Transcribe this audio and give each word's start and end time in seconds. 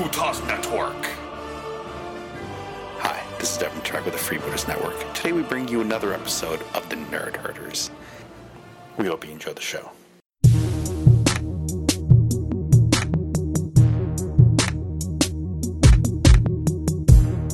Freebooter's 0.00 0.42
Network. 0.44 1.04
Hi, 3.00 3.22
this 3.38 3.52
is 3.52 3.58
Devin 3.58 3.82
Track 3.82 4.06
with 4.06 4.14
the 4.14 4.20
Freebooters 4.20 4.66
Network. 4.66 4.96
Today 5.12 5.32
we 5.32 5.42
bring 5.42 5.68
you 5.68 5.82
another 5.82 6.14
episode 6.14 6.62
of 6.74 6.88
the 6.88 6.96
Nerd 6.96 7.36
Herders. 7.36 7.90
We 8.96 9.08
hope 9.08 9.26
you 9.26 9.32
enjoy 9.32 9.52
the 9.52 9.60
show. 9.60 9.90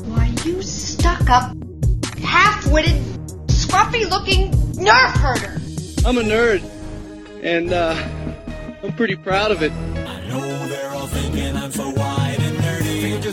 Why, 0.05 0.33
you 0.45 0.63
stuck 0.63 1.29
up, 1.29 1.57
half 2.23 2.65
witted, 2.71 3.03
scruffy 3.49 4.09
looking 4.09 4.53
nerf 4.75 5.11
herder. 5.17 5.61
I'm 6.07 6.19
a 6.19 6.23
nerd, 6.23 6.63
and 7.43 7.73
uh, 7.73 7.97
I'm 8.85 8.93
pretty 8.93 9.17
proud 9.17 9.51
of 9.51 9.65
it. 9.65 9.73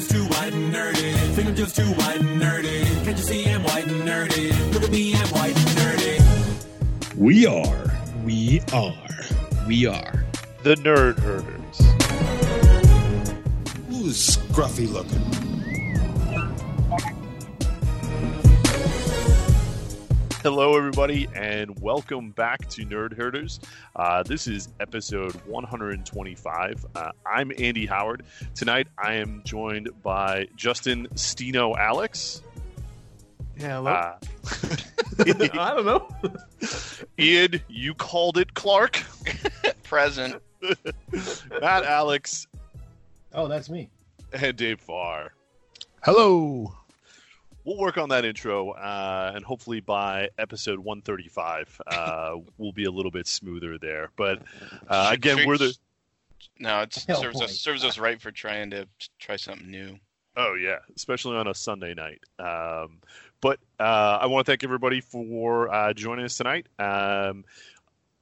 Just 0.03 0.11
too 0.11 0.25
white 0.35 0.53
and 0.53 0.73
nerdy. 0.73 1.13
Think 1.33 1.47
I'm 1.49 1.55
just 1.55 1.75
too 1.75 1.83
white 1.83 2.19
and 2.19 2.41
nerdy. 2.41 2.83
Can't 3.05 3.17
you 3.17 3.23
see 3.23 3.49
I'm 3.49 3.63
white 3.63 3.87
and 3.87 4.01
nerdy? 4.01 4.73
Look 4.73 4.83
at 4.83 4.91
me, 4.91 5.13
I'm 5.15 5.27
white 5.29 5.55
and 5.55 5.69
nerdy. 5.77 7.15
We 7.15 7.45
are. 7.45 7.91
We 8.25 8.61
are. 8.73 8.95
We 9.67 9.85
are. 9.85 10.25
The 10.63 10.75
Nerd 10.75 11.19
Herders. 11.19 11.79
Who's 13.89 14.37
scruffy 14.37 14.91
looking? 14.91 15.32
Hello, 20.43 20.75
everybody, 20.77 21.27
and 21.33 21.79
welcome 21.79 22.31
back 22.31 22.67
to 22.69 22.85
Nerd 22.85 23.15
Herders. 23.17 23.59
Uh, 23.95 24.23
this 24.23 24.45
is 24.47 24.67
episode 24.81 25.33
125. 25.45 26.85
Uh, 26.95 27.11
I'm 27.25 27.51
Andy 27.57 27.85
Howard. 27.85 28.23
Tonight, 28.53 28.87
I 28.97 29.13
am 29.13 29.41
joined 29.45 29.89
by 30.03 30.47
Justin 30.57 31.07
Stino 31.15 31.77
Alex. 31.77 32.41
Yeah, 33.57 33.77
hello. 33.77 33.91
Uh, 33.91 34.17
I 35.59 35.73
don't 35.75 35.85
know. 35.85 36.07
Ian, 37.19 37.61
you 37.69 37.93
called 37.93 38.37
it 38.37 38.53
Clark. 38.53 39.01
Present. 39.83 40.41
Matt 41.61 41.83
Alex 41.85 42.47
Oh, 43.33 43.47
that's 43.47 43.69
me. 43.69 43.89
and 44.33 44.55
Dave 44.57 44.79
Farr. 44.81 45.33
Hello. 46.03 46.73
We'll 47.65 47.77
work 47.77 47.97
on 47.97 48.09
that 48.09 48.25
intro, 48.25 48.71
uh, 48.71 49.31
and 49.35 49.45
hopefully 49.45 49.79
by 49.79 50.29
episode 50.37 50.79
135, 50.79 51.81
uh, 51.87 52.35
we'll 52.57 52.73
be 52.73 52.83
a 52.85 52.91
little 52.91 53.11
bit 53.11 53.25
smoother 53.27 53.77
there. 53.77 54.09
But 54.17 54.41
uh, 54.87 55.09
again, 55.13 55.37
should- 55.37 55.47
we're 55.47 55.57
the 55.57 55.75
No, 56.59 56.81
it 56.81 57.05
Oh, 57.09 57.21
serves 57.21 57.39
boy. 57.39 57.45
us 57.45 57.57
serves 57.59 57.83
us 57.85 57.97
right 57.97 58.21
for 58.21 58.31
trying 58.31 58.71
to 58.71 58.87
try 59.19 59.37
something 59.37 59.69
new. 59.71 59.97
Oh 60.35 60.55
yeah, 60.55 60.79
especially 60.95 61.37
on 61.37 61.47
a 61.47 61.53
Sunday 61.53 61.93
night. 61.93 62.19
Um, 62.39 62.97
but 63.39 63.59
uh, 63.79 64.17
I 64.21 64.25
want 64.25 64.45
to 64.45 64.51
thank 64.51 64.63
everybody 64.63 64.99
for 64.99 65.73
uh, 65.73 65.93
joining 65.93 66.25
us 66.25 66.35
tonight. 66.37 66.65
Um, 66.79 67.45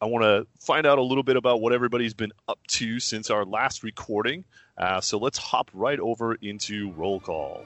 I 0.02 0.06
want 0.08 0.24
to 0.24 0.46
find 0.60 0.86
out 0.86 0.98
a 0.98 1.02
little 1.04 1.24
bit 1.24 1.38
about 1.38 1.62
what 1.62 1.74
everybody's 1.74 2.14
been 2.14 2.32
up 2.48 2.60
to 2.70 3.00
since 3.00 3.30
our 3.30 3.46
last 3.46 3.82
recording. 3.84 4.44
Uh, 4.78 5.00
so 5.00 5.18
let's 5.20 5.38
hop 5.38 5.70
right 5.74 6.00
over 6.00 6.36
into 6.36 6.92
roll 6.94 7.20
call. 7.20 7.66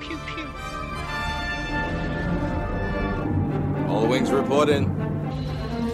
Pew 0.00 0.18
pew. 0.26 0.46
All 3.88 4.06
wings 4.06 4.30
reporting. 4.30 4.94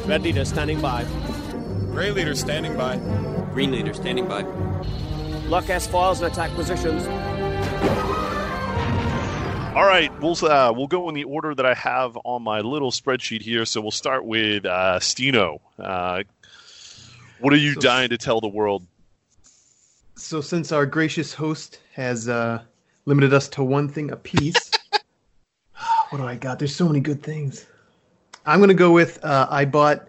Red 0.07 0.23
leader 0.23 0.45
standing 0.45 0.81
by. 0.81 1.05
Gray 1.91 2.11
leader 2.11 2.35
standing 2.35 2.77
by. 2.77 2.97
Green 3.53 3.71
leader 3.73 3.95
standing 3.95 4.27
by. 4.27 4.43
Lock 5.49 5.69
S 5.71 5.87
foils 5.87 6.21
and 6.21 6.33
attack 6.33 6.51
positions. 6.53 7.07
All 9.77 9.85
right, 9.87 10.11
we'll 10.21 10.37
uh, 10.45 10.73
we'll 10.73 10.87
go 10.87 11.09
in 11.09 11.15
the 11.15 11.25
order 11.25 11.55
that 11.55 11.67
I 11.67 11.75
have 11.75 12.17
on 12.25 12.43
my 12.43 12.61
little 12.61 12.91
spreadsheet 12.91 13.43
here. 13.43 13.65
So 13.65 13.81
we'll 13.81 13.91
start 13.91 14.25
with 14.25 14.65
uh, 14.67 14.99
Stino. 15.01 15.59
Uh, 15.79 16.23
what 17.41 17.53
are 17.53 17.57
you 17.57 17.75
So- 17.75 17.81
dying 17.81 18.11
to 18.11 18.19
tell 18.19 18.41
the 18.41 18.49
world? 18.49 18.87
So, 20.17 20.41
since 20.41 20.71
our 20.71 20.87
gracious 20.87 21.35
host 21.35 21.81
has 21.95 22.29
uh, 22.29 22.63
limited 23.07 23.33
us 23.33 23.49
to 23.49 23.65
one 23.65 23.89
thing 23.89 24.11
a 24.11 24.17
piece. 24.17 24.71
what 26.11 26.19
do 26.19 26.25
I 26.25 26.37
got? 26.37 26.59
There's 26.59 26.75
so 26.75 26.87
many 26.87 27.01
good 27.01 27.23
things. 27.23 27.67
I'm 28.47 28.59
going 28.59 28.69
to 28.69 28.75
go 28.75 28.93
with 28.93 29.25
uh, 29.25 29.47
I 29.51 29.65
bought 29.65 30.09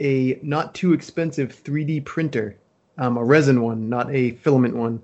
a 0.00 0.38
not 0.42 0.74
too 0.74 0.92
expensive 0.92 1.52
3D 1.62 2.04
printer, 2.04 2.56
um, 2.98 3.16
a 3.16 3.24
resin 3.24 3.62
one, 3.62 3.88
not 3.88 4.10
a 4.14 4.32
filament 4.32 4.76
one. 4.76 5.02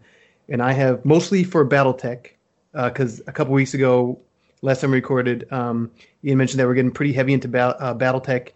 And 0.49 0.63
I 0.63 0.73
have 0.73 1.05
mostly 1.05 1.45
for 1.45 1.67
Battletech, 1.67 2.31
because 2.73 3.23
a 3.27 3.33
couple 3.33 3.55
weeks 3.55 3.75
ago, 3.75 4.19
last 4.63 4.81
time 4.81 4.91
we 4.91 4.97
recorded, 4.97 5.51
um, 5.53 5.91
Ian 6.25 6.39
mentioned 6.39 6.61
that 6.61 6.67
we're 6.67 6.75
getting 6.75 6.91
pretty 6.91 7.13
heavy 7.13 7.33
into 7.33 7.49
ba- 7.49 7.77
uh, 7.81 7.95
Battletech 7.95 8.51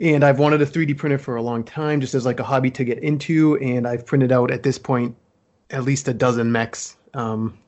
and 0.00 0.24
I've 0.24 0.38
wanted 0.38 0.62
a 0.62 0.66
3D 0.66 0.96
printer 0.96 1.18
for 1.18 1.36
a 1.36 1.42
long 1.42 1.62
time, 1.62 2.00
just 2.00 2.14
as 2.14 2.24
like 2.24 2.40
a 2.40 2.44
hobby 2.44 2.70
to 2.72 2.84
get 2.84 2.98
into. 3.00 3.56
And 3.58 3.86
I've 3.86 4.06
printed 4.06 4.32
out 4.32 4.50
at 4.50 4.62
this 4.62 4.78
point 4.78 5.14
at 5.70 5.84
least 5.84 6.08
a 6.08 6.14
dozen 6.14 6.50
mechs. 6.50 6.96
Um, 7.14 7.58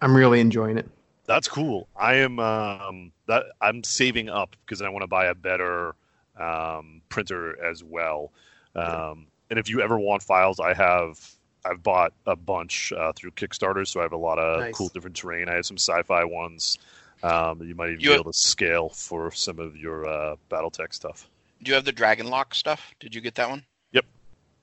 I'm 0.00 0.16
really 0.16 0.40
enjoying 0.40 0.78
it. 0.78 0.88
That's 1.26 1.48
cool. 1.48 1.88
I 1.96 2.14
am 2.16 2.38
um, 2.40 3.12
that 3.26 3.44
I'm 3.60 3.84
saving 3.84 4.28
up 4.28 4.56
because 4.64 4.82
I 4.82 4.88
want 4.88 5.02
to 5.02 5.06
buy 5.06 5.26
a 5.26 5.34
better 5.34 5.94
um, 6.38 7.00
printer 7.08 7.62
as 7.64 7.84
well. 7.84 8.32
Um, 8.74 9.26
and 9.50 9.58
if 9.58 9.68
you 9.68 9.80
ever 9.82 9.98
want 9.98 10.22
files, 10.22 10.58
I 10.60 10.74
have 10.74 11.18
I've 11.64 11.82
bought 11.82 12.12
a 12.26 12.34
bunch 12.34 12.92
uh, 12.92 13.12
through 13.12 13.30
Kickstarter, 13.32 13.86
so 13.86 14.00
I 14.00 14.02
have 14.02 14.12
a 14.12 14.16
lot 14.16 14.38
of 14.38 14.60
Nice. 14.60 14.74
cool 14.74 14.88
different 14.88 15.14
terrain. 15.16 15.48
I 15.48 15.54
have 15.54 15.66
some 15.66 15.78
sci-fi 15.78 16.24
ones. 16.24 16.78
Um, 17.22 17.60
that 17.60 17.68
you 17.68 17.76
might 17.76 17.90
even 17.90 18.00
You 18.00 18.06
be 18.08 18.12
have- 18.14 18.20
able 18.22 18.32
to 18.32 18.38
scale 18.38 18.88
for 18.88 19.30
some 19.30 19.60
of 19.60 19.76
your 19.76 20.08
uh, 20.08 20.34
BattleTech 20.50 20.92
stuff. 20.92 21.28
Do 21.62 21.68
you 21.70 21.76
have 21.76 21.84
the 21.84 21.92
Dragonlock 21.92 22.52
stuff? 22.52 22.92
Did 22.98 23.14
you 23.14 23.20
get 23.20 23.36
that 23.36 23.48
one? 23.48 23.62
Yep. 23.92 24.04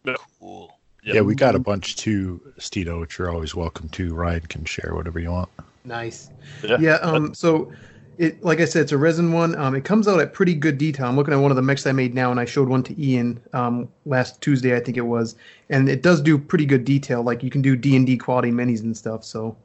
Yep. 0.03 0.17
Cool. 0.41 0.77
Yep. 1.03 1.15
Yeah, 1.15 1.21
we 1.21 1.33
got 1.35 1.55
a 1.55 1.59
bunch 1.59 1.95
too, 1.95 2.41
Stino, 2.59 2.99
which 2.99 3.17
you're 3.17 3.31
always 3.31 3.55
welcome 3.55 3.87
to. 3.89 4.13
Ryan 4.13 4.41
can 4.41 4.65
share 4.65 4.93
whatever 4.93 5.19
you 5.19 5.31
want. 5.31 5.49
Nice. 5.85 6.29
Yeah. 6.63 6.77
Yeah. 6.79 6.95
Um. 6.95 7.33
So, 7.33 7.71
it 8.17 8.43
like 8.43 8.59
I 8.59 8.65
said, 8.65 8.81
it's 8.81 8.91
a 8.91 8.97
resin 8.97 9.31
one. 9.31 9.55
Um. 9.55 9.75
It 9.75 9.85
comes 9.85 10.07
out 10.07 10.19
at 10.19 10.33
pretty 10.33 10.53
good 10.53 10.77
detail. 10.77 11.07
I'm 11.07 11.15
looking 11.15 11.33
at 11.33 11.37
one 11.37 11.51
of 11.51 11.55
the 11.55 11.61
mechs 11.61 11.87
I 11.87 11.93
made 11.93 12.13
now, 12.13 12.31
and 12.31 12.39
I 12.39 12.45
showed 12.45 12.67
one 12.67 12.83
to 12.83 13.01
Ian 13.01 13.39
um 13.53 13.87
last 14.05 14.41
Tuesday, 14.41 14.75
I 14.75 14.81
think 14.81 14.97
it 14.97 15.01
was, 15.01 15.35
and 15.69 15.87
it 15.87 16.03
does 16.03 16.21
do 16.21 16.37
pretty 16.37 16.65
good 16.65 16.83
detail. 16.83 17.23
Like 17.23 17.43
you 17.43 17.49
can 17.49 17.61
do 17.61 17.77
D 17.77 17.95
and 17.95 18.05
D 18.05 18.17
quality 18.17 18.51
minis 18.51 18.81
and 18.81 18.95
stuff. 18.95 19.23
So, 19.23 19.55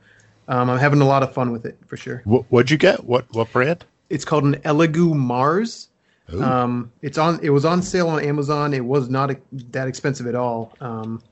um, 0.46 0.70
I'm 0.70 0.78
having 0.78 1.00
a 1.00 1.06
lot 1.06 1.24
of 1.24 1.32
fun 1.32 1.50
with 1.50 1.66
it 1.66 1.76
for 1.86 1.96
sure. 1.96 2.22
What, 2.24 2.44
what'd 2.50 2.70
you 2.70 2.78
get? 2.78 3.04
What 3.04 3.26
what 3.34 3.50
brand? 3.52 3.84
It's 4.08 4.24
called 4.24 4.44
an 4.44 4.54
Elegoo 4.64 5.14
Mars. 5.14 5.88
Ooh. 6.32 6.42
Um, 6.42 6.92
it's 7.02 7.18
on. 7.18 7.38
It 7.42 7.50
was 7.50 7.64
on 7.64 7.82
sale 7.82 8.08
on 8.08 8.24
Amazon. 8.24 8.72
It 8.72 8.84
was 8.84 9.10
not 9.10 9.32
e- 9.32 9.36
that 9.70 9.88
expensive 9.88 10.26
at 10.26 10.34
all. 10.34 10.72
Um, 10.80 11.22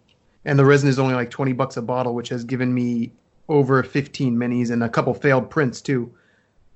and 0.45 0.59
the 0.59 0.65
resin 0.65 0.89
is 0.89 0.99
only 0.99 1.15
like 1.15 1.31
twenty 1.31 1.53
bucks 1.53 1.77
a 1.77 1.83
bottle, 1.83 2.15
which 2.15 2.29
has 2.29 2.45
given 2.45 2.75
me 2.75 3.13
over 3.49 3.83
fifteen 3.83 4.37
minis 4.37 4.71
and 4.71 4.83
a 4.83 4.89
couple 4.89 5.15
failed 5.15 5.49
prints 5.49 5.81
too. 5.81 6.13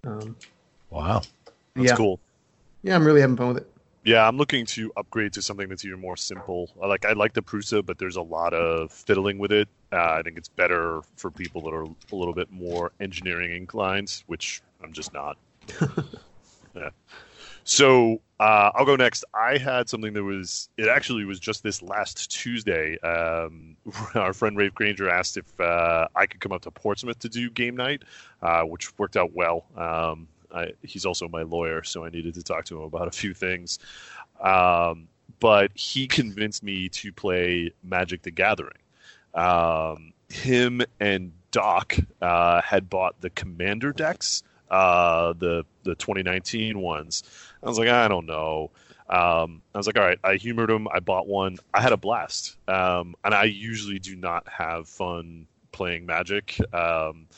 Um, 0.04 0.37
wow. 0.91 1.22
That's 1.75 1.88
yeah, 1.88 1.97
cool. 1.97 2.21
yeah, 2.82 2.94
I'm 2.94 3.04
really 3.04 3.21
having 3.21 3.37
fun 3.37 3.49
with 3.49 3.59
it. 3.59 3.71
Yeah, 4.04 4.27
I'm 4.27 4.37
looking 4.37 4.65
to 4.66 4.93
upgrade 4.97 5.33
to 5.33 5.43
something 5.43 5.69
that's 5.69 5.84
even 5.84 6.00
more 6.00 6.16
simple. 6.16 6.71
I 6.81 6.87
Like 6.87 7.04
I 7.04 7.12
like 7.12 7.34
the 7.34 7.43
Prusa, 7.43 7.84
but 7.84 7.98
there's 7.98 8.16
a 8.16 8.22
lot 8.22 8.54
of 8.54 8.93
fiddling 8.93 9.37
with 9.38 9.50
it. 9.50 9.69
Uh, 9.93 10.12
I 10.19 10.22
think 10.22 10.38
it's 10.38 10.48
better 10.48 11.03
for 11.16 11.31
people 11.31 11.60
that 11.62 11.71
are 11.71 11.83
a 11.83 12.16
little 12.16 12.33
bit 12.33 12.51
more 12.51 12.92
engineering 13.01 13.54
inclined, 13.54 14.22
which 14.27 14.62
I'm 14.83 14.92
just 14.92 15.12
not. 15.12 15.36
yeah. 16.74 16.91
So 17.66 18.21
uh, 18.39 18.71
I'll 18.77 18.84
go 18.84 18.95
next. 18.95 19.24
I 19.34 19.59
had 19.59 19.89
something 19.89 20.13
that 20.13 20.22
was 20.22 20.68
it 20.77 20.89
actually 20.89 21.24
was 21.24 21.41
just 21.41 21.65
this 21.65 21.83
last 21.83 22.30
Tuesday. 22.30 22.97
Um, 23.01 23.77
our 24.15 24.33
friend 24.33 24.57
Rafe 24.57 24.72
Granger 24.72 25.10
asked 25.10 25.36
if 25.36 25.60
uh, 25.60 26.07
I 26.15 26.27
could 26.27 26.41
come 26.41 26.53
up 26.53 26.63
to 26.63 26.71
Portsmouth 26.71 27.18
to 27.18 27.28
do 27.28 27.51
game 27.51 27.77
night, 27.77 28.04
uh, 28.41 28.63
which 28.63 28.97
worked 28.98 29.16
out 29.16 29.34
well. 29.34 29.66
Um, 29.77 30.28
I, 30.54 30.74
he's 30.83 31.04
also 31.04 31.27
my 31.27 31.42
lawyer, 31.42 31.83
so 31.83 32.04
I 32.04 32.09
needed 32.09 32.34
to 32.34 32.42
talk 32.45 32.66
to 32.66 32.77
him 32.77 32.83
about 32.84 33.09
a 33.09 33.10
few 33.10 33.34
things. 33.34 33.80
Um, 34.41 35.09
but 35.41 35.72
he 35.74 36.07
convinced 36.07 36.62
me 36.62 36.89
to 36.91 37.12
play 37.12 37.72
Magic 37.83 38.22
the 38.22 38.30
Gathering. 38.30 38.78
Um, 39.34 40.12
him 40.28 40.83
and 41.01 41.33
Doc 41.51 41.97
uh, 42.22 42.60
had 42.62 42.89
bought 42.89 43.21
the 43.21 43.30
Commander 43.30 43.92
decks, 43.92 44.45
uh, 44.71 45.33
the 45.34 45.65
the 45.84 45.95
2019 45.95 46.78
ones. 46.80 47.22
I 47.63 47.68
was 47.68 47.78
like, 47.78 47.89
I 47.89 48.09
don't 48.09 48.27
know. 48.27 48.71
Um, 49.09 49.63
I 49.74 49.78
was 49.78 49.86
like, 49.86 49.97
all 49.97 50.04
right. 50.04 50.18
I 50.24 50.34
humored 50.34 50.71
him. 50.71 50.89
I 50.92 51.01
bought 51.01 51.27
one. 51.27 51.59
I 51.72 51.80
had 51.80 51.92
a 51.92 51.97
blast. 51.97 52.57
Um, 52.68 53.15
and 53.24 53.34
I 53.34 53.45
usually 53.45 53.98
do 53.98 54.16
not 54.16 54.48
have 54.48 54.89
fun 54.89 55.47
playing 55.72 56.07
Magic. 56.07 56.59
Um, 56.74 57.28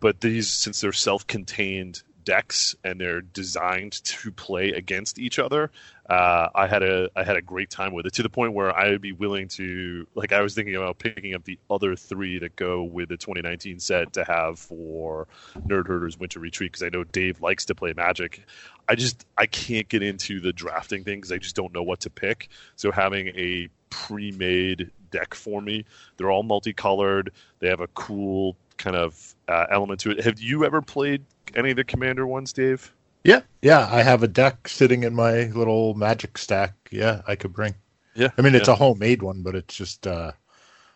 but 0.00 0.20
these, 0.20 0.50
since 0.50 0.80
they're 0.80 0.92
self-contained 0.92 2.02
decks 2.24 2.74
and 2.84 3.00
they're 3.00 3.20
designed 3.20 3.92
to 4.04 4.32
play 4.32 4.70
against 4.70 5.18
each 5.18 5.38
other, 5.38 5.70
uh, 6.08 6.48
I 6.54 6.66
had 6.66 6.82
a 6.82 7.08
I 7.16 7.24
had 7.24 7.36
a 7.36 7.42
great 7.42 7.70
time 7.70 7.94
with 7.94 8.04
it 8.04 8.12
to 8.14 8.22
the 8.22 8.28
point 8.28 8.52
where 8.52 8.76
I 8.76 8.90
would 8.90 9.00
be 9.00 9.12
willing 9.12 9.48
to 9.48 10.06
like 10.14 10.32
I 10.32 10.42
was 10.42 10.54
thinking 10.54 10.76
about 10.76 10.98
picking 10.98 11.34
up 11.34 11.44
the 11.44 11.58
other 11.70 11.96
three 11.96 12.38
that 12.40 12.56
go 12.56 12.82
with 12.82 13.08
the 13.08 13.16
2019 13.16 13.80
set 13.80 14.12
to 14.14 14.24
have 14.24 14.58
for 14.58 15.26
Nerd 15.66 15.86
Herders 15.86 16.18
Winter 16.18 16.40
Retreat 16.40 16.72
because 16.72 16.82
I 16.82 16.90
know 16.90 17.04
Dave 17.04 17.40
likes 17.40 17.64
to 17.66 17.74
play 17.74 17.94
Magic. 17.94 18.44
I 18.86 18.96
just 18.96 19.24
I 19.38 19.46
can't 19.46 19.88
get 19.88 20.02
into 20.02 20.40
the 20.40 20.52
drafting 20.52 21.04
thing 21.04 21.18
because 21.18 21.32
I 21.32 21.38
just 21.38 21.56
don't 21.56 21.72
know 21.72 21.82
what 21.82 22.00
to 22.00 22.10
pick. 22.10 22.48
So 22.76 22.92
having 22.92 23.28
a 23.28 23.68
pre-made 23.88 24.90
deck 25.10 25.34
for 25.34 25.62
me, 25.62 25.84
they're 26.16 26.30
all 26.30 26.42
multicolored. 26.42 27.30
They 27.60 27.68
have 27.68 27.80
a 27.80 27.86
cool 27.88 28.56
kind 28.76 28.96
of 28.96 29.34
uh, 29.48 29.66
element 29.70 30.00
to 30.00 30.10
it. 30.10 30.24
Have 30.24 30.40
you 30.40 30.64
ever 30.64 30.82
played 30.82 31.22
any 31.56 31.70
of 31.70 31.76
the 31.76 31.84
Commander 31.84 32.26
ones, 32.26 32.52
Dave? 32.52 32.92
Yeah, 33.24 33.40
yeah. 33.62 33.88
I 33.90 34.02
have 34.02 34.22
a 34.22 34.28
deck 34.28 34.68
sitting 34.68 35.02
in 35.04 35.14
my 35.14 35.44
little 35.44 35.94
magic 35.94 36.36
stack. 36.36 36.74
Yeah, 36.90 37.22
I 37.26 37.36
could 37.36 37.52
bring. 37.52 37.74
Yeah, 38.14 38.28
I 38.38 38.42
mean 38.42 38.54
it's 38.54 38.68
yeah. 38.68 38.74
a 38.74 38.76
homemade 38.76 39.22
one, 39.22 39.42
but 39.42 39.54
it's 39.54 39.74
just 39.74 40.06
uh, 40.06 40.32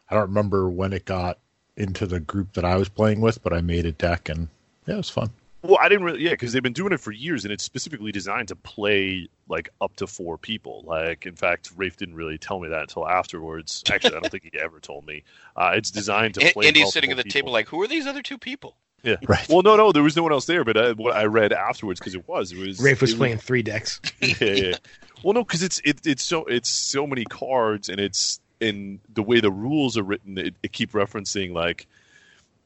I 0.08 0.14
don't 0.14 0.28
remember 0.28 0.70
when 0.70 0.92
it 0.92 1.04
got 1.04 1.38
into 1.76 2.06
the 2.06 2.20
group 2.20 2.52
that 2.54 2.64
I 2.64 2.76
was 2.76 2.88
playing 2.88 3.20
with, 3.20 3.42
but 3.42 3.52
I 3.52 3.60
made 3.60 3.86
a 3.86 3.92
deck 3.92 4.28
and 4.28 4.48
yeah, 4.86 4.94
it 4.94 4.98
was 4.98 5.10
fun. 5.10 5.30
Well, 5.62 5.78
I 5.80 5.88
didn't 5.88 6.04
really, 6.04 6.22
yeah, 6.22 6.30
because 6.30 6.52
they've 6.52 6.62
been 6.62 6.72
doing 6.72 6.92
it 6.92 7.00
for 7.00 7.10
years, 7.10 7.44
and 7.44 7.52
it's 7.52 7.64
specifically 7.64 8.12
designed 8.12 8.48
to 8.48 8.56
play 8.56 9.28
like 9.48 9.68
up 9.80 9.96
to 9.96 10.06
four 10.06 10.38
people. 10.38 10.84
Like, 10.86 11.26
in 11.26 11.34
fact, 11.34 11.72
Rafe 11.76 11.96
didn't 11.96 12.14
really 12.14 12.38
tell 12.38 12.60
me 12.60 12.68
that 12.68 12.82
until 12.82 13.08
afterwards. 13.08 13.82
Actually, 13.90 14.16
I 14.16 14.20
don't 14.20 14.30
think 14.30 14.48
he 14.52 14.58
ever 14.60 14.78
told 14.78 15.04
me. 15.04 15.24
Uh, 15.56 15.72
it's 15.74 15.90
designed 15.90 16.34
to 16.34 16.40
play. 16.40 16.46
And- 16.46 16.54
play. 16.54 16.66
Andy's 16.68 16.92
sitting 16.92 17.10
at 17.10 17.16
the 17.16 17.24
multiple 17.24 17.40
table 17.40 17.52
like, 17.52 17.68
who 17.68 17.82
are 17.82 17.88
these 17.88 18.06
other 18.06 18.22
two 18.22 18.38
people? 18.38 18.76
Yeah, 19.02 19.16
Right. 19.28 19.48
Well, 19.48 19.62
no, 19.62 19.76
no, 19.76 19.92
there 19.92 20.02
was 20.02 20.16
no 20.16 20.22
one 20.22 20.32
else 20.32 20.46
there, 20.46 20.64
but 20.64 20.76
I, 20.76 20.92
what 20.92 21.14
I 21.14 21.24
read 21.24 21.52
afterwards 21.52 22.00
because 22.00 22.14
it 22.14 22.26
was, 22.28 22.52
it 22.52 22.58
was 22.58 22.80
Rafe 22.80 23.00
was 23.00 23.14
playing 23.14 23.38
three 23.38 23.62
decks. 23.62 24.00
yeah, 24.20 24.34
yeah. 24.40 24.76
Well, 25.22 25.34
no, 25.34 25.44
because 25.44 25.62
it's 25.62 25.80
it, 25.84 26.06
it's 26.06 26.24
so 26.24 26.44
it's 26.44 26.68
so 26.68 27.06
many 27.06 27.24
cards, 27.24 27.88
and 27.88 28.00
it's 28.00 28.40
in 28.60 29.00
the 29.12 29.22
way 29.22 29.40
the 29.40 29.50
rules 29.50 29.96
are 29.96 30.02
written. 30.02 30.38
It, 30.38 30.54
it 30.62 30.72
keep 30.72 30.92
referencing 30.92 31.52
like 31.52 31.86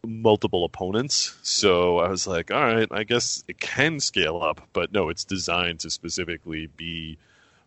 multiple 0.05 0.65
opponents. 0.65 1.37
So 1.43 1.99
I 1.99 2.09
was 2.09 2.27
like, 2.27 2.51
all 2.51 2.61
right, 2.61 2.89
I 2.91 3.05
guess 3.05 3.45
it 3.49 3.61
can 3.61 4.01
scale 4.01 4.43
up, 4.43 4.61
but 4.73 4.93
no, 4.93 5.09
it's 5.09 5.25
designed 5.25 5.81
to 5.81 5.91
specifically 5.91 6.67
be 6.77 7.19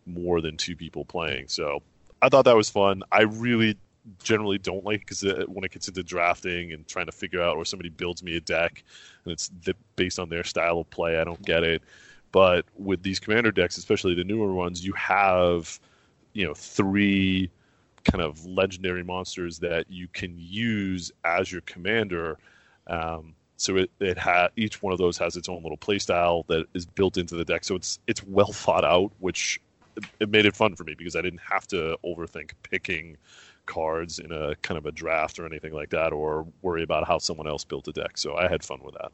more 0.06 0.40
than 0.40 0.56
two 0.56 0.76
people 0.76 1.04
playing. 1.04 1.48
So 1.48 1.82
I 2.20 2.28
thought 2.28 2.44
that 2.44 2.56
was 2.56 2.70
fun. 2.70 3.02
I 3.10 3.22
really 3.22 3.76
generally 4.22 4.58
don't 4.58 4.84
like 4.84 5.00
because 5.00 5.22
when 5.48 5.64
it 5.64 5.72
gets 5.72 5.88
into 5.88 6.02
drafting 6.02 6.72
and 6.72 6.86
trying 6.86 7.06
to 7.06 7.12
figure 7.12 7.42
out, 7.42 7.56
or 7.56 7.64
somebody 7.64 7.88
builds 7.88 8.22
me 8.22 8.36
a 8.36 8.40
deck 8.40 8.82
and 9.24 9.32
it's 9.32 9.50
based 9.96 10.18
on 10.18 10.28
their 10.28 10.44
style 10.44 10.78
of 10.78 10.90
play, 10.90 11.18
I 11.18 11.24
don't 11.24 11.44
get 11.44 11.62
it. 11.62 11.82
But 12.32 12.66
with 12.76 13.02
these 13.02 13.18
commander 13.18 13.52
decks, 13.52 13.78
especially 13.78 14.14
the 14.14 14.24
newer 14.24 14.52
ones, 14.52 14.84
you 14.84 14.92
have 14.94 15.80
you 16.32 16.46
know 16.46 16.54
three 16.54 17.50
kind 18.04 18.22
of 18.22 18.44
legendary 18.46 19.02
monsters 19.02 19.58
that 19.58 19.90
you 19.90 20.08
can 20.08 20.34
use 20.36 21.10
as 21.24 21.50
your 21.50 21.62
commander. 21.62 22.38
Um, 22.86 23.34
so 23.56 23.76
it, 23.76 23.90
it 24.00 24.18
ha- 24.18 24.48
each 24.56 24.82
one 24.82 24.92
of 24.92 24.98
those 24.98 25.16
has 25.18 25.36
its 25.36 25.48
own 25.48 25.62
little 25.62 25.78
playstyle 25.78 26.46
that 26.48 26.66
is 26.74 26.84
built 26.84 27.16
into 27.16 27.36
the 27.36 27.44
deck. 27.44 27.64
So 27.64 27.74
it's 27.74 27.98
it's 28.06 28.22
well 28.24 28.52
thought 28.52 28.84
out, 28.84 29.12
which 29.18 29.60
it 30.20 30.28
made 30.28 30.46
it 30.46 30.54
fun 30.54 30.76
for 30.76 30.84
me 30.84 30.94
because 30.94 31.16
I 31.16 31.22
didn't 31.22 31.40
have 31.40 31.66
to 31.68 31.96
overthink 32.04 32.52
picking 32.62 33.16
cards 33.66 34.18
in 34.18 34.32
a 34.32 34.54
kind 34.56 34.78
of 34.78 34.86
a 34.86 34.92
draft 34.92 35.38
or 35.38 35.46
anything 35.46 35.72
like 35.72 35.90
that, 35.90 36.12
or 36.12 36.46
worry 36.62 36.82
about 36.82 37.06
how 37.06 37.18
someone 37.18 37.46
else 37.46 37.64
built 37.64 37.88
a 37.88 37.92
deck. 37.92 38.16
So 38.16 38.36
I 38.36 38.48
had 38.48 38.64
fun 38.64 38.80
with 38.82 38.94
that. 38.94 39.12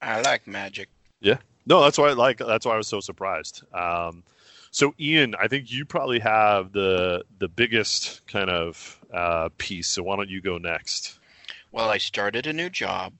I 0.00 0.20
like 0.20 0.46
magic. 0.46 0.88
Yeah. 1.20 1.38
No, 1.66 1.82
that's 1.82 1.98
why 1.98 2.08
I 2.08 2.12
like. 2.12 2.38
That's 2.38 2.64
why 2.64 2.74
I 2.74 2.76
was 2.76 2.88
so 2.88 3.00
surprised. 3.00 3.62
Um, 3.74 4.22
so 4.70 4.94
Ian, 5.00 5.34
I 5.34 5.48
think 5.48 5.72
you 5.72 5.84
probably 5.84 6.20
have 6.20 6.72
the 6.72 7.24
the 7.38 7.48
biggest 7.48 8.26
kind 8.26 8.50
of 8.50 9.00
uh, 9.12 9.48
piece. 9.58 9.88
So 9.88 10.02
why 10.02 10.16
don't 10.16 10.28
you 10.28 10.40
go 10.40 10.58
next? 10.58 11.18
Well, 11.72 11.90
I 11.90 11.98
started 11.98 12.46
a 12.46 12.52
new 12.52 12.70
job. 12.70 13.12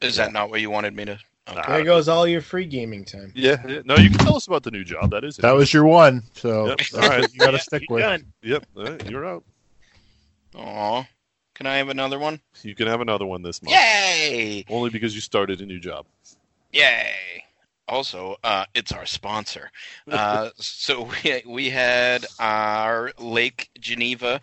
Is 0.00 0.16
that 0.16 0.32
not 0.32 0.48
what 0.48 0.60
you 0.60 0.70
wanted 0.70 0.94
me 0.96 1.04
to? 1.04 1.18
Okay. 1.50 1.72
There 1.72 1.84
goes 1.84 2.08
all 2.08 2.26
your 2.26 2.40
free 2.40 2.66
gaming 2.66 3.04
time. 3.04 3.32
Yeah. 3.34 3.56
yeah. 3.66 3.80
No, 3.84 3.96
you 3.96 4.10
can 4.10 4.18
tell 4.18 4.36
us 4.36 4.46
about 4.46 4.62
the 4.62 4.70
new 4.70 4.84
job. 4.84 5.10
That 5.10 5.24
is 5.24 5.38
it. 5.38 5.42
That 5.42 5.52
was 5.54 5.72
your 5.72 5.84
one, 5.84 6.22
so 6.34 6.66
Yep. 6.68 6.80
All 6.94 7.00
right. 7.00 7.32
you 7.32 7.38
got 7.38 7.50
to 7.52 7.58
stick 7.60 7.84
with. 7.88 8.02
Done. 8.02 8.32
Yep. 8.42 8.66
All 8.76 8.84
right, 8.84 9.10
you're 9.10 9.26
out. 9.26 9.44
Aw. 10.54 11.04
Can 11.54 11.66
I 11.66 11.76
have 11.76 11.88
another 11.90 12.18
one? 12.18 12.40
You 12.62 12.74
can 12.74 12.86
have 12.86 13.00
another 13.00 13.26
one 13.26 13.42
this 13.42 13.62
month. 13.62 13.74
Yay! 13.76 14.64
Only 14.70 14.88
because 14.90 15.14
you 15.14 15.20
started 15.20 15.60
a 15.60 15.66
new 15.66 15.78
job. 15.78 16.06
Yay! 16.72 17.44
Also, 17.86 18.36
uh, 18.44 18.64
it's 18.74 18.92
our 18.92 19.04
sponsor. 19.04 19.70
Uh, 20.10 20.50
so 20.56 21.10
we, 21.24 21.42
we 21.46 21.68
had 21.70 22.24
our 22.38 23.12
Lake 23.18 23.68
Geneva 23.78 24.40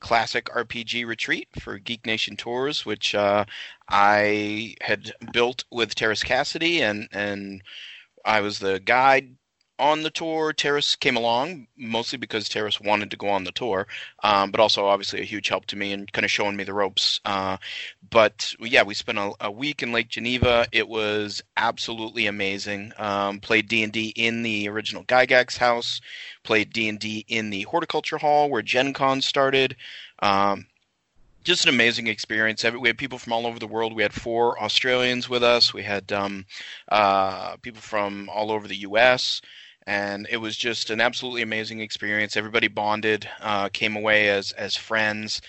Classic 0.00 0.44
RPG 0.46 1.06
retreat 1.06 1.48
for 1.58 1.78
Geek 1.78 2.06
Nation 2.06 2.36
Tours, 2.36 2.84
which 2.86 3.14
uh, 3.14 3.44
I 3.88 4.76
had 4.80 5.12
built 5.32 5.64
with 5.70 5.94
Teras 5.94 6.22
Cassidy, 6.22 6.82
and, 6.82 7.08
and 7.12 7.62
I 8.24 8.40
was 8.40 8.58
the 8.58 8.78
guide 8.78 9.37
on 9.78 10.02
the 10.02 10.10
tour. 10.10 10.52
Teras 10.52 10.98
came 10.98 11.16
along 11.16 11.66
mostly 11.76 12.18
because 12.18 12.48
Teras 12.48 12.84
wanted 12.84 13.10
to 13.10 13.16
go 13.16 13.28
on 13.28 13.44
the 13.44 13.52
tour, 13.52 13.86
um, 14.22 14.50
but 14.50 14.60
also 14.60 14.86
obviously 14.86 15.20
a 15.20 15.24
huge 15.24 15.48
help 15.48 15.66
to 15.66 15.76
me 15.76 15.92
and 15.92 16.12
kind 16.12 16.24
of 16.24 16.30
showing 16.30 16.56
me 16.56 16.64
the 16.64 16.74
ropes. 16.74 17.20
Uh, 17.24 17.56
but 18.10 18.54
yeah, 18.60 18.82
we 18.82 18.94
spent 18.94 19.18
a, 19.18 19.32
a 19.40 19.50
week 19.50 19.82
in 19.82 19.92
Lake 19.92 20.08
Geneva. 20.08 20.66
It 20.72 20.88
was 20.88 21.42
absolutely 21.56 22.26
amazing. 22.26 22.92
Um, 22.98 23.40
played 23.40 23.68
D 23.68 23.82
and 23.82 23.92
D 23.92 24.12
in 24.16 24.42
the 24.42 24.68
original 24.68 25.04
Gygax 25.04 25.56
house. 25.56 26.00
Played 26.42 26.72
D 26.72 26.88
and 26.88 26.98
D 26.98 27.24
in 27.28 27.50
the 27.50 27.62
horticulture 27.62 28.18
hall 28.18 28.50
where 28.50 28.62
Gen 28.62 28.92
Con 28.92 29.20
started. 29.20 29.76
Um, 30.20 30.66
just 31.44 31.64
an 31.64 31.70
amazing 31.70 32.08
experience. 32.08 32.62
We 32.62 32.88
had 32.88 32.98
people 32.98 33.18
from 33.18 33.32
all 33.32 33.46
over 33.46 33.58
the 33.58 33.66
world. 33.66 33.94
We 33.94 34.02
had 34.02 34.12
four 34.12 34.60
Australians 34.62 35.30
with 35.30 35.42
us. 35.42 35.72
We 35.72 35.82
had 35.82 36.12
um, 36.12 36.44
uh, 36.90 37.56
people 37.56 37.80
from 37.80 38.28
all 38.28 38.50
over 38.50 38.68
the 38.68 38.76
U.S. 38.76 39.40
And 39.88 40.26
it 40.30 40.36
was 40.36 40.54
just 40.54 40.90
an 40.90 41.00
absolutely 41.00 41.40
amazing 41.40 41.80
experience. 41.80 42.36
Everybody 42.36 42.68
bonded, 42.68 43.26
uh, 43.40 43.70
came 43.70 43.96
away 43.96 44.28
as 44.28 44.52
as 44.52 44.76
friends, 44.76 45.40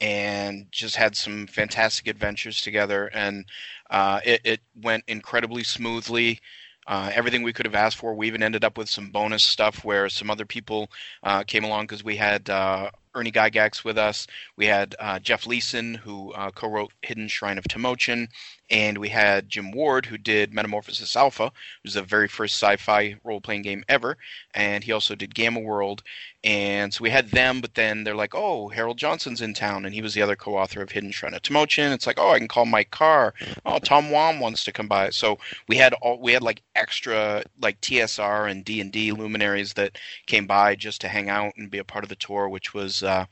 and 0.00 0.66
just 0.72 0.96
had 0.96 1.16
some 1.16 1.46
fantastic 1.46 2.08
adventures 2.08 2.60
together. 2.60 3.06
And 3.14 3.46
uh, 3.90 4.20
it, 4.24 4.40
it 4.42 4.60
went 4.74 5.04
incredibly 5.06 5.62
smoothly. 5.62 6.40
Uh, 6.88 7.12
everything 7.14 7.44
we 7.44 7.52
could 7.52 7.66
have 7.66 7.76
asked 7.76 7.96
for. 7.96 8.14
We 8.14 8.26
even 8.26 8.42
ended 8.42 8.64
up 8.64 8.76
with 8.76 8.88
some 8.88 9.10
bonus 9.10 9.44
stuff 9.44 9.84
where 9.84 10.08
some 10.08 10.28
other 10.28 10.44
people 10.44 10.90
uh, 11.22 11.44
came 11.44 11.62
along 11.62 11.84
because 11.84 12.02
we 12.02 12.16
had 12.16 12.50
uh, 12.50 12.90
Ernie 13.14 13.30
Gygax 13.32 13.84
with 13.84 13.96
us. 13.96 14.26
We 14.56 14.66
had 14.66 14.96
uh, 14.98 15.20
Jeff 15.20 15.46
Leason, 15.46 15.94
who 15.94 16.34
co-wrote 16.56 16.92
Hidden 17.02 17.28
Shrine 17.28 17.58
of 17.58 17.64
Tamoachan, 17.64 18.26
and 18.70 18.98
we 18.98 19.08
had 19.08 19.48
Jim 19.48 19.72
Ward, 19.72 20.06
who 20.06 20.16
did 20.18 20.54
Metamorphosis 20.54 21.16
Alpha, 21.16 21.44
which 21.44 21.52
was 21.84 21.94
the 21.94 22.02
very 22.02 22.28
first 22.28 22.54
sci-fi 22.54 23.16
role-playing 23.22 23.62
game 23.62 23.84
ever, 23.88 24.16
and 24.54 24.82
he 24.84 24.92
also 24.92 25.14
did 25.14 25.34
Gamma 25.34 25.60
World. 25.60 26.02
And 26.42 26.92
so 26.92 27.02
we 27.02 27.10
had 27.10 27.30
them, 27.30 27.60
but 27.60 27.74
then 27.74 28.04
they're 28.04 28.14
like, 28.14 28.34
"Oh, 28.34 28.68
Harold 28.68 28.98
Johnson's 28.98 29.40
in 29.40 29.54
town," 29.54 29.86
and 29.86 29.94
he 29.94 30.02
was 30.02 30.12
the 30.12 30.22
other 30.22 30.36
co-author 30.36 30.82
of 30.82 30.90
Hidden 30.92 31.12
Shrine 31.12 31.32
of 31.34 31.42
Tamoachan. 31.42 31.92
It's 31.92 32.06
like, 32.06 32.18
"Oh, 32.18 32.32
I 32.32 32.38
can 32.38 32.48
call 32.48 32.66
Mike 32.66 32.90
Carr. 32.90 33.32
Oh, 33.64 33.78
Tom 33.78 34.10
Wham 34.10 34.40
wants 34.40 34.64
to 34.64 34.72
come 34.72 34.86
by." 34.88 35.10
So 35.10 35.38
we 35.68 35.76
had 35.76 35.94
all 35.94 36.18
we 36.20 36.32
had 36.32 36.42
like 36.42 36.62
extra 36.74 37.44
like 37.60 37.80
TSR 37.80 38.50
and 38.50 38.64
D 38.64 38.80
and 38.80 38.92
D 38.92 39.12
luminaries 39.12 39.72
that 39.74 39.98
came 40.26 40.46
by 40.46 40.74
just 40.74 41.00
to 41.02 41.08
hang 41.08 41.30
out 41.30 41.54
and 41.56 41.70
be 41.70 41.78
a 41.78 41.84
part 41.84 42.04
of 42.04 42.10
the 42.10 42.16
tour, 42.16 42.48
which 42.48 42.74
was 42.74 43.02
uh, 43.02 43.24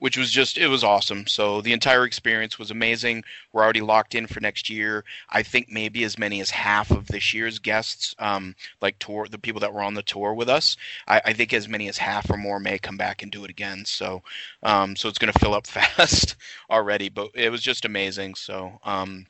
which 0.00 0.16
was 0.16 0.30
just 0.30 0.58
it 0.58 0.66
was 0.66 0.82
awesome. 0.82 1.26
So 1.26 1.60
the 1.60 1.72
entire 1.72 2.04
experience 2.04 2.58
was 2.58 2.70
amazing. 2.70 3.22
We're 3.52 3.62
already 3.62 3.82
locked 3.82 4.14
in 4.14 4.26
for 4.26 4.40
next 4.40 4.68
year. 4.68 5.04
I 5.28 5.42
think 5.42 5.68
maybe 5.70 6.02
as 6.04 6.18
many 6.18 6.40
as 6.40 6.50
half 6.50 6.90
of 6.90 7.06
this 7.06 7.32
year's 7.32 7.58
guests, 7.58 8.14
um, 8.18 8.56
like 8.80 8.98
tour 8.98 9.28
the 9.30 9.38
people 9.38 9.60
that 9.60 9.72
were 9.72 9.82
on 9.82 9.94
the 9.94 10.02
tour 10.02 10.34
with 10.34 10.48
us, 10.48 10.76
I, 11.06 11.22
I 11.26 11.32
think 11.34 11.52
as 11.52 11.68
many 11.68 11.88
as 11.88 11.98
half 11.98 12.28
or 12.30 12.36
more 12.36 12.58
may 12.58 12.78
come 12.78 12.96
back 12.96 13.22
and 13.22 13.30
do 13.30 13.44
it 13.44 13.50
again. 13.50 13.84
So 13.84 14.22
um, 14.62 14.96
so 14.96 15.08
it's 15.08 15.18
going 15.18 15.32
to 15.32 15.38
fill 15.38 15.54
up 15.54 15.66
fast 15.68 16.36
already. 16.70 17.08
But 17.10 17.30
it 17.34 17.50
was 17.50 17.62
just 17.62 17.84
amazing. 17.84 18.34
So. 18.34 18.78
Um, 18.82 19.26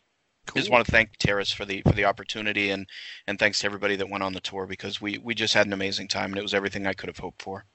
I 0.48 0.58
just 0.58 0.70
want 0.70 0.84
to 0.84 0.90
thank 0.90 1.16
Teras 1.18 1.54
for 1.54 1.64
the 1.64 1.82
for 1.82 1.92
the 1.92 2.06
opportunity 2.06 2.70
and 2.70 2.88
and 3.28 3.38
thanks 3.38 3.60
to 3.60 3.66
everybody 3.66 3.94
that 3.96 4.08
went 4.08 4.24
on 4.24 4.32
the 4.32 4.40
tour 4.40 4.66
because 4.66 5.00
we 5.00 5.18
we 5.18 5.32
just 5.34 5.54
had 5.54 5.66
an 5.66 5.72
amazing 5.72 6.08
time 6.08 6.32
and 6.32 6.38
it 6.38 6.42
was 6.42 6.54
everything 6.54 6.88
I 6.88 6.94
could 6.94 7.08
have 7.08 7.18
hoped 7.18 7.42
for. 7.42 7.66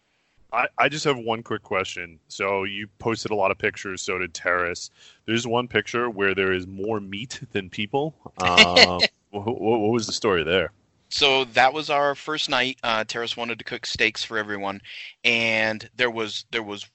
I, 0.56 0.68
I 0.78 0.90
just 0.90 1.04
have 1.04 1.18
one 1.18 1.44
quick 1.44 1.64
question. 1.64 2.20
So 2.30 2.64
you 2.64 2.88
posted 2.98 3.32
a 3.32 3.36
lot 3.36 3.52
of 3.52 3.58
pictures, 3.58 4.02
so 4.02 4.18
did 4.18 4.34
Teras. 4.34 4.90
There's 5.26 5.46
one 5.46 5.68
picture 5.68 6.10
where 6.10 6.34
there 6.34 6.54
is 6.54 6.66
more 6.66 7.02
meat 7.02 7.42
than 7.52 7.70
people. 7.70 8.16
Um, 8.38 9.02
what, 9.32 9.60
what 9.62 9.92
was 9.92 10.08
the 10.08 10.14
story 10.14 10.44
there? 10.44 10.72
So 11.10 11.44
that 11.46 11.74
was 11.74 11.90
our 11.90 12.16
first 12.16 12.50
night. 12.50 12.78
Uh, 12.84 13.04
Teras 13.04 13.36
wanted 13.36 13.60
to 13.60 13.66
cook 13.66 13.86
steaks 13.86 14.24
for 14.24 14.38
everyone, 14.38 14.82
and 15.24 15.90
there 15.96 16.10
was 16.10 16.46
there 16.52 16.64
was 16.64 16.86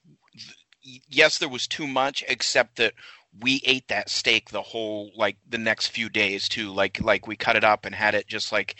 yes 1.09 1.38
there 1.38 1.49
was 1.49 1.67
too 1.67 1.87
much, 1.87 2.25
except 2.29 2.76
that 2.76 2.95
we 3.40 3.62
ate 3.64 3.87
that 3.88 4.09
steak 4.09 4.50
the 4.50 4.62
whole 4.62 5.12
like 5.14 5.37
the 5.49 5.59
next 5.59 5.88
few 5.88 6.09
days 6.09 6.49
too. 6.49 6.71
Like 6.71 7.00
like 7.00 7.26
we 7.26 7.37
cut 7.37 7.57
it 7.57 7.64
up 7.64 7.85
and 7.85 7.95
had 7.95 8.14
it 8.14 8.26
just 8.26 8.52
like 8.52 8.75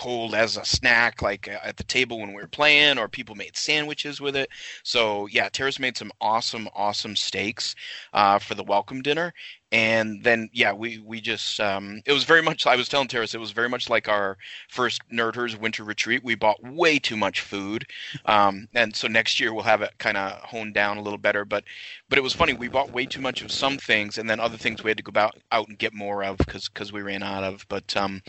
cold 0.00 0.34
as 0.34 0.56
a 0.56 0.64
snack, 0.64 1.20
like 1.20 1.46
uh, 1.46 1.58
at 1.62 1.76
the 1.76 1.84
table 1.84 2.18
when 2.20 2.30
we 2.30 2.40
were 2.40 2.48
playing, 2.48 2.96
or 2.96 3.06
people 3.06 3.34
made 3.34 3.54
sandwiches 3.54 4.18
with 4.18 4.34
it. 4.34 4.48
So 4.82 5.26
yeah, 5.26 5.50
Teras 5.50 5.78
made 5.78 5.94
some 5.98 6.10
awesome, 6.22 6.68
awesome 6.74 7.14
steaks 7.14 7.74
uh, 8.14 8.38
for 8.38 8.54
the 8.54 8.64
welcome 8.64 9.02
dinner, 9.02 9.34
and 9.72 10.24
then 10.24 10.48
yeah, 10.54 10.72
we 10.72 11.00
we 11.00 11.20
just 11.20 11.60
um, 11.60 12.00
it 12.06 12.12
was 12.12 12.24
very 12.24 12.40
much. 12.40 12.66
I 12.66 12.76
was 12.76 12.88
telling 12.88 13.08
Teras 13.08 13.34
it 13.34 13.38
was 13.38 13.50
very 13.50 13.68
much 13.68 13.90
like 13.90 14.08
our 14.08 14.38
first 14.70 15.02
Nerders 15.12 15.60
winter 15.60 15.84
retreat. 15.84 16.24
We 16.24 16.34
bought 16.34 16.62
way 16.62 16.98
too 16.98 17.18
much 17.18 17.42
food, 17.42 17.84
um, 18.24 18.68
and 18.74 18.96
so 18.96 19.06
next 19.06 19.38
year 19.38 19.52
we'll 19.52 19.64
have 19.64 19.82
it 19.82 19.92
kind 19.98 20.16
of 20.16 20.32
honed 20.40 20.72
down 20.72 20.96
a 20.96 21.02
little 21.02 21.18
better. 21.18 21.44
But 21.44 21.64
but 22.08 22.18
it 22.18 22.22
was 22.22 22.32
funny. 22.32 22.54
We 22.54 22.68
bought 22.68 22.90
way 22.90 23.04
too 23.04 23.20
much 23.20 23.42
of 23.42 23.52
some 23.52 23.76
things, 23.76 24.16
and 24.16 24.30
then 24.30 24.40
other 24.40 24.56
things 24.56 24.82
we 24.82 24.90
had 24.90 24.96
to 24.96 25.02
go 25.02 25.10
about, 25.10 25.36
out 25.52 25.68
and 25.68 25.78
get 25.78 25.92
more 25.92 26.24
of 26.24 26.38
because 26.38 26.70
because 26.70 26.90
we 26.90 27.02
ran 27.02 27.22
out 27.22 27.44
of. 27.44 27.66
But 27.68 27.94
um, 27.96 28.22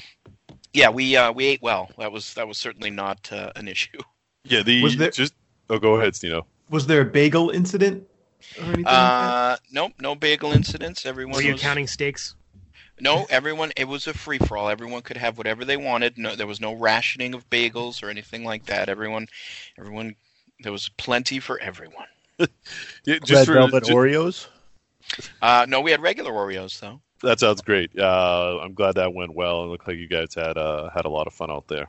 yeah, 0.73 0.89
we 0.89 1.15
uh, 1.17 1.31
we 1.31 1.45
ate 1.45 1.61
well. 1.61 1.89
That 1.97 2.11
was 2.11 2.33
that 2.35 2.47
was 2.47 2.57
certainly 2.57 2.89
not 2.89 3.31
uh, 3.31 3.51
an 3.55 3.67
issue. 3.67 3.99
Yeah, 4.43 4.63
the 4.63 4.81
Was 4.81 4.97
there- 4.97 5.11
just 5.11 5.33
oh, 5.69 5.77
go 5.79 5.95
ahead, 5.95 6.13
Stino. 6.13 6.43
Was 6.69 6.87
there 6.87 7.01
a 7.01 7.05
bagel 7.05 7.49
incident 7.51 8.07
or 8.57 8.63
anything? 8.63 8.83
like? 8.85 8.93
Uh, 8.93 9.57
nope, 9.71 9.91
no 9.99 10.15
bagel 10.15 10.51
incidents. 10.53 11.05
Everyone 11.05 11.35
Were 11.35 11.41
you 11.41 11.53
was, 11.53 11.61
counting 11.61 11.85
steaks? 11.87 12.35
No, 12.99 13.25
everyone. 13.29 13.71
It 13.75 13.87
was 13.87 14.07
a 14.07 14.13
free 14.13 14.37
for 14.37 14.57
all. 14.57 14.69
Everyone 14.69 15.01
could 15.01 15.17
have 15.17 15.37
whatever 15.37 15.65
they 15.65 15.77
wanted. 15.77 16.17
No, 16.17 16.35
there 16.35 16.47
was 16.47 16.61
no 16.61 16.73
rationing 16.73 17.33
of 17.33 17.49
bagels 17.49 18.01
or 18.03 18.09
anything 18.09 18.43
like 18.45 18.65
that. 18.67 18.89
Everyone, 18.89 19.27
everyone. 19.77 20.15
There 20.61 20.71
was 20.71 20.89
plenty 20.97 21.39
for 21.39 21.59
everyone. 21.59 22.05
Yeah, 23.05 23.17
just 23.23 23.31
Red 23.31 23.45
for, 23.47 23.53
Velvet 23.53 23.85
ju- 23.85 23.93
Oreos. 23.93 24.47
Uh, 25.41 25.65
no, 25.67 25.81
we 25.81 25.91
had 25.91 26.01
regular 26.01 26.31
Oreos 26.31 26.79
though. 26.79 27.01
That 27.23 27.39
sounds 27.39 27.61
great. 27.61 27.97
Uh, 27.97 28.59
I'm 28.61 28.73
glad 28.73 28.95
that 28.95 29.13
went 29.13 29.33
well. 29.35 29.63
It 29.63 29.67
looked 29.67 29.87
like 29.87 29.97
you 29.97 30.07
guys 30.07 30.33
had 30.35 30.57
uh, 30.57 30.89
had 30.89 31.05
a 31.05 31.09
lot 31.09 31.27
of 31.27 31.33
fun 31.33 31.51
out 31.51 31.67
there. 31.67 31.87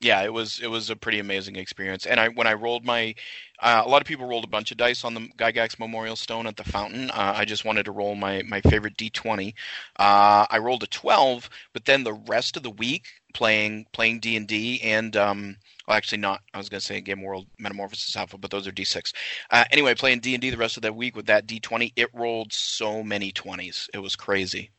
yeah, 0.00 0.22
it 0.22 0.32
was 0.32 0.60
it 0.60 0.68
was 0.68 0.90
a 0.90 0.96
pretty 0.96 1.18
amazing 1.20 1.56
experience. 1.56 2.06
And 2.06 2.20
I 2.20 2.28
when 2.28 2.46
I 2.46 2.52
rolled 2.54 2.84
my, 2.84 3.14
uh, 3.60 3.82
a 3.84 3.88
lot 3.88 4.02
of 4.02 4.06
people 4.06 4.26
rolled 4.26 4.44
a 4.44 4.48
bunch 4.48 4.70
of 4.70 4.76
dice 4.76 5.04
on 5.04 5.14
the 5.14 5.20
Gygax 5.38 5.78
Memorial 5.78 6.16
Stone 6.16 6.46
at 6.46 6.56
the 6.56 6.64
fountain. 6.64 7.10
Uh, 7.10 7.34
I 7.36 7.44
just 7.46 7.64
wanted 7.64 7.84
to 7.86 7.92
roll 7.92 8.14
my 8.14 8.42
my 8.42 8.60
favorite 8.60 8.96
D20. 8.96 9.54
Uh, 9.98 10.46
I 10.50 10.58
rolled 10.58 10.82
a 10.82 10.86
12, 10.88 11.48
but 11.72 11.84
then 11.86 12.04
the 12.04 12.12
rest 12.14 12.56
of 12.56 12.62
the 12.62 12.70
week 12.70 13.06
playing 13.36 13.86
playing 13.92 14.18
D 14.20 14.36
and 14.36 14.48
D 14.48 14.80
and 14.82 15.14
um, 15.16 15.56
well, 15.86 15.96
actually 15.96 16.18
not. 16.18 16.40
I 16.54 16.58
was 16.58 16.68
gonna 16.68 16.80
say 16.80 17.00
Gamma 17.00 17.22
World 17.22 17.46
Metamorphosis 17.58 18.16
Alpha, 18.16 18.38
but 18.38 18.50
those 18.50 18.66
are 18.66 18.72
D6. 18.72 19.12
Uh, 19.50 19.64
anyway, 19.70 19.94
playing 19.94 20.20
D 20.20 20.34
and 20.34 20.40
D 20.40 20.50
the 20.50 20.56
rest 20.56 20.76
of 20.76 20.82
that 20.82 20.96
week 20.96 21.14
with 21.14 21.26
that 21.26 21.46
D20, 21.46 21.92
it 21.96 22.08
rolled 22.14 22.52
so 22.52 23.02
many 23.02 23.30
20s. 23.32 23.88
It 23.94 23.98
was 23.98 24.16
crazy. 24.16 24.70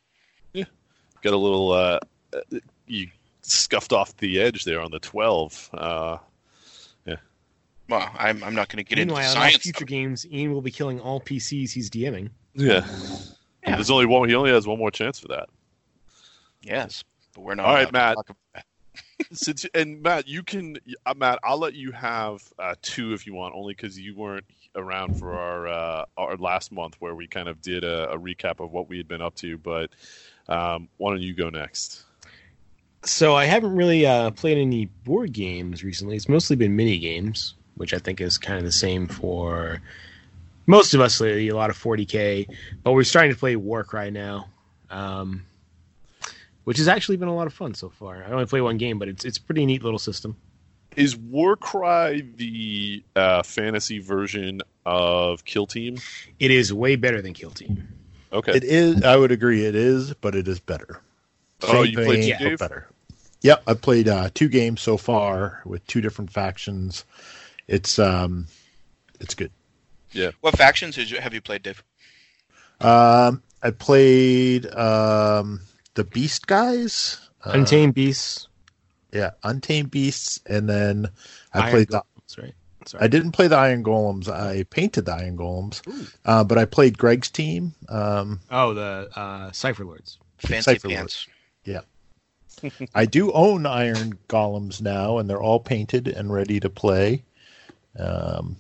Yeah, 0.54 0.66
got 1.22 1.34
a 1.34 1.38
little. 1.38 1.72
Uh, 1.72 2.00
uh, 2.34 2.58
you 2.88 3.08
scuffed 3.42 3.94
off 3.94 4.18
the 4.18 4.42
edge 4.42 4.66
there 4.66 4.82
on 4.82 4.92
the 4.92 5.00
12. 5.00 5.70
Uh, 5.74 6.18
yeah. 7.06 7.16
Well, 7.88 8.10
I'm 8.18 8.44
I'm 8.44 8.56
not 8.56 8.68
going 8.70 8.84
to 8.84 8.84
get 8.84 8.98
into 9.00 9.14
Meanwhile, 9.14 9.32
in 9.32 9.38
all 9.38 9.44
science. 9.44 9.64
future 9.64 9.86
games, 9.86 10.26
Ian 10.26 10.52
will 10.52 10.62
be 10.62 10.72
killing 10.72 11.00
all 11.00 11.22
PCs 11.22 11.72
he's 11.72 11.90
DMing. 11.90 12.30
yeah. 12.56 12.86
There's 13.66 13.90
only 13.92 14.06
one. 14.08 14.28
He 14.28 14.36
only 14.36 14.52
has 14.52 14.66
one 14.66 14.80
more 14.80 14.92
chance 14.92 15.20
for 15.20 15.28
that. 15.30 15.48
Yes, 16.64 17.04
but 17.34 17.42
we're 17.42 17.56
not. 17.56 17.66
All 17.66 17.74
right, 17.74 17.82
allowed 17.84 17.92
to 17.92 17.94
Matt. 17.94 18.16
talk 18.16 18.30
about 18.30 18.38
that. 18.38 18.47
Since 19.32 19.66
and 19.74 20.02
Matt, 20.02 20.28
you 20.28 20.44
can 20.44 20.78
uh, 21.06 21.14
Matt, 21.16 21.40
I'll 21.44 21.58
let 21.58 21.74
you 21.74 21.92
have 21.92 22.42
uh, 22.60 22.76
two 22.82 23.14
if 23.14 23.26
you 23.26 23.34
want, 23.34 23.56
only 23.56 23.74
because 23.74 23.98
you 24.00 24.16
weren't 24.16 24.46
around 24.76 25.18
for 25.20 25.34
our 25.34 25.68
uh, 25.68 26.06
our 26.18 26.38
last 26.38 26.72
month 26.72 26.96
where 27.00 27.16
we 27.16 27.28
kind 27.28 27.50
of 27.50 27.62
did 27.62 27.84
a, 27.84 28.12
a 28.12 28.18
recap 28.18 28.64
of 28.64 28.72
what 28.72 28.88
we 28.88 28.98
had 28.98 29.08
been 29.08 29.22
up 29.22 29.36
to. 29.36 29.58
But 29.58 29.90
um, 30.48 30.88
why 30.98 31.12
don't 31.12 31.22
you 31.22 31.34
go 31.34 31.50
next? 31.50 32.04
So 33.04 33.36
I 33.36 33.46
haven't 33.46 33.76
really 33.76 34.06
uh, 34.06 34.32
played 34.32 34.58
any 34.58 34.86
board 34.86 35.32
games 35.34 35.84
recently. 35.84 36.16
It's 36.16 36.30
mostly 36.30 36.56
been 36.56 36.76
mini 36.76 37.00
games, 37.00 37.56
which 37.76 37.94
I 37.94 38.00
think 38.00 38.22
is 38.22 38.38
kind 38.38 38.58
of 38.58 38.66
the 38.66 38.72
same 38.72 39.08
for 39.08 39.82
most 40.66 40.94
of 40.94 41.02
us 41.02 41.20
lately. 41.20 41.48
A 41.50 41.56
lot 41.56 41.70
of 41.70 41.78
40k, 41.78 42.48
but 42.84 42.94
we're 42.94 43.04
starting 43.04 43.32
to 43.32 43.38
play 43.38 43.56
Warcry 43.56 44.12
now, 44.12 44.48
um, 44.90 45.44
which 46.68 46.80
has 46.80 46.90
actually 46.90 47.16
been 47.16 47.30
a 47.30 47.34
lot 47.34 47.48
of 47.48 47.54
fun 47.54 47.74
so 47.74 47.88
far. 47.88 48.22
I 48.22 48.30
only 48.30 48.46
play 48.46 48.60
one 48.60 48.76
game, 48.76 49.00
but 49.00 49.08
it's 49.08 49.24
it's 49.24 49.38
a 49.38 49.42
pretty 49.42 49.66
neat 49.66 49.84
little 49.84 49.98
system. 49.98 50.36
Is 50.98 51.16
Warcry 51.16 52.28
the 52.36 53.06
uh, 53.16 53.42
fantasy 53.44 54.00
version 54.00 54.62
of 54.86 55.46
Kill 55.46 55.66
Team? 55.66 55.96
It 56.42 56.52
is 56.52 56.74
way 56.74 56.98
better 56.98 57.22
than 57.22 57.34
Kill 57.34 57.52
Team. 57.52 57.88
Okay. 58.34 58.52
It 58.52 58.66
is. 58.66 59.02
I 59.04 59.16
would 59.16 59.32
agree. 59.32 59.64
It 59.64 59.76
is, 59.76 60.14
but 60.16 60.36
it 60.36 60.46
is 60.50 60.60
better. 60.60 61.00
Oh, 61.64 61.72
Same 61.72 61.86
you 61.86 61.94
played 61.94 62.20
vein, 62.20 62.38
two, 62.38 62.44
but 62.44 62.50
Dave? 62.50 62.60
better. 62.60 62.88
Yep, 63.44 63.64
I 63.66 63.74
played 63.74 64.10
uh, 64.10 64.30
two 64.34 64.50
games 64.50 64.82
so 64.82 64.98
far 64.98 65.62
with 65.64 65.88
two 65.88 66.02
different 66.02 66.32
factions. 66.32 67.06
It's 67.70 67.98
um, 67.98 68.48
it's 69.22 69.36
good. 69.36 69.52
Yeah. 70.12 70.32
What 70.42 70.58
factions 70.58 70.98
you, 70.98 71.22
have 71.22 71.34
you 71.34 71.40
played, 71.40 71.64
Dave? 71.64 71.82
Um, 72.82 73.42
I 73.64 73.72
played 73.72 74.66
um 74.76 75.62
the 75.98 76.04
Beast 76.06 76.48
guys, 76.48 77.20
uh, 77.44 77.52
Untamed 77.54 77.96
Beasts. 77.96 78.48
yeah, 79.12 79.32
Untamed 79.44 79.92
Beasts, 79.92 80.40
and 80.46 80.70
then 80.70 81.10
I 81.54 81.60
Iron 81.60 81.72
played 81.72 81.88
the. 81.90 81.96
Right? 82.38 82.54
Sorry. 82.86 83.04
I 83.04 83.08
didn't 83.08 83.32
play 83.34 83.48
the 83.48 83.58
Iron 83.58 83.84
Golems. 83.84 84.30
I 84.30 84.64
painted 84.64 85.06
the 85.06 85.14
Iron 85.14 85.36
Golems, 85.38 85.82
uh, 86.24 86.44
but 86.46 86.58
I 86.58 86.64
played 86.66 86.98
Greg's 86.98 87.30
team. 87.30 87.74
Um, 87.90 88.40
Oh, 88.50 88.74
the 88.74 89.10
uh, 89.14 89.52
Cypher 89.52 89.84
Lords. 89.84 90.20
Fancy 90.38 90.76
Cypher 90.76 90.88
pants. 90.88 91.28
Yeah. 91.66 91.82
I 92.96 93.06
do 93.06 93.32
own 93.34 93.66
iron 93.66 94.18
golems 94.30 94.82
now, 94.82 95.18
and 95.18 95.30
they're 95.30 95.42
all 95.42 95.60
painted 95.60 96.08
and 96.08 96.32
ready 96.32 96.60
to 96.60 96.70
play. 96.70 97.24
Um, 98.00 98.56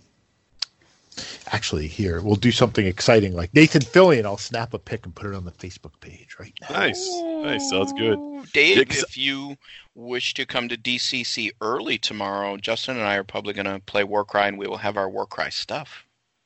actually, 1.52 1.88
here 1.88 2.22
we'll 2.22 2.36
do 2.36 2.52
something 2.52 2.86
exciting 2.86 3.34
like 3.34 3.54
Nathan 3.54 3.82
Fillion. 3.82 4.26
I'll 4.26 4.38
snap 4.38 4.74
a 4.74 4.80
pic 4.80 5.06
and 5.06 5.14
put 5.16 5.28
it 5.28 5.36
on 5.36 5.46
the 5.46 5.52
Facebook 5.52 6.00
page 6.00 6.36
right 6.40 6.54
now. 6.62 6.70
Nice, 6.72 7.08
nice. 7.44 7.70
Sounds 7.70 7.94
good. 7.94 8.18
Dave, 8.54 8.78
Yeah, 8.78 8.84
'cause- 8.84 9.04
if 9.04 9.18
you 9.18 9.58
wish 9.96 10.34
to 10.36 10.46
come 10.46 10.70
to 10.70 10.78
DCC 10.78 11.52
early 11.62 11.98
tomorrow, 11.98 12.58
Justin 12.58 12.98
and 12.98 13.06
I 13.06 13.16
are 13.16 13.24
probably 13.24 13.54
going 13.54 13.66
to 13.66 13.80
play 13.80 14.04
Warcry, 14.04 14.48
and 14.48 14.58
we 14.58 14.68
will 14.68 14.78
have 14.78 14.98
our 14.98 15.10
Warcry 15.10 15.52
stuff. 15.52 16.04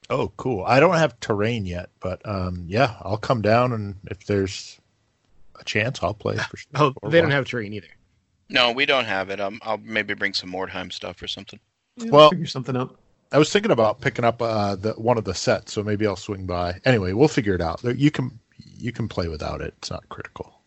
Oh, 0.09 0.29
cool. 0.37 0.63
I 0.65 0.79
don't 0.79 0.95
have 0.97 1.19
terrain 1.19 1.65
yet, 1.65 1.89
but 1.99 2.21
um, 2.27 2.65
yeah, 2.67 2.95
I'll 3.01 3.17
come 3.17 3.41
down, 3.41 3.71
and 3.71 3.95
if 4.09 4.25
there's 4.25 4.77
a 5.59 5.63
chance, 5.63 6.01
I'll 6.01 6.13
play 6.13 6.35
for 6.37 6.57
sure. 6.57 6.69
Oh, 6.75 6.93
Or 7.01 7.09
they 7.09 7.19
don't 7.19 7.29
watch. 7.29 7.35
have 7.35 7.45
terrain 7.45 7.73
either. 7.73 7.87
No, 8.49 8.71
we 8.71 8.85
don't 8.85 9.05
have 9.05 9.29
it. 9.29 9.39
Um, 9.39 9.59
I'll 9.63 9.77
maybe 9.77 10.13
bring 10.13 10.33
some 10.33 10.51
Mordheim 10.51 10.91
stuff 10.91 11.21
or 11.21 11.27
something. 11.27 11.59
Well, 11.97 12.29
figure 12.31 12.45
something 12.45 12.75
out. 12.75 12.97
I 13.31 13.37
was 13.37 13.51
thinking 13.51 13.71
about 13.71 14.01
picking 14.01 14.25
up 14.25 14.41
uh, 14.41 14.75
the 14.75 14.93
one 14.93 15.17
of 15.17 15.23
the 15.23 15.33
sets, 15.33 15.73
so 15.73 15.83
maybe 15.83 16.05
I'll 16.05 16.15
swing 16.15 16.45
by. 16.45 16.79
Anyway, 16.83 17.13
we'll 17.13 17.27
figure 17.27 17.55
it 17.55 17.61
out. 17.61 17.81
You 17.83 18.11
can 18.11 18.39
you 18.77 18.91
can 18.91 19.07
play 19.07 19.27
without 19.27 19.61
it. 19.61 19.73
It's 19.77 19.91
not 19.91 20.07
critical. 20.09 20.61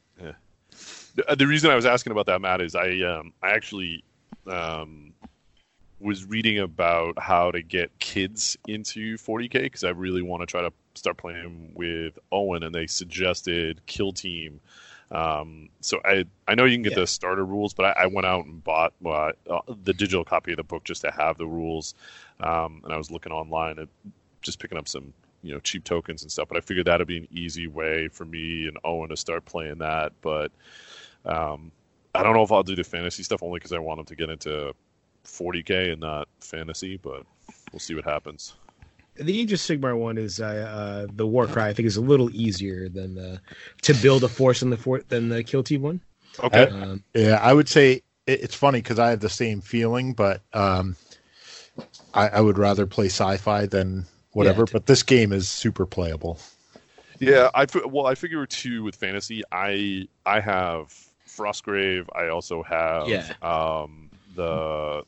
The, 1.14 1.36
the 1.36 1.46
reason 1.46 1.70
I 1.70 1.76
was 1.76 1.86
asking 1.86 2.12
about 2.12 2.26
that, 2.26 2.40
Matt, 2.40 2.60
is 2.60 2.74
I 2.74 3.00
um, 3.02 3.32
I 3.42 3.50
actually 3.50 4.04
um, 4.46 5.12
was 6.00 6.24
reading 6.24 6.58
about 6.58 7.18
how 7.18 7.50
to 7.50 7.62
get 7.62 7.96
kids 7.98 8.56
into 8.66 9.16
40k 9.16 9.62
because 9.62 9.84
I 9.84 9.90
really 9.90 10.22
want 10.22 10.42
to 10.42 10.46
try 10.46 10.62
to 10.62 10.72
start 10.94 11.16
playing 11.16 11.72
with 11.74 12.18
Owen, 12.32 12.62
and 12.62 12.74
they 12.74 12.86
suggested 12.86 13.80
Kill 13.86 14.12
Team. 14.12 14.60
Um, 15.14 15.68
so 15.80 16.00
I 16.04 16.24
I 16.48 16.54
know 16.54 16.64
you 16.64 16.76
can 16.76 16.82
get 16.82 16.92
Yeah. 16.92 17.00
the 17.00 17.06
starter 17.06 17.44
rules, 17.44 17.72
but 17.72 17.96
I, 17.96 18.04
I 18.04 18.06
went 18.06 18.26
out 18.26 18.44
and 18.44 18.62
bought 18.62 18.92
uh, 19.04 19.32
uh, 19.48 19.60
the 19.84 19.92
digital 19.92 20.24
copy 20.24 20.52
of 20.52 20.56
the 20.56 20.64
book 20.64 20.84
just 20.84 21.02
to 21.02 21.10
have 21.10 21.38
the 21.38 21.46
rules, 21.46 21.94
um, 22.40 22.80
and 22.84 22.92
I 22.92 22.96
was 22.96 23.10
looking 23.10 23.32
online 23.32 23.78
and 23.78 23.88
just 24.42 24.58
picking 24.58 24.76
up 24.76 24.88
some 24.88 25.12
you 25.42 25.52
know 25.52 25.60
cheap 25.60 25.84
tokens 25.84 26.22
and 26.22 26.32
stuff. 26.32 26.48
But 26.48 26.56
I 26.56 26.60
figured 26.60 26.86
that'd 26.86 27.06
be 27.06 27.18
an 27.18 27.28
easy 27.30 27.66
way 27.68 28.08
for 28.08 28.24
me 28.24 28.66
and 28.66 28.76
Owen 28.84 29.10
to 29.10 29.16
start 29.16 29.44
playing 29.44 29.78
that, 29.78 30.12
but. 30.20 30.50
Um, 31.26 31.72
I 32.14 32.22
don't 32.22 32.34
know 32.34 32.44
if 32.44 32.52
I'll 32.52 32.62
do 32.62 32.76
the 32.76 32.84
fantasy 32.84 33.24
stuff 33.24 33.42
only 33.42 33.56
because 33.58 33.72
I 33.72 33.78
want 33.78 33.98
him 33.98 34.06
to 34.06 34.14
get 34.14 34.30
into 34.30 34.72
40k 35.24 35.92
and 35.92 36.00
not 36.00 36.28
fantasy, 36.40 36.96
but 36.96 37.24
we'll 37.72 37.80
see 37.80 37.94
what 37.94 38.04
happens. 38.04 38.54
The 39.16 39.40
Age 39.40 39.52
of 39.52 39.58
Sigmar 39.60 39.96
one 39.96 40.18
is 40.18 40.40
uh, 40.40 40.44
uh, 41.06 41.12
the 41.14 41.26
Warcry. 41.26 41.62
I 41.62 41.72
think 41.72 41.86
is 41.86 41.96
a 41.96 42.00
little 42.00 42.30
easier 42.34 42.88
than 42.88 43.14
the 43.14 43.40
to 43.82 43.94
build 43.94 44.24
a 44.24 44.28
force 44.28 44.62
in 44.62 44.70
the 44.70 44.76
fort 44.76 45.08
than 45.08 45.28
the 45.28 45.42
Kill 45.44 45.62
Team 45.62 45.82
one. 45.82 46.00
Okay. 46.42 46.64
Um, 46.64 47.04
Yeah, 47.14 47.38
I 47.40 47.52
would 47.52 47.68
say 47.68 48.02
it, 48.26 48.42
it's 48.42 48.54
funny 48.54 48.80
because 48.80 48.98
I 48.98 49.10
have 49.10 49.20
the 49.20 49.28
same 49.28 49.60
feeling, 49.60 50.14
but 50.14 50.42
um, 50.52 50.96
I, 52.12 52.28
I 52.28 52.40
would 52.40 52.58
rather 52.58 52.86
play 52.86 53.06
sci-fi 53.06 53.66
than 53.66 54.06
whatever. 54.32 54.62
Yeah, 54.62 54.72
but 54.72 54.86
this 54.86 55.02
game 55.02 55.32
is 55.32 55.48
super 55.48 55.86
playable. 55.86 56.38
Yeah, 57.20 57.50
I 57.54 57.66
well, 57.86 58.06
I 58.06 58.16
figure 58.16 58.44
too 58.46 58.82
with 58.82 58.96
fantasy. 58.96 59.42
I 59.52 60.08
I 60.26 60.40
have 60.40 60.92
Frostgrave. 61.28 62.06
I 62.14 62.28
also 62.28 62.62
have 62.64 63.08
Yeah. 63.08 63.32
um, 63.42 64.10
the 64.34 65.04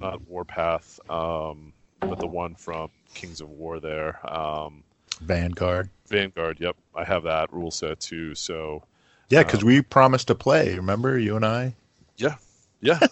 not 0.00 0.20
Warpath, 0.28 0.98
um, 1.08 1.73
but 2.08 2.20
the 2.20 2.26
one 2.26 2.54
from 2.54 2.90
Kings 3.14 3.40
of 3.40 3.48
War 3.48 3.80
there. 3.80 4.18
Um, 4.30 4.84
Vanguard. 5.20 5.90
Vanguard. 6.08 6.58
Yep, 6.60 6.76
I 6.94 7.04
have 7.04 7.22
that 7.24 7.52
rule 7.52 7.70
set 7.70 8.00
too. 8.00 8.34
So 8.34 8.82
Yeah, 9.30 9.42
because 9.42 9.64
we 9.64 9.82
promised 9.82 10.28
to 10.28 10.34
play. 10.34 10.74
Remember, 10.74 11.18
you 11.18 11.36
and 11.36 11.44
I. 11.44 11.76
yeah, 12.16 12.36
yeah. 12.80 13.00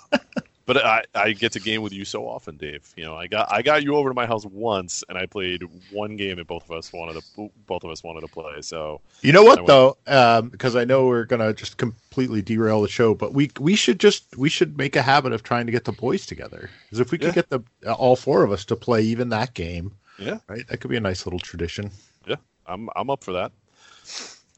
but 0.66 0.76
I, 0.78 1.04
I 1.14 1.32
get 1.32 1.52
to 1.52 1.60
game 1.60 1.82
with 1.82 1.92
you 1.92 2.04
so 2.04 2.26
often, 2.28 2.56
Dave. 2.56 2.92
You 2.96 3.04
know, 3.04 3.16
I 3.16 3.26
got 3.26 3.50
I 3.52 3.62
got 3.62 3.82
you 3.82 3.96
over 3.96 4.10
to 4.10 4.14
my 4.14 4.26
house 4.26 4.44
once, 4.46 5.02
and 5.08 5.18
I 5.18 5.26
played 5.26 5.62
one 5.90 6.16
game, 6.16 6.38
and 6.38 6.46
both 6.46 6.64
of 6.64 6.70
us 6.76 6.92
wanted 6.92 7.22
to 7.36 7.50
both 7.66 7.84
of 7.84 7.90
us 7.90 8.02
wanted 8.04 8.20
to 8.22 8.28
play. 8.28 8.60
So 8.62 9.00
You 9.22 9.32
know 9.32 9.42
what 9.44 9.66
though, 9.66 9.96
um, 10.06 10.48
because 10.50 10.76
I 10.76 10.84
know 10.84 11.06
we're 11.06 11.24
gonna 11.24 11.52
just 11.52 11.76
completely 11.76 12.42
derail 12.42 12.82
the 12.82 12.88
show, 12.88 13.14
but 13.14 13.32
we 13.34 13.50
we 13.58 13.74
should 13.76 13.98
just 14.00 14.36
we 14.36 14.48
should 14.48 14.76
make 14.76 14.96
a 14.96 15.02
habit 15.02 15.32
of 15.32 15.42
trying 15.42 15.66
to 15.66 15.72
get 15.72 15.84
the 15.84 15.92
boys 15.92 16.26
together. 16.26 16.70
Because 16.84 17.00
if 17.00 17.10
we 17.12 17.18
could 17.18 17.34
Yeah. 17.34 17.42
get 17.42 17.50
the 17.50 17.92
all 17.94 18.16
four 18.16 18.42
of 18.44 18.52
us 18.52 18.64
to 18.66 18.76
play 18.76 19.02
even 19.02 19.30
that 19.30 19.54
game, 19.54 19.96
yeah, 20.18 20.38
right, 20.48 20.66
that 20.68 20.78
could 20.78 20.90
be 20.90 20.96
a 20.96 21.00
nice 21.00 21.26
little 21.26 21.40
tradition. 21.40 21.90
yeah, 22.26 22.36
I'm 22.66 22.88
I'm 22.94 23.10
up 23.10 23.24
for 23.24 23.32
that. 23.32 23.52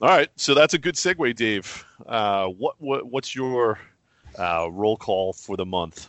All 0.01 0.09
right, 0.09 0.29
so 0.37 0.55
that's 0.55 0.75
a 0.75 0.79
good 0.79 0.97
segue, 0.97 1.35
Dave. 1.37 1.85
Uh, 2.05 2.47
what 2.49 2.75
what 2.79 3.07
what's 3.07 3.35
your 3.35 3.79
uh, 4.39 4.69
roll 4.71 4.97
call 4.97 5.33
for 5.33 5.57
the 5.57 5.67
month? 5.67 6.09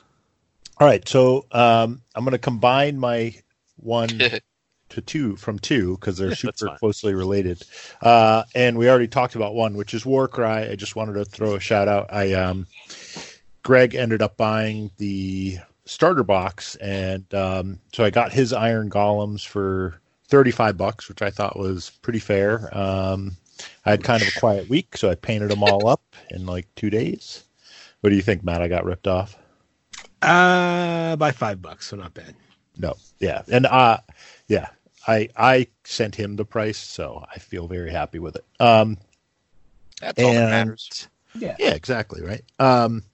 All 0.77 0.87
right, 0.87 1.07
so 1.07 1.45
um, 1.51 2.01
I'm 2.15 2.23
going 2.23 2.33
to 2.33 2.37
combine 2.37 2.99
my 2.99 3.33
one 3.77 4.09
to 4.89 5.01
two 5.01 5.35
from 5.35 5.59
two 5.59 5.95
because 5.95 6.17
they're 6.17 6.35
super 6.35 6.75
closely 6.77 7.13
related. 7.13 7.63
Uh, 8.01 8.43
and 8.53 8.77
we 8.77 8.89
already 8.89 9.07
talked 9.07 9.35
about 9.35 9.55
one, 9.55 9.75
which 9.77 9.93
is 9.93 10.05
Warcry. 10.05 10.45
I 10.45 10.75
just 10.75 10.95
wanted 10.95 11.13
to 11.13 11.25
throw 11.25 11.55
a 11.55 11.59
shout 11.59 11.87
out. 11.87 12.11
I 12.11 12.33
um, 12.33 12.67
Greg 13.63 13.95
ended 13.95 14.21
up 14.21 14.37
buying 14.37 14.91
the 14.97 15.59
starter 15.85 16.23
box, 16.23 16.75
and 16.77 17.31
um, 17.33 17.79
so 17.93 18.03
I 18.03 18.09
got 18.09 18.33
his 18.33 18.51
Iron 18.51 18.89
Golems 18.89 19.45
for 19.45 20.01
35 20.27 20.77
bucks, 20.77 21.07
which 21.07 21.21
I 21.21 21.29
thought 21.29 21.57
was 21.57 21.91
pretty 22.01 22.19
fair. 22.19 22.75
Um, 22.77 23.37
I 23.85 23.91
had 23.91 24.03
kind 24.03 24.21
of 24.21 24.27
a 24.27 24.39
quiet 24.39 24.67
week, 24.69 24.97
so 24.97 25.09
I 25.09 25.15
painted 25.15 25.49
them 25.49 25.63
all 25.63 25.87
up 25.87 26.01
in 26.31 26.45
like 26.45 26.67
two 26.75 26.89
days. 26.89 27.44
What 28.05 28.11
do 28.11 28.17
you 28.17 28.21
think, 28.21 28.43
Matt? 28.43 28.61
I 28.61 28.67
got 28.67 28.85
ripped 28.85 29.07
off. 29.07 29.35
Uh, 30.21 31.15
by 31.15 31.31
five 31.31 31.59
bucks, 31.59 31.87
so 31.87 31.97
not 31.97 32.13
bad. 32.13 32.35
No, 32.77 32.93
yeah, 33.17 33.41
and 33.51 33.65
uh, 33.65 33.97
yeah, 34.47 34.67
I 35.07 35.29
I 35.35 35.69
sent 35.85 36.13
him 36.13 36.35
the 36.35 36.45
price, 36.45 36.77
so 36.77 37.25
I 37.33 37.39
feel 37.39 37.67
very 37.67 37.89
happy 37.89 38.19
with 38.19 38.35
it. 38.35 38.45
Um, 38.59 38.99
That's 40.01 40.21
all 40.21 40.33
that 40.33 40.51
matters. 40.51 41.07
Yeah. 41.33 41.55
yeah, 41.57 41.73
exactly 41.73 42.21
right. 42.21 42.43
Um, 42.59 43.05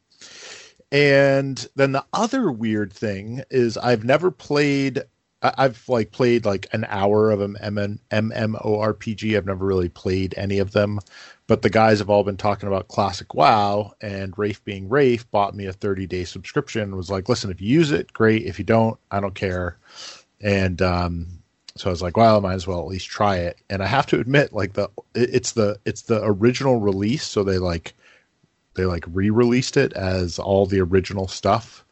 and 0.91 1.65
then 1.77 1.93
the 1.93 2.03
other 2.11 2.51
weird 2.51 2.91
thing 2.91 3.43
is 3.49 3.77
I've 3.77 4.03
never 4.03 4.29
played. 4.29 5.03
I've 5.41 5.87
like 5.89 6.11
played 6.11 6.45
like 6.45 6.67
an 6.71 6.85
hour 6.87 7.31
of 7.31 7.41
an 7.41 7.57
MMORPG. 7.61 9.35
I've 9.35 9.45
never 9.45 9.65
really 9.65 9.89
played 9.89 10.35
any 10.37 10.59
of 10.59 10.71
them, 10.71 10.99
but 11.47 11.63
the 11.63 11.69
guys 11.69 11.99
have 11.99 12.09
all 12.09 12.23
been 12.23 12.37
talking 12.37 12.67
about 12.67 12.89
classic 12.89 13.33
WoW. 13.33 13.93
And 14.01 14.37
Rafe, 14.37 14.63
being 14.63 14.87
Rafe, 14.87 15.29
bought 15.31 15.55
me 15.55 15.65
a 15.65 15.73
30 15.73 16.05
day 16.05 16.25
subscription. 16.25 16.95
Was 16.95 17.09
like, 17.09 17.27
listen, 17.27 17.49
if 17.49 17.59
you 17.59 17.67
use 17.69 17.91
it, 17.91 18.13
great. 18.13 18.45
If 18.45 18.59
you 18.59 18.65
don't, 18.65 18.99
I 19.09 19.19
don't 19.19 19.35
care. 19.35 19.77
And 20.41 20.81
um, 20.81 21.27
so 21.75 21.89
I 21.89 21.91
was 21.91 22.01
like, 22.01 22.17
well, 22.17 22.37
I 22.37 22.39
might 22.39 22.53
as 22.53 22.67
well 22.67 22.79
at 22.79 22.87
least 22.87 23.07
try 23.09 23.37
it. 23.37 23.57
And 23.69 23.81
I 23.81 23.87
have 23.87 24.05
to 24.07 24.19
admit, 24.19 24.53
like 24.53 24.73
the 24.73 24.89
it's 25.15 25.53
the 25.53 25.79
it's 25.85 26.03
the 26.03 26.21
original 26.23 26.79
release, 26.79 27.23
so 27.27 27.43
they 27.43 27.57
like 27.57 27.95
they 28.75 28.85
like 28.85 29.03
re-released 29.07 29.77
it 29.77 29.93
as 29.93 30.39
all 30.39 30.65
the 30.65 30.79
original 30.81 31.27
stuff 31.27 31.83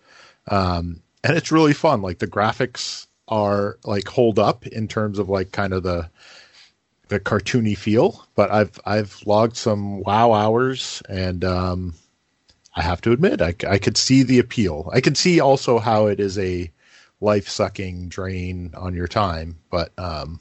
um 0.47 1.01
and 1.23 1.35
it's 1.35 1.51
really 1.51 1.73
fun 1.73 2.01
like 2.01 2.19
the 2.19 2.27
graphics 2.27 3.07
are 3.29 3.77
like 3.83 4.07
hold 4.07 4.39
up 4.39 4.65
in 4.67 4.87
terms 4.87 5.19
of 5.19 5.29
like 5.29 5.51
kind 5.51 5.73
of 5.73 5.83
the 5.83 6.09
the 7.07 7.19
cartoony 7.19 7.77
feel 7.77 8.27
but 8.35 8.51
i've 8.51 8.79
i've 8.85 9.21
logged 9.25 9.55
some 9.55 10.01
wow 10.01 10.33
hours 10.33 11.01
and 11.09 11.43
um 11.43 11.93
i 12.75 12.81
have 12.81 13.01
to 13.01 13.11
admit 13.11 13.41
i, 13.41 13.55
I 13.67 13.77
could 13.77 13.97
see 13.97 14.23
the 14.23 14.39
appeal. 14.39 14.89
I 14.93 15.01
could 15.01 15.17
see 15.17 15.39
also 15.39 15.79
how 15.79 16.07
it 16.07 16.19
is 16.19 16.37
a 16.37 16.71
life 17.21 17.49
sucking 17.49 18.09
drain 18.09 18.73
on 18.75 18.93
your 18.93 19.07
time 19.07 19.57
but 19.69 19.91
um 19.97 20.39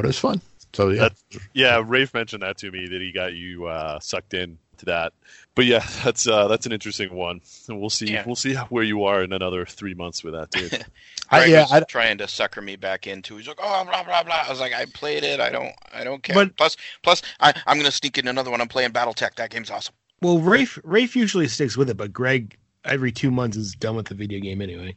but 0.00 0.06
it 0.06 0.08
was 0.08 0.18
fun. 0.18 0.40
So 0.72 0.88
yeah. 0.88 1.00
That's, 1.00 1.24
yeah, 1.52 1.82
Rafe 1.84 2.14
mentioned 2.14 2.42
that 2.42 2.56
to 2.58 2.70
me 2.70 2.88
that 2.88 3.02
he 3.02 3.12
got 3.12 3.34
you 3.34 3.66
uh, 3.66 4.00
sucked 4.00 4.32
in 4.32 4.56
to 4.80 4.86
that. 4.86 5.12
But 5.54 5.64
yeah, 5.64 5.86
that's 6.04 6.26
uh, 6.26 6.48
that's 6.48 6.66
an 6.66 6.72
interesting 6.72 7.14
one, 7.14 7.40
and 7.68 7.80
we'll 7.80 7.88
see 7.90 8.12
Yeah. 8.12 8.24
we'll 8.26 8.36
see 8.36 8.54
where 8.54 8.84
you 8.84 9.04
are 9.04 9.22
in 9.22 9.32
another 9.32 9.64
three 9.64 9.94
months 9.94 10.22
with 10.24 10.34
that 10.34 10.50
too. 10.50 10.68
I, 11.30 11.38
Greg 11.40 11.50
yeah 11.50 11.62
was 11.62 11.72
I, 11.72 11.80
trying 11.84 12.18
to 12.18 12.28
sucker 12.28 12.60
me 12.60 12.76
back 12.76 13.06
into. 13.06 13.36
He's 13.36 13.46
like, 13.48 13.58
oh, 13.62 13.84
blah 13.84 14.02
blah 14.02 14.22
blah. 14.22 14.42
I 14.46 14.50
was 14.50 14.60
like, 14.60 14.74
I 14.74 14.84
played 14.86 15.22
it. 15.24 15.40
I 15.40 15.48
don't, 15.50 15.72
I 15.92 16.04
don't 16.04 16.22
care. 16.22 16.34
But- 16.34 16.56
plus, 16.56 16.76
plus, 17.02 17.22
I, 17.40 17.54
I'm 17.66 17.76
gonna 17.78 17.90
sneak 17.90 18.18
in 18.18 18.28
another 18.28 18.50
one. 18.50 18.60
I'm 18.60 18.68
playing 18.68 18.90
BattleTech. 18.90 19.36
That 19.36 19.50
game's 19.50 19.70
awesome. 19.70 19.94
Well, 20.22 20.38
Rafe 20.38 20.78
Rafe 20.84 21.16
usually 21.16 21.48
sticks 21.48 21.76
with 21.76 21.88
it, 21.88 21.96
but 21.96 22.12
Greg 22.12 22.56
every 22.84 23.12
two 23.12 23.30
months 23.30 23.56
is 23.56 23.74
done 23.74 23.96
with 23.96 24.06
the 24.06 24.14
video 24.14 24.40
game 24.40 24.62
anyway. 24.62 24.94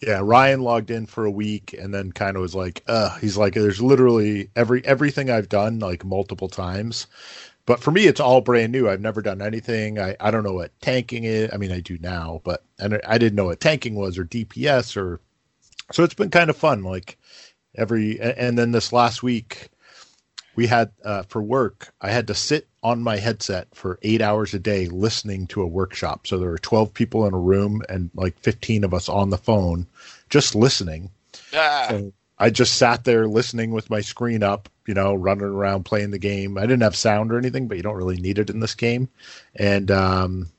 yeah 0.00 0.20
ryan 0.22 0.60
logged 0.60 0.92
in 0.92 1.04
for 1.06 1.24
a 1.24 1.30
week 1.30 1.74
and 1.76 1.92
then 1.92 2.12
kind 2.12 2.36
of 2.36 2.40
was 2.40 2.54
like 2.54 2.84
uh 2.86 3.18
he's 3.18 3.36
like 3.36 3.54
there's 3.54 3.82
literally 3.82 4.48
every 4.54 4.84
everything 4.86 5.28
i've 5.28 5.48
done 5.48 5.80
like 5.80 6.04
multiple 6.04 6.48
times 6.48 7.08
but 7.66 7.80
for 7.80 7.90
me 7.90 8.06
it's 8.06 8.20
all 8.20 8.40
brand 8.40 8.72
new. 8.72 8.88
I've 8.88 9.00
never 9.00 9.22
done 9.22 9.42
anything. 9.42 9.98
I 9.98 10.16
i 10.20 10.30
don't 10.30 10.44
know 10.44 10.54
what 10.54 10.78
tanking 10.80 11.24
is. 11.24 11.50
I 11.52 11.56
mean 11.56 11.72
i 11.72 11.80
do 11.80 11.98
now 11.98 12.40
but 12.44 12.64
and 12.78 13.00
i 13.06 13.18
didn't 13.18 13.36
know 13.36 13.46
what 13.46 13.60
tanking 13.60 13.94
was 13.94 14.18
or 14.18 14.24
dps 14.24 14.96
or 14.96 15.20
so 15.92 16.02
it's 16.04 16.14
been 16.14 16.30
kind 16.30 16.50
of 16.50 16.56
fun 16.56 16.82
like 16.82 17.18
every 17.76 18.20
and 18.20 18.58
then 18.58 18.72
this 18.72 18.92
last 18.92 19.22
week 19.22 19.68
we 20.56 20.66
had 20.66 20.90
uh, 21.04 21.22
for 21.24 21.42
work 21.42 21.92
i 22.00 22.10
had 22.10 22.26
to 22.28 22.34
sit 22.34 22.68
on 22.84 23.02
my 23.02 23.16
headset 23.16 23.66
for 23.74 23.98
eight 24.02 24.20
hours 24.20 24.52
a 24.52 24.58
day 24.58 24.86
listening 24.86 25.46
to 25.46 25.62
a 25.62 25.66
workshop. 25.66 26.26
So 26.26 26.38
there 26.38 26.50
were 26.50 26.58
12 26.58 26.92
people 26.92 27.26
in 27.26 27.32
a 27.32 27.38
room 27.38 27.82
and 27.88 28.10
like 28.14 28.38
15 28.40 28.84
of 28.84 28.92
us 28.92 29.08
on 29.08 29.30
the 29.30 29.38
phone 29.38 29.86
just 30.28 30.54
listening. 30.54 31.10
Ah, 31.54 31.86
so 31.88 32.12
i 32.38 32.50
just 32.50 32.76
sat 32.76 33.04
there 33.04 33.26
listening 33.26 33.70
with 33.72 33.90
my 33.90 34.00
screen 34.00 34.42
up 34.42 34.68
you 34.86 34.94
know 34.94 35.14
running 35.14 35.44
around 35.44 35.84
playing 35.84 36.10
the 36.10 36.18
game 36.18 36.58
i 36.58 36.62
didn't 36.62 36.82
have 36.82 36.96
sound 36.96 37.32
or 37.32 37.38
anything 37.38 37.68
but 37.68 37.76
you 37.76 37.82
don't 37.82 37.96
really 37.96 38.16
need 38.16 38.38
it 38.38 38.50
in 38.50 38.60
this 38.60 38.74
game 38.74 39.08
and 39.56 39.90
um 39.90 40.50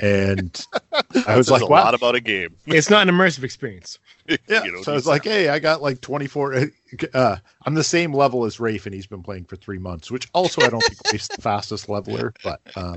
and 0.00 0.66
i 1.26 1.36
was 1.36 1.50
like 1.50 1.62
a 1.62 1.66
wow 1.66 1.84
lot 1.84 1.94
about 1.94 2.14
a 2.14 2.20
game. 2.20 2.56
It's 2.66 2.90
not 2.90 3.08
an 3.08 3.14
immersive 3.14 3.44
experience. 3.44 3.98
yeah. 4.48 4.64
You 4.64 4.72
know, 4.72 4.82
so 4.82 4.90
I 4.92 4.94
was 4.96 5.04
these- 5.04 5.08
like, 5.08 5.24
hey, 5.24 5.48
I 5.50 5.58
got 5.60 5.82
like 5.82 6.00
24. 6.00 6.70
Uh, 7.12 7.36
I'm 7.64 7.74
the 7.74 7.84
same 7.84 8.12
level 8.12 8.44
as 8.44 8.58
Rafe, 8.58 8.86
and 8.86 8.94
he's 8.94 9.06
been 9.06 9.22
playing 9.22 9.44
for 9.44 9.56
three 9.56 9.78
months, 9.78 10.10
which 10.10 10.28
also 10.32 10.62
I 10.62 10.68
don't 10.68 10.82
think 10.82 10.98
Rafe's 11.12 11.28
the 11.28 11.42
fastest 11.42 11.88
leveler, 11.88 12.32
but 12.42 12.60
um, 12.74 12.96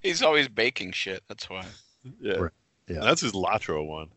he's 0.00 0.22
always 0.22 0.48
baking 0.48 0.92
shit. 0.92 1.22
That's 1.28 1.50
why. 1.50 1.64
yeah. 2.20 2.34
Right. 2.34 2.52
Yeah. 2.88 3.00
that's 3.00 3.20
his 3.20 3.32
Latro 3.32 3.86
one. 3.86 4.08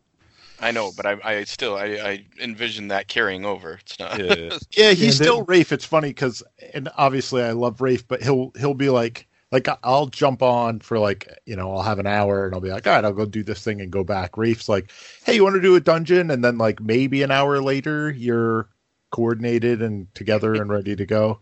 I 0.60 0.70
know, 0.70 0.92
but 0.92 1.04
I, 1.04 1.16
I 1.24 1.44
still, 1.44 1.76
I, 1.76 1.84
I 1.84 2.24
envision 2.40 2.88
that 2.88 3.08
carrying 3.08 3.44
over. 3.44 3.74
It's 3.74 3.98
not. 3.98 4.18
Yeah, 4.18 4.34
yeah. 4.34 4.58
yeah, 4.76 4.90
he's 4.92 5.00
Yeah, 5.00 5.10
still 5.10 5.38
the- 5.38 5.44
Rafe. 5.44 5.72
It's 5.72 5.84
funny 5.84 6.08
because, 6.08 6.42
and 6.72 6.88
obviously 6.96 7.42
I 7.42 7.52
love 7.52 7.80
Rafe, 7.80 8.06
but 8.06 8.22
he'll 8.22 8.52
he'll 8.56 8.74
be 8.74 8.88
like, 8.88 9.26
like 9.50 9.66
I'll 9.82 10.06
jump 10.06 10.42
on 10.42 10.80
for 10.80 10.98
like 10.98 11.28
you 11.44 11.56
know 11.56 11.72
I'll 11.72 11.82
have 11.82 11.98
an 11.98 12.06
hour 12.06 12.46
and 12.46 12.54
I'll 12.54 12.60
be 12.60 12.70
like, 12.70 12.86
all 12.86 12.94
right, 12.94 13.04
I'll 13.04 13.12
go 13.12 13.26
do 13.26 13.42
this 13.42 13.62
thing 13.64 13.80
and 13.80 13.90
go 13.90 14.04
back. 14.04 14.36
Rafe's 14.36 14.68
like, 14.68 14.90
hey, 15.24 15.34
you 15.34 15.42
want 15.42 15.56
to 15.56 15.60
do 15.60 15.74
a 15.76 15.80
dungeon? 15.80 16.30
And 16.30 16.44
then 16.44 16.56
like 16.58 16.80
maybe 16.80 17.22
an 17.22 17.30
hour 17.32 17.60
later 17.60 18.10
you're 18.10 18.68
coordinated 19.10 19.82
and 19.82 20.12
together 20.14 20.54
and 20.54 20.70
ready 20.70 20.94
to 20.96 21.06
go. 21.06 21.40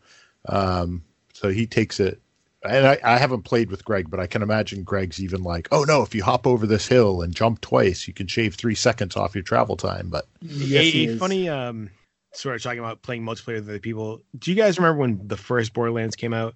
Um, 0.48 1.02
so 1.34 1.50
he 1.50 1.66
takes 1.66 2.00
it. 2.00 2.20
And 2.64 2.86
I, 2.86 2.98
I 3.02 3.18
haven't 3.18 3.42
played 3.42 3.70
with 3.70 3.84
Greg, 3.84 4.08
but 4.08 4.20
I 4.20 4.26
can 4.26 4.42
imagine 4.42 4.84
Greg's 4.84 5.20
even 5.22 5.42
like, 5.42 5.68
oh 5.72 5.84
no, 5.84 6.02
if 6.02 6.14
you 6.14 6.22
hop 6.22 6.46
over 6.46 6.66
this 6.66 6.86
hill 6.86 7.22
and 7.22 7.34
jump 7.34 7.60
twice, 7.60 8.06
you 8.06 8.14
can 8.14 8.28
shave 8.28 8.54
three 8.54 8.76
seconds 8.76 9.16
off 9.16 9.34
your 9.34 9.42
travel 9.42 9.76
time. 9.76 10.08
But 10.08 10.26
Yes, 10.40 10.94
a, 10.94 11.08
a 11.08 11.16
funny 11.16 11.48
um 11.48 11.90
sort 12.32 12.54
of 12.54 12.62
talking 12.62 12.78
about 12.78 13.02
playing 13.02 13.24
multiplayer 13.24 13.54
with 13.56 13.68
other 13.68 13.78
people. 13.78 14.22
Do 14.38 14.50
you 14.50 14.56
guys 14.56 14.78
remember 14.78 15.00
when 15.00 15.26
the 15.26 15.36
first 15.36 15.72
Borderlands 15.72 16.16
came 16.16 16.32
out? 16.32 16.54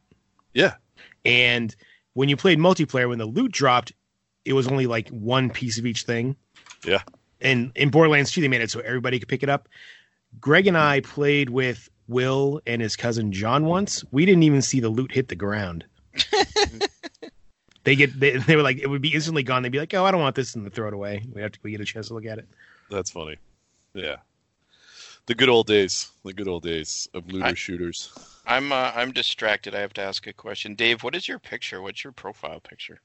Yeah. 0.55 0.75
And 1.25 1.75
when 2.15 2.29
you 2.29 2.37
played 2.37 2.59
multiplayer, 2.59 3.09
when 3.09 3.19
the 3.19 3.27
loot 3.27 3.53
dropped, 3.53 3.93
it 4.45 4.53
was 4.53 4.69
only 4.69 4.87
like 4.87 5.09
one 5.09 5.51
piece 5.51 5.79
of 5.79 5.87
each 5.87 6.05
thing. 6.05 6.37
Yeah. 6.85 7.03
And 7.41 7.73
in 7.75 7.91
Borderlands 7.91 8.31
2, 8.33 8.41
they 8.41 8.49
made 8.49 8.63
it 8.63 8.71
so 8.71 8.81
everybody 8.81 9.19
could 9.19 9.29
pick 9.29 9.43
it 9.43 9.49
up. 9.51 9.69
Greg 10.41 10.67
and 10.67 10.79
I 10.79 11.01
played 11.01 11.51
with 11.51 11.91
Will 12.09 12.61
and 12.67 12.81
his 12.81 12.97
cousin 12.97 13.33
John 13.33 13.67
once. 13.67 14.05
We 14.11 14.25
didn't 14.25 14.45
even 14.45 14.63
see 14.63 14.81
the 14.81 14.89
loot 14.89 15.13
hit 15.13 15.29
the 15.29 15.35
ground. 15.35 15.85
they 17.85 17.97
get 17.97 18.19
they, 18.19 18.37
they 18.39 18.57
were 18.57 18.63
like 18.63 18.79
it 18.79 18.89
would 18.89 19.03
be 19.03 19.15
instantly 19.15 19.43
gone. 19.43 19.63
They'd 19.63 19.71
be 19.73 19.79
like, 19.79 19.95
"Oh, 19.95 20.05
I 20.05 20.11
don't 20.11 20.21
want 20.21 20.35
this," 20.37 20.55
and 20.55 20.65
they 20.65 20.71
throw 20.71 20.89
it 20.89 20.95
away. 20.95 21.23
We 21.33 21.41
have 21.43 21.53
to 21.53 21.59
we 21.63 21.71
get 21.71 21.81
a 21.81 21.85
chance 21.85 22.09
to 22.09 22.15
look 22.15 22.27
at 22.27 22.39
it. 22.39 22.47
That's 22.91 23.11
funny. 23.11 23.37
Yeah. 23.95 24.17
The 25.27 25.35
good 25.35 25.49
old 25.49 25.67
days. 25.67 26.11
The 26.25 26.33
good 26.33 26.47
old 26.49 26.63
days 26.63 27.09
of 27.15 27.31
looter 27.33 27.47
I- 27.47 27.55
shooters. 27.55 28.13
I'm, 28.49 28.71
uh, 28.71 28.93
I'm 28.95 29.11
distracted. 29.11 29.75
I 29.75 29.81
have 29.81 29.93
to 29.95 30.01
ask 30.01 30.25
a 30.29 30.33
question. 30.33 30.77
Dave, 30.77 31.03
what 31.03 31.17
is 31.17 31.27
your 31.27 31.41
picture? 31.41 31.83
What's 31.83 32.05
your 32.05 32.13
profile 32.13 32.61
picture? 32.61 33.01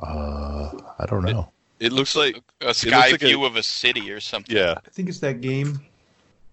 uh, 0.00 0.70
I 0.98 1.06
don't 1.06 1.24
know. 1.24 1.50
It 1.80 1.92
looks 1.92 2.14
like 2.14 2.36
A 2.60 2.74
sky 2.74 3.10
like 3.12 3.22
a- 3.22 3.26
view 3.26 3.44
of 3.46 3.56
a 3.56 3.62
city 3.62 4.10
or 4.10 4.20
something. 4.20 4.54
yeah. 4.54 4.74
I 4.84 4.90
think 4.90 5.08
it's 5.08 5.20
that 5.20 5.40
game. 5.40 5.80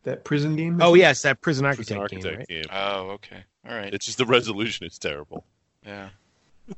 That 0.04 0.24
prison 0.24 0.56
game. 0.56 0.82
Oh 0.82 0.93
yes, 0.93 1.22
that 1.24 1.41
prison 1.41 1.65
architect, 1.65 2.00
Prison 2.00 2.19
game, 2.30 2.38
right? 2.39 2.48
game. 2.48 2.63
Oh, 2.72 3.10
okay. 3.12 3.43
All 3.67 3.76
right. 3.76 3.93
It's 3.93 4.06
just 4.06 4.17
the 4.17 4.26
resolution 4.26 4.88
is 4.88 4.98
terrible. 4.98 5.43
Yeah. 5.86 6.10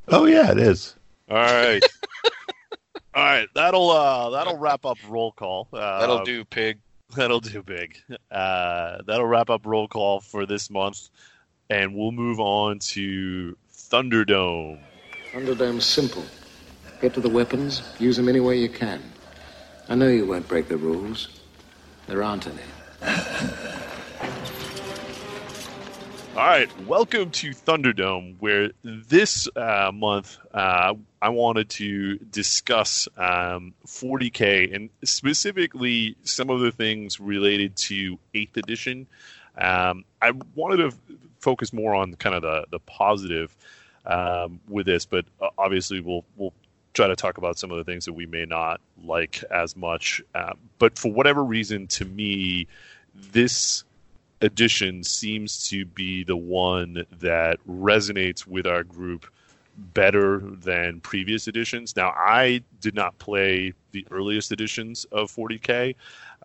Oh 0.08 0.26
yeah, 0.26 0.52
it 0.52 0.58
is. 0.60 0.96
All 1.30 1.38
right. 1.38 1.82
All 3.14 3.24
right, 3.26 3.48
that'll 3.56 3.90
uh 3.90 4.30
that'll 4.30 4.58
wrap 4.58 4.86
up 4.86 4.98
roll 5.10 5.34
call. 5.34 5.68
Uh, 5.74 6.00
That'll 6.00 6.24
do, 6.24 6.46
pig. 6.46 6.80
That'll 7.16 7.42
do 7.42 7.62
big. 7.62 7.98
Uh, 8.32 9.02
that'll 9.06 9.26
wrap 9.26 9.50
up 9.50 9.66
roll 9.66 9.90
call 9.90 10.22
for 10.22 10.46
this 10.46 10.70
month, 10.70 11.10
and 11.70 11.94
we'll 11.94 12.14
move 12.14 12.40
on 12.40 12.80
to 12.80 13.58
Thunderdome. 13.74 14.80
Thunderdome's 15.34 15.86
simple. 15.86 16.24
Get 17.02 17.14
to 17.16 17.20
the 17.20 17.28
weapons, 17.30 17.82
use 18.00 18.16
them 18.16 18.30
any 18.30 18.40
way 18.40 18.58
you 18.58 18.70
can. 18.70 19.02
I 19.90 19.96
know 19.96 20.08
you 20.08 20.26
won't 20.26 20.48
break 20.48 20.70
the 20.70 20.78
rules. 20.78 21.42
There 22.08 22.24
aren't 22.24 22.48
any. 22.48 22.62
All 26.34 26.48
right, 26.48 26.70
welcome 26.88 27.30
to 27.32 27.52
Thunderdome, 27.52 28.38
where 28.39 28.72
this 28.84 29.50
uh, 29.54 29.91
month 29.94 30.38
uh, 30.54 30.94
I 31.22 31.28
wanted 31.28 31.70
to 31.72 32.20
discuss 32.20 33.10
um, 33.17 33.74
40k 33.86 34.74
and 34.74 34.89
specifically 35.04 36.15
some 36.24 36.50
of 36.50 36.62
the 36.62 36.72
things 36.72 37.20
related 37.20 37.76
to 37.76 38.17
8th 38.34 38.56
edition. 38.56 39.08
Um, 39.58 40.06
I 40.22 40.32
wanted 40.56 40.78
to 40.78 40.98
focus 41.41 41.74
more 41.74 41.94
on 41.94 42.13
kind 42.13 42.34
of 42.34 42.44
the, 42.44 42.65
the 42.72 42.80
positive 42.80 43.54
um, 44.06 44.62
with 44.70 44.86
this, 44.86 45.06
but 45.06 45.26
uh, 45.41 45.50
obviously 45.58 46.00
we'll 46.00 46.24
we'll 46.38 46.54
try 46.94 47.08
to 47.08 47.15
talk 47.17 47.39
about 47.39 47.60
some 47.60 47.72
of 47.72 47.78
the 47.78 47.84
things 47.84 48.06
that 48.06 48.13
we 48.13 48.26
may 48.26 48.46
not 48.46 48.80
like 49.04 49.44
as 49.52 49.76
much. 49.76 50.22
Uh, 50.34 50.54
but 50.80 50.98
for 50.98 51.12
whatever 51.12 51.44
reason, 51.44 51.88
to 51.88 52.06
me, 52.06 52.67
this 53.34 53.84
edition 54.42 55.04
seems 55.04 55.68
to 55.70 55.86
be 55.86 56.24
the 56.24 56.36
one 56.36 57.06
that 57.20 57.60
resonates 57.68 58.46
with 58.46 58.66
our 58.66 58.84
group 58.84 59.26
better 59.78 60.40
than 60.40 61.00
previous 61.02 61.48
editions. 61.48 61.96
Now, 61.96 62.14
I 62.16 62.62
did 62.82 62.96
not 62.96 63.18
play 63.20 63.74
the 63.92 64.06
earliest 64.12 64.52
editions 64.52 65.06
of 65.12 65.32
40k. 65.32 65.96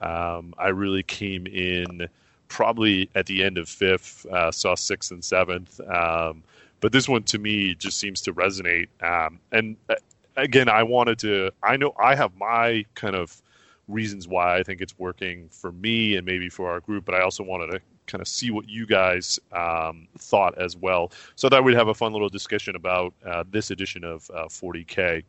Um, 0.01 0.55
I 0.59 0.69
really 0.69 1.03
came 1.03 1.47
in 1.47 2.09
probably 2.49 3.11
at 3.15 3.27
the 3.27 3.43
end 3.43 3.59
of 3.59 3.69
fifth, 3.69 4.27
uh, 4.27 4.53
saw 4.53 4.75
sixth 4.75 5.11
and 5.11 5.25
seventh. 5.25 5.81
Um, 5.81 6.43
but 6.81 6.93
this 6.93 7.09
one 7.09 7.25
to 7.25 7.39
me 7.39 7.75
just 7.75 7.99
seems 7.99 8.21
to 8.23 8.33
resonate. 8.33 8.89
Um, 9.03 9.41
and 9.53 9.77
uh, 9.89 9.95
again, 10.37 10.69
I 10.69 10.83
wanted 10.83 11.19
to, 11.21 11.51
I 11.63 11.77
know 11.77 11.95
I 11.99 12.15
have 12.15 12.37
my 12.37 12.85
kind 12.95 13.17
of 13.17 13.43
reasons 13.88 14.27
why 14.27 14.59
I 14.59 14.62
think 14.62 14.81
it's 14.81 14.99
working 14.99 15.49
for 15.51 15.72
me 15.72 16.16
and 16.16 16.27
maybe 16.27 16.49
for 16.49 16.70
our 16.70 16.81
group, 16.81 17.05
but 17.05 17.14
I 17.14 17.22
also 17.22 17.42
wanted 17.42 17.72
to 17.72 17.81
kind 18.07 18.22
of 18.22 18.29
see 18.29 18.51
what 18.51 18.68
you 18.68 18.87
guys 18.87 19.38
um, 19.53 20.09
thought 20.18 20.59
as 20.59 20.77
well. 20.77 21.12
So 21.35 21.49
that 21.49 21.62
we'd 21.62 21.77
have 21.77 21.88
a 21.88 21.94
fun 21.94 22.12
little 22.12 22.29
discussion 22.29 22.77
about 22.77 23.14
uh, 23.25 23.44
this 23.51 23.70
edition 23.70 24.05
of 24.05 24.31
uh, 24.35 24.46
40K. 24.46 25.25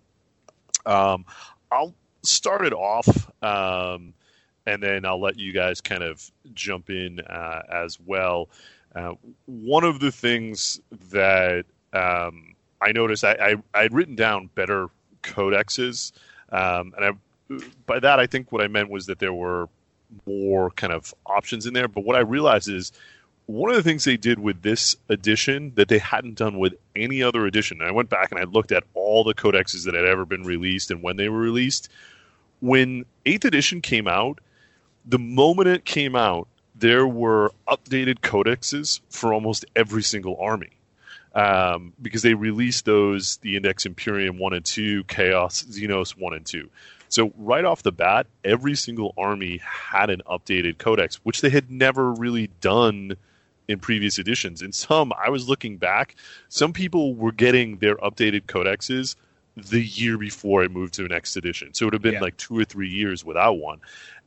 Um, 0.85 1.25
I'll 1.71 1.93
start 2.23 2.65
it 2.65 2.73
off, 2.73 3.07
um, 3.43 4.13
and 4.65 4.81
then 4.81 5.05
I'll 5.05 5.21
let 5.21 5.37
you 5.37 5.53
guys 5.53 5.81
kind 5.81 6.03
of 6.03 6.29
jump 6.53 6.89
in 6.89 7.19
uh, 7.21 7.63
as 7.71 7.99
well. 7.99 8.49
Uh, 8.95 9.13
one 9.45 9.83
of 9.83 9.99
the 9.99 10.11
things 10.11 10.79
that 11.11 11.65
um, 11.93 12.55
I 12.81 12.91
noticed, 12.91 13.23
I, 13.23 13.33
I 13.73 13.81
I'd 13.81 13.93
written 13.93 14.15
down 14.15 14.49
better 14.55 14.87
codexes, 15.23 16.13
um, 16.51 16.93
and 16.95 17.05
I 17.05 17.11
by 17.85 17.99
that 17.99 18.19
I 18.19 18.27
think 18.27 18.51
what 18.51 18.61
I 18.61 18.67
meant 18.67 18.89
was 18.89 19.05
that 19.07 19.19
there 19.19 19.33
were 19.33 19.69
more 20.25 20.71
kind 20.71 20.93
of 20.93 21.13
options 21.25 21.65
in 21.65 21.73
there. 21.73 21.87
But 21.87 22.03
what 22.03 22.15
I 22.15 22.19
realized 22.19 22.69
is 22.69 22.91
one 23.45 23.69
of 23.69 23.77
the 23.77 23.83
things 23.83 24.03
they 24.03 24.17
did 24.17 24.39
with 24.39 24.61
this 24.61 24.95
edition 25.09 25.71
that 25.75 25.87
they 25.87 25.99
hadn't 25.99 26.35
done 26.35 26.59
with 26.59 26.75
any 26.95 27.23
other 27.23 27.45
edition. 27.45 27.79
And 27.79 27.87
I 27.87 27.91
went 27.91 28.09
back 28.09 28.31
and 28.31 28.39
I 28.39 28.43
looked 28.43 28.71
at 28.71 28.83
all 28.93 29.23
the 29.23 29.33
codexes 29.33 29.85
that 29.85 29.93
had 29.93 30.05
ever 30.05 30.25
been 30.25 30.43
released 30.43 30.91
and 30.91 31.01
when 31.01 31.15
they 31.15 31.29
were 31.29 31.39
released. 31.39 31.89
When 32.59 33.05
8th 33.25 33.45
edition 33.45 33.81
came 33.81 34.07
out, 34.07 34.39
the 35.05 35.19
moment 35.19 35.69
it 35.69 35.85
came 35.85 36.15
out, 36.15 36.47
there 36.75 37.07
were 37.07 37.53
updated 37.67 38.19
codexes 38.19 38.99
for 39.09 39.33
almost 39.33 39.65
every 39.75 40.03
single 40.03 40.37
army. 40.39 40.71
Um, 41.33 41.93
because 42.01 42.23
they 42.23 42.33
released 42.33 42.85
those, 42.85 43.37
the 43.37 43.55
Index 43.55 43.85
Imperium 43.85 44.39
1 44.39 44.53
and 44.53 44.65
2, 44.65 45.03
Chaos, 45.03 45.63
Xenos 45.63 46.11
1 46.17 46.33
and 46.33 46.45
2. 46.45 46.67
So 47.09 47.31
right 47.37 47.65
off 47.65 47.83
the 47.83 47.91
bat, 47.91 48.27
every 48.43 48.75
single 48.75 49.13
army 49.17 49.59
had 49.63 50.09
an 50.09 50.21
updated 50.27 50.77
codex, 50.77 51.15
which 51.23 51.41
they 51.41 51.49
had 51.49 51.71
never 51.71 52.11
really 52.11 52.47
done 52.61 53.15
in 53.67 53.79
previous 53.79 54.17
editions. 54.17 54.61
And 54.61 54.73
some, 54.73 55.11
I 55.13 55.29
was 55.29 55.47
looking 55.49 55.77
back, 55.77 56.15
some 56.49 56.73
people 56.73 57.15
were 57.15 57.31
getting 57.31 57.77
their 57.77 57.95
updated 57.97 58.43
codexes 58.43 59.15
the 59.55 59.81
year 59.81 60.17
before 60.17 60.63
it 60.63 60.71
moved 60.71 60.93
to 60.95 61.03
the 61.03 61.09
next 61.09 61.35
edition. 61.35 61.73
So 61.73 61.83
it 61.83 61.87
would 61.87 61.93
have 61.93 62.01
been 62.01 62.13
Yeah. 62.15 62.21
like 62.21 62.37
two 62.37 62.57
or 62.57 62.63
three 62.65 62.89
years 62.89 63.25
without 63.25 63.53
one. 63.53 63.79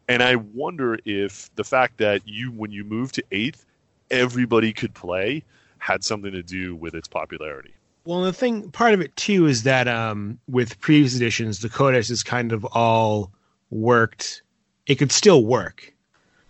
And 0.08 0.22
I 0.22 0.36
wonder 0.36 0.98
if 1.04 1.54
the 1.54 1.64
fact 1.64 1.98
that 1.98 2.26
you, 2.26 2.50
when 2.50 2.72
you 2.72 2.82
moved 2.84 3.14
to 3.14 3.24
eighth, 3.30 3.64
everybody 4.10 4.72
could 4.72 4.92
play 4.92 5.44
had 5.78 6.02
something 6.04 6.32
to 6.32 6.42
do 6.42 6.74
with 6.74 6.94
its 6.94 7.08
popularity. 7.08 7.72
Well, 8.04 8.22
the 8.22 8.32
thing, 8.32 8.70
part 8.70 8.94
of 8.94 9.00
it 9.00 9.14
too, 9.16 9.46
is 9.46 9.62
that 9.64 9.86
um, 9.88 10.38
with 10.48 10.80
previous 10.80 11.14
editions, 11.16 11.60
the 11.60 11.68
codex 11.68 12.10
is 12.10 12.22
kind 12.22 12.52
of 12.52 12.64
all 12.64 13.30
worked. 13.70 14.42
It 14.86 14.96
could 14.96 15.12
still 15.12 15.44
work. 15.44 15.92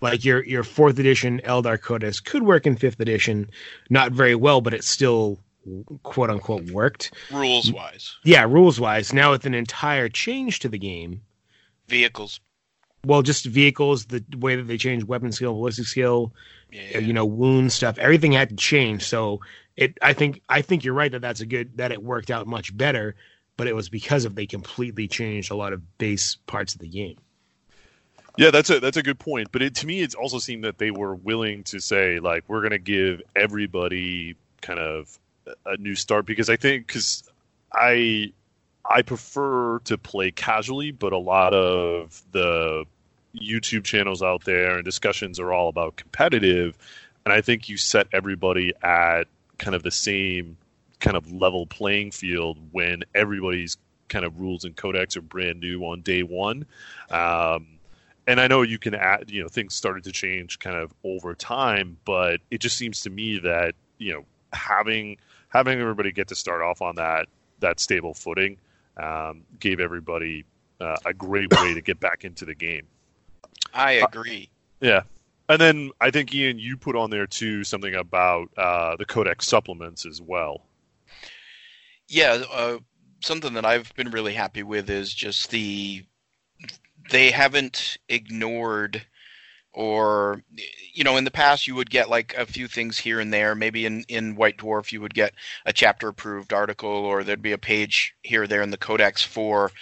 Like 0.01 0.25
your 0.25 0.43
your 0.45 0.63
fourth 0.63 0.99
edition 0.99 1.43
Eldar 1.45 1.79
codex 1.79 2.21
could 2.21 2.43
work 2.45 2.67
in 2.67 2.75
fifth 2.77 3.01
edition, 3.01 3.51
not 3.91 4.13
very 4.13 4.35
well, 4.35 4.63
but 4.63 4.73
it 4.73 4.83
still 4.83 5.39
quote 6.05 6.31
unquote 6.31 6.71
worked. 6.71 7.13
Rules 7.31 7.71
wise, 7.71 8.17
Yeah, 8.25 8.45
rules 8.45 8.81
wise. 8.81 9.13
Now 9.13 9.33
with 9.33 9.45
an 9.45 9.53
entire 9.53 10.09
change 10.09 10.61
to 10.61 10.71
the 10.71 10.79
game, 10.79 11.21
vehicles. 11.87 12.41
well, 13.05 13.21
just 13.21 13.45
vehicles, 13.45 14.07
the 14.07 14.25
way 14.39 14.57
that 14.57 14.63
they 14.63 14.79
changed 14.79 15.07
weapon 15.07 15.33
skill, 15.33 15.53
ballistic 15.53 15.85
skill, 15.87 16.33
Yeah. 16.73 17.01
you 17.01 17.13
know, 17.13 17.27
wound 17.27 17.71
stuff, 17.71 17.99
everything 17.99 18.33
had 18.33 18.49
to 18.49 18.57
change. 18.57 19.03
So 19.05 19.41
it, 19.81 19.99
I 20.03 20.13
think, 20.13 20.43
I 20.49 20.61
think 20.61 20.85
you're 20.85 20.95
right 20.95 21.11
that 21.11 21.23
that's 21.23 21.41
a 21.41 21.47
good 21.47 21.79
that 21.79 21.91
it 21.91 22.03
worked 22.03 22.31
out 22.31 22.47
much 22.47 22.77
better, 22.77 23.17
but 23.57 23.67
it 23.67 23.75
was 23.75 23.89
because 23.89 24.27
of 24.27 24.35
they 24.35 24.47
completely 24.47 25.09
changed 25.09 25.51
a 25.51 25.57
lot 25.57 25.73
of 25.73 25.99
base 25.99 26.37
parts 26.47 26.75
of 26.75 26.81
the 26.81 26.89
game. 26.89 27.17
Yeah, 28.37 28.51
that's 28.51 28.71
a 28.71 28.79
that's 28.79 28.99
a 28.99 29.03
good 29.03 29.19
point. 29.19 29.49
But 29.51 29.63
it, 29.63 29.75
to 29.77 29.87
me, 29.87 30.03
it 30.03 30.15
also 30.15 30.39
seemed 30.39 30.65
that 30.65 30.79
they 30.79 30.91
were 30.91 31.15
willing 31.15 31.65
to 31.65 31.81
say 31.81 32.21
like 32.21 32.45
we're 32.47 32.61
going 32.61 32.71
to 32.73 32.79
give 32.79 33.23
everybody 33.35 34.37
kind 34.61 34.79
of 34.79 35.19
a 35.65 35.79
new 35.79 35.95
start 35.95 36.27
because 36.27 36.51
I 36.51 36.57
think 36.57 36.87
because 36.87 37.25
I 37.73 38.33
I 38.85 39.01
prefer 39.03 39.79
to 39.81 39.97
play 39.97 40.31
casually, 40.31 40.91
but 40.91 41.15
a 41.15 41.19
lot 41.19 41.55
of 41.55 42.23
the 42.33 42.85
YouTube 43.35 43.85
channels 43.85 44.23
out 44.23 44.45
there 44.45 44.77
and 44.77 44.85
discussions 44.85 45.41
are 45.41 45.53
all 45.53 45.69
about 45.69 45.97
competitive, 45.97 46.77
and 47.25 47.33
I 47.33 47.41
think 47.41 47.71
you 47.71 47.79
set 47.79 48.09
everybody 48.13 48.75
at 48.83 49.25
kind 49.61 49.75
of 49.75 49.83
the 49.83 49.91
same 49.91 50.57
kind 50.99 51.17
of 51.17 51.31
level 51.31 51.67
playing 51.67 52.11
field 52.11 52.59
when 52.73 53.05
everybody's 53.15 53.77
kind 54.09 54.25
of 54.25 54.41
rules 54.41 54.65
and 54.65 54.77
codex 54.77 55.17
are 55.17 55.23
brand 55.23 55.61
new 55.61 55.83
on 55.85 56.01
day 56.01 56.23
one. 56.23 56.67
Um, 57.11 57.79
and 58.27 58.41
I 58.41 58.49
know 58.49 58.63
you 58.63 58.79
can 58.79 58.95
add, 58.95 59.31
you 59.31 59.43
know, 59.43 59.49
things 59.49 59.75
started 59.75 60.05
to 60.05 60.13
change 60.13 60.59
kind 60.59 60.77
of 60.77 60.93
over 61.05 61.35
time, 61.35 61.99
but 62.05 62.41
it 62.51 62.61
just 62.61 62.77
seems 62.77 63.03
to 63.03 63.11
me 63.11 63.39
that 63.41 63.75
you 63.99 64.13
know 64.13 64.25
having 64.53 65.19
having 65.49 65.79
everybody 65.79 66.11
get 66.11 66.29
to 66.29 66.35
start 66.35 66.63
off 66.63 66.83
on 66.83 66.97
that 66.97 67.29
that 67.61 67.79
stable 67.79 68.15
footing 68.15 68.57
um, 68.97 69.43
gave 69.59 69.79
everybody 69.81 70.45
uh, 70.81 70.97
a 71.05 71.13
great 71.13 71.53
way 71.61 71.75
to 71.75 71.81
get 71.81 72.01
back 72.01 72.25
into 72.25 72.45
the 72.45 72.55
game. 72.55 72.87
I 73.73 73.93
agree. 73.93 74.49
Yeah. 74.81 75.03
And 75.51 75.61
then 75.61 75.91
I 76.01 76.13
think 76.13 76.33
Ian, 76.33 76.61
you 76.61 76.77
put 76.77 76.95
on 76.95 77.11
there 77.11 77.27
too 77.27 77.65
something 77.65 77.97
about 77.97 78.51
uh, 78.57 78.95
the 78.95 79.05
codex 79.05 79.49
supplements 79.49 80.07
as 80.07 80.23
well. 80.23 80.63
Yeah, 82.07 82.45
uh, 82.53 82.79
something 83.21 83.55
that 83.55 83.65
I've 83.65 83.93
been 83.97 84.13
really 84.13 84.33
happy 84.33 84.63
with 84.63 84.89
is 84.89 85.13
just 85.13 85.51
the 85.51 86.05
they 87.11 87.33
haven't 87.33 87.99
ignored 88.09 89.05
or 89.73 90.45
you 90.93 91.03
know 91.03 91.17
in 91.17 91.25
the 91.25 91.33
past 91.33 91.67
you 91.67 91.75
would 91.75 91.91
get 91.91 92.09
like 92.09 92.33
a 92.39 92.47
few 92.47 92.69
things 92.69 92.97
here 92.97 93.19
and 93.19 93.33
there 93.33 93.57
maybe 93.57 93.87
in 93.87 94.05
in 94.09 94.37
white 94.37 94.57
dwarf 94.57 94.93
you 94.93 95.01
would 95.01 95.15
get 95.15 95.33
a 95.67 95.73
chapter 95.73 96.07
approved 96.07 96.53
article 96.53 96.89
or 96.89 97.25
there'd 97.25 97.43
be 97.43 97.51
a 97.51 97.59
page 97.59 98.15
here 98.23 98.45
or 98.45 98.47
there 98.47 98.63
in 98.63 98.71
the 98.71 98.77
codex 98.77 99.21
for 99.21 99.73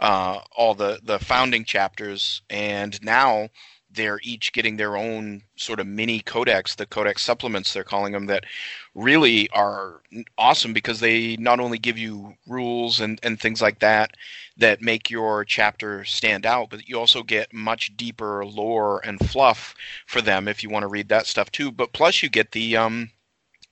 uh, 0.00 0.40
all 0.54 0.74
the 0.74 1.00
the 1.02 1.18
founding 1.18 1.64
chapters 1.64 2.42
and 2.50 3.02
now 3.02 3.48
they're 3.94 4.20
each 4.22 4.52
getting 4.52 4.76
their 4.76 4.96
own 4.96 5.42
sort 5.56 5.80
of 5.80 5.86
mini 5.86 6.20
codex, 6.20 6.74
the 6.74 6.86
codex 6.86 7.22
supplements 7.22 7.72
they're 7.72 7.84
calling 7.84 8.12
them, 8.12 8.26
that 8.26 8.44
really 8.94 9.48
are 9.50 10.02
awesome 10.38 10.72
because 10.72 11.00
they 11.00 11.36
not 11.36 11.60
only 11.60 11.78
give 11.78 11.98
you 11.98 12.34
rules 12.46 13.00
and, 13.00 13.18
and 13.22 13.40
things 13.40 13.62
like 13.62 13.78
that 13.80 14.12
that 14.56 14.82
make 14.82 15.10
your 15.10 15.44
chapter 15.44 16.04
stand 16.04 16.46
out, 16.46 16.70
but 16.70 16.88
you 16.88 16.98
also 16.98 17.22
get 17.22 17.52
much 17.52 17.96
deeper 17.96 18.44
lore 18.44 19.00
and 19.04 19.18
fluff 19.30 19.74
for 20.06 20.20
them 20.20 20.48
if 20.48 20.62
you 20.62 20.70
want 20.70 20.82
to 20.82 20.88
read 20.88 21.08
that 21.08 21.26
stuff 21.26 21.50
too. 21.50 21.72
But 21.72 21.92
plus 21.92 22.22
you 22.22 22.28
get 22.28 22.52
the 22.52 22.76
um 22.76 23.10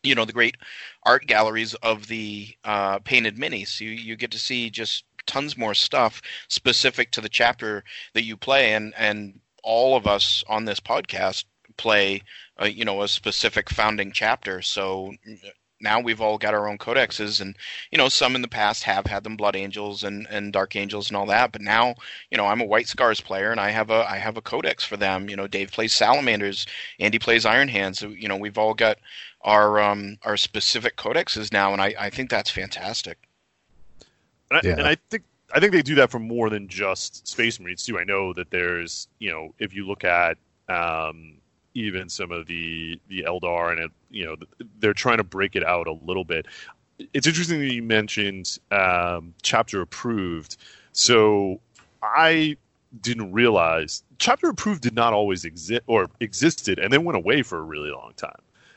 you 0.02 0.14
know 0.14 0.24
the 0.24 0.32
great 0.32 0.56
art 1.04 1.26
galleries 1.26 1.74
of 1.74 2.06
the 2.08 2.48
uh, 2.64 2.98
painted 3.00 3.36
minis. 3.36 3.80
You 3.80 3.90
you 3.90 4.16
get 4.16 4.30
to 4.32 4.38
see 4.38 4.70
just 4.70 5.04
tons 5.26 5.56
more 5.56 5.74
stuff 5.74 6.20
specific 6.48 7.10
to 7.12 7.20
the 7.20 7.28
chapter 7.28 7.84
that 8.14 8.24
you 8.24 8.36
play, 8.36 8.74
and 8.74 8.94
and 8.96 9.40
all 9.62 9.96
of 9.96 10.06
us 10.06 10.44
on 10.48 10.64
this 10.64 10.80
podcast 10.80 11.44
play, 11.76 12.22
uh, 12.60 12.66
you 12.66 12.84
know, 12.84 13.02
a 13.02 13.08
specific 13.08 13.70
founding 13.70 14.12
chapter. 14.12 14.62
So 14.62 15.12
now 15.80 16.00
we've 16.00 16.20
all 16.20 16.38
got 16.38 16.54
our 16.54 16.68
own 16.68 16.78
codexes 16.78 17.40
and 17.40 17.56
you 17.90 17.98
know 17.98 18.08
some 18.08 18.36
in 18.36 18.42
the 18.42 18.48
past 18.48 18.84
have 18.84 19.06
had 19.06 19.24
them 19.24 19.36
blood 19.36 19.56
angels 19.56 20.04
and 20.04 20.26
and 20.30 20.52
dark 20.52 20.76
angels 20.76 21.10
and 21.10 21.16
all 21.16 21.26
that 21.26 21.50
but 21.50 21.60
now 21.60 21.94
you 22.30 22.38
know 22.38 22.46
i'm 22.46 22.60
a 22.60 22.64
white 22.64 22.86
scars 22.86 23.20
player 23.20 23.50
and 23.50 23.60
i 23.60 23.70
have 23.70 23.90
a 23.90 24.08
i 24.08 24.16
have 24.16 24.36
a 24.36 24.40
codex 24.42 24.84
for 24.84 24.96
them 24.96 25.28
you 25.28 25.34
know 25.36 25.48
dave 25.48 25.72
plays 25.72 25.92
salamanders 25.92 26.66
andy 27.00 27.18
plays 27.18 27.44
iron 27.44 27.68
hands 27.68 27.98
so, 27.98 28.08
you 28.08 28.28
know 28.28 28.36
we've 28.36 28.58
all 28.58 28.74
got 28.74 28.96
our 29.42 29.80
um 29.80 30.16
our 30.22 30.36
specific 30.36 30.96
codexes 30.96 31.52
now 31.52 31.72
and 31.72 31.82
i 31.82 31.92
i 31.98 32.08
think 32.08 32.30
that's 32.30 32.50
fantastic 32.50 33.18
And 34.50 34.58
I, 34.58 34.62
Yeah. 34.68 34.76
and 34.78 34.86
I 34.86 34.96
think 35.10 35.24
I 35.52 35.60
think 35.60 35.72
they 35.72 35.82
do 35.82 35.94
that 35.96 36.10
for 36.10 36.18
more 36.18 36.48
than 36.48 36.66
just 36.66 37.28
Space 37.28 37.60
Marines 37.60 37.84
too. 37.84 37.98
I 37.98 38.04
know 38.04 38.32
that 38.32 38.50
there's 38.50 39.08
you 39.18 39.30
know 39.30 39.54
if 39.58 39.74
you 39.74 39.86
look 39.86 40.04
at 40.04 40.38
um, 40.68 41.34
even 41.74 42.08
some 42.08 42.32
of 42.32 42.46
the 42.46 42.98
the 43.08 43.24
Eldar 43.28 43.72
and 43.72 43.80
it, 43.80 43.90
you 44.10 44.24
know 44.24 44.36
they're 44.80 44.94
trying 44.94 45.18
to 45.18 45.24
break 45.24 45.54
it 45.54 45.64
out 45.64 45.86
a 45.86 45.92
little 45.92 46.24
bit. 46.24 46.46
It's 47.12 47.26
interesting 47.26 47.60
that 47.60 47.72
you 47.72 47.82
mentioned 47.82 48.58
um, 48.70 49.34
chapter 49.42 49.80
approved. 49.80 50.56
So 50.92 51.60
I 52.02 52.56
didn't 53.00 53.32
realize 53.32 54.02
chapter 54.18 54.48
approved 54.48 54.82
did 54.82 54.94
not 54.94 55.12
always 55.12 55.44
exist 55.44 55.82
or 55.86 56.08
existed 56.20 56.78
and 56.78 56.92
then 56.92 57.04
went 57.04 57.16
away 57.16 57.42
for 57.42 57.58
a 57.58 57.62
really 57.62 57.90
long 57.90 58.12
time. 58.16 58.30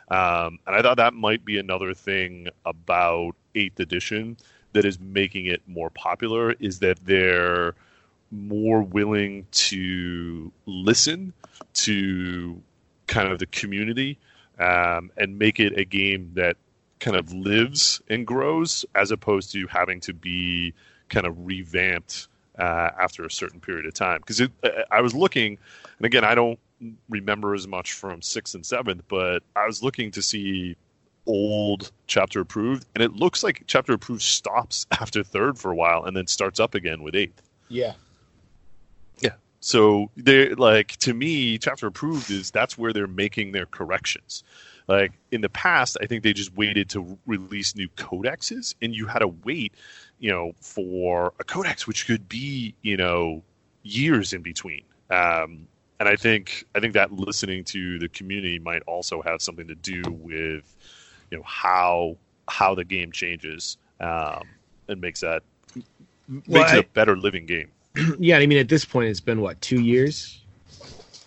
Um, 0.10 0.60
and 0.68 0.76
I 0.76 0.82
thought 0.82 0.98
that 0.98 1.14
might 1.14 1.44
be 1.46 1.58
another 1.58 1.94
thing 1.94 2.48
about 2.66 3.36
eighth 3.56 3.80
edition 3.80 4.38
that 4.76 4.86
is 4.86 5.00
making 5.00 5.46
it 5.46 5.62
more 5.68 5.90
popular 5.90 6.52
is 6.60 6.80
that 6.80 7.04
they're 7.06 7.74
more 8.30 8.82
willing 8.82 9.48
to 9.52 10.52
listen 10.66 11.34
to 11.74 12.62
kind 13.08 13.32
of 13.32 13.40
the 13.40 13.46
community 13.46 14.20
um, 14.60 15.12
and 15.18 15.40
make 15.40 15.60
it 15.60 15.78
a 15.78 15.86
game 15.86 16.32
that 16.36 16.58
kind 17.00 17.16
of 17.16 17.32
lives 17.34 18.02
and 18.10 18.28
grows 18.28 18.86
as 18.94 19.12
opposed 19.12 19.54
to 19.54 19.66
having 19.68 20.02
to 20.02 20.14
be 20.14 20.74
kind 21.08 21.26
of 21.26 21.46
revamped 21.46 22.28
uh, 22.60 22.90
after 23.00 23.26
a 23.26 23.32
certain 23.32 23.62
period 23.62 23.86
of 23.86 23.94
time. 23.94 24.20
Because 24.20 24.42
I 24.92 25.00
was 25.00 25.14
looking, 25.14 25.58
and 26.00 26.06
again, 26.06 26.26
I 26.26 26.36
don't 26.36 26.60
remember 27.08 27.54
as 27.54 27.66
much 27.66 27.94
from 27.94 28.22
sixth 28.22 28.56
and 28.56 28.66
seventh, 28.66 29.04
but 29.08 29.42
I 29.56 29.68
was 29.68 29.82
looking 29.82 30.12
to 30.12 30.22
see 30.22 30.76
old 31.28 31.92
chapter 32.08 32.42
approved, 32.42 32.86
and 32.96 33.04
it 33.04 33.14
looks 33.14 33.44
like 33.44 33.64
chapter 33.68 33.94
approved 33.94 34.22
stops 34.22 34.86
after 34.92 35.24
third 35.24 35.58
for 35.58 35.72
a 35.72 35.76
while 35.76 36.04
and 36.04 36.16
then 36.16 36.28
starts 36.28 36.60
up 36.60 36.76
again 36.76 37.04
with 37.04 37.16
eighth. 37.16 37.42
Yeah. 37.70 37.94
Yeah. 39.20 39.34
So 39.60 40.12
they're 40.16 40.56
like 40.56 40.98
to 40.98 41.14
me, 41.14 41.58
chapter 41.58 41.88
approved 41.88 42.30
is 42.30 42.52
that's 42.52 42.78
where 42.78 42.94
they're 42.94 43.08
making 43.08 43.52
their 43.52 43.66
corrections. 43.66 44.44
Like 44.88 45.14
in 45.32 45.42
the 45.42 45.50
past, 45.50 45.98
I 46.02 46.06
think 46.06 46.24
they 46.24 46.34
just 46.34 46.56
waited 46.56 46.90
to 46.92 47.18
release 47.26 47.76
new 47.76 47.90
codexes, 47.90 48.76
and 48.82 48.96
you 48.96 49.08
had 49.08 49.20
to 49.20 49.28
wait, 49.28 49.74
you 50.20 50.32
know, 50.32 50.52
for 50.62 51.34
a 51.40 51.44
codex, 51.44 51.88
which 51.88 52.06
could 52.06 52.30
be, 52.30 52.76
you 52.84 52.96
know, 52.96 53.42
years 53.82 54.34
in 54.34 54.44
between. 54.44 54.84
Um, 55.10 55.68
and 56.00 56.10
I 56.10 56.16
think 56.16 56.66
I 56.76 56.80
think 56.80 56.94
that 56.94 57.12
listening 57.12 57.64
to 57.66 58.00
the 58.00 58.10
community 58.10 58.60
might 58.60 58.84
also 58.84 59.22
have 59.22 59.42
something 59.42 59.68
to 59.68 59.76
do 59.76 60.04
with, 60.08 60.76
you 61.32 61.38
know, 61.38 61.44
how 61.44 62.18
how 62.48 62.76
the 62.76 62.84
game 62.84 63.12
changes 63.12 63.78
um, 64.00 64.44
and 64.88 65.02
makes 65.02 65.22
that 65.22 65.44
makes 66.28 66.48
Well, 66.48 66.64
it 66.64 66.70
I- 66.70 66.78
a 66.78 66.84
better 66.84 67.18
living 67.18 67.46
game. 67.46 67.72
yeah, 68.20 68.38
I 68.38 68.46
mean, 68.46 68.58
at 68.58 68.68
this 68.68 68.84
point, 68.86 69.10
it's 69.10 69.20
been 69.22 69.42
what 69.42 69.60
two 69.62 69.82
years 69.82 70.42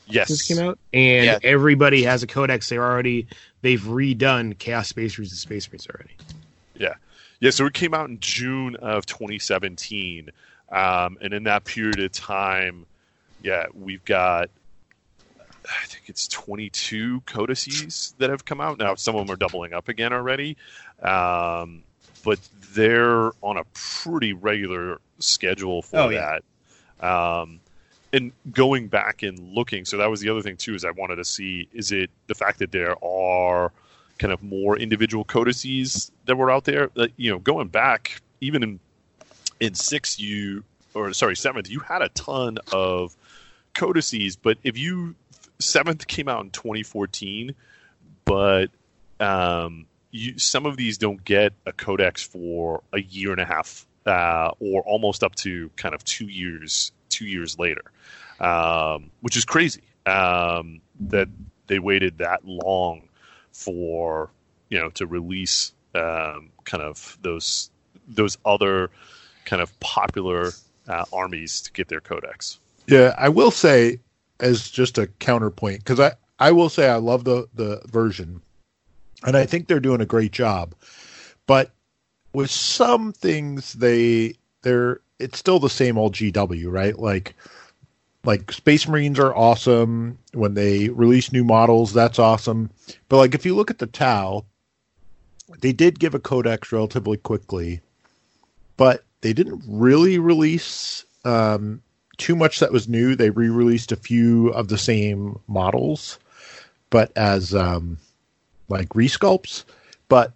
Yes. 0.06 0.28
since 0.28 0.50
it 0.50 0.54
came 0.54 0.66
out, 0.66 0.78
and 0.92 1.26
Yeah. 1.26 1.38
everybody 1.42 2.02
has 2.04 2.22
a 2.22 2.26
codex. 2.26 2.68
They're 2.68 2.84
already 2.84 3.26
they've 3.62 3.80
redone 3.80 4.56
Chaos 4.58 4.88
Space 4.88 5.18
Marines 5.18 5.32
and 5.32 5.38
Space 5.38 5.68
Marines 5.68 5.87
already. 5.88 6.14
Yeah. 6.76 6.94
Yeah, 7.40 7.50
so 7.50 7.66
it 7.66 7.74
came 7.74 7.94
out 7.94 8.08
in 8.08 8.18
June 8.20 8.76
of 8.76 9.06
2017. 9.06 10.30
Um, 10.70 11.18
and 11.20 11.32
in 11.32 11.44
that 11.44 11.64
period 11.64 12.00
of 12.00 12.12
time, 12.12 12.84
yeah, 13.42 13.66
we've 13.74 14.04
got, 14.04 14.50
I 15.70 15.87
think 15.87 16.04
it's 16.09 16.26
22 16.28 17.22
codices 17.26 18.14
that 18.18 18.31
have 18.31 18.44
come 18.44 18.61
out. 18.61 18.78
Now, 18.78 18.94
some 18.94 19.16
of 19.16 19.26
them 19.26 19.33
are 19.35 19.37
doubling 19.37 19.74
up 19.74 19.88
again 19.88 20.12
already. 20.12 20.57
Um, 21.02 21.83
but 22.24 22.38
they're 22.72 23.31
on 23.42 23.57
a 23.59 23.64
pretty 23.74 24.33
regular 24.33 25.00
schedule 25.18 25.83
for 25.83 25.98
Oh, 25.98 26.09
yeah. 26.09 26.38
that. 27.00 27.07
Um, 27.07 27.61
and 28.12 28.33
going 28.50 28.88
back 28.88 29.22
and 29.22 29.38
looking, 29.54 29.85
so 29.85 29.98
that 29.98 30.07
was 30.11 30.20
the 30.20 30.31
other 30.31 30.40
thing 30.42 30.57
too, 30.57 30.74
is 30.74 30.85
I 30.85 30.90
wanted 30.92 31.16
to 31.16 31.24
see 31.24 31.68
is 31.72 31.92
it 31.92 32.11
the 32.26 32.35
fact 32.35 32.59
that 32.61 32.72
there 32.72 32.96
are 33.04 33.70
kind 34.18 34.33
of 34.33 34.42
more 34.42 34.78
individual 34.78 35.22
codices 35.24 36.11
that 36.24 36.37
were 36.37 36.50
out 36.50 36.64
there. 36.64 36.90
Like, 36.94 37.12
you 37.16 37.31
know, 37.31 37.38
going 37.38 37.68
back 37.68 38.20
even 38.40 38.62
in 38.62 38.81
in 39.61 39.74
six, 39.74 40.18
you 40.18 40.64
or 40.94 41.12
sorry 41.12 41.37
seventh, 41.37 41.68
you 41.70 41.81
had 41.81 42.00
a 42.02 42.09
ton 42.11 42.59
of 42.72 43.14
codices, 43.74 44.35
but 44.37 44.57
if 44.64 44.76
you 44.78 45.14
seventh 45.60 46.06
came 46.06 46.28
out 46.28 46.44
in 46.44 46.50
2014, 46.50 47.54
but 48.24 48.66
um, 49.20 49.86
you, 50.10 50.38
some 50.38 50.66
of 50.66 50.76
these 50.76 50.98
don't 50.98 51.22
get 51.24 51.52
a 51.66 51.72
codex 51.72 52.22
for 52.22 52.82
a 52.92 53.00
year 53.00 53.32
and 53.32 53.40
a 53.40 53.44
half 53.44 53.86
uh, 54.06 54.50
or 54.60 54.82
almost 54.82 55.22
up 55.22 55.34
to 55.36 55.70
kind 55.76 55.94
of 55.94 56.04
two 56.04 56.26
years 56.26 56.92
two 57.08 57.26
years 57.26 57.58
later 57.58 57.82
um, 58.40 59.10
which 59.20 59.36
is 59.36 59.44
crazy 59.44 59.82
um, 60.06 60.80
that 61.00 61.28
they 61.66 61.78
waited 61.78 62.18
that 62.18 62.44
long 62.44 63.08
for 63.52 64.30
you 64.68 64.78
know 64.78 64.90
to 64.90 65.06
release 65.06 65.72
um, 65.94 66.50
kind 66.64 66.82
of 66.82 67.18
those 67.22 67.70
those 68.06 68.38
other 68.44 68.90
kind 69.44 69.62
of 69.62 69.78
popular 69.80 70.52
uh, 70.88 71.04
armies 71.12 71.62
to 71.62 71.72
get 71.72 71.88
their 71.88 72.00
codex. 72.00 72.58
Yeah, 72.86 73.14
I 73.18 73.28
will 73.28 73.50
say 73.50 74.00
as 74.40 74.70
just 74.70 74.98
a 74.98 75.07
counterpoint 75.07 75.81
because 75.81 76.01
I 76.01 76.12
I 76.38 76.53
will 76.53 76.68
say 76.68 76.88
I 76.88 76.96
love 76.96 77.24
the 77.24 77.48
the 77.55 77.81
version, 77.87 78.40
and 79.24 79.37
I 79.37 79.46
think 79.46 79.66
they're 79.66 79.81
doing 79.81 80.01
a 80.01 80.07
great 80.07 80.33
job, 80.33 80.74
but 81.46 81.72
with 82.33 82.51
some 82.51 83.12
things 83.12 83.74
they 83.74 84.35
they're 84.62 85.01
it's 85.18 85.38
still 85.38 85.59
the 85.59 85.70
same 85.70 85.98
old 85.98 86.14
GW 86.14 86.70
right? 86.70 86.98
Like 86.98 87.35
like 88.24 88.53
Space 88.53 88.87
Marines 88.87 89.18
are 89.18 89.35
awesome. 89.35 90.18
When 90.35 90.55
they 90.55 90.88
release 90.90 91.33
new 91.33 91.44
models 91.44 91.92
that's 91.92 92.18
awesome. 92.18 92.70
But 93.09 93.18
like 93.18 93.35
if 93.35 93.44
you 93.44 93.55
look 93.55 93.70
at 93.70 93.79
the 93.79 93.87
Tau 93.87 94.44
they 95.61 95.72
did 95.72 95.98
give 95.98 96.14
a 96.14 96.20
codex 96.20 96.72
relatively 96.72 97.16
quickly 97.16 97.81
but 98.77 99.05
they 99.20 99.33
didn't 99.35 99.62
really 99.66 100.18
release 100.18 101.05
um, 101.24 101.83
too 102.18 102.37
much 102.37 102.61
that 102.61 102.72
was 102.72 102.88
new. 102.88 103.14
They 103.14 103.31
re-released 103.31 103.92
a 103.92 103.96
few 103.96 104.48
of 104.48 104.68
the 104.68 104.78
same 104.78 105.38
models, 105.46 106.18
but 106.90 107.11
as 107.16 107.54
um, 107.54 107.98
like 108.68 108.88
resculpts. 108.90 109.64
But 110.09 110.33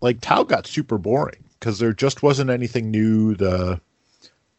like 0.00 0.20
Tau 0.20 0.42
got 0.42 0.66
super 0.66 0.98
boring 0.98 1.42
because 1.58 1.78
there 1.78 1.92
just 1.92 2.22
wasn't 2.22 2.50
anything 2.50 2.90
new. 2.90 3.34
The 3.34 3.80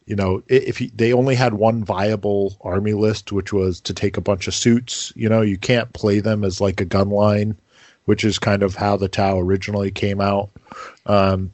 you 0.06 0.16
know 0.16 0.42
if 0.48 0.78
they 0.78 1.12
only 1.12 1.34
had 1.34 1.54
one 1.54 1.84
viable 1.84 2.56
army 2.62 2.94
list, 2.94 3.32
which 3.32 3.52
was 3.52 3.80
to 3.82 3.94
take 3.94 4.16
a 4.16 4.22
bunch 4.22 4.48
of 4.48 4.54
suits. 4.54 5.12
You 5.14 5.28
know 5.28 5.42
you 5.42 5.58
can't 5.58 5.92
play 5.92 6.20
them 6.20 6.44
as 6.44 6.60
like 6.60 6.80
a 6.80 6.86
gun 6.86 7.10
line, 7.10 7.56
which 8.06 8.24
is 8.24 8.38
kind 8.38 8.62
of 8.62 8.74
how 8.74 8.96
the 8.96 9.08
Tau 9.08 9.38
originally 9.38 9.90
came 9.90 10.20
out. 10.20 10.50
Um, 11.06 11.52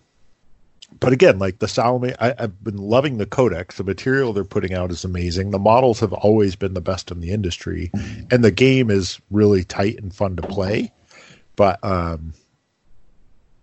but 1.00 1.12
again, 1.12 1.38
like 1.38 1.58
the 1.58 1.68
Salome, 1.68 2.14
I, 2.20 2.34
I've 2.38 2.62
been 2.64 2.76
loving 2.78 3.18
the 3.18 3.26
codex. 3.26 3.76
The 3.76 3.84
material 3.84 4.32
they're 4.32 4.44
putting 4.44 4.74
out 4.74 4.90
is 4.90 5.04
amazing. 5.04 5.50
The 5.50 5.58
models 5.58 6.00
have 6.00 6.12
always 6.12 6.56
been 6.56 6.74
the 6.74 6.80
best 6.80 7.10
in 7.10 7.20
the 7.20 7.30
industry, 7.30 7.90
and 8.30 8.42
the 8.44 8.50
game 8.50 8.90
is 8.90 9.20
really 9.30 9.64
tight 9.64 9.98
and 9.98 10.14
fun 10.14 10.36
to 10.36 10.42
play. 10.42 10.92
But 11.56 11.82
um, 11.84 12.32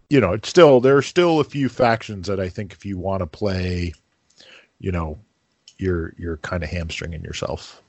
you 0.10 0.20
know, 0.20 0.34
it's 0.34 0.50
still 0.50 0.80
there 0.80 0.98
are 0.98 1.02
still 1.02 1.40
a 1.40 1.44
few 1.46 1.70
factions 1.70 2.28
that 2.28 2.40
I 2.40 2.50
think 2.50 2.72
if 2.74 2.86
you 2.86 2.98
want 2.98 3.22
to 3.22 3.28
play, 3.28 3.94
you 4.80 4.92
know, 4.92 5.18
you're 5.78 6.14
you're 6.18 6.38
kind 6.38 6.64
of 6.64 6.70
hamstringing 6.70 7.24
yourself. 7.24 7.82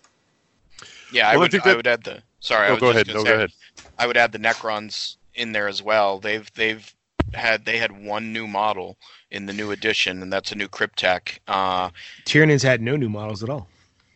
Yeah, 1.13 1.29
I 1.29 1.37
Well, 1.37 1.43
I 1.43 1.43
would. 1.43 1.55
I, 1.55 1.59
that- 1.65 1.77
would 1.77 1.87
add 1.87 2.05
the. 2.05 2.23
Sorry, 2.41 2.67
I 2.67 2.71
Oh, 2.71 2.75
was 2.75 2.81
go 2.81 2.93
just 2.93 3.09
ahead. 3.09 3.17
No, 3.17 3.25
say, 3.25 3.31
go 3.31 3.35
ahead. 3.35 3.51
I 3.99 4.07
would 4.07 4.17
add 4.17 4.33
the 4.33 4.39
Necrons 4.39 5.17
in 5.35 5.53
there 5.53 5.69
as 5.69 5.83
well. 5.83 6.19
They've 6.19 6.49
they've 6.55 6.95
had 7.35 7.65
they 7.65 7.79
had 7.79 8.05
one 8.05 8.33
new 8.33 8.47
model 8.47 8.97
in 9.37 9.47
the 9.47 9.53
new 9.53 9.71
edition, 9.71 10.23
and 10.23 10.33
that's 10.33 10.53
a 10.53 10.57
new 10.57 10.69
Cryptek. 10.69 11.39
Uh, 11.49 11.91
Tyranids 12.25 12.63
had 12.63 12.81
no 12.83 12.97
new 12.97 13.09
models 13.09 13.43
at 13.43 13.51
all. 13.51 13.69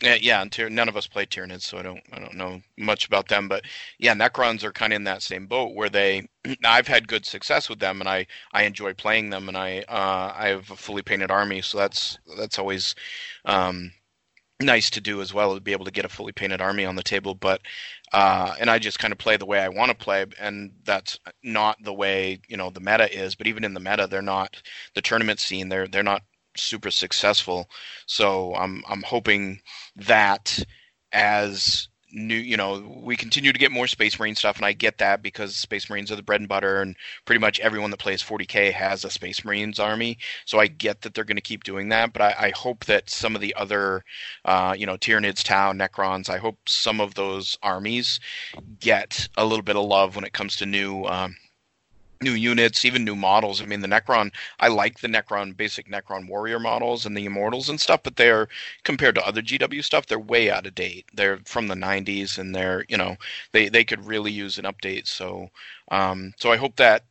yeah, 0.03 0.15
yeah. 0.21 0.41
And 0.43 0.51
Tyr- 0.51 0.71
none 0.71 0.89
of 0.89 0.97
us 0.97 1.07
play 1.07 1.27
Tyranids, 1.27 1.63
so 1.63 1.79
I 1.79 1.83
don't 1.83 2.03
I 2.13 2.19
don't 2.19 2.35
know 2.37 2.63
much 2.79 3.07
about 3.07 3.29
them. 3.29 3.49
But 3.49 3.65
yeah, 3.99 4.15
Necrons 4.15 4.65
are 4.65 4.73
kind 4.73 4.93
of 4.93 4.97
in 4.97 5.05
that 5.05 5.23
same 5.23 5.47
boat 5.47 5.75
where 5.75 5.91
they. 5.91 6.29
I've 6.65 6.89
had 6.89 7.09
good 7.09 7.27
success 7.27 7.69
with 7.69 7.79
them, 7.81 8.01
and 8.01 8.09
I 8.09 8.27
I 8.53 8.63
enjoy 8.65 8.95
playing 8.95 9.31
them, 9.31 9.49
and 9.49 9.57
I 9.57 9.81
uh, 9.89 10.33
I 10.37 10.49
have 10.49 10.71
a 10.71 10.77
fully 10.77 11.03
painted 11.03 11.31
army, 11.31 11.61
so 11.63 11.79
that's 11.79 12.19
that's 12.39 12.59
always. 12.59 12.95
Um, 13.45 13.93
nice 14.61 14.91
to 14.91 15.01
do 15.01 15.21
as 15.21 15.33
well 15.33 15.55
to 15.55 15.61
be 15.61 15.73
able 15.73 15.85
to 15.85 15.91
get 15.91 16.05
a 16.05 16.09
fully 16.09 16.33
painted 16.33 16.61
army 16.61 16.85
on 16.85 16.97
the 16.97 17.03
table 17.03 17.35
but 17.35 17.61
uh 18.13 18.55
and 18.61 18.71
i 18.71 18.79
just 18.79 18.99
kind 18.99 19.13
of 19.13 19.19
play 19.19 19.37
the 19.37 19.47
way 19.47 19.61
i 19.61 19.69
want 19.69 19.91
to 19.91 19.97
play 19.97 20.25
and 20.39 20.73
that's 20.85 21.19
not 21.43 21.77
the 21.83 21.95
way 21.95 22.41
you 22.49 22.57
know 22.57 22.71
the 22.71 22.81
meta 22.81 23.11
is 23.17 23.35
but 23.35 23.47
even 23.47 23.65
in 23.65 23.75
the 23.75 23.81
meta 23.81 24.07
they're 24.07 24.23
not 24.23 24.63
the 24.95 25.03
tournament 25.03 25.41
scene 25.41 25.69
they're 25.69 25.89
they're 25.89 26.03
not 26.03 26.23
super 26.57 26.91
successful. 26.91 27.69
So 28.07 28.55
i'm 28.55 28.83
i'm 28.89 29.03
hoping 29.03 29.61
that 29.97 30.63
as 31.13 31.89
new 32.13 32.37
you 32.37 32.57
know 32.57 33.01
we 33.03 33.17
continue 33.17 33.53
to 33.53 33.59
get 33.59 33.71
more 33.71 33.87
space 33.87 34.19
marine 34.19 34.35
stuff 34.35 34.57
and 34.57 34.65
i 34.67 34.73
get 34.73 34.99
that 34.99 35.23
because 35.23 35.57
space 35.57 35.89
marines 35.89 36.11
are 36.11 36.17
the 36.17 36.23
bread 36.23 36.41
and 36.41 36.49
butter 36.49 36.83
and 36.83 36.97
pretty 37.25 37.39
much 37.39 37.61
everyone 37.61 37.91
that 37.91 37.99
plays 37.99 38.23
40k 38.23 38.73
has 38.73 39.05
a 39.05 39.11
space 39.11 39.45
marines 39.45 39.79
army. 39.79 40.19
So 40.45 40.59
i 40.59 40.67
get 40.67 41.03
that 41.03 41.15
they're 41.15 41.25
going 41.25 41.37
to 41.37 41.43
keep 41.43 41.65
doing 41.65 41.89
that 41.91 42.13
but 42.13 42.23
I, 42.23 42.35
I 42.39 42.53
hope 42.57 42.85
that 42.87 43.11
some 43.11 43.35
of 43.35 43.41
the 43.41 43.55
other 43.55 44.05
uh, 44.45 44.75
you 44.77 44.87
know 44.87 44.97
tyranids 44.97 45.43
tau 45.43 45.73
necrons 45.73 46.29
i 46.29 46.39
hope 46.39 46.59
some 46.67 47.01
of 47.01 47.15
those 47.15 47.59
armies 47.63 48.21
get 48.81 49.29
a 49.37 49.45
little 49.45 49.63
bit 49.63 49.77
of 49.77 49.85
love 49.85 50.17
when 50.17 50.25
it 50.25 50.33
comes 50.33 50.57
to 50.57 50.67
new 50.67 51.05
um, 51.05 51.37
new 52.23 52.33
units, 52.33 52.85
even 52.85 53.05
new 53.05 53.17
models. 53.17 53.63
I 53.63 53.67
mean, 53.67 53.81
the 53.81 53.89
Necron, 53.89 54.33
I 54.61 54.69
like 54.69 55.01
the 55.01 55.09
Necron, 55.09 55.57
basic 55.57 55.89
Necron 55.89 56.29
warrior 56.29 56.59
models 56.59 57.07
and 57.07 57.17
the 57.17 57.25
Immortals 57.25 57.69
and 57.71 57.81
stuff, 57.81 58.03
but 58.03 58.17
they're 58.17 58.49
compared 58.85 59.15
to 59.15 59.27
other 59.27 59.41
GW 59.43 59.83
stuff, 59.83 60.07
they're 60.07 60.19
way 60.19 60.51
out 60.51 60.67
of 60.67 60.75
date. 60.75 61.07
They're 61.15 61.39
from 61.47 61.69
the 61.69 61.75
90s 61.75 62.39
and 62.39 62.55
they're, 62.55 62.85
you 62.89 62.97
know, 62.99 63.17
they, 63.53 63.69
they 63.71 63.85
could 63.85 64.05
really 64.05 64.31
use 64.33 64.59
an 64.59 64.67
update. 64.67 65.07
So, 65.07 65.49
um, 65.91 66.35
so 66.39 66.53
I 66.53 66.57
hope 66.57 66.77
that 66.77 67.05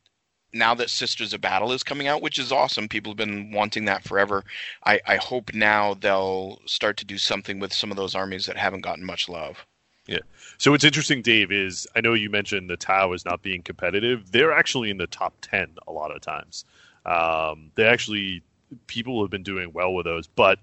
now 0.52 0.74
that 0.74 0.90
Sisters 0.90 1.32
of 1.32 1.40
Battle 1.40 1.72
is 1.72 1.82
coming 1.82 2.06
out, 2.06 2.22
which 2.22 2.38
is 2.38 2.52
awesome, 2.52 2.88
people 2.88 3.12
have 3.12 3.16
been 3.16 3.52
wanting 3.52 3.84
that 3.86 4.04
forever. 4.04 4.44
I, 4.84 5.00
I 5.06 5.16
hope 5.16 5.54
now 5.54 5.94
they'll 5.94 6.60
start 6.66 6.96
to 6.98 7.04
do 7.04 7.18
something 7.18 7.58
with 7.58 7.72
some 7.72 7.90
of 7.90 7.96
those 7.96 8.14
armies 8.14 8.46
that 8.46 8.56
haven't 8.56 8.82
gotten 8.82 9.04
much 9.04 9.28
love. 9.28 9.66
Yeah. 10.10 10.18
So 10.58 10.70
what's 10.72 10.84
interesting, 10.84 11.22
Dave, 11.22 11.50
is 11.52 11.86
I 11.96 12.00
know 12.00 12.12
you 12.14 12.28
mentioned 12.30 12.68
the 12.68 12.76
Tau 12.76 13.12
is 13.12 13.24
not 13.24 13.42
being 13.42 13.62
competitive. 13.62 14.30
They're 14.32 14.52
actually 14.52 14.90
in 14.90 14.98
the 14.98 15.06
top 15.06 15.34
ten 15.40 15.68
a 15.86 15.92
lot 15.92 16.14
of 16.14 16.20
times. 16.20 16.64
Um, 17.06 17.70
they 17.76 17.84
actually 17.84 18.42
people 18.86 19.22
have 19.22 19.30
been 19.30 19.42
doing 19.42 19.72
well 19.72 19.94
with 19.94 20.04
those. 20.04 20.26
But 20.26 20.58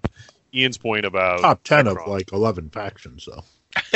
Ian's 0.54 0.78
point 0.78 1.04
about 1.04 1.40
Top 1.40 1.62
ten 1.64 1.86
Necron, 1.86 2.02
of 2.02 2.08
like 2.08 2.32
eleven 2.32 2.70
factions, 2.70 3.26
though. 3.26 3.44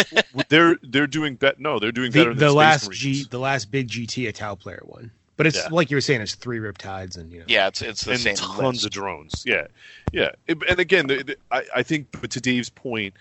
they're 0.49 0.77
they're 0.83 1.07
doing 1.07 1.37
bet. 1.37 1.61
No, 1.61 1.79
they're 1.79 1.93
doing 1.93 2.11
The, 2.13 2.21
better 2.21 2.31
than 2.35 2.39
the 2.41 2.49
Space 2.49 2.57
last 2.57 2.85
Marines. 2.89 3.01
G, 3.01 3.25
the 3.31 3.39
last 3.39 3.71
big 3.71 3.89
GT 3.89 4.29
a 4.29 4.33
Tau 4.33 4.55
player 4.55 4.83
one, 4.85 5.11
but 5.37 5.47
it's 5.47 5.57
Yeah. 5.57 5.69
like 5.71 5.91
you 5.91 5.97
were 5.97 6.01
saying, 6.03 6.21
it's 6.21 6.35
three 6.35 6.59
Riptides 6.59 7.17
and 7.17 7.31
you 7.33 7.41
know. 7.41 7.45
Yeah, 7.49 7.69
it's 7.69 7.83
it's 7.83 8.05
the 8.05 8.13
and 8.13 8.21
same 8.21 8.37
tons 8.37 8.59
list. 8.59 8.85
of 8.87 8.91
drones. 8.93 9.43
Yeah, 9.47 9.67
yeah. 10.13 10.31
It- 10.47 10.63
and 10.69 10.79
again, 10.79 11.07
the, 11.07 11.23
the, 11.23 11.37
I, 11.51 11.63
I 11.77 11.83
think, 11.83 12.09
but 12.21 12.31
to 12.33 12.41
Dave's 12.41 12.71
point, 12.71 13.15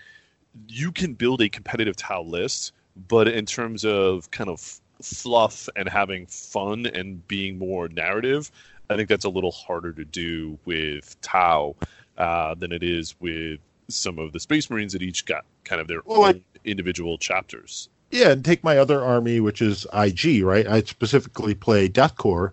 you 0.68 0.92
can 0.92 1.14
build 1.14 1.40
a 1.42 1.48
competitive 1.48 1.96
Tau 1.96 2.22
list, 2.22 2.72
but 3.08 3.28
in 3.28 3.46
terms 3.46 3.84
of 3.84 4.30
kind 4.30 4.50
of 4.50 4.80
fluff 5.00 5.68
and 5.76 5.88
having 5.88 6.26
fun 6.26 6.86
and 6.86 7.26
being 7.28 7.58
more 7.58 7.88
narrative, 7.88 8.50
I 8.90 8.96
think 8.96 9.08
that's 9.08 9.24
a 9.24 9.28
little 9.30 9.50
harder 9.52 9.92
to 9.92 10.04
do 10.04 10.58
with 10.64 11.20
Tau 11.22 11.74
uh, 12.18 12.54
than 12.54 12.72
it 12.72 12.82
is 12.82 13.14
with 13.20 13.60
some 13.88 14.18
of 14.18 14.32
the 14.32 14.40
Space 14.40 14.68
Marines 14.70 14.92
that 14.92 15.02
each 15.02 15.24
got 15.24 15.44
kind 15.64 15.80
of 15.80 15.88
their 15.88 16.00
Well, 16.04 16.24
I- 16.24 16.28
own 16.30 16.44
individual 16.64 17.18
chapters. 17.18 17.88
Yeah, 18.10 18.32
and 18.32 18.44
take 18.44 18.62
my 18.62 18.76
other 18.76 19.02
army, 19.02 19.40
which 19.40 19.62
is 19.62 19.86
IG, 19.94 20.42
right? 20.44 20.66
I 20.66 20.82
specifically 20.82 21.54
play 21.54 21.88
Death 21.88 22.14
Korps. 22.16 22.52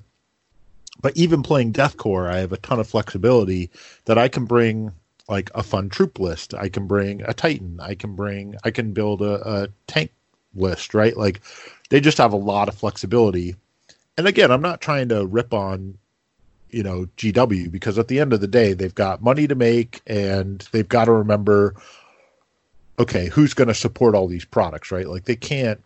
But 1.01 1.15
even 1.17 1.43
playing 1.43 1.73
Death 1.73 1.97
Korps, 1.97 2.29
I 2.33 2.37
have 2.39 2.53
a 2.53 2.57
ton 2.57 2.79
of 2.79 2.87
flexibility 2.87 3.69
that 4.05 4.17
I 4.17 4.27
can 4.29 4.45
bring 4.45 4.93
like 5.29 5.51
a 5.53 5.63
fun 5.63 5.89
troop 5.89 6.19
list. 6.19 6.53
I 6.53 6.69
can 6.69 6.87
bring 6.87 7.21
a 7.21 7.33
Titan. 7.33 7.79
I 7.81 7.95
can 7.95 8.15
bring 8.15 8.55
I 8.63 8.71
can 8.71 8.91
build 8.93 9.21
a, 9.21 9.63
a 9.63 9.67
tank 9.87 10.11
list, 10.55 10.93
right? 10.93 11.15
Like 11.15 11.41
they 11.89 12.01
just 12.01 12.17
have 12.17 12.33
a 12.33 12.37
lot 12.37 12.67
of 12.67 12.75
flexibility. 12.75 13.55
And 14.17 14.27
again, 14.27 14.51
I'm 14.51 14.61
not 14.61 14.81
trying 14.81 15.09
to 15.09 15.25
rip 15.25 15.53
on 15.53 15.97
you 16.71 16.83
know 16.83 17.07
GW 17.17 17.71
because 17.71 17.97
at 17.97 18.07
the 18.09 18.19
end 18.19 18.33
of 18.33 18.41
the 18.41 18.47
day 18.47 18.73
they've 18.73 18.93
got 18.93 19.23
money 19.23 19.47
to 19.47 19.55
make 19.55 20.01
and 20.05 20.67
they've 20.71 20.89
got 20.89 21.05
to 21.05 21.11
remember 21.13 21.75
okay, 22.99 23.27
who's 23.27 23.53
going 23.53 23.69
to 23.69 23.73
support 23.73 24.13
all 24.13 24.27
these 24.27 24.43
products, 24.43 24.91
right? 24.91 25.07
Like 25.07 25.23
they 25.23 25.35
can't 25.35 25.81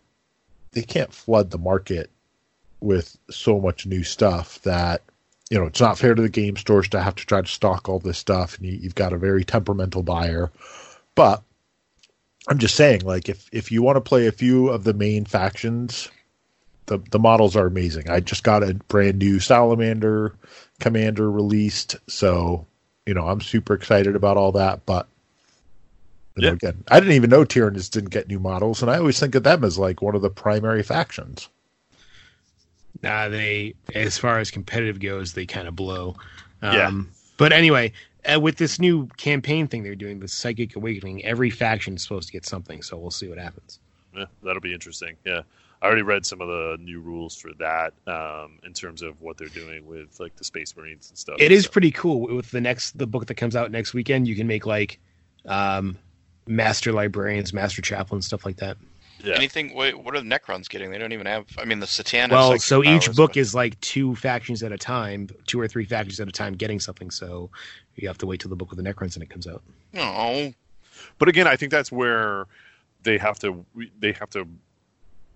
they 0.72 0.82
can't 0.82 1.12
flood 1.12 1.50
the 1.50 1.58
market 1.58 2.10
with 2.80 3.16
so 3.30 3.60
much 3.60 3.86
new 3.86 4.02
stuff 4.02 4.60
that 4.62 5.02
you 5.50 5.58
know 5.58 5.66
it's 5.66 5.80
not 5.80 5.98
fair 5.98 6.14
to 6.14 6.22
the 6.22 6.28
game 6.28 6.56
stores 6.56 6.88
to 6.90 7.02
have 7.02 7.16
to 7.16 7.26
try 7.26 7.40
to 7.42 7.48
stock 7.48 7.88
all 7.88 7.98
this 8.00 8.18
stuff, 8.18 8.58
and 8.58 8.66
you, 8.66 8.74
you've 8.74 8.94
got 8.96 9.12
a 9.12 9.18
very 9.18 9.44
temperamental 9.44 10.02
buyer. 10.02 10.50
But 11.14 11.42
I'm 12.48 12.58
just 12.58 12.76
saying, 12.76 13.02
like 13.02 13.28
if 13.28 13.48
if 13.52 13.72
you 13.72 13.82
want 13.82 13.96
to 13.96 14.00
play 14.02 14.26
a 14.26 14.32
few 14.32 14.68
of 14.68 14.84
the 14.84 14.94
main 14.94 15.24
factions, 15.24 16.10
the 16.86 16.98
the 17.10 17.18
models 17.20 17.56
are 17.56 17.66
amazing. 17.66 18.10
I 18.10 18.20
just 18.20 18.44
got 18.44 18.62
a 18.64 18.74
brand 18.88 19.18
new 19.18 19.40
Salamander 19.40 20.34
Commander 20.80 21.30
released, 21.30 21.96
so 22.08 22.66
you 23.06 23.14
know 23.14 23.28
I'm 23.28 23.40
super 23.40 23.74
excited 23.74 24.16
about 24.16 24.36
all 24.38 24.52
that. 24.52 24.86
But 24.86 25.08
you 26.36 26.42
know, 26.42 26.48
Yeah. 26.48 26.54
again, 26.54 26.84
I 26.90 27.00
didn't 27.00 27.16
even 27.16 27.30
know 27.30 27.44
Tyranids 27.44 27.90
didn't 27.90 28.10
get 28.10 28.28
new 28.28 28.40
models, 28.40 28.82
and 28.82 28.90
I 28.90 28.98
always 28.98 29.20
think 29.20 29.34
of 29.34 29.44
them 29.44 29.64
as 29.64 29.78
like 29.78 30.02
one 30.02 30.16
of 30.16 30.22
the 30.22 30.30
primary 30.30 30.82
factions. 30.82 31.48
Nah, 33.02 33.28
they 33.28 33.74
as 33.94 34.16
far 34.18 34.38
as 34.38 34.50
competitive 34.50 35.00
goes, 35.00 35.32
they 35.34 35.46
kind 35.46 35.68
of 35.68 35.76
blow. 35.76 36.16
Yeah. 36.62 36.86
Um, 36.88 37.10
But 37.36 37.52
anyway, 37.52 37.92
uh, 38.32 38.38
with 38.40 38.56
this 38.56 38.78
new 38.78 39.06
campaign 39.16 39.66
thing 39.66 39.82
they're 39.82 39.94
doing, 39.96 40.20
the 40.20 40.28
Psychic 40.28 40.76
Awakening, 40.76 41.24
every 41.24 41.50
faction 41.50 41.96
is 41.96 42.02
supposed 42.02 42.28
to 42.28 42.32
get 42.32 42.46
something. 42.46 42.80
So 42.82 42.96
we'll 42.96 43.10
see 43.10 43.28
what 43.28 43.38
happens. 43.38 43.80
Yeah, 44.16 44.26
that'll 44.42 44.62
be 44.62 44.72
interesting. 44.72 45.16
Yeah, 45.26 45.40
I 45.82 45.86
already 45.86 46.02
read 46.02 46.24
some 46.24 46.40
of 46.40 46.46
the 46.48 46.76
new 46.80 47.00
rules 47.00 47.36
for 47.36 47.52
that 47.58 47.92
um, 48.06 48.58
in 48.64 48.72
terms 48.72 49.02
of 49.02 49.20
what 49.20 49.36
they're 49.36 49.48
doing 49.48 49.84
with 49.86 50.18
like 50.20 50.36
the 50.36 50.44
Space 50.44 50.74
Marines 50.76 51.10
and 51.10 51.18
stuff. 51.18 51.36
It 51.40 51.50
is 51.50 51.64
So- 51.64 51.70
pretty 51.72 51.90
cool. 51.90 52.20
With 52.36 52.50
the 52.52 52.60
next 52.60 52.96
the 52.96 53.06
book 53.08 53.26
that 53.26 53.34
comes 53.34 53.56
out 53.56 53.70
next 53.72 53.92
weekend, 53.92 54.28
you 54.28 54.36
can 54.36 54.46
make 54.46 54.64
like 54.64 54.98
um, 55.46 55.98
master 56.46 56.92
librarians, 56.92 57.52
master 57.52 57.82
chaplains, 57.82 58.24
stuff 58.26 58.46
like 58.46 58.56
that. 58.58 58.76
Yeah. 59.24 59.34
Anything? 59.36 59.74
What, 59.74 59.94
what 60.02 60.14
are 60.14 60.20
the 60.20 60.28
Necrons 60.28 60.68
getting? 60.68 60.90
They 60.90 60.98
don't 60.98 61.12
even 61.12 61.26
have. 61.26 61.46
I 61.58 61.64
mean, 61.64 61.80
the 61.80 61.86
Satan. 61.86 62.30
has 62.30 62.36
well, 62.36 62.48
psychic 62.50 62.62
so 62.62 62.82
each 62.82 63.06
powers, 63.06 63.16
book 63.16 63.30
but- 63.30 63.36
is 63.38 63.54
like 63.54 63.80
two 63.80 64.14
factions 64.16 64.62
at 64.62 64.72
a 64.72 64.78
time, 64.78 65.28
two 65.46 65.60
or 65.60 65.68
three 65.68 65.84
factions 65.84 66.20
at 66.20 66.28
a 66.28 66.32
time 66.32 66.54
getting 66.54 66.80
something. 66.80 67.10
So 67.10 67.50
you 67.96 68.08
have 68.08 68.18
to 68.18 68.26
wait 68.26 68.40
till 68.40 68.50
the 68.50 68.56
book 68.56 68.70
with 68.70 68.82
the 68.82 68.84
Necrons 68.84 69.14
and 69.14 69.22
it 69.22 69.30
comes 69.30 69.46
out. 69.46 69.62
Oh, 69.96 70.52
But 71.18 71.28
again, 71.28 71.46
I 71.46 71.56
think 71.56 71.70
that's 71.72 71.90
where 71.92 72.46
they 73.02 73.18
have 73.18 73.38
to 73.40 73.64
they 73.98 74.12
have 74.12 74.30
to 74.30 74.46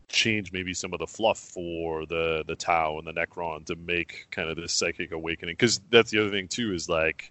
change 0.08 0.52
maybe 0.52 0.72
some 0.72 0.94
of 0.94 1.00
the 1.00 1.06
fluff 1.06 1.38
for 1.38 2.06
the 2.06 2.42
the 2.46 2.56
Tau 2.56 2.98
and 2.98 3.06
the 3.06 3.12
Necron 3.12 3.66
to 3.66 3.76
make 3.76 4.26
kind 4.30 4.48
of 4.48 4.56
this 4.56 4.72
psychic 4.72 5.12
awakening. 5.12 5.52
Because 5.54 5.80
that's 5.90 6.10
the 6.10 6.20
other 6.20 6.30
thing 6.30 6.48
too 6.48 6.72
is 6.72 6.88
like 6.88 7.30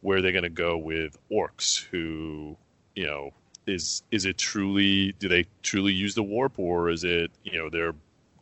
where 0.00 0.22
they're 0.22 0.32
going 0.32 0.44
to 0.44 0.48
go 0.50 0.76
with 0.76 1.18
orcs 1.30 1.82
who 1.84 2.56
you 2.94 3.04
know 3.06 3.32
is 3.66 4.02
is 4.10 4.24
it 4.24 4.38
truly 4.38 5.12
do 5.18 5.28
they 5.28 5.44
truly 5.62 5.92
use 5.92 6.14
the 6.14 6.22
warp 6.22 6.58
or 6.58 6.88
is 6.88 7.04
it 7.04 7.30
you 7.44 7.58
know 7.58 7.68
they're 7.68 7.94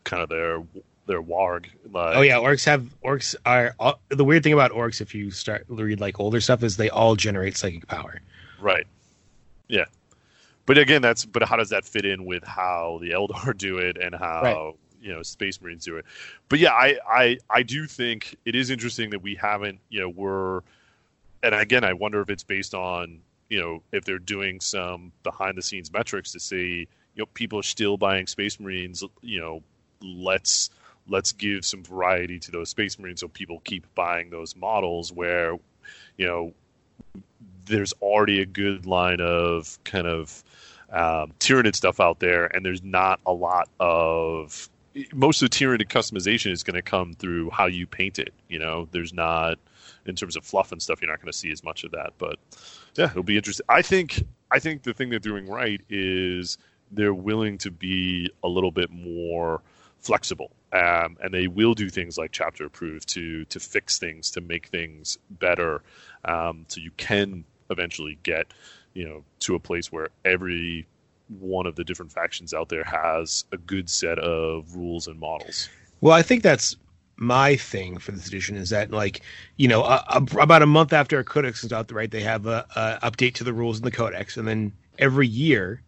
kind 0.04 0.22
of 0.22 0.28
their 0.28 0.62
their 1.06 1.22
warg 1.22 1.66
like 1.90 2.16
Oh 2.16 2.20
yeah, 2.22 2.36
orcs 2.36 2.64
have 2.66 2.86
orcs 3.02 3.34
are 3.44 3.74
all, 3.78 4.00
the 4.08 4.24
weird 4.24 4.42
thing 4.42 4.52
about 4.52 4.72
orcs. 4.72 5.00
If 5.00 5.14
you 5.14 5.30
start 5.30 5.64
read 5.68 6.00
like 6.00 6.18
older 6.20 6.40
stuff, 6.40 6.62
is 6.62 6.76
they 6.76 6.90
all 6.90 7.16
generate 7.16 7.56
psychic 7.56 7.86
power. 7.86 8.20
Right. 8.60 8.86
Yeah. 9.68 9.84
But 10.66 10.78
again, 10.78 11.02
that's 11.02 11.24
but 11.26 11.42
how 11.42 11.56
does 11.56 11.70
that 11.70 11.84
fit 11.84 12.04
in 12.06 12.24
with 12.24 12.44
how 12.44 12.98
the 13.02 13.10
Eldar 13.10 13.56
do 13.56 13.78
it 13.78 13.96
and 13.98 14.14
how 14.14 14.42
Right. 14.42 14.74
you 15.02 15.12
know 15.12 15.22
Space 15.22 15.60
Marines 15.60 15.84
do 15.84 15.96
it? 15.98 16.06
But 16.48 16.58
yeah, 16.58 16.72
I, 16.72 16.98
I 17.06 17.38
I 17.50 17.62
do 17.62 17.86
think 17.86 18.36
it 18.46 18.54
is 18.54 18.70
interesting 18.70 19.10
that 19.10 19.22
we 19.22 19.34
haven't 19.34 19.80
you 19.90 20.00
know 20.00 20.08
we're 20.08 20.62
and 21.42 21.54
again 21.54 21.84
I 21.84 21.92
wonder 21.92 22.20
if 22.22 22.30
it's 22.30 22.44
based 22.44 22.74
on 22.74 23.20
you 23.48 23.60
know 23.60 23.82
if 23.92 24.04
they're 24.04 24.18
doing 24.18 24.60
some 24.60 25.12
behind 25.22 25.56
the 25.56 25.62
scenes 25.62 25.92
metrics 25.92 26.32
to 26.32 26.40
see 26.40 26.86
you 27.14 27.22
know 27.22 27.26
people 27.34 27.58
are 27.58 27.64
still 27.64 27.96
buying 27.96 28.26
Space 28.26 28.58
Marines 28.60 29.04
you 29.20 29.40
know 29.40 29.62
let's 30.02 30.70
let's 31.08 31.32
give 31.32 31.64
some 31.64 31.82
variety 31.82 32.38
to 32.38 32.50
those 32.50 32.70
Space 32.70 32.98
Marines 32.98 33.20
so 33.20 33.28
people 33.28 33.60
keep 33.64 33.86
buying 33.94 34.30
those 34.30 34.56
models 34.56 35.12
where 35.12 35.56
you 36.16 36.26
know 36.26 36.52
there's 37.66 37.92
already 37.94 38.40
a 38.40 38.46
good 38.46 38.86
line 38.86 39.20
of 39.20 39.78
kind 39.84 40.06
of 40.06 40.42
um, 40.90 41.32
Tyranid 41.40 41.74
stuff 41.74 42.00
out 42.00 42.20
there, 42.20 42.46
and 42.46 42.64
there's 42.64 42.82
not 42.82 43.20
a 43.26 43.32
lot 43.32 43.68
of 43.80 44.68
most 45.12 45.42
of 45.42 45.50
the 45.50 45.56
Tyranid 45.56 45.88
customization 45.88 46.52
is 46.52 46.62
going 46.62 46.76
to 46.76 46.82
come 46.82 47.14
through 47.14 47.50
how 47.50 47.66
you 47.66 47.86
paint 47.86 48.18
it. 48.18 48.32
You 48.48 48.60
know, 48.60 48.88
there's 48.92 49.12
not 49.12 49.58
in 50.06 50.14
terms 50.14 50.36
of 50.36 50.44
fluff 50.44 50.72
and 50.72 50.82
stuff, 50.82 51.00
you're 51.00 51.10
not 51.10 51.20
going 51.20 51.32
to 51.32 51.36
see 51.38 51.50
as 51.50 51.64
much 51.64 51.84
of 51.84 51.92
that. 51.92 52.12
But 52.18 52.38
yeah, 52.96 53.10
it'll 53.10 53.22
be 53.22 53.36
interesting. 53.36 53.66
I 53.68 53.82
think 53.82 54.24
I 54.50 54.58
think 54.58 54.82
the 54.82 54.94
thing 54.94 55.10
they're 55.10 55.18
doing 55.18 55.46
right 55.46 55.80
is 55.88 56.58
they're 56.90 57.14
willing 57.14 57.58
to 57.58 57.70
be 57.70 58.30
a 58.42 58.48
little 58.48 58.70
bit 58.70 58.90
more 58.90 59.62
flexible, 59.98 60.50
um, 60.72 61.16
and 61.22 61.32
they 61.32 61.46
will 61.46 61.74
do 61.74 61.88
things 61.88 62.18
like 62.18 62.32
chapter 62.32 62.66
approved 62.66 63.08
to 63.10 63.44
to 63.46 63.60
fix 63.60 63.98
things 63.98 64.30
to 64.32 64.40
make 64.40 64.68
things 64.68 65.18
better, 65.30 65.82
um, 66.24 66.64
so 66.68 66.80
you 66.80 66.90
can 66.96 67.44
eventually 67.70 68.18
get 68.22 68.52
you 68.92 69.08
know 69.08 69.24
to 69.40 69.54
a 69.54 69.58
place 69.58 69.90
where 69.90 70.08
every 70.24 70.86
one 71.40 71.66
of 71.66 71.74
the 71.74 71.84
different 71.84 72.12
factions 72.12 72.52
out 72.52 72.68
there 72.68 72.84
has 72.84 73.44
a 73.50 73.56
good 73.56 73.88
set 73.88 74.18
of 74.18 74.76
rules 74.76 75.06
and 75.06 75.18
models. 75.18 75.68
Well, 76.00 76.12
I 76.12 76.22
think 76.22 76.42
that's 76.42 76.76
my 77.16 77.56
thing 77.56 77.98
for 77.98 78.12
this 78.12 78.26
edition 78.26 78.56
is 78.56 78.70
that 78.70 78.90
like 78.90 79.22
you 79.56 79.68
know 79.68 79.84
a, 79.84 80.04
a, 80.08 80.38
about 80.40 80.62
a 80.62 80.66
month 80.66 80.92
after 80.92 81.18
a 81.18 81.24
codex 81.24 81.64
is 81.64 81.72
out, 81.72 81.90
right? 81.92 82.10
They 82.10 82.22
have 82.22 82.46
a, 82.46 82.66
a 82.76 83.10
update 83.10 83.34
to 83.34 83.44
the 83.44 83.52
rules 83.52 83.78
in 83.78 83.84
the 83.84 83.90
codex, 83.90 84.36
and 84.36 84.46
then 84.48 84.72
every 84.98 85.28
year 85.28 85.82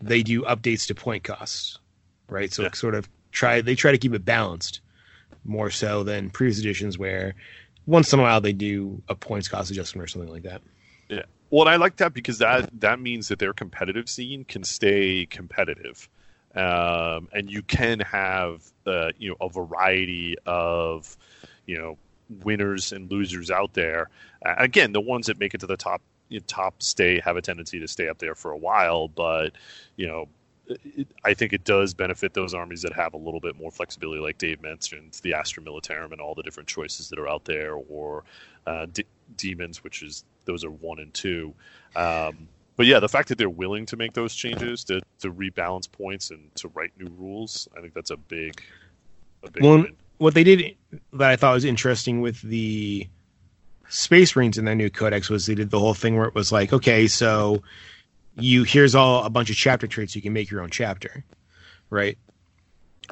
they 0.00 0.22
do 0.22 0.42
updates 0.42 0.86
to 0.88 0.94
point 0.94 1.24
costs, 1.24 1.78
right? 2.28 2.52
So 2.52 2.62
Yeah. 2.64 2.72
sort 2.74 2.94
of 2.94 3.08
try 3.32 3.60
they 3.60 3.74
try 3.74 3.92
to 3.92 3.98
keep 3.98 4.14
it 4.14 4.24
balanced 4.24 4.80
more 5.44 5.70
so 5.70 6.04
than 6.04 6.30
previous 6.30 6.58
editions 6.60 6.98
where 6.98 7.34
once 7.86 8.12
in 8.12 8.18
a 8.18 8.22
while 8.22 8.40
they 8.40 8.52
do 8.52 9.02
a 9.08 9.14
points 9.14 9.48
cost 9.48 9.70
adjustment 9.70 10.04
or 10.04 10.08
something 10.08 10.30
like 10.30 10.42
that. 10.44 10.62
Yeah. 11.08 11.22
Well, 11.50 11.62
and 11.62 11.70
I 11.70 11.76
like 11.76 11.96
that 11.96 12.12
because 12.14 12.38
that 12.38 12.68
that 12.80 13.00
means 13.00 13.28
that 13.28 13.38
their 13.38 13.54
competitive 13.54 14.08
scene 14.08 14.44
can 14.44 14.64
stay 14.64 15.26
competitive, 15.26 16.08
um, 16.58 17.28
and 17.32 17.50
you 17.50 17.62
can 17.62 18.00
have 18.00 18.62
uh, 18.86 19.12
you 19.18 19.30
know 19.30 19.36
a 19.40 19.48
variety 19.48 20.36
of 20.44 21.16
you 21.66 21.78
know 21.78 21.96
winners 22.42 22.92
and 22.92 23.10
losers 23.10 23.50
out 23.50 23.74
there. 23.74 24.10
Uh, 24.44 24.54
again, 24.58 24.92
the 24.92 25.00
ones 25.00 25.26
that 25.26 25.38
make 25.38 25.54
it 25.54 25.60
to 25.60 25.66
the 25.66 25.76
top 25.76 26.02
you 26.28 26.40
know, 26.40 26.44
top 26.46 26.82
stay 26.82 27.20
have 27.20 27.36
a 27.36 27.42
tendency 27.42 27.78
to 27.80 27.88
stay 27.88 28.08
up 28.08 28.18
there 28.18 28.34
for 28.34 28.50
a 28.50 28.56
while, 28.56 29.08
but 29.08 29.52
you 29.96 30.06
know. 30.06 30.28
I 31.24 31.32
think 31.32 31.54
it 31.54 31.64
does 31.64 31.94
benefit 31.94 32.34
those 32.34 32.52
armies 32.52 32.82
that 32.82 32.92
have 32.92 33.14
a 33.14 33.16
little 33.16 33.40
bit 33.40 33.58
more 33.58 33.70
flexibility, 33.70 34.20
like 34.20 34.36
Dave 34.36 34.60
mentioned, 34.60 35.18
the 35.22 35.32
Astra 35.32 35.62
Militarum 35.62 36.12
and 36.12 36.20
all 36.20 36.34
the 36.34 36.42
different 36.42 36.68
choices 36.68 37.08
that 37.08 37.18
are 37.18 37.26
out 37.26 37.46
there, 37.46 37.72
or 37.72 38.24
uh, 38.66 38.84
D- 38.92 39.06
demons, 39.34 39.82
which 39.82 40.02
is 40.02 40.24
those 40.44 40.64
are 40.64 40.70
one 40.70 40.98
and 40.98 41.14
two. 41.14 41.54
Um, 41.96 42.48
but 42.78 42.86
yeah, 42.86 43.00
the 43.00 43.08
fact 43.08 43.28
that 43.28 43.38
they're 43.38 43.50
willing 43.50 43.84
to 43.86 43.96
make 43.96 44.12
those 44.12 44.34
changes 44.36 44.84
to, 44.84 45.00
to 45.18 45.32
rebalance 45.32 45.90
points 45.90 46.30
and 46.30 46.54
to 46.54 46.68
write 46.68 46.92
new 46.96 47.10
rules, 47.18 47.68
I 47.76 47.80
think 47.80 47.92
that's 47.92 48.10
a 48.12 48.16
big, 48.16 48.62
a 49.42 49.50
big 49.50 49.64
Well, 49.64 49.78
win. 49.78 49.96
what 50.18 50.34
they 50.34 50.44
did 50.44 50.76
that 51.14 51.28
I 51.28 51.34
thought 51.34 51.54
was 51.54 51.64
interesting 51.64 52.20
with 52.20 52.40
the 52.40 53.08
Space 53.88 54.36
Marines 54.36 54.58
in 54.58 54.64
their 54.64 54.76
new 54.76 54.90
codex 54.90 55.28
was 55.28 55.46
they 55.46 55.56
did 55.56 55.70
the 55.70 55.80
whole 55.80 55.92
thing 55.92 56.16
where 56.16 56.26
it 56.28 56.36
was 56.36 56.52
like, 56.52 56.72
okay, 56.72 57.08
so 57.08 57.64
you 58.36 58.62
here's 58.62 58.94
all 58.94 59.24
a 59.24 59.30
bunch 59.30 59.50
of 59.50 59.56
chapter 59.56 59.88
traits 59.88 60.14
you 60.14 60.22
can 60.22 60.32
make 60.32 60.48
your 60.48 60.60
own 60.60 60.70
chapter, 60.70 61.24
right? 61.90 62.16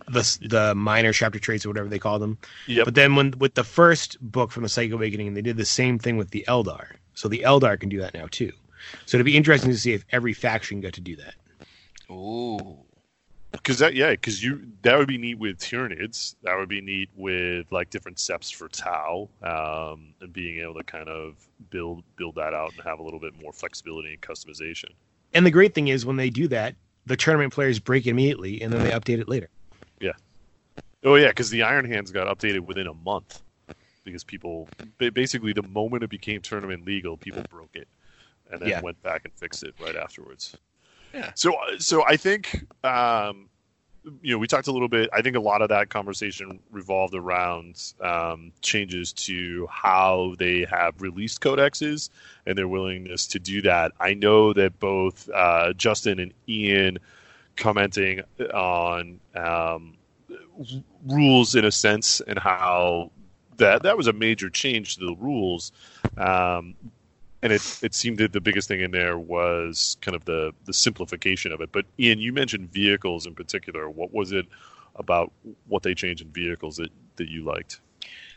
The 0.07 0.39
the 0.49 0.75
minor 0.77 1.13
chapter 1.13 1.41
traits 1.41 1.67
or 1.67 1.71
whatever 1.71 1.89
they 1.89 1.99
call 1.99 2.21
them. 2.21 2.39
Yep. 2.69 2.85
But 2.85 2.95
then 2.95 3.17
when 3.17 3.35
with 3.39 3.55
the 3.55 3.65
first 3.65 4.17
book 4.21 4.53
from 4.53 4.63
the 4.63 4.69
Psychic 4.69 4.93
Awakening, 4.93 5.35
they 5.35 5.43
did 5.43 5.57
the 5.57 5.65
same 5.65 5.99
thing 5.99 6.19
with 6.19 6.31
the 6.31 6.45
Eldar. 6.47 6.87
So 7.15 7.27
the 7.27 7.43
Eldar 7.45 7.81
can 7.81 7.89
do 7.89 7.99
that 8.01 8.15
now 8.15 8.29
too. 8.31 8.53
So 9.07 9.17
it'd 9.17 9.25
be 9.25 9.37
interesting 9.37 9.71
to 9.71 9.79
see 9.79 9.93
if 9.93 10.05
every 10.11 10.33
faction 10.33 10.81
got 10.81 10.93
to 10.95 11.01
do 11.01 11.17
that. 11.17 11.35
Ooh. 12.11 12.79
Because 13.53 13.79
that, 13.79 13.95
yeah, 13.95 14.11
because 14.11 14.43
you 14.43 14.67
that 14.83 14.99
would 14.99 15.09
be 15.09 15.19
neat 15.19 15.39
with 15.39 15.59
Tyranids. 15.59 16.35
That 16.43 16.57
would 16.57 16.69
be 16.69 16.81
neat 16.81 17.09
with 17.17 17.71
like 17.73 17.91
different 17.91 18.19
steps 18.19 18.51
for 18.51 18.69
Tau, 18.69 19.29
um, 19.43 20.13
and 20.21 20.33
being 20.33 20.61
able 20.61 20.75
to 20.75 20.85
kind 20.85 21.09
of 21.09 21.37
build 21.71 22.05
build 22.17 22.35
that 22.35 22.53
out 22.53 22.73
and 22.73 22.83
have 22.83 22.99
a 22.99 23.03
little 23.03 23.21
bit 23.21 23.41
more 23.41 23.53
flexibility 23.53 24.13
and 24.13 24.21
customization. 24.21 24.91
And 25.33 25.47
the 25.47 25.51
great 25.51 25.75
thing 25.75 25.89
is 25.89 26.05
when 26.05 26.17
they 26.17 26.29
do 26.29 26.49
that, 26.49 26.75
the 27.07 27.17
tournament 27.17 27.53
players 27.53 27.79
break 27.79 28.07
it 28.07 28.11
immediately 28.11 28.61
and 28.61 28.73
then 28.73 28.83
they 28.83 28.91
update 28.91 29.21
it 29.21 29.29
later. 29.29 29.49
Yeah. 30.01 30.13
Oh 31.05 31.15
yeah, 31.15 31.29
because 31.29 31.51
the 31.51 31.63
Iron 31.63 31.87
Hands 31.87 32.11
got 32.11 32.27
updated 32.27 32.61
within 32.61 32.87
a 32.87 32.95
month 32.95 33.43
because 34.05 34.23
people 34.23 34.69
basically 34.99 35.53
the 35.53 35.63
moment 35.63 36.03
it 36.03 36.11
became 36.11 36.41
tournament 36.43 36.85
legal, 36.85 37.17
people 37.17 37.43
broke 37.51 37.75
it 37.75 37.89
and 38.51 38.61
then 38.61 38.69
Yeah. 38.69 38.81
went 38.81 39.03
back 39.03 39.25
and 39.25 39.33
fixed 39.35 39.63
it 39.63 39.75
right 39.79 39.97
afterwards. 39.97 40.57
Yeah. 41.15 41.33
So 41.35 41.55
so 41.79 42.05
I 42.07 42.17
think 42.17 42.65
um, 42.85 43.49
you 44.23 44.33
know 44.33 44.39
we 44.39 44.47
talked 44.47 44.69
a 44.69 44.73
little 44.73 44.89
bit. 44.89 45.09
I 45.13 45.23
think 45.23 45.37
a 45.37 45.41
lot 45.41 45.63
of 45.63 45.69
that 45.71 45.89
conversation 45.89 46.61
revolved 46.71 47.15
around 47.15 47.93
um, 48.01 48.53
changes 48.61 49.13
to 49.15 49.67
how 49.71 50.35
they 50.39 50.65
have 50.71 51.01
released 51.01 51.41
codexes 51.41 52.11
and 52.47 52.57
their 52.57 52.69
willingness 52.69 53.27
to 53.29 53.39
do 53.39 53.63
that. 53.63 53.93
I 53.99 54.15
know 54.15 54.53
that 54.53 54.79
both 54.79 55.29
uh, 55.31 55.73
Justin 55.73 56.19
and 56.19 56.33
Ian 56.49 56.99
commenting 57.57 58.21
on 58.53 59.19
um, 59.35 59.95
rules 61.07 61.55
in 61.55 61.65
a 61.65 61.73
sense 61.73 62.21
and 62.21 62.39
how 62.39 63.11
that 63.57 63.83
that 63.85 63.97
was 63.97 64.07
a 64.07 64.13
major 64.13 64.51
change 64.51 64.97
to 64.97 65.07
the 65.07 65.17
rules 65.17 65.73
um, 66.19 66.75
and 67.43 67.53
it 67.53 67.79
it 67.83 67.95
seemed 67.95 68.19
that 68.19 68.33
the 68.33 68.41
biggest 68.41 68.69
thing 68.69 68.81
in 68.81 68.91
there 68.91 69.19
was 69.19 69.97
kind 70.01 70.15
of 70.15 70.25
the 70.25 70.53
the 70.65 70.73
simplification 70.73 71.53
of 71.53 71.61
it 71.61 71.71
but 71.73 71.85
Ian 71.99 72.19
you 72.19 72.33
mentioned 72.33 72.73
vehicles 72.73 73.27
in 73.27 73.35
particular 73.35 73.89
what 73.91 74.13
was 74.13 74.33
it 74.33 74.47
about 74.97 75.33
what 75.69 75.83
they 75.83 75.95
changed 75.95 76.23
in 76.23 76.31
vehicles 76.31 76.77
that 76.77 76.91
that 77.17 77.29
you 77.29 77.45
liked 77.45 77.81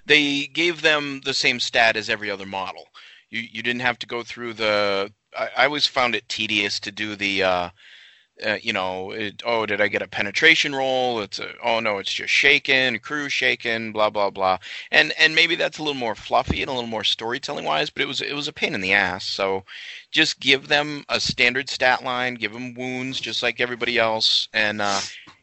they 0.10 0.48
gave 0.48 0.82
them 0.82 1.22
the 1.24 1.34
same 1.34 1.60
stat 1.60 1.96
as 1.96 2.10
every 2.10 2.30
other 2.30 2.46
model. 2.46 2.90
You 3.30 3.42
you 3.42 3.62
didn't 3.62 3.82
have 3.82 4.00
to 4.00 4.08
go 4.08 4.24
through 4.24 4.54
the. 4.54 5.14
I, 5.38 5.50
I 5.56 5.66
always 5.66 5.86
found 5.86 6.16
it 6.16 6.28
tedious 6.28 6.80
to 6.82 6.92
do 6.92 7.16
the. 7.16 7.44
Uh, 7.44 7.70
uh, 8.46 8.58
you 8.62 8.74
know, 8.74 9.12
it, 9.12 9.42
oh, 9.46 9.66
did 9.66 9.82
I 9.82 9.88
get 9.88 10.02
a 10.02 10.08
penetration 10.08 10.74
roll? 10.74 11.22
It's 11.22 11.40
a, 11.40 11.54
oh 11.64 11.80
no, 11.80 11.98
it's 11.98 12.14
just 12.14 12.34
shaken, 12.34 13.00
crew 13.00 13.30
shaken, 13.30 13.92
blah 13.92 14.10
blah 14.10 14.30
blah. 14.30 14.58
And 14.92 15.14
and 15.18 15.36
maybe 15.36 15.56
that's 15.56 15.78
a 15.78 15.84
little 15.84 16.00
more 16.00 16.16
fluffy 16.16 16.62
and 16.62 16.70
a 16.70 16.74
little 16.74 16.90
more 16.90 17.04
storytelling 17.04 17.66
wise, 17.66 17.90
but 17.90 18.02
it 18.02 18.08
was 18.08 18.22
it 18.22 18.34
was 18.34 18.48
a 18.48 18.54
pain 18.54 18.74
in 18.74 18.82
the 18.82 18.94
ass. 18.94 19.26
So 19.26 19.64
just 20.12 20.40
give 20.40 20.68
them 20.68 21.06
a 21.10 21.20
standard 21.20 21.70
stat 21.70 22.04
line, 22.04 22.36
give 22.36 22.54
them 22.54 22.74
wounds 22.74 23.20
just 23.20 23.44
like 23.44 23.60
everybody 23.60 23.98
else, 23.98 24.48
and 24.54 24.82
uh, 24.82 25.02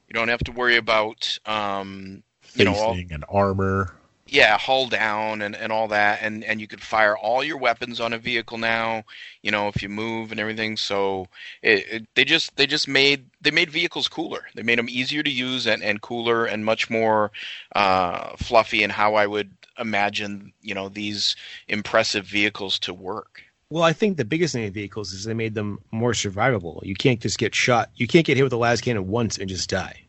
you 0.08 0.14
don't 0.14 0.28
have 0.28 0.44
to 0.44 0.52
worry 0.52 0.76
about 0.76 1.38
um, 1.46 2.22
you 2.54 2.64
know 2.64 2.74
all, 2.74 2.92
and 2.92 3.24
armor. 3.28 3.92
Yeah 4.26 4.58
hull 4.58 4.88
down 4.88 5.40
and, 5.42 5.54
and 5.54 5.70
all 5.72 5.88
that 5.88 6.20
and 6.22 6.42
and 6.44 6.60
you 6.60 6.66
could 6.66 6.82
fire 6.82 7.16
all 7.16 7.44
your 7.44 7.56
weapons 7.58 8.00
on 8.00 8.12
a 8.12 8.18
vehicle 8.18 8.58
now 8.58 9.04
you 9.42 9.50
know 9.50 9.68
if 9.68 9.82
you 9.82 9.88
move 9.88 10.30
and 10.30 10.40
everything 10.40 10.76
so 10.76 11.26
it, 11.62 11.84
it, 11.90 12.06
they 12.14 12.24
just 12.24 12.56
they 12.56 12.66
just 12.66 12.88
made 12.88 13.24
they 13.40 13.50
made 13.50 13.70
vehicles 13.70 14.08
cooler 14.08 14.44
they 14.54 14.62
made 14.62 14.78
them 14.78 14.88
easier 14.88 15.22
to 15.22 15.30
use 15.30 15.66
and, 15.66 15.82
and 15.82 16.00
cooler 16.02 16.44
and 16.44 16.64
much 16.64 16.90
more 16.90 17.30
uh, 17.74 18.30
fluffy 18.36 18.82
and 18.82 18.92
how 18.92 19.14
i 19.14 19.26
would 19.26 19.50
imagine 19.78 20.52
you 20.60 20.74
know 20.74 20.88
these 20.88 21.36
impressive 21.68 22.24
vehicles 22.26 22.78
to 22.78 22.92
work 22.94 23.42
Well, 23.70 23.82
I 23.82 23.92
think 23.92 24.16
the 24.16 24.24
biggest 24.24 24.54
thing 24.54 24.64
in 24.64 24.72
vehicles 24.72 25.12
is 25.12 25.24
they 25.24 25.34
made 25.34 25.54
them 25.54 25.80
more 25.90 26.12
survivable. 26.12 26.82
You 26.84 26.94
can't 26.94 27.20
just 27.20 27.36
get 27.38 27.52
shot. 27.54 27.90
You 27.96 28.06
can't 28.06 28.24
get 28.24 28.36
hit 28.36 28.44
with 28.44 28.52
a 28.52 28.56
las 28.56 28.80
cannon 28.80 29.08
once 29.08 29.38
and 29.38 29.48
just 29.48 29.68
die. 29.68 30.02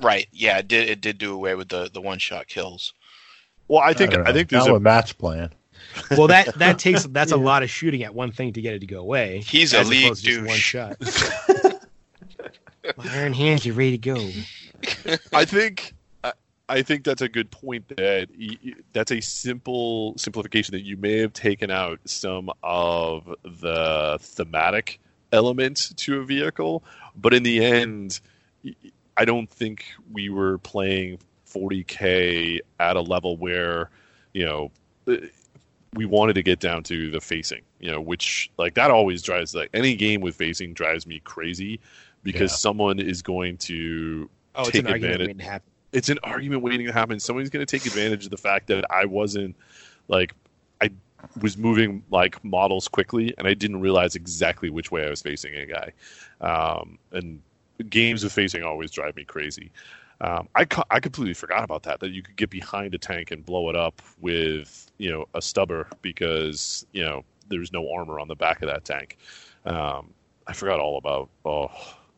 right 0.00 0.26
yeah 0.32 0.58
it 0.58 0.68
did 0.68 0.88
it 0.88 1.00
did 1.00 1.18
do 1.18 1.32
away 1.32 1.54
with 1.54 1.68
the 1.68 1.88
the 1.92 2.00
one 2.00 2.18
shot 2.18 2.46
kills 2.48 2.92
well 3.68 3.80
i 3.80 3.92
think 3.92 4.14
I, 4.14 4.22
i, 4.22 4.32
think 4.32 4.48
there's 4.48 4.66
now 4.66 4.74
a 4.74 4.76
a 4.76 4.80
match 4.80 5.18
plan. 5.18 5.50
Well, 6.10 6.26
that 6.28 6.58
that 6.58 6.78
takes 6.78 7.04
that's 7.10 7.32
a 7.32 7.36
lot 7.36 7.62
of 7.62 7.70
shooting 7.70 8.02
at 8.02 8.14
one 8.14 8.32
thing 8.32 8.52
to 8.54 8.60
get 8.60 8.74
it 8.74 8.80
to 8.80 8.86
go 8.86 9.00
away. 9.00 9.42
He's 9.46 9.72
a 9.72 9.80
as 9.80 9.88
lead 9.88 10.14
to 10.14 10.22
just 10.22 10.38
one 10.38 10.46
douche. 10.48 10.60
shot. 10.60 10.96
My 12.96 13.04
iron 13.12 13.32
hands, 13.32 13.64
you're 13.64 13.74
ready 13.74 13.96
to 13.96 13.98
go. 13.98 14.30
I 15.32 15.44
think 15.44 15.94
I, 16.22 16.32
I 16.68 16.82
think 16.82 17.04
that's 17.04 17.22
a 17.22 17.28
good 17.28 17.50
point. 17.50 17.88
That 17.88 18.28
y- 18.38 18.58
y- 18.64 18.72
that's 18.92 19.12
a 19.12 19.20
simple 19.20 20.14
simplification 20.18 20.72
that 20.72 20.82
you 20.82 20.96
may 20.96 21.18
have 21.18 21.32
taken 21.32 21.70
out 21.70 22.00
some 22.04 22.50
of 22.62 23.32
the 23.44 24.18
thematic 24.20 25.00
elements 25.32 25.94
to 25.94 26.20
a 26.20 26.24
vehicle, 26.24 26.82
but 27.16 27.34
in 27.34 27.42
the 27.42 27.64
end, 27.64 28.20
I 29.16 29.24
don't 29.24 29.48
think 29.48 29.84
we 30.12 30.28
were 30.28 30.58
playing 30.58 31.18
40k 31.54 32.60
at 32.80 32.96
a 32.96 33.00
level 33.00 33.36
where 33.36 33.90
you 34.32 34.44
know 34.44 34.70
uh, 35.08 35.16
we 35.94 36.06
wanted 36.06 36.34
to 36.34 36.42
get 36.42 36.60
down 36.60 36.82
to 36.84 37.10
the 37.10 37.20
facing. 37.20 37.62
You 37.80 37.92
know, 37.92 38.00
which 38.00 38.50
like 38.58 38.74
that 38.74 38.90
always 38.90 39.22
drives 39.22 39.54
like 39.54 39.70
any 39.74 39.94
game 39.94 40.20
with 40.20 40.34
facing 40.36 40.74
drives 40.74 41.06
me 41.06 41.20
crazy 41.20 41.80
because 42.22 42.50
Yeah. 42.50 42.56
someone 42.56 42.98
is 42.98 43.22
going 43.22 43.58
to 43.58 44.28
Oh, 44.56 44.62
it's 44.62 44.72
take 44.72 44.80
an 44.80 44.86
argument 44.86 45.14
advantage 45.14 45.26
waiting 45.26 45.38
to 45.38 45.44
happen. 45.44 45.72
it's 45.92 46.08
an 46.08 46.18
argument 46.24 46.62
waiting 46.62 46.86
to 46.86 46.92
happen. 46.92 47.20
Somebody's 47.20 47.50
going 47.50 47.64
to 47.64 47.70
take 47.78 47.86
advantage 47.86 48.24
of 48.24 48.30
the 48.30 48.36
fact 48.36 48.66
that 48.68 48.84
I 48.90 49.04
wasn't 49.04 49.56
like 50.08 50.34
I 50.80 50.90
was 51.40 51.56
moving 51.56 52.02
like 52.10 52.42
models 52.44 52.88
quickly, 52.88 53.34
and 53.38 53.46
I 53.46 53.54
didn't 53.54 53.80
realize 53.80 54.14
exactly 54.14 54.70
which 54.70 54.90
way 54.90 55.06
I 55.06 55.10
was 55.10 55.22
facing 55.22 55.54
a 55.54 55.66
guy. 55.66 55.92
Um, 56.40 56.98
and 57.12 57.40
games 57.90 58.22
with 58.24 58.32
facing 58.32 58.62
always 58.62 58.90
drive 58.90 59.16
me 59.16 59.24
crazy. 59.24 59.70
Um, 60.20 60.48
I 60.54 60.66
I 60.90 61.00
completely 61.00 61.34
forgot 61.34 61.64
about 61.64 61.82
that. 61.84 62.00
That 62.00 62.10
you 62.10 62.22
could 62.22 62.36
get 62.36 62.50
behind 62.50 62.94
a 62.94 62.98
tank 62.98 63.30
and 63.30 63.44
blow 63.44 63.68
it 63.68 63.76
up 63.76 64.00
with 64.20 64.90
you 64.98 65.10
know 65.10 65.26
a 65.34 65.42
stubber 65.42 65.88
because 66.02 66.86
you 66.92 67.04
know 67.04 67.24
there's 67.48 67.72
no 67.72 67.90
armor 67.92 68.20
on 68.20 68.28
the 68.28 68.36
back 68.36 68.62
of 68.62 68.68
that 68.68 68.84
tank. 68.84 69.18
Um, 69.64 70.10
I 70.46 70.52
forgot 70.52 70.80
all 70.80 70.98
about. 70.98 71.30
Oh, 71.44 71.70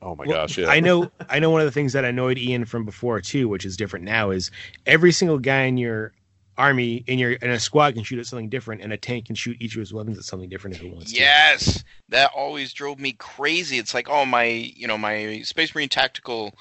oh 0.02 0.14
my 0.14 0.24
Well, 0.24 0.36
gosh! 0.36 0.58
Yeah, 0.58 0.68
I 0.68 0.80
know. 0.80 1.10
I 1.28 1.38
know 1.38 1.50
one 1.50 1.60
of 1.60 1.66
the 1.66 1.72
things 1.72 1.92
that 1.94 2.04
annoyed 2.04 2.38
Ian 2.38 2.64
from 2.64 2.84
before 2.84 3.20
too, 3.20 3.48
which 3.48 3.64
is 3.64 3.76
different 3.76 4.04
now, 4.04 4.30
is 4.30 4.50
every 4.84 5.12
single 5.12 5.38
guy 5.38 5.62
in 5.62 5.76
your 5.78 6.12
army 6.58 7.04
in 7.06 7.18
your 7.18 7.32
in 7.32 7.50
a 7.50 7.60
squad 7.60 7.94
can 7.94 8.02
shoot 8.02 8.18
at 8.18 8.26
something 8.26 8.48
different, 8.48 8.82
and 8.82 8.92
a 8.92 8.96
tank 8.96 9.26
can 9.26 9.34
shoot 9.34 9.56
each 9.60 9.74
of 9.74 9.80
his 9.80 9.92
weapons 9.92 10.18
at 10.18 10.24
something 10.24 10.48
different 10.48 10.76
if 10.76 10.82
it 10.82 10.92
wants 10.92 11.12
to. 11.14 11.20
Yes, 11.20 11.84
that 12.08 12.30
always 12.34 12.72
drove 12.72 12.98
me 12.98 13.12
crazy. 13.12 13.78
It's 13.78 13.94
like, 13.94 14.08
oh 14.08 14.24
my, 14.24 14.44
you 14.44 14.86
know, 14.86 14.98
my 14.98 15.42
Space 15.42 15.74
Marine 15.74 15.88
tactical 15.88 16.54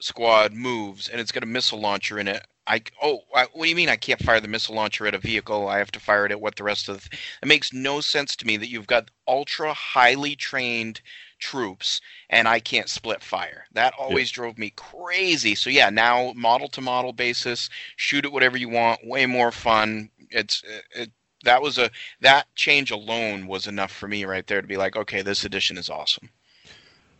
squad 0.00 0.52
moves, 0.52 1.08
and 1.08 1.20
it's 1.20 1.32
got 1.32 1.42
a 1.42 1.46
missile 1.46 1.80
launcher 1.80 2.18
in 2.18 2.28
it. 2.28 2.46
I 2.66 2.82
oh, 3.02 3.20
I, 3.34 3.46
what 3.52 3.64
do 3.64 3.70
you 3.70 3.76
mean 3.76 3.88
I 3.88 3.96
can't 3.96 4.22
fire 4.22 4.40
the 4.40 4.48
missile 4.48 4.74
launcher 4.74 5.06
at 5.06 5.14
a 5.14 5.18
vehicle? 5.18 5.68
I 5.68 5.78
have 5.78 5.90
to 5.92 6.00
fire 6.00 6.26
it 6.26 6.32
at 6.32 6.40
what 6.40 6.56
the 6.56 6.64
rest 6.64 6.88
of 6.88 7.02
the. 7.02 7.16
It 7.42 7.48
makes 7.48 7.72
no 7.72 8.00
sense 8.00 8.36
to 8.36 8.46
me 8.46 8.58
that 8.58 8.68
you've 8.68 8.86
got 8.86 9.10
ultra 9.26 9.72
highly 9.72 10.36
trained 10.36 11.00
troops 11.38 12.00
and 12.28 12.46
I 12.46 12.60
can't 12.60 12.88
split 12.88 13.22
fire. 13.22 13.64
That 13.72 13.94
always 13.98 14.30
drove 14.30 14.58
me 14.58 14.70
crazy. 14.70 15.54
So 15.54 15.70
yeah, 15.70 15.88
now 15.88 16.32
model 16.34 16.68
to 16.68 16.80
model 16.80 17.12
basis, 17.12 17.70
shoot 17.96 18.24
it 18.24 18.32
whatever 18.32 18.56
you 18.56 18.68
want, 18.68 19.06
way 19.06 19.26
more 19.26 19.52
fun. 19.52 20.10
It's 20.30 20.62
it, 20.94 21.10
that 21.44 21.62
was 21.62 21.78
a 21.78 21.90
that 22.20 22.46
change 22.54 22.90
alone 22.90 23.46
was 23.46 23.66
enough 23.66 23.92
for 23.92 24.08
me 24.08 24.24
right 24.24 24.46
there 24.46 24.60
to 24.60 24.68
be 24.68 24.76
like, 24.76 24.96
okay, 24.96 25.22
this 25.22 25.44
edition 25.44 25.78
is 25.78 25.88
awesome. 25.88 26.28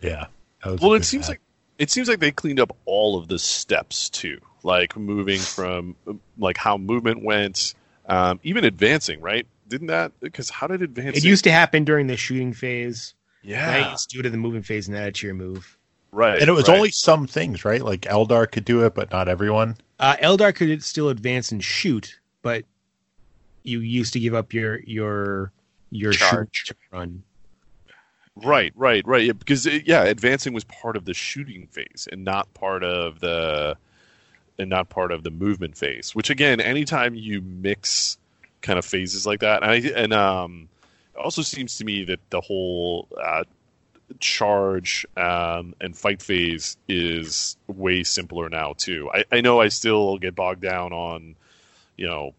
Yeah. 0.01 0.27
that 0.63 0.73
was 0.73 0.83
a 0.83 0.87
well, 0.87 0.95
it 0.95 1.05
seems 1.05 1.27
add. 1.27 1.33
like 1.33 1.41
it 1.79 1.91
seems 1.91 2.09
like 2.09 2.21
they 2.21 2.33
cleaned 2.33 2.61
up 2.61 2.77
all 2.85 3.17
of 3.17 3.29
the 3.29 3.39
steps 3.39 4.11
too, 4.11 4.41
like 4.63 4.97
moving 4.97 5.39
from 5.39 5.97
like 6.37 6.57
how 6.57 6.77
movement 6.77 7.23
went, 7.25 7.75
um, 8.07 8.41
even 8.43 8.65
advancing. 8.65 9.21
Right? 9.21 9.47
Didn't 9.69 9.89
that? 9.89 10.13
Because 10.21 10.51
how 10.51 10.67
did 10.67 10.83
advance? 10.83 11.17
It 11.17 11.25
used 11.25 11.45
to 11.45 11.53
happen 11.53 11.85
during 11.85 12.07
the 12.07 12.17
shooting 12.17 12.53
phase. 12.53 13.15
Yeah. 13.43 13.71
Right? 13.71 13.93
It's 13.93 14.07
due 14.07 14.23
to 14.23 14.31
the 14.31 14.37
moving 14.37 14.63
phase 14.63 14.89
and 14.89 14.97
then 14.97 15.05
it's 15.05 15.23
your 15.23 15.35
move. 15.35 15.79
right, 16.11 16.41
and 16.41 16.49
it 16.49 16.53
was 16.53 16.69
right. 16.69 16.77
only 16.77 16.91
some 16.91 17.27
things, 17.27 17.65
right? 17.65 17.83
Like 17.83 18.03
Eldar 18.03 18.51
could 18.51 18.65
do 18.65 18.85
it, 18.85 18.95
but 18.95 19.11
not 19.11 19.29
everyone. 19.29 19.77
Uh, 20.01 20.17
Eldar 20.17 20.55
could 20.55 20.83
still 20.83 21.09
advance 21.09 21.53
and 21.53 21.63
shoot, 21.63 22.19
but 22.43 22.65
you 23.63 23.81
used 23.81 24.13
to 24.15 24.21
give 24.21 24.35
up 24.35 24.53
your 24.53 24.81
your 24.81 25.53
your 25.91 26.13
Charge. 26.13 26.65
to 26.67 26.75
run. 26.93 27.23
Right, 28.45 28.73
right, 28.77 29.07
right. 29.07 29.25
Yeah, 29.27 29.33
because 29.33 29.67
it, 29.67 29.87
yeah, 29.87 30.05
advancing 30.05 30.53
was 30.53 30.65
part 30.65 30.97
of 30.97 31.05
the 31.05 31.15
shooting 31.15 31.67
phase 31.69 32.09
and 32.11 32.25
not 32.25 32.53
part 32.55 32.85
of 32.85 33.21
the 33.21 33.77
and 34.59 34.71
not 34.71 34.89
part 34.89 35.13
of 35.13 35.23
the 35.23 35.31
movement 35.31 35.77
phase. 35.77 36.15
Which 36.15 36.31
again, 36.31 36.61
anytime 36.61 37.15
you 37.15 37.41
mix 37.41 38.19
kind 38.61 38.79
of 38.79 38.85
phases 38.85 39.27
like 39.27 39.41
that, 39.41 39.63
and 39.63 39.71
I, 39.71 39.77
and 39.77 40.13
um, 40.13 40.69
it 41.15 41.19
also 41.19 41.43
seems 41.43 41.77
to 41.79 41.85
me 41.85 42.05
that 42.05 42.21
the 42.31 42.41
whole 42.41 43.09
uh, 43.21 43.45
charge 44.21 45.07
um, 45.17 45.75
and 45.81 45.97
fight 45.97 46.23
phase 46.23 46.77
is 46.89 47.57
way 47.67 48.05
simpler 48.05 48.49
now 48.49 48.75
too. 48.77 49.11
I, 49.13 49.25
I 49.33 49.41
know 49.41 49.61
I 49.61 49.69
still 49.69 50.19
get 50.19 50.35
bogged 50.35 50.63
down 50.63 50.93
on, 50.93 51.37
you 51.97 52.07
know, 52.07 52.35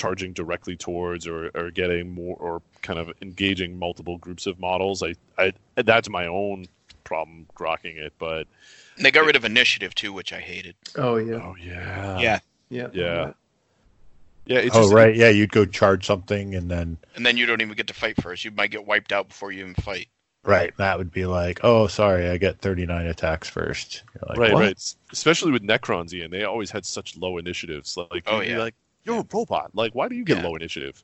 charging 0.00 0.32
directly 0.32 0.76
towards 0.76 1.26
or, 1.26 1.50
or 1.54 1.70
getting 1.70 2.14
more 2.14 2.34
or 2.36 2.62
kind 2.80 2.98
of 2.98 3.12
engaging 3.20 3.78
multiple 3.78 4.16
groups 4.16 4.46
of 4.46 4.58
models. 4.58 5.02
I, 5.02 5.14
I 5.36 5.52
that's 5.76 6.08
my 6.08 6.26
own 6.26 6.64
problem 7.04 7.46
grokking 7.54 7.98
it, 7.98 8.14
but 8.18 8.46
they 8.96 9.10
got 9.10 9.26
rid 9.26 9.36
of 9.36 9.44
initiative 9.44 9.94
too, 9.94 10.14
which 10.14 10.32
I 10.32 10.40
hated. 10.40 10.74
Oh 10.96 11.16
yeah. 11.16 11.34
oh 11.34 11.54
yeah, 11.62 12.18
Yeah. 12.18 12.38
Yeah. 12.70 12.88
yeah, 12.94 13.32
yeah. 14.46 14.58
It's 14.58 14.74
oh 14.74 14.84
just, 14.84 14.94
right, 14.94 15.14
yeah. 15.14 15.28
You'd 15.28 15.52
go 15.52 15.66
charge 15.66 16.06
something, 16.06 16.54
and 16.54 16.70
then 16.70 16.96
And 17.14 17.26
then 17.26 17.36
you 17.36 17.44
don't 17.44 17.60
even 17.60 17.74
get 17.74 17.88
to 17.88 17.94
fight 17.94 18.20
first. 18.22 18.42
You 18.42 18.52
might 18.52 18.70
get 18.70 18.86
wiped 18.86 19.12
out 19.12 19.28
before 19.28 19.52
you 19.52 19.60
even 19.60 19.74
fight. 19.74 20.08
right, 20.44 20.74
that 20.78 20.96
would 20.96 21.12
be 21.12 21.26
like, 21.26 21.60
oh, 21.62 21.88
sorry, 21.88 22.30
I 22.30 22.38
get 22.38 22.58
thirty 22.60 22.86
nine 22.86 23.06
attacks 23.06 23.50
first. 23.50 24.02
You're 24.14 24.28
like, 24.30 24.38
right, 24.38 24.54
what? 24.54 24.60
right. 24.62 24.94
Especially 25.12 25.50
with 25.52 25.62
Necrons, 25.62 26.14
Ian, 26.14 26.30
they 26.30 26.44
always 26.44 26.70
had 26.70 26.86
such 26.86 27.18
low 27.18 27.36
initiatives. 27.36 27.98
Like, 27.98 28.22
Oh, 28.26 28.40
you'd 28.40 28.46
be 28.46 28.52
yeah. 28.52 28.58
like 28.60 28.74
you're 29.04 29.20
a 29.20 29.26
robot. 29.32 29.70
Like, 29.74 29.94
why 29.94 30.08
do 30.08 30.14
you 30.14 30.24
get 30.24 30.38
Yeah. 30.38 30.44
low 30.44 30.56
initiative? 30.56 31.02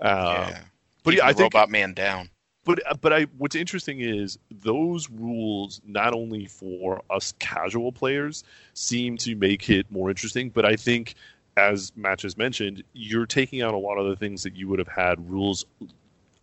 Um, 0.00 0.16
yeah. 0.16 0.60
But 1.04 1.14
yeah, 1.14 1.26
I 1.26 1.32
think 1.32 1.54
robot 1.54 1.70
man 1.70 1.94
down. 1.94 2.30
but 2.64 2.80
but 3.00 3.12
I 3.12 3.22
what's 3.38 3.56
interesting 3.56 4.00
is 4.00 4.38
those 4.50 5.10
rules 5.10 5.80
not 5.86 6.12
only 6.14 6.46
for 6.46 7.02
us 7.10 7.34
casual 7.38 7.92
players 7.92 8.44
seem 8.74 9.16
to 9.18 9.34
make 9.36 9.68
it 9.70 9.90
more 9.90 10.10
interesting, 10.10 10.50
but 10.50 10.64
I 10.64 10.76
think 10.76 11.14
as 11.56 11.92
Matt 11.96 12.22
has 12.22 12.36
mentioned, 12.38 12.82
you're 12.94 13.26
taking 13.26 13.60
out 13.62 13.74
a 13.74 13.78
lot 13.78 13.98
of 13.98 14.06
the 14.08 14.16
things 14.16 14.42
that 14.44 14.56
you 14.56 14.68
would 14.68 14.78
have 14.78 14.88
had 14.88 15.28
rules 15.30 15.64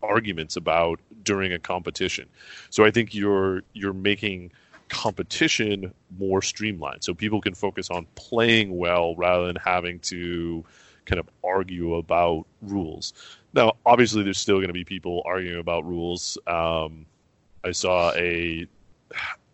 arguments 0.02 0.56
about 0.56 1.00
during 1.24 1.52
a 1.52 1.60
competition. 1.60 2.28
So 2.70 2.86
I 2.86 2.92
think 2.92 3.14
you're 3.14 3.64
you're 3.74 3.94
making 3.94 4.52
competition 4.90 5.94
more 6.18 6.42
streamlined 6.42 7.04
so 7.04 7.14
people 7.14 7.42
can 7.42 7.54
focus 7.54 7.90
on 7.90 8.06
playing 8.16 8.76
well 8.76 9.16
rather 9.16 9.46
than 9.46 9.56
having 9.56 10.00
to 10.00 10.66
kind 11.06 11.20
of 11.20 11.30
argue 11.44 11.96
about 11.96 12.46
rules. 12.62 13.14
Now, 13.54 13.74
obviously, 13.86 14.24
there's 14.24 14.38
still 14.38 14.58
going 14.58 14.68
to 14.68 14.74
be 14.74 14.84
people 14.84 15.24
arguing 15.26 15.60
about 15.60 15.86
rules. 15.86 16.38
Um, 16.46 17.06
I 17.64 17.72
saw 17.72 18.12
a, 18.14 18.68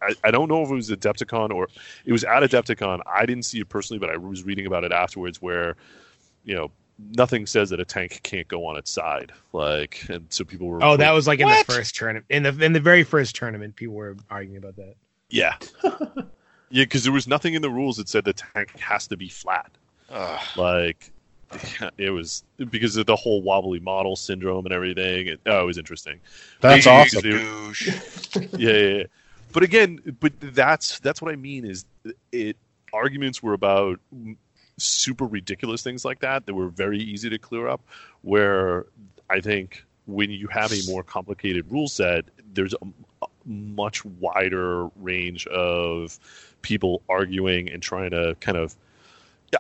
I, 0.02 0.14
I 0.24 0.32
don't 0.32 0.50
know 0.50 0.64
if 0.64 0.70
it 0.70 0.74
was 0.74 0.90
Adepticon 0.90 1.52
or 1.52 1.70
it 2.06 2.12
was 2.12 2.24
at 2.24 2.44
Adepticon. 2.44 3.02
I 3.06 3.26
didn't 3.26 3.46
see 3.46 3.60
it 3.60 3.70
personally, 3.70 4.00
but 4.00 4.10
I 4.10 4.18
was 4.18 4.44
reading 4.44 4.66
about 4.66 4.84
it 4.84 4.92
afterwards 4.92 5.42
where, 5.42 5.76
you 6.44 6.56
know, 6.56 6.72
nothing 7.16 7.46
says 7.46 7.70
that 7.70 7.80
a 7.80 7.86
tank 7.86 8.20
can't 8.24 8.48
go 8.48 8.66
on 8.66 8.78
its 8.78 8.92
side. 8.92 9.32
Like, 9.54 10.06
and 10.10 10.26
so 10.30 10.44
people 10.44 10.68
were. 10.68 10.84
Oh, 10.84 10.98
that 10.98 11.12
was 11.12 11.28
like 11.28 11.40
in 11.40 11.48
the 11.48 11.64
first 11.66 11.96
tournament. 11.96 12.26
In 12.30 12.44
the 12.44 12.64
in 12.64 12.74
the 12.74 12.80
very 12.80 13.04
first 13.04 13.36
tournament, 13.36 13.76
people 13.76 13.96
were 13.96 14.16
arguing 14.30 14.58
about 14.58 14.76
that. 14.78 14.96
Yeah. 15.36 15.56
yeah, 15.84 16.84
because 16.84 17.04
there 17.04 17.12
was 17.12 17.28
nothing 17.28 17.56
in 17.56 17.62
the 17.62 17.70
rules 17.70 17.98
that 17.98 18.08
said 18.08 18.24
the 18.24 18.34
tank 18.34 18.80
has 18.80 19.08
to 19.08 19.18
be 19.18 19.28
flat. 19.28 19.70
Ugh. 20.10 20.40
Like, 20.56 21.12
it 21.98 22.10
was 22.10 22.44
because 22.70 22.96
of 22.96 23.06
the 23.06 23.18
whole 23.18 23.42
wobbly 23.42 23.80
model 23.80 24.16
syndrome 24.16 24.66
and 24.66 24.74
everything. 24.74 25.28
It, 25.28 25.42
oh, 25.46 25.64
it 25.64 25.66
was 25.66 25.78
interesting. 25.78 26.22
That's 26.62 26.86
Big 26.86 26.94
awesome. 26.94 27.22
Douche. 27.22 27.88
yeah, 28.58 28.72
yeah, 28.72 28.98
yeah. 28.98 29.04
But 29.52 29.64
again, 29.64 30.00
but 30.20 30.34
that's 30.40 31.00
that's 31.00 31.22
what 31.22 31.32
I 31.32 31.38
mean 31.38 31.66
is 31.66 31.86
it 32.32 32.58
arguments 32.94 33.42
were 33.42 33.54
about 33.54 34.00
super 34.78 35.26
ridiculous 35.26 35.82
things 35.82 36.04
like 36.04 36.20
that 36.20 36.46
that 36.46 36.54
were 36.54 36.68
very 36.68 37.00
easy 37.00 37.30
to 37.30 37.38
clear 37.38 37.68
up. 37.68 37.82
Where 38.22 38.88
I 39.30 39.40
think 39.40 39.86
when 40.06 40.30
you 40.30 40.48
have 40.48 40.72
a 40.72 40.80
more 40.88 41.04
complicated 41.04 41.72
rule 41.72 41.88
set, 41.88 42.26
there's 42.54 42.74
a, 42.74 42.78
a 42.86 43.05
much 43.46 44.04
wider 44.06 44.88
range 44.96 45.48
of 45.48 46.20
people 46.62 47.02
arguing 47.10 47.70
and 47.70 47.82
trying 47.82 48.12
to 48.12 48.36
kind 48.40 48.58
of. 48.58 48.76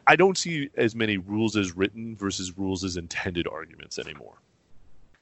I 0.08 0.16
don't 0.16 0.38
see 0.38 0.70
as 0.76 0.96
many 0.96 1.18
rules 1.18 1.56
as 1.56 1.76
written 1.76 2.16
versus 2.16 2.58
rules 2.58 2.84
as 2.84 2.98
intended 2.98 3.48
arguments 3.48 3.98
anymore 3.98 4.34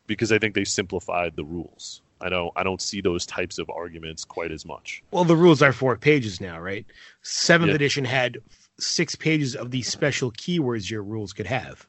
because 0.08 0.32
I 0.32 0.40
think 0.40 0.56
they 0.56 0.64
simplified 0.64 1.36
the 1.36 1.44
rules. 1.44 2.02
I 2.22 2.30
don't 2.30 2.52
I 2.56 2.64
don't 2.64 2.82
see 2.82 3.02
those 3.02 3.26
types 3.26 3.60
of 3.60 3.70
arguments 3.70 4.24
quite 4.24 4.52
as 4.52 4.66
much. 4.66 5.04
Well, 5.12 5.26
the 5.26 5.36
rules 5.36 5.62
are 5.62 5.74
four 5.74 5.98
pages 5.98 6.40
now, 6.40 6.60
right? 6.60 6.86
Seventh 7.22 7.70
Yeah. 7.70 7.76
edition 7.76 8.06
had 8.06 8.38
six 8.80 9.16
pages 9.16 9.56
of 9.56 9.72
the 9.72 9.82
special 9.82 10.32
keywords 10.32 10.90
your 10.90 11.04
rules 11.04 11.34
could 11.34 11.48
have. 11.48 11.86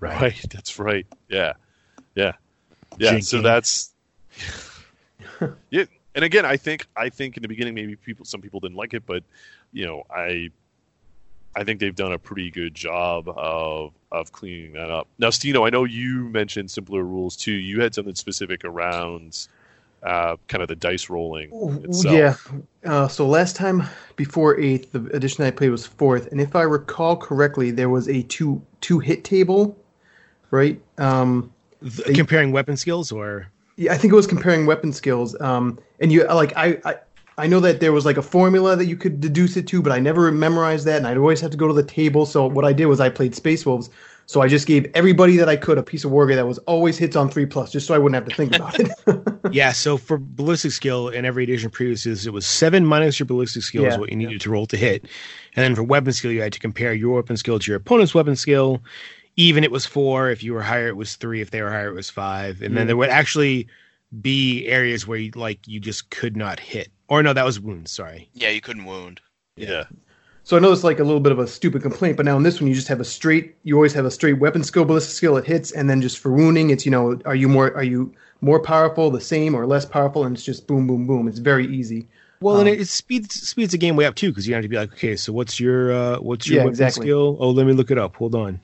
Right. 0.00 0.40
That's 0.50 0.78
right. 0.78 1.06
Yeah. 1.28 1.54
Yeah. 2.14 2.32
Yeah. 2.98 3.20
So 3.20 3.42
that's 3.42 3.92
Yeah. 5.70 5.84
And 6.14 6.24
again, 6.24 6.44
I 6.44 6.58
think 6.58 6.86
I 6.94 7.08
think 7.08 7.36
in 7.36 7.42
the 7.42 7.48
beginning 7.48 7.74
maybe 7.74 7.96
people 7.96 8.26
some 8.26 8.42
people 8.42 8.60
didn't 8.60 8.76
like 8.76 8.92
it, 8.92 9.06
but 9.06 9.24
you 9.72 9.86
know, 9.86 10.04
I 10.10 10.50
I 11.54 11.64
think 11.64 11.80
they've 11.80 11.94
done 11.94 12.12
a 12.12 12.18
pretty 12.18 12.50
good 12.50 12.74
job 12.74 13.28
of 13.28 13.92
of 14.10 14.32
cleaning 14.32 14.72
that 14.74 14.90
up. 14.90 15.08
Now, 15.18 15.28
Stino, 15.28 15.66
I 15.66 15.70
know 15.70 15.84
you 15.84 16.28
mentioned 16.28 16.70
simpler 16.70 17.02
rules 17.02 17.36
too. 17.36 17.52
You 17.52 17.80
had 17.80 17.94
something 17.94 18.14
specific 18.14 18.64
around 18.64 19.48
uh, 20.02 20.36
kind 20.48 20.62
of 20.62 20.68
the 20.68 20.76
dice 20.76 21.08
rolling 21.08 21.50
itself. 21.84 22.52
Yeah. 22.84 22.90
Uh, 22.90 23.08
so 23.08 23.26
last 23.26 23.56
time 23.56 23.84
before 24.16 24.58
eighth, 24.58 24.92
the 24.92 25.04
edition 25.14 25.44
I 25.44 25.50
played 25.50 25.70
was 25.70 25.86
fourth, 25.86 26.26
and 26.32 26.40
if 26.40 26.56
I 26.56 26.62
recall 26.62 27.16
correctly, 27.16 27.70
there 27.70 27.88
was 27.88 28.08
a 28.08 28.22
two 28.24 28.60
two 28.80 28.98
hit 28.98 29.24
table, 29.24 29.78
right? 30.50 30.80
Um, 30.98 31.52
Th- 31.80 32.16
comparing 32.16 32.52
weapon 32.52 32.76
skills, 32.76 33.12
or 33.12 33.48
yeah, 33.76 33.92
I 33.92 33.98
think 33.98 34.12
it 34.12 34.16
was 34.16 34.26
comparing 34.26 34.66
weapon 34.66 34.92
skills. 34.92 35.38
Um, 35.40 35.78
and 36.00 36.12
you 36.12 36.26
like 36.26 36.56
I, 36.56 36.80
I 36.84 36.94
I 37.38 37.46
know 37.46 37.60
that 37.60 37.80
there 37.80 37.92
was 37.92 38.04
like 38.04 38.16
a 38.16 38.22
formula 38.22 38.76
that 38.76 38.86
you 38.86 38.96
could 38.96 39.20
deduce 39.20 39.56
it 39.56 39.66
to, 39.68 39.80
but 39.82 39.92
I 39.92 39.98
never 39.98 40.30
memorized 40.30 40.86
that, 40.86 40.98
and 40.98 41.06
I'd 41.06 41.16
always 41.16 41.40
have 41.40 41.50
to 41.52 41.56
go 41.56 41.66
to 41.66 41.74
the 41.74 41.82
table. 41.82 42.26
So 42.26 42.46
what 42.46 42.64
I 42.64 42.72
did 42.72 42.86
was 42.86 43.00
I 43.00 43.08
played 43.08 43.34
Space 43.34 43.64
Wolves. 43.64 43.90
So 44.26 44.40
I 44.40 44.48
just 44.48 44.66
gave 44.66 44.90
everybody 44.94 45.36
that 45.36 45.48
I 45.48 45.56
could 45.56 45.78
a 45.78 45.82
piece 45.82 46.04
of 46.04 46.12
wargear 46.12 46.36
that 46.36 46.46
was 46.46 46.58
always 46.58 46.96
hits 46.96 47.16
on 47.16 47.28
three 47.28 47.44
plus, 47.44 47.72
just 47.72 47.86
so 47.86 47.94
I 47.94 47.98
wouldn't 47.98 48.14
have 48.14 48.24
to 48.24 48.34
think 48.34 48.54
about 48.54 48.78
it. 48.78 48.90
yeah, 49.52 49.72
so 49.72 49.96
for 49.96 50.16
ballistic 50.16 50.70
skill 50.72 51.08
in 51.08 51.24
every 51.24 51.44
edition 51.44 51.70
previous, 51.70 52.06
it 52.06 52.32
was 52.32 52.46
seven 52.46 52.86
minus 52.86 53.18
your 53.18 53.26
ballistic 53.26 53.62
skill 53.62 53.84
is 53.84 53.98
what 53.98 54.10
you 54.10 54.16
needed 54.16 54.40
to 54.42 54.50
roll 54.50 54.66
to 54.66 54.76
hit, 54.76 55.02
and 55.56 55.64
then 55.64 55.74
for 55.74 55.82
weapon 55.82 56.12
skill, 56.12 56.30
you 56.30 56.40
had 56.40 56.52
to 56.52 56.60
compare 56.60 56.94
your 56.94 57.16
weapon 57.16 57.36
skill 57.36 57.58
to 57.58 57.70
your 57.70 57.76
opponent's 57.76 58.14
weapon 58.14 58.36
skill. 58.36 58.82
Even 59.36 59.64
it 59.64 59.70
was 59.70 59.86
four. 59.86 60.30
If 60.30 60.42
you 60.42 60.52
were 60.52 60.62
higher, 60.62 60.88
it 60.88 60.96
was 60.96 61.16
three. 61.16 61.40
If 61.40 61.50
they 61.50 61.62
were 61.62 61.70
higher, 61.70 61.88
it 61.88 61.94
was 61.94 62.10
five. 62.10 62.60
And 62.62 62.76
then 62.76 62.86
there 62.86 62.96
would 62.96 63.08
actually 63.08 63.66
be 64.20 64.66
areas 64.66 65.06
where 65.06 65.18
you 65.18 65.30
like 65.34 65.66
you 65.66 65.80
just 65.80 66.10
could 66.10 66.36
not 66.36 66.60
hit. 66.60 66.90
Or 67.08 67.22
no, 67.22 67.32
that 67.32 67.44
was 67.44 67.58
wounds. 67.60 67.90
Sorry. 67.90 68.28
Yeah, 68.34 68.50
you 68.50 68.60
couldn't 68.60 68.84
wound. 68.84 69.20
Yeah. 69.56 69.84
So 70.44 70.56
I 70.56 70.60
know 70.60 70.72
it's 70.72 70.84
like 70.84 70.98
a 70.98 71.04
little 71.04 71.20
bit 71.20 71.32
of 71.32 71.38
a 71.38 71.46
stupid 71.46 71.82
complaint, 71.82 72.16
but 72.16 72.26
now 72.26 72.36
in 72.36 72.42
this 72.42 72.60
one 72.60 72.68
you 72.68 72.74
just 72.74 72.88
have 72.88 73.00
a 73.00 73.04
straight. 73.04 73.56
You 73.62 73.76
always 73.76 73.92
have 73.94 74.04
a 74.04 74.10
straight 74.10 74.38
weapon 74.40 74.64
skill, 74.64 74.84
ballistic 74.84 75.14
skill. 75.14 75.36
It 75.36 75.46
hits, 75.46 75.70
and 75.72 75.88
then 75.88 76.02
just 76.02 76.18
for 76.18 76.32
wounding, 76.32 76.70
it's 76.70 76.84
you 76.84 76.90
know, 76.90 77.18
are 77.24 77.34
you 77.36 77.48
more 77.48 77.72
are 77.74 77.84
you 77.84 78.12
more 78.40 78.60
powerful, 78.60 79.10
the 79.10 79.20
same, 79.20 79.54
or 79.54 79.66
less 79.66 79.84
powerful? 79.86 80.24
And 80.24 80.34
it's 80.36 80.44
just 80.44 80.66
boom, 80.66 80.86
boom, 80.86 81.06
boom. 81.06 81.28
It's 81.28 81.38
very 81.38 81.66
easy. 81.68 82.08
Well, 82.40 82.58
Um, 82.58 82.66
and 82.66 82.80
it 82.80 82.88
speeds 82.88 83.34
speeds 83.48 83.70
the 83.72 83.78
game 83.78 83.94
way 83.94 84.04
up 84.04 84.16
too 84.16 84.30
because 84.30 84.48
you 84.48 84.54
have 84.54 84.64
to 84.64 84.68
be 84.68 84.76
like, 84.76 84.92
okay, 84.94 85.14
so 85.14 85.32
what's 85.32 85.60
your 85.60 85.92
uh, 85.92 86.18
what's 86.18 86.50
your 86.50 86.56
Yeah, 86.56 86.64
weapon 86.64 86.72
exactly. 86.74 87.06
skill? 87.06 87.36
Oh, 87.38 87.50
let 87.50 87.66
me 87.66 87.72
look 87.72 87.90
it 87.92 87.98
up. 87.98 88.16
Hold 88.16 88.34
on. 88.34 88.60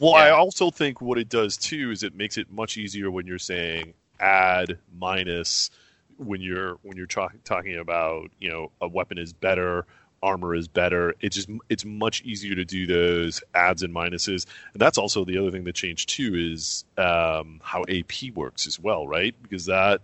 Well, 0.00 0.14
I 0.14 0.30
also 0.30 0.70
think 0.70 1.00
what 1.00 1.18
it 1.18 1.28
does 1.28 1.56
too 1.56 1.90
is 1.90 2.02
it 2.02 2.14
makes 2.14 2.36
it 2.36 2.50
much 2.50 2.76
easier 2.76 3.10
when 3.10 3.26
you're 3.26 3.38
saying 3.38 3.94
add 4.20 4.78
minus 4.96 5.70
when 6.16 6.40
you're 6.40 6.76
when 6.82 6.96
you're 6.96 7.06
talk, 7.06 7.34
talking 7.44 7.76
about 7.76 8.30
you 8.38 8.50
know 8.50 8.70
a 8.80 8.88
weapon 8.88 9.18
is 9.18 9.32
better 9.32 9.86
armor 10.24 10.54
is 10.54 10.66
better. 10.66 11.14
It's 11.20 11.36
just 11.36 11.50
it's 11.68 11.84
much 11.84 12.22
easier 12.22 12.54
to 12.54 12.64
do 12.64 12.86
those 12.86 13.42
adds 13.54 13.82
and 13.82 13.94
minuses. 13.94 14.46
And 14.72 14.80
that's 14.80 14.98
also 14.98 15.24
the 15.24 15.38
other 15.38 15.50
thing 15.50 15.64
that 15.64 15.74
changed 15.74 16.08
too 16.08 16.34
is 16.34 16.84
um, 16.96 17.60
how 17.62 17.84
ap 17.88 18.12
works 18.34 18.66
as 18.66 18.80
well 18.80 19.06
right? 19.06 19.34
Because 19.42 19.66
that 19.66 20.00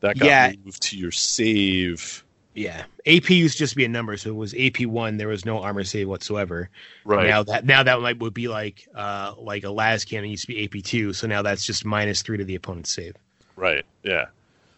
that 0.00 0.18
got 0.18 0.26
Yeah. 0.26 0.52
moved 0.64 0.82
to 0.82 0.96
your 0.98 1.10
save 1.10 2.24
Yeah, 2.54 2.84
AP 3.06 3.30
used 3.30 3.54
to 3.54 3.58
just 3.60 3.76
be 3.76 3.84
a 3.84 3.88
number, 3.88 4.16
so 4.16 4.30
it 4.30 4.36
was 4.36 4.54
AP 4.54 4.82
one. 4.82 5.16
There 5.16 5.28
was 5.28 5.46
no 5.46 5.60
armor 5.60 5.84
save 5.84 6.08
whatsoever. 6.08 6.68
Right. 7.04 7.28
now 7.28 7.42
that 7.44 7.64
now 7.64 7.82
that 7.82 8.00
might 8.00 8.18
would 8.18 8.34
be 8.34 8.48
like 8.48 8.86
uh 8.94 9.34
like 9.38 9.64
a 9.64 9.70
las 9.70 10.04
cannon 10.04 10.30
used 10.30 10.46
to 10.46 10.48
be 10.48 10.64
AP 10.64 10.84
two, 10.84 11.12
so 11.14 11.26
now 11.26 11.42
that's 11.42 11.64
just 11.64 11.84
minus 11.84 12.22
three 12.22 12.36
to 12.36 12.44
the 12.44 12.54
opponent's 12.54 12.92
save. 12.92 13.14
Right. 13.56 13.84
Yeah. 14.02 14.26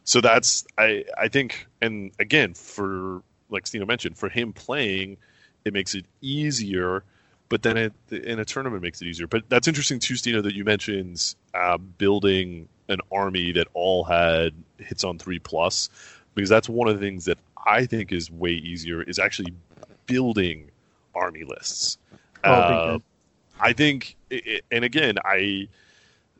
So 0.04 0.20
that's 0.20 0.64
I 0.78 1.04
I 1.18 1.28
think 1.28 1.66
and 1.80 2.12
again 2.18 2.54
for 2.54 3.22
like 3.50 3.64
Stino 3.64 3.86
mentioned 3.86 4.18
for 4.18 4.28
him 4.28 4.52
playing 4.52 5.16
it 5.64 5.72
makes 5.72 5.94
it 5.94 6.04
easier 6.20 7.02
but 7.48 7.62
then 7.62 7.76
it, 7.76 7.92
in 8.10 8.38
a 8.38 8.44
tournament 8.44 8.82
it 8.82 8.86
makes 8.86 9.02
it 9.02 9.06
easier. 9.06 9.26
But 9.26 9.44
that's 9.48 9.68
interesting 9.68 9.98
too 9.98 10.14
Stino 10.14 10.42
that 10.42 10.54
you 10.54 10.64
mentioned 10.64 11.34
uh, 11.54 11.78
building 11.78 12.68
an 12.88 13.00
army 13.10 13.52
that 13.52 13.68
all 13.74 14.04
had 14.04 14.52
hits 14.78 15.04
on 15.04 15.18
3 15.18 15.38
plus 15.38 15.88
because 16.34 16.50
that's 16.50 16.68
one 16.68 16.88
of 16.88 16.98
the 16.98 17.04
things 17.04 17.24
that 17.26 17.38
I 17.66 17.86
think 17.86 18.12
is 18.12 18.30
way 18.30 18.52
easier 18.52 19.02
is 19.02 19.18
actually 19.18 19.54
building 20.06 20.70
army 21.14 21.44
lists. 21.44 21.98
Oh, 22.44 22.50
Uh. 22.52 22.98
I 23.60 23.72
think, 23.72 24.16
i- 24.32 24.42
i- 24.46 24.60
and 24.70 24.84
again, 24.84 25.16
I 25.24 25.68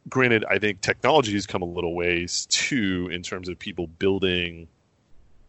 granted, 0.09 0.45
I 0.45 0.59
think 0.59 0.81
technology 0.81 1.33
has 1.33 1.47
come 1.47 1.63
a 1.63 1.67
little 1.67 1.95
ways 1.95 2.47
too 2.51 3.09
in 3.11 3.23
terms 3.23 3.49
of 3.49 3.59
people 3.59 3.87
building, 3.87 4.69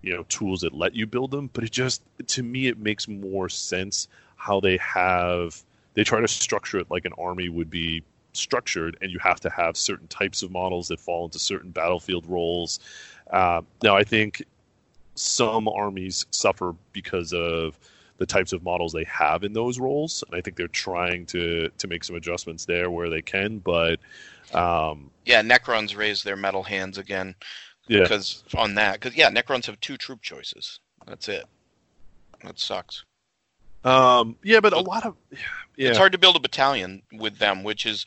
you 0.01 0.13
know, 0.13 0.23
tools 0.29 0.61
that 0.61 0.73
let 0.73 0.95
you 0.95 1.05
build 1.07 1.31
them. 1.31 1.49
But 1.51 1.63
it 1.65 1.71
just, 1.71 2.01
to 2.27 2.43
me, 2.43 2.67
it 2.67 2.77
makes 2.77 3.07
more 3.07 3.49
sense 3.49 4.07
how 4.35 4.59
they 4.59 4.77
have 4.77 5.63
they 5.95 6.03
try 6.03 6.19
to 6.19 6.27
structure 6.27 6.77
it 6.77 6.91
like 6.91 7.05
an 7.05 7.13
army 7.17 7.47
would 7.49 7.69
be 7.69 8.03
structured, 8.33 8.97
and 9.01 9.11
you 9.11 9.19
have 9.19 9.39
to 9.39 9.49
have 9.49 9.77
certain 9.77 10.07
types 10.07 10.43
of 10.43 10.51
models 10.51 10.89
that 10.89 10.99
fall 10.99 11.25
into 11.25 11.39
certain 11.39 11.71
battlefield 11.71 12.25
roles. 12.27 12.79
Uh, 13.31 13.61
now, 13.81 13.95
I 13.95 14.03
think 14.03 14.43
some 15.15 15.67
armies 15.67 16.25
suffer 16.31 16.75
because 16.93 17.33
of 17.33 17.79
the 18.17 18.25
types 18.25 18.53
of 18.53 18.63
models 18.63 18.93
they 18.93 19.03
have 19.05 19.43
in 19.43 19.53
those 19.53 19.79
roles, 19.79 20.23
and 20.27 20.37
I 20.37 20.41
think 20.41 20.57
they're 20.57 20.67
trying 20.67 21.25
to 21.27 21.69
to 21.77 21.87
make 21.87 22.03
some 22.03 22.15
adjustments 22.15 22.65
there 22.65 22.89
where 22.89 23.09
they 23.09 23.21
can. 23.21 23.59
But 23.59 23.99
um, 24.53 25.11
Yeah, 25.25 25.41
Necrons 25.41 25.97
raise 25.97 26.23
their 26.23 26.35
metal 26.35 26.63
hands 26.63 26.97
again. 26.97 27.35
Yeah. 27.87 28.03
Because 28.03 28.43
on 28.55 28.75
that, 28.75 28.93
because 28.99 29.15
yeah, 29.15 29.29
Necrons 29.29 29.65
have 29.65 29.79
two 29.79 29.97
troop 29.97 30.21
choices. 30.21 30.79
That's 31.05 31.27
it. 31.29 31.45
That 32.43 32.59
sucks. 32.59 33.03
um, 33.83 34.37
yeah, 34.43 34.59
but 34.59 34.73
a 34.73 34.79
lot 34.79 35.05
of 35.05 35.15
yeah, 35.77 35.89
It's 35.89 35.97
hard 35.97 36.13
to 36.13 36.17
build 36.17 36.35
a 36.35 36.39
battalion 36.39 37.01
with 37.11 37.37
them, 37.37 37.63
which 37.63 37.85
is, 37.85 38.05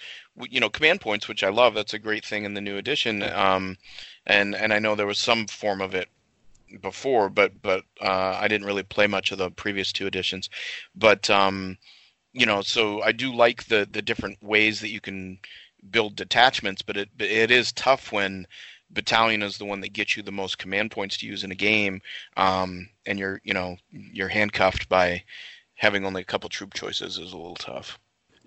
you 0.51 0.59
know, 0.59 0.71
command 0.71 1.01
points, 1.01 1.29
which 1.29 1.45
I 1.45 1.51
love. 1.51 1.75
That's 1.75 1.95
a 1.95 1.99
great 1.99 2.25
thing 2.25 2.45
in 2.45 2.55
the 2.55 2.61
new 2.61 2.77
edition. 2.77 3.23
Um, 3.23 3.77
and 4.27 4.55
and 4.55 4.73
I 4.73 4.79
know 4.79 4.95
there 4.95 5.07
was 5.07 5.19
some 5.19 5.47
form 5.47 5.81
of 5.81 5.95
it 5.95 6.09
before, 6.81 7.29
but 7.29 7.61
but 7.62 7.85
uh, 8.01 8.37
I 8.41 8.49
didn't 8.49 8.66
really 8.66 8.83
play 8.83 9.07
much 9.07 9.33
of 9.33 9.39
the 9.39 9.51
previous 9.51 9.93
two 9.93 10.07
editions. 10.07 10.49
But 10.95 11.31
um, 11.31 11.79
you 12.33 12.47
know, 12.47 12.62
so 12.62 13.03
I 13.03 13.12
do 13.12 13.35
like 13.35 13.64
the 13.64 13.89
the 13.91 14.03
different 14.03 14.43
ways 14.43 14.81
that 14.81 14.91
you 14.91 15.01
can 15.01 15.39
build 15.91 16.16
detachments, 16.16 16.83
but 16.83 16.97
it 16.97 17.09
it 17.19 17.51
is 17.51 17.73
tough 17.73 18.12
when 18.12 18.47
battalion 18.91 19.43
is 19.43 19.59
the 19.59 19.64
one 19.64 19.81
that 19.81 19.93
gets 19.93 20.16
you 20.16 20.23
the 20.23 20.33
most 20.33 20.59
command 20.59 20.91
points 20.91 21.19
to 21.19 21.27
use 21.27 21.45
in 21.45 21.53
a 21.53 21.57
game, 21.57 22.01
um, 22.37 22.89
and 23.07 23.19
you're 23.19 23.41
you 23.45 23.55
know 23.55 23.77
you're 23.91 24.29
handcuffed 24.29 24.89
by 24.89 25.23
having 25.75 26.05
only 26.05 26.23
a 26.23 26.25
couple 26.25 26.49
troop 26.49 26.75
choices 26.75 27.19
is 27.19 27.33
a 27.33 27.37
little 27.37 27.55
tough. 27.55 27.99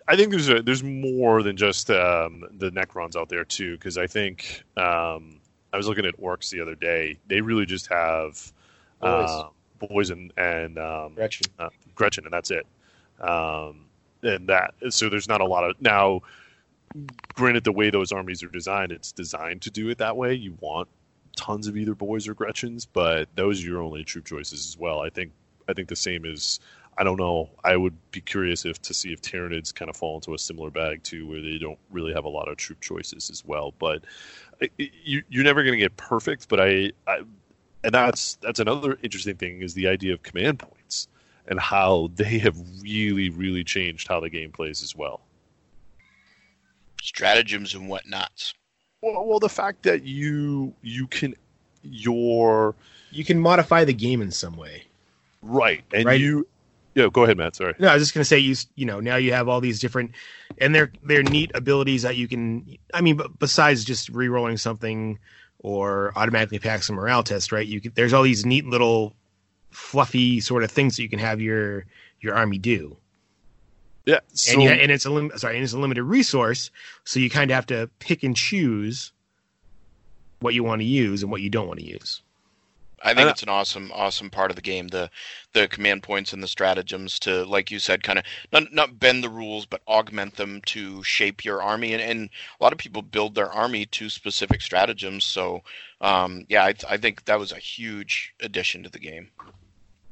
I 0.08 0.16
think 0.16 0.32
there's 0.32 0.50
a 0.50 0.62
there's 0.62 0.84
more 0.84 1.44
than 1.44 1.58
just 1.58 1.90
um, 1.90 2.44
the 2.52 2.72
Necrons 2.72 3.16
out 3.16 3.30
there 3.30 3.46
too, 3.46 3.74
because 3.74 3.98
I 3.98 4.08
think 4.08 4.64
um, 4.78 5.41
I 5.74 5.78
was 5.78 5.88
looking 5.88 6.06
at 6.06 6.18
orcs 6.20 6.50
the 6.50 6.62
other 6.62 6.76
day. 6.76 7.18
They 7.28 7.42
really 7.42 7.66
just 7.66 7.88
have 7.88 8.52
Boys. 9.00 9.30
uh, 9.30 9.50
boys 9.80 10.10
and 10.10 10.32
and 10.38 10.78
um, 10.78 11.16
Gretchin. 11.16 11.48
uh, 11.60 11.70
Gretchin, 11.96 12.26
and 12.26 12.34
that's 12.34 12.52
it. 12.52 12.66
Um, 13.20 13.86
and 14.24 14.48
that 14.50 14.74
so 14.90 15.10
there's 15.10 15.28
not 15.28 15.42
a 15.42 15.46
lot 15.46 15.64
of 15.64 15.82
now. 15.82 16.22
Granted, 17.36 17.64
the 17.64 17.72
way 17.72 17.90
those 17.90 18.12
armies 18.12 18.44
are 18.44 18.50
designed, 18.50 18.92
it's 18.92 19.14
designed 19.14 19.62
to 19.62 19.72
do 19.72 19.90
it 19.90 19.98
that 20.00 20.18
way. 20.18 20.34
You 20.34 20.58
want 20.60 20.90
tons 21.38 21.68
of 21.68 21.78
either 21.78 21.96
boys 21.96 22.28
or 22.28 22.34
Gretchins, 22.34 22.86
but 22.86 23.30
those 23.36 23.64
are 23.64 23.68
your 23.68 23.82
only 23.82 24.04
troop 24.04 24.26
choices 24.26 24.68
as 24.68 24.78
well. 24.78 25.00
I 25.00 25.10
think 25.10 25.32
I 25.68 25.74
think 25.74 25.88
the 25.88 25.96
same 25.96 26.26
is. 26.26 26.60
I 26.98 27.06
don't 27.06 27.18
know. 27.18 27.50
I 27.64 27.78
would 27.78 27.96
be 28.12 28.20
curious 28.20 28.66
if 28.66 28.82
to 28.82 28.94
see 28.94 29.14
if 29.14 29.22
Tyranids 29.22 29.74
kind 29.74 29.90
of 29.90 29.96
fall 29.96 30.16
into 30.16 30.34
a 30.34 30.38
similar 30.38 30.70
bag 30.70 31.04
too, 31.04 31.26
where 31.26 31.42
they 31.42 31.58
don't 31.58 31.80
really 31.90 32.14
have 32.14 32.26
a 32.26 32.30
lot 32.30 32.50
of 32.50 32.58
troop 32.58 32.82
choices 32.82 33.30
as 33.30 33.46
well. 33.46 33.74
But 33.80 34.04
you, 34.78 35.24
you're 35.30 35.44
never 35.44 35.64
going 35.64 35.74
to 35.74 35.80
get 35.80 35.96
perfect. 35.98 36.50
But 36.50 36.60
I, 36.60 36.92
I, 37.08 37.22
and 37.84 37.94
that's 37.94 38.36
that's 38.36 38.60
another 38.60 38.98
interesting 39.04 39.36
thing 39.36 39.62
is 39.62 39.74
the 39.74 39.88
idea 39.88 40.14
of 40.14 40.24
command 40.24 40.60
points 40.60 41.08
and 41.48 41.60
how 41.60 42.10
they 42.16 42.38
have 42.40 42.56
really, 42.82 43.30
really 43.30 43.64
changed 43.64 44.08
how 44.08 44.20
the 44.20 44.30
game 44.30 44.52
plays 44.52 44.84
as 44.84 44.96
well. 44.96 45.22
Stratagems 47.02 47.74
and 47.74 47.90
whatnots. 47.90 48.54
Well, 49.02 49.26
well, 49.26 49.40
the 49.40 49.50
fact 49.50 49.84
that 49.84 50.04
you 50.04 50.74
you 50.82 51.08
can 51.08 51.36
your 51.84 52.76
You 53.10 53.26
can 53.26 53.40
modify 53.40 53.84
the 53.84 53.94
game 53.94 54.22
in 54.22 54.32
some 54.32 54.56
way. 54.56 54.84
right 55.42 55.84
and 55.94 56.06
Right. 56.06 56.20
you 56.20 56.48
yeah 56.96 57.08
go 57.12 57.24
ahead 57.24 57.38
Matt 57.38 57.56
sorry 57.56 57.76
No, 57.80 57.88
I 57.88 57.94
was 57.94 58.04
just 58.04 58.14
gonna 58.14 58.26
say 58.26 58.40
you 58.40 58.56
you 58.76 58.86
know 58.86 59.00
now 59.00 59.16
you 59.16 59.34
have 59.34 59.48
all 59.48 59.62
these 59.62 59.80
different 59.80 60.12
and 60.62 60.76
they're 60.76 60.92
they're 61.04 61.24
neat 61.24 61.52
abilities 61.56 62.04
that 62.04 62.16
you 62.18 62.28
can. 62.28 62.78
I 62.94 63.02
mean, 63.02 63.20
besides 63.40 63.84
just 63.84 64.10
re-rolling 64.10 64.58
something 64.58 65.20
or 65.60 66.14
automatically 66.16 66.60
pass 66.60 66.88
a 66.90 66.94
morale 66.94 67.24
test, 67.24 67.52
right? 67.52 67.66
You 67.66 67.82
can, 67.82 67.92
there's 67.96 68.14
all 68.14 68.24
these 68.24 68.46
neat 68.46 68.66
little 68.66 69.16
fluffy 69.72 70.40
sort 70.40 70.64
of 70.64 70.72
things 70.72 70.96
that 70.96 71.04
you 71.04 71.10
can 71.10 71.20
have 71.20 71.42
your 71.42 71.86
your 72.20 72.36
army 72.36 72.58
do. 72.58 72.98
yeah 74.06 74.20
so 74.34 74.54
and, 74.54 74.62
you, 74.62 74.70
and 74.70 74.92
it's 74.92 75.06
a 75.06 75.10
lim- 75.10 75.32
sorry, 75.38 75.56
and 75.56 75.64
it's 75.64 75.74
a 75.74 75.80
limited 75.80 76.04
resource, 76.04 76.70
so 77.06 77.20
you 77.20 77.30
kind 77.30 77.50
of 77.52 77.56
have 77.56 77.66
to 77.68 77.90
pick 78.00 78.24
and 78.24 78.36
choose 78.36 79.12
what 80.40 80.54
you 80.54 80.64
want 80.64 80.82
to 80.82 80.86
use 80.86 81.24
and 81.24 81.32
what 81.32 81.42
you 81.42 81.50
don't 81.50 81.68
want 81.68 81.80
to 81.80 81.86
use. 81.86 82.22
I 83.04 83.14
think 83.14 83.28
Uh, 83.28 83.32
it's 83.32 83.44
an 83.44 83.50
awesome, 83.50 83.92
awesome 83.94 84.30
part 84.30 84.52
of 84.52 84.56
the 84.56 84.62
game. 84.62 84.90
The 84.90 85.10
the 85.54 85.68
command 85.68 86.04
points 86.04 86.34
and 86.34 86.42
the 86.42 86.48
stratagems 86.48 87.20
to, 87.20 87.44
like 87.46 87.72
you 87.72 87.80
said, 87.80 88.04
kind 88.04 88.20
of 88.20 88.26
not 88.52 88.72
not 88.72 89.00
bend 89.00 89.24
the 89.24 89.30
rules, 89.30 89.66
but 89.66 89.82
augment 89.88 90.36
them 90.36 90.62
to 90.68 91.04
shape 91.04 91.44
your 91.44 91.62
army. 91.62 91.94
And, 91.94 92.02
and 92.02 92.30
a 92.60 92.64
lot 92.64 92.74
of 92.74 92.80
people 92.80 93.02
build 93.02 93.36
their 93.36 93.52
army 93.52 93.86
to 93.88 94.10
specific 94.10 94.62
stratagems. 94.62 95.24
So, 95.24 95.64
um, 96.00 96.46
yeah, 96.48 96.64
I, 96.64 96.76
I 96.90 96.98
think 96.98 97.26
that 97.26 97.40
was 97.40 97.52
a 97.52 97.58
huge 97.58 98.34
addition 98.40 98.84
to 98.84 98.90
the 98.90 99.00
game. 99.00 99.30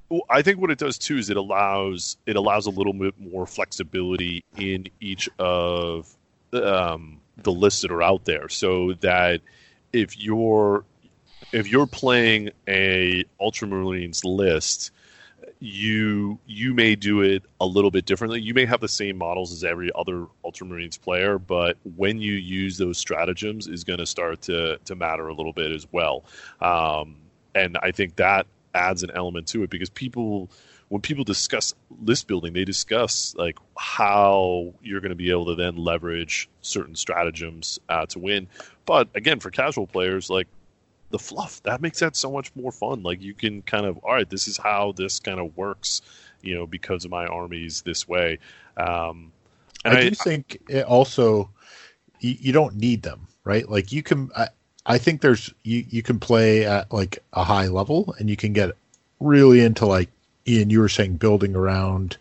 Well, 0.09 0.21
I 0.29 0.41
think 0.41 0.59
what 0.59 0.71
it 0.71 0.79
does 0.79 0.97
too 0.97 1.17
is 1.17 1.29
it 1.29 1.37
allows 1.37 2.17
it 2.25 2.35
allows 2.35 2.65
a 2.65 2.71
little 2.71 2.93
bit 2.93 3.13
more 3.19 3.45
flexibility 3.45 4.43
in 4.57 4.87
each 4.99 5.29
of 5.37 6.09
um, 6.51 7.21
the 7.37 7.51
lists 7.51 7.81
that 7.83 7.91
are 7.91 8.01
out 8.01 8.25
there, 8.25 8.49
so 8.49 8.93
that 9.01 9.41
if 9.93 10.17
you're 10.17 10.83
if 11.51 11.67
you're 11.67 11.87
playing 11.87 12.51
a 12.67 13.23
Ultramarines 13.41 14.23
list, 14.23 14.91
you 15.59 16.39
you 16.45 16.73
may 16.73 16.95
do 16.95 17.21
it 17.21 17.43
a 17.59 17.65
little 17.65 17.91
bit 17.91 18.05
differently. 18.05 18.41
You 18.41 18.53
may 18.53 18.65
have 18.65 18.79
the 18.79 18.87
same 18.87 19.17
models 19.17 19.51
as 19.51 19.63
every 19.63 19.91
other 19.93 20.27
Ultramarines 20.45 20.99
player, 20.99 21.37
but 21.37 21.77
when 21.95 22.19
you 22.19 22.33
use 22.33 22.77
those 22.77 22.97
stratagems 22.97 23.67
is 23.67 23.83
going 23.83 23.99
to 23.99 24.05
start 24.05 24.41
to 24.43 24.77
to 24.77 24.95
matter 24.95 25.27
a 25.27 25.33
little 25.33 25.53
bit 25.53 25.71
as 25.71 25.87
well. 25.91 26.23
Um, 26.61 27.17
and 27.55 27.77
I 27.81 27.91
think 27.91 28.15
that 28.17 28.47
adds 28.73 29.03
an 29.03 29.11
element 29.13 29.47
to 29.49 29.63
it 29.63 29.69
because 29.69 29.89
people 29.89 30.49
when 30.89 31.01
people 31.01 31.23
discuss 31.23 31.73
list 32.03 32.27
building, 32.27 32.53
they 32.53 32.65
discuss 32.65 33.35
like 33.37 33.57
how 33.77 34.73
you're 34.81 35.01
going 35.01 35.09
to 35.09 35.15
be 35.15 35.29
able 35.29 35.45
to 35.45 35.55
then 35.55 35.77
leverage 35.77 36.49
certain 36.61 36.95
stratagems 36.95 37.79
uh, 37.89 38.05
to 38.07 38.19
win. 38.19 38.47
But 38.85 39.09
again, 39.13 39.39
for 39.39 39.51
casual 39.51 39.85
players, 39.85 40.29
like 40.31 40.47
the 41.09 41.19
fluff 41.19 41.61
that 41.63 41.81
makes 41.81 41.99
that 41.99 42.15
so 42.15 42.31
much 42.31 42.55
more 42.55 42.71
fun. 42.71 43.03
Like 43.03 43.21
you 43.21 43.33
can 43.33 43.61
kind 43.61 43.85
of 43.85 43.97
all 43.99 44.13
right, 44.13 44.29
this 44.29 44.47
is 44.47 44.57
how 44.57 44.93
this 44.93 45.19
kind 45.19 45.39
of 45.39 45.55
works, 45.57 46.01
you 46.41 46.55
know, 46.55 46.65
because 46.65 47.05
of 47.05 47.11
my 47.11 47.25
armies 47.25 47.81
this 47.81 48.07
way. 48.07 48.39
Um, 48.77 49.31
and 49.85 49.97
I, 49.97 50.09
do 50.09 50.15
think 50.15 50.61
it 50.67 50.85
also 50.85 51.49
you, 52.19 52.35
you 52.39 52.53
don't 52.53 52.75
need 52.75 53.01
them, 53.01 53.27
right? 53.43 53.67
Like 53.69 53.91
you 53.91 54.03
can. 54.03 54.29
I, 54.35 54.49
I 54.85 54.97
think 54.97 55.21
there's 55.21 55.53
you 55.63 55.85
you 55.89 56.01
can 56.01 56.19
play 56.19 56.65
at 56.65 56.91
like 56.91 57.19
a 57.33 57.43
high 57.43 57.67
level 57.67 58.15
and 58.17 58.29
you 58.29 58.35
can 58.35 58.53
get 58.53 58.71
really 59.19 59.61
into 59.61 59.85
like 59.85 60.09
Ian, 60.47 60.69
you 60.69 60.79
were 60.79 60.89
saying 60.89 61.17
building 61.17 61.55
around, 61.55 62.17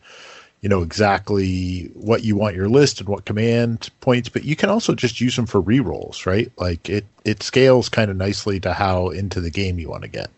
you 0.61 0.69
know, 0.69 0.83
exactly 0.83 1.91
what 1.95 2.25
you 2.25 2.37
want 2.37 2.57
your 2.57 2.69
list 2.69 3.01
and 3.01 3.09
what 3.09 3.25
command 3.25 3.91
points, 4.01 4.29
but 4.29 4.45
you 4.45 4.57
can 4.57 4.71
also 4.71 4.95
just 4.95 5.21
use 5.21 5.37
them 5.37 5.47
for 5.47 5.63
rerolls, 5.63 6.27
right? 6.27 6.51
Like 6.57 6.89
it, 6.89 7.05
it 7.25 7.43
scales 7.43 7.89
kind 7.89 8.11
of 8.11 8.17
nicely 8.17 8.59
to 8.61 8.73
how 8.73 9.11
into 9.11 9.41
the 9.41 9.51
game 9.51 9.79
you 9.79 9.89
want 9.89 10.03
to 10.03 10.09
get. 10.09 10.31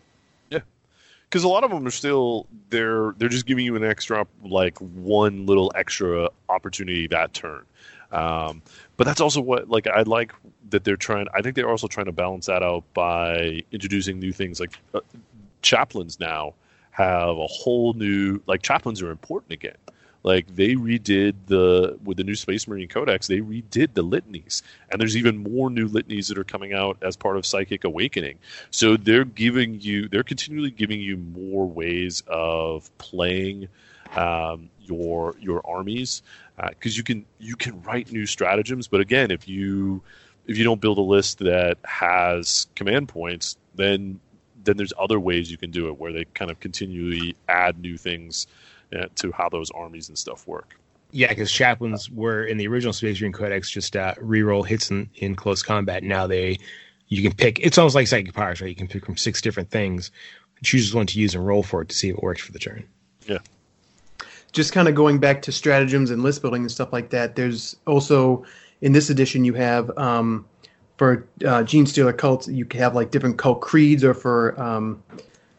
Yeah, 0.51 0.59
because 1.27 1.43
a 1.43 1.47
lot 1.47 1.63
of 1.63 1.71
them 1.71 1.87
are 1.87 1.91
still 1.91 2.45
they're 2.69 3.13
they're 3.17 3.29
just 3.29 3.47
giving 3.47 3.65
you 3.65 3.75
an 3.75 3.83
extra 3.83 4.27
like 4.43 4.77
one 4.79 5.47
little 5.47 5.71
extra 5.75 6.29
opportunity 6.49 7.07
that 7.07 7.33
turn. 7.33 7.63
Um, 8.11 8.61
but 8.97 9.05
that's 9.05 9.21
also 9.21 9.41
what 9.41 9.69
like 9.69 9.87
I 9.87 10.03
like 10.03 10.33
that 10.69 10.83
they're 10.83 10.97
trying. 10.97 11.27
I 11.33 11.41
think 11.41 11.55
they're 11.55 11.69
also 11.69 11.87
trying 11.87 12.05
to 12.05 12.11
balance 12.11 12.45
that 12.45 12.61
out 12.61 12.83
by 12.93 13.63
introducing 13.71 14.19
new 14.19 14.33
things 14.33 14.59
like 14.59 14.77
uh, 14.93 14.99
chaplains 15.63 16.19
now 16.19 16.53
have 16.91 17.37
a 17.37 17.47
whole 17.47 17.93
new 17.93 18.39
like 18.45 18.61
chaplains 18.61 19.01
are 19.01 19.09
important 19.09 19.51
again. 19.53 19.77
Like 20.23 20.55
they 20.55 20.75
redid 20.75 21.33
the 21.47 21.97
with 22.03 22.17
the 22.17 22.23
new 22.23 22.35
Space 22.35 22.67
Marine 22.67 22.87
Codex, 22.87 23.27
they 23.27 23.39
redid 23.39 23.93
the 23.93 24.03
litanies, 24.03 24.61
and 24.89 25.01
there's 25.01 25.17
even 25.17 25.37
more 25.37 25.69
new 25.69 25.87
litanies 25.87 26.27
that 26.27 26.37
are 26.37 26.43
coming 26.43 26.73
out 26.73 26.97
as 27.01 27.15
part 27.15 27.37
of 27.37 27.45
Psychic 27.45 27.83
Awakening. 27.83 28.37
So 28.69 28.97
they're 28.97 29.25
giving 29.25 29.79
you, 29.81 30.07
they're 30.07 30.23
continually 30.23 30.71
giving 30.71 31.01
you 31.01 31.17
more 31.17 31.67
ways 31.67 32.21
of 32.27 32.95
playing 32.99 33.67
um, 34.15 34.69
your 34.79 35.35
your 35.39 35.65
armies 35.65 36.21
because 36.69 36.95
uh, 36.95 36.97
you 36.97 37.03
can 37.03 37.25
you 37.39 37.55
can 37.55 37.81
write 37.81 38.11
new 38.11 38.25
stratagems. 38.27 38.87
But 38.87 39.01
again, 39.01 39.31
if 39.31 39.47
you 39.47 40.03
if 40.45 40.57
you 40.57 40.63
don't 40.63 40.81
build 40.81 40.97
a 40.97 41.01
list 41.01 41.39
that 41.39 41.77
has 41.83 42.67
command 42.75 43.09
points, 43.09 43.57
then 43.75 44.19
then 44.63 44.77
there's 44.77 44.93
other 44.99 45.19
ways 45.19 45.49
you 45.49 45.57
can 45.57 45.71
do 45.71 45.87
it 45.87 45.97
where 45.97 46.11
they 46.11 46.25
kind 46.25 46.51
of 46.51 46.59
continually 46.59 47.35
add 47.49 47.79
new 47.79 47.97
things 47.97 48.45
to 49.15 49.31
how 49.31 49.49
those 49.49 49.71
armies 49.71 50.09
and 50.09 50.17
stuff 50.17 50.47
work. 50.47 50.75
Yeah, 51.11 51.27
because 51.27 51.51
chaplains 51.51 52.09
were 52.09 52.45
in 52.45 52.57
the 52.57 52.67
original 52.67 52.93
Space 52.93 53.19
Marine 53.19 53.33
Codex 53.33 53.69
just 53.69 53.95
uh, 53.95 54.13
reroll 54.15 54.65
hits 54.65 54.89
in, 54.91 55.09
in 55.15 55.35
close 55.35 55.61
combat. 55.61 56.03
Now 56.03 56.27
they 56.27 56.59
you 57.07 57.21
can 57.21 57.33
pick. 57.33 57.59
It's 57.59 57.77
almost 57.77 57.95
like 57.95 58.07
psychic 58.07 58.33
powers, 58.33 58.61
right? 58.61 58.69
You 58.69 58.75
can 58.75 58.87
pick 58.87 59.05
from 59.05 59.17
six 59.17 59.41
different 59.41 59.69
things, 59.69 60.11
choose 60.63 60.93
one 60.93 61.07
to 61.07 61.19
use 61.19 61.35
and 61.35 61.45
roll 61.45 61.63
for 61.63 61.81
it 61.81 61.89
to 61.89 61.95
see 61.95 62.09
if 62.09 62.15
it 62.15 62.23
works 62.23 62.41
for 62.41 62.53
the 62.53 62.59
turn. 62.59 62.87
Yeah. 63.27 63.39
Just 64.53 64.71
kind 64.73 64.87
of 64.87 64.95
going 64.95 65.19
back 65.19 65.41
to 65.43 65.51
stratagems 65.51 66.11
and 66.11 66.23
list 66.23 66.41
building 66.41 66.61
and 66.61 66.71
stuff 66.71 66.93
like 66.93 67.09
that. 67.09 67.35
There's 67.35 67.75
also 67.85 68.45
in 68.81 68.93
this 68.93 69.09
edition 69.09 69.43
you 69.43 69.53
have 69.53 69.95
um, 69.97 70.45
for 70.97 71.27
uh, 71.41 71.63
Genestealer 71.63 72.17
cults, 72.17 72.47
you 72.47 72.65
have 72.73 72.95
like 72.95 73.11
different 73.11 73.37
cult 73.37 73.61
creeds, 73.61 74.03
or 74.03 74.13
for 74.13 74.59
um, 74.61 75.03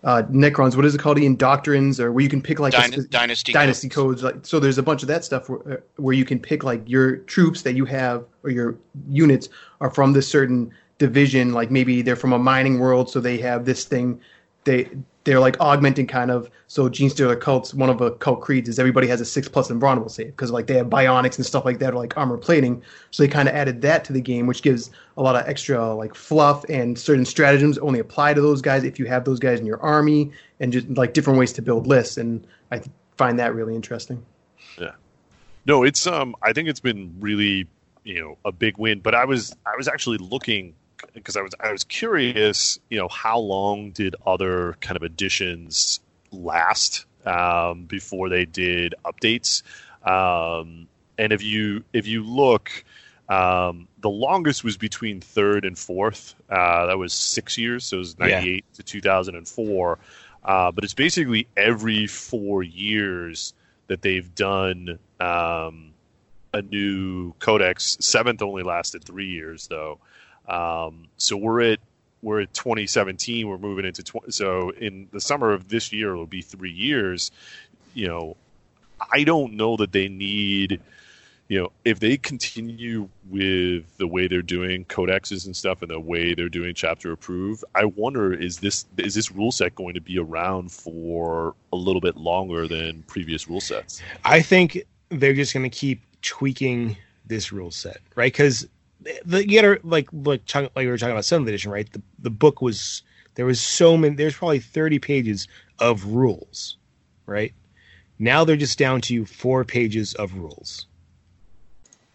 uh, 0.05 0.23
Necrons, 0.31 0.75
what 0.75 0.85
is 0.85 0.95
it 0.95 0.99
called? 0.99 1.19
Ian 1.19 1.37
doctrines, 1.37 2.01
or 2.01 2.11
where 2.13 2.23
you 2.23 2.29
can 2.29 2.43
pick 2.43 2.59
like 2.59 2.73
Dyna- 2.73 2.97
a, 2.99 3.03
dynasty 3.03 3.53
dynasty 3.53 3.89
codes. 3.89 4.23
codes. 4.23 4.35
Like 4.35 4.47
so, 4.47 4.59
there's 4.59 4.79
a 4.79 4.83
bunch 4.83 5.03
of 5.03 5.09
that 5.09 5.25
stuff 5.25 5.49
where, 5.49 5.83
where 5.97 6.15
you 6.15 6.25
can 6.25 6.41
pick 6.41 6.65
like 6.65 6.83
your 6.87 7.19
troops 7.19 7.63
that 7.63 7.75
you 7.75 7.85
have 7.85 8.25
or 8.43 8.51
your 8.51 8.75
units 9.09 9.49
are 9.81 9.91
from 9.91 10.13
this 10.13 10.27
certain 10.27 10.73
division. 10.99 11.53
Like 11.53 11.71
maybe 11.71 12.03
they're 12.03 12.17
from 12.17 12.33
a 12.33 12.39
mining 12.39 12.81
world, 12.81 13.11
so 13.11 13.21
they 13.21 13.39
have 13.39 13.65
this 13.65 13.85
thing. 13.85 14.21
They 14.65 14.89
they're 15.25 15.41
like 15.41 15.57
augmenting 15.61 16.07
kind 16.07 16.31
of 16.31 16.51
so 16.67 16.89
Genestealer 16.89 17.41
cults 17.41 17.73
one 17.73 17.91
of 17.91 17.99
the 17.99 18.13
cult 18.13 18.41
creeds 18.41 18.69
is 18.69 18.79
everybody 18.79 19.07
has 19.07 19.21
a 19.21 19.25
six 19.25 19.49
plus 19.49 19.71
invulnerable 19.71 20.09
save 20.09 20.29
because 20.29 20.51
like 20.51 20.67
they 20.67 20.75
have 20.75 20.89
bionics 20.89 21.37
and 21.37 21.47
stuff 21.47 21.65
like 21.65 21.79
that 21.79 21.95
or 21.95 21.99
like 21.99 22.17
armor 22.17 22.37
plating. 22.37 22.83
So 23.11 23.23
they 23.23 23.29
kind 23.29 23.49
of 23.49 23.55
added 23.55 23.83
that 23.83 24.05
to 24.07 24.13
the 24.13 24.21
game 24.21 24.47
which 24.47 24.63
gives 24.63 24.91
a 25.17 25.23
lot 25.23 25.37
of 25.37 25.47
extra 25.49 25.95
like 25.95 26.15
fluff 26.15 26.65
and 26.69 26.99
certain 26.99 27.25
stratagems 27.25 27.79
only 27.79 28.01
apply 28.01 28.35
to 28.35 28.41
those 28.41 28.63
guys 28.63 28.85
if 28.85 28.99
you 28.99 29.07
have 29.07 29.25
those 29.25 29.39
guys 29.39 29.61
in 29.61 29.67
your 29.67 29.81
army 29.81 30.33
and 30.61 30.73
just 30.73 30.89
like 30.91 31.15
different 31.15 31.39
ways 31.39 31.53
to 31.53 31.63
build 31.63 31.87
lists 31.87 32.17
and 32.17 32.47
I 32.71 32.83
find 33.17 33.39
that 33.39 33.55
really 33.55 33.77
interesting. 33.77 34.25
Yeah. 34.81 34.93
No 35.67 35.85
it's 35.85 36.07
um 36.07 36.35
I 36.43 36.53
think 36.53 36.69
it's 36.69 36.81
been 36.81 37.15
really 37.21 37.69
you 38.05 38.21
know 38.21 38.39
a 38.45 38.51
big 38.51 38.77
win 38.79 38.99
but 38.99 39.15
I 39.15 39.25
was 39.25 39.55
I 39.67 39.77
was 39.77 39.87
actually 39.87 40.19
looking 40.19 40.75
because 41.15 41.37
I 41.37 41.43
was 41.43 41.53
I 41.61 41.73
was 41.73 41.85
curious, 41.85 42.79
you 42.91 42.99
know, 42.99 43.09
how 43.09 43.39
long 43.39 43.91
did 43.91 44.17
other 44.27 44.77
kind 44.81 44.97
of 44.97 45.03
editions 45.03 46.01
last 46.31 47.07
um, 47.25 47.85
before 47.85 48.29
they 48.29 48.45
did 48.45 48.95
updates? 49.05 49.63
Um, 50.07 50.89
and 51.19 51.33
if 51.33 51.43
you 51.43 51.85
if 51.93 52.07
you 52.07 52.25
look, 52.25 52.85
um, 53.29 53.89
the 54.01 54.11
longest 54.11 54.65
was 54.65 54.77
between 54.77 55.21
third 55.21 55.65
and 55.65 55.79
fourth. 55.79 56.35
Uh, 56.51 56.87
that 56.87 56.99
was 56.99 57.13
six 57.13 57.57
years, 57.59 57.85
so 57.85 57.97
it 57.97 57.99
was 58.01 58.19
ninety 58.19 58.51
eight 58.51 58.65
yeah. 58.73 58.77
to 58.77 58.83
two 58.83 59.01
thousand 59.01 59.37
and 59.37 59.47
four. 59.47 59.99
Uh, 60.45 60.73
but 60.73 60.83
it's 60.83 60.95
basically 60.95 61.47
every 61.57 62.07
four 62.07 62.63
years 62.63 63.55
that 63.87 64.03
they've 64.03 64.35
done 64.35 64.99
um, 65.21 65.93
a 66.53 66.63
new 66.63 67.33
codex. 67.39 67.97
Seventh 68.01 68.43
only 68.43 68.63
lasted 68.63 69.05
three 69.05 69.29
years, 69.29 69.69
though. 69.69 70.01
Um, 70.49 71.09
so 71.17 71.37
we're 71.37 71.61
at 71.63 71.81
we're 72.23 72.41
at 72.41 72.55
2017. 72.55 73.49
We're 73.49 73.59
moving 73.59 73.85
into 73.85 74.03
20, 74.03 74.31
so 74.31 74.71
in 74.71 75.09
the 75.13 75.21
summer 75.21 75.53
of 75.53 75.69
this 75.69 75.93
year 75.93 76.13
it'll 76.13 76.27
be 76.27 76.43
three 76.43 76.73
years. 76.73 77.31
You 77.95 78.09
know, 78.09 78.37
I 79.11 79.25
don't 79.25 79.55
know 79.55 79.77
that 79.77 79.93
they 79.93 80.09
need. 80.09 80.81
You 81.49 81.61
know, 81.61 81.73
if 81.85 82.01
they 82.01 82.17
continue 82.17 83.11
with 83.29 83.85
the 83.99 84.07
way 84.07 84.27
they're 84.27 84.41
doing 84.41 84.87
codexes 84.87 85.45
and 85.45 85.55
stuff, 85.55 85.83
and 85.83 85.91
the 85.91 86.01
way 86.01 86.33
they're 86.33 86.49
doing 86.49 86.75
chapter 86.75 87.13
approve, 87.13 87.63
I 87.75 87.85
wonder 87.85 88.33
is 88.33 88.59
this 88.59 88.87
is 88.97 89.15
this 89.15 89.31
rule 89.31 89.53
set 89.53 89.75
going 89.75 89.95
to 89.95 90.01
be 90.01 90.19
around 90.19 90.73
for 90.73 91.55
a 91.73 91.77
little 91.77 92.01
bit 92.01 92.17
longer 92.17 92.67
than 92.67 93.03
previous 93.03 93.49
rule 93.49 93.61
sets? 93.61 94.01
I 94.25 94.41
think 94.41 94.83
they're 95.11 95.35
just 95.35 95.53
going 95.53 95.69
to 95.69 95.77
keep 95.77 96.01
tweaking 96.23 96.97
this 97.27 97.53
rule 97.53 97.71
set, 97.71 97.99
right? 98.15 98.33
Because 98.33 98.67
the 99.25 99.49
you 99.49 99.61
gotta 99.61 99.81
like 99.85 100.09
like 100.13 100.43
like 100.55 100.71
we 100.77 100.87
were 100.87 100.99
talking 100.99 101.13
about 101.13 101.25
seventh 101.25 101.49
edition, 101.49 101.71
right? 101.71 101.91
The 101.93 102.03
the 102.19 102.31
book 102.31 102.61
was 102.61 103.03
there 103.35 103.47
was 103.47 103.61
so 103.61 103.97
many. 103.97 104.15
There's 104.15 104.37
probably 104.37 104.61
thirty 104.61 104.99
pages 104.99 105.49
of 105.79 106.07
rules, 106.07 106.77
right? 107.27 107.53
Now 108.19 108.45
they're 108.45 108.57
just 108.57 108.79
down 108.79 109.01
to 109.03 109.25
four 109.25 109.65
pages 109.65 110.15
of 110.15 110.35
rules. 110.35 110.87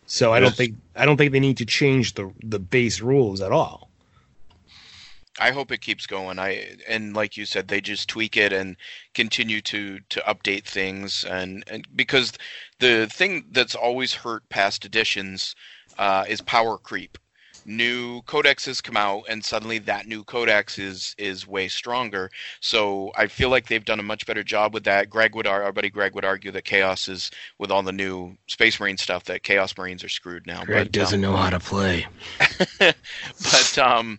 So 0.05 0.33
I 0.33 0.39
don't 0.39 0.55
think 0.55 0.75
I 0.95 1.05
don't 1.05 1.17
think 1.17 1.31
they 1.31 1.39
need 1.39 1.57
to 1.57 1.65
change 1.65 2.13
the 2.13 2.31
the 2.43 2.59
base 2.59 3.01
rules 3.01 3.41
at 3.41 3.51
all. 3.51 3.89
I 5.39 5.51
hope 5.51 5.71
it 5.71 5.81
keeps 5.81 6.07
going. 6.07 6.39
I 6.39 6.77
and 6.87 7.13
like 7.13 7.37
you 7.37 7.45
said, 7.45 7.67
they 7.67 7.81
just 7.81 8.09
tweak 8.09 8.37
it 8.37 8.53
and 8.53 8.77
continue 9.13 9.61
to 9.61 9.99
to 10.09 10.19
update 10.21 10.63
things 10.63 11.23
and, 11.25 11.63
and 11.67 11.87
because 11.95 12.33
the 12.79 13.07
thing 13.07 13.45
that's 13.51 13.75
always 13.75 14.13
hurt 14.13 14.47
past 14.49 14.85
editions 14.85 15.55
uh, 15.97 16.25
is 16.27 16.41
power 16.41 16.77
creep. 16.77 17.17
New 17.65 18.21
codexes 18.21 18.81
come 18.81 18.95
out, 18.95 19.23
and 19.27 19.43
suddenly 19.43 19.77
that 19.79 20.07
new 20.07 20.23
codex 20.23 20.79
is 20.79 21.13
is 21.17 21.45
way 21.45 21.67
stronger. 21.67 22.31
So 22.61 23.11
I 23.17 23.27
feel 23.27 23.49
like 23.49 23.67
they've 23.67 23.83
done 23.83 23.99
a 23.99 24.03
much 24.03 24.25
better 24.25 24.41
job 24.41 24.73
with 24.73 24.85
that. 24.85 25.09
Greg 25.09 25.35
would, 25.35 25.45
our 25.45 25.69
buddy 25.73 25.89
Greg 25.89 26.15
would 26.15 26.23
argue 26.23 26.49
that 26.51 26.63
Chaos 26.63 27.09
is 27.09 27.29
with 27.57 27.69
all 27.69 27.83
the 27.83 27.91
new 27.91 28.37
Space 28.47 28.79
Marine 28.79 28.95
stuff 28.95 29.25
that 29.25 29.43
Chaos 29.43 29.77
Marines 29.77 30.01
are 30.01 30.09
screwed 30.09 30.47
now. 30.47 30.63
Greg 30.63 30.85
but, 30.85 30.91
doesn't 30.93 31.25
um, 31.25 31.31
know 31.31 31.35
how 31.35 31.49
to 31.49 31.59
play. 31.59 32.07
but 32.79 33.77
um, 33.77 34.17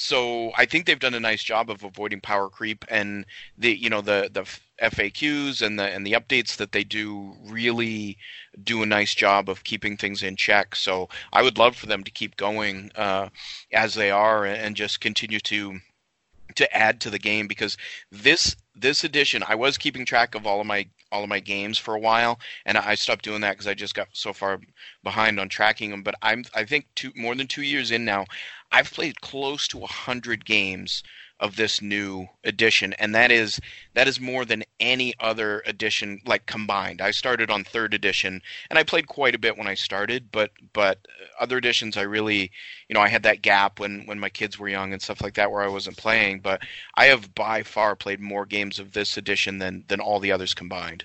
so 0.00 0.52
I 0.56 0.64
think 0.64 0.86
they've 0.86 0.96
done 0.96 1.14
a 1.14 1.20
nice 1.20 1.42
job 1.42 1.68
of 1.68 1.82
avoiding 1.82 2.20
power 2.20 2.48
creep, 2.48 2.84
and 2.88 3.26
the 3.58 3.74
you 3.74 3.90
know 3.90 4.00
the 4.00 4.30
the 4.32 4.44
FAQs 4.80 5.60
and 5.60 5.76
the 5.76 5.88
and 5.92 6.06
the 6.06 6.12
updates 6.12 6.56
that 6.56 6.70
they 6.70 6.84
do 6.84 7.34
really 7.44 8.16
do 8.62 8.80
a 8.84 8.86
nice 8.86 9.12
job 9.12 9.48
of 9.48 9.64
keeping 9.64 9.96
things 9.96 10.22
in 10.22 10.36
check. 10.36 10.76
So 10.76 11.08
I 11.32 11.42
would 11.42 11.58
love 11.58 11.74
for 11.74 11.86
them 11.86 12.04
to 12.04 12.12
keep 12.12 12.36
going 12.36 12.92
uh, 12.94 13.30
as 13.72 13.94
they 13.94 14.12
are 14.12 14.44
and 14.44 14.76
just 14.76 15.00
continue 15.00 15.40
to 15.40 15.80
to 16.54 16.76
add 16.76 17.00
to 17.00 17.10
the 17.10 17.18
game 17.18 17.48
because 17.48 17.76
this 18.12 18.54
this 18.74 19.02
edition, 19.02 19.42
I 19.46 19.56
was 19.56 19.76
keeping 19.76 20.04
track 20.04 20.34
of 20.34 20.46
all 20.46 20.60
of 20.60 20.66
my 20.66 20.88
all 21.10 21.22
of 21.22 21.28
my 21.28 21.40
games 21.40 21.78
for 21.78 21.94
a 21.94 22.00
while, 22.00 22.38
and 22.66 22.76
I 22.78 22.94
stopped 22.94 23.24
doing 23.24 23.40
that 23.40 23.52
because 23.52 23.66
I 23.66 23.74
just 23.74 23.94
got 23.94 24.08
so 24.12 24.32
far 24.32 24.60
behind 25.02 25.40
on 25.40 25.48
tracking 25.48 25.90
them. 25.90 26.02
But 26.02 26.14
I'm 26.22 26.44
I 26.54 26.64
think 26.64 26.86
two 26.94 27.12
more 27.16 27.34
than 27.34 27.46
two 27.46 27.62
years 27.62 27.90
in 27.90 28.04
now, 28.04 28.26
I've 28.70 28.92
played 28.92 29.20
close 29.20 29.66
to 29.68 29.82
a 29.82 29.86
hundred 29.86 30.44
games 30.44 31.02
of 31.40 31.56
this 31.56 31.80
new 31.80 32.26
edition, 32.44 32.92
and 32.94 33.14
that 33.14 33.30
is 33.30 33.60
that 33.94 34.08
is 34.08 34.20
more 34.20 34.44
than 34.44 34.64
any 34.80 35.14
other 35.20 35.62
edition 35.66 36.20
like 36.26 36.46
combined. 36.46 37.00
I 37.00 37.12
started 37.12 37.50
on 37.50 37.64
third 37.64 37.94
edition, 37.94 38.42
and 38.68 38.78
I 38.78 38.82
played 38.82 39.06
quite 39.06 39.34
a 39.34 39.38
bit 39.38 39.56
when 39.56 39.68
I 39.68 39.74
started, 39.74 40.30
but 40.32 40.50
but 40.72 40.98
other 41.38 41.58
editions 41.58 41.96
I 41.96 42.02
really, 42.02 42.50
you 42.88 42.94
know, 42.94 43.00
I 43.00 43.08
had 43.08 43.22
that 43.22 43.42
gap 43.42 43.78
when 43.78 44.04
when 44.06 44.18
my 44.18 44.28
kids 44.28 44.58
were 44.58 44.68
young 44.68 44.92
and 44.92 45.00
stuff 45.00 45.22
like 45.22 45.34
that 45.34 45.50
where 45.50 45.62
I 45.62 45.68
wasn't 45.68 45.96
playing. 45.96 46.40
But 46.40 46.62
I 46.94 47.06
have 47.06 47.34
by 47.34 47.62
far 47.62 47.94
played 47.94 48.20
more 48.20 48.44
games 48.44 48.78
of 48.78 48.92
this 48.92 49.16
edition 49.16 49.58
than 49.58 49.84
than 49.88 50.00
all 50.00 50.20
the 50.20 50.32
others 50.32 50.54
combined. 50.54 51.04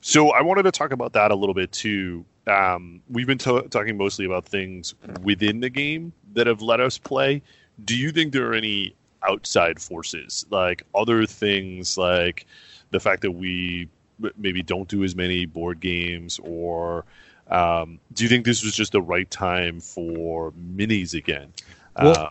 So 0.00 0.30
I 0.30 0.42
wanted 0.42 0.64
to 0.64 0.72
talk 0.72 0.90
about 0.90 1.12
that 1.12 1.30
a 1.30 1.36
little 1.36 1.54
bit 1.54 1.70
too. 1.70 2.24
Um, 2.46 3.02
we've 3.08 3.26
been 3.26 3.38
to- 3.38 3.68
talking 3.70 3.96
mostly 3.96 4.24
about 4.24 4.46
things 4.46 4.94
within 5.22 5.60
the 5.60 5.70
game 5.70 6.12
that 6.34 6.46
have 6.46 6.60
let 6.62 6.80
us 6.80 6.98
play. 6.98 7.42
Do 7.84 7.96
you 7.96 8.10
think 8.10 8.32
there 8.32 8.50
are 8.50 8.54
any 8.54 8.94
outside 9.28 9.80
forces, 9.80 10.44
like 10.50 10.82
other 10.94 11.26
things, 11.26 11.96
like 11.96 12.46
the 12.90 13.00
fact 13.00 13.22
that 13.22 13.32
we 13.32 13.88
maybe 14.36 14.62
don't 14.62 14.88
do 14.88 15.04
as 15.04 15.14
many 15.14 15.46
board 15.46 15.80
games, 15.80 16.40
or 16.42 17.04
um, 17.48 17.98
do 18.12 18.24
you 18.24 18.28
think 18.28 18.44
this 18.44 18.64
was 18.64 18.74
just 18.74 18.92
the 18.92 19.02
right 19.02 19.30
time 19.30 19.80
for 19.80 20.52
minis 20.52 21.14
again? 21.14 21.52
Well, 21.96 22.16
Uh, 22.16 22.28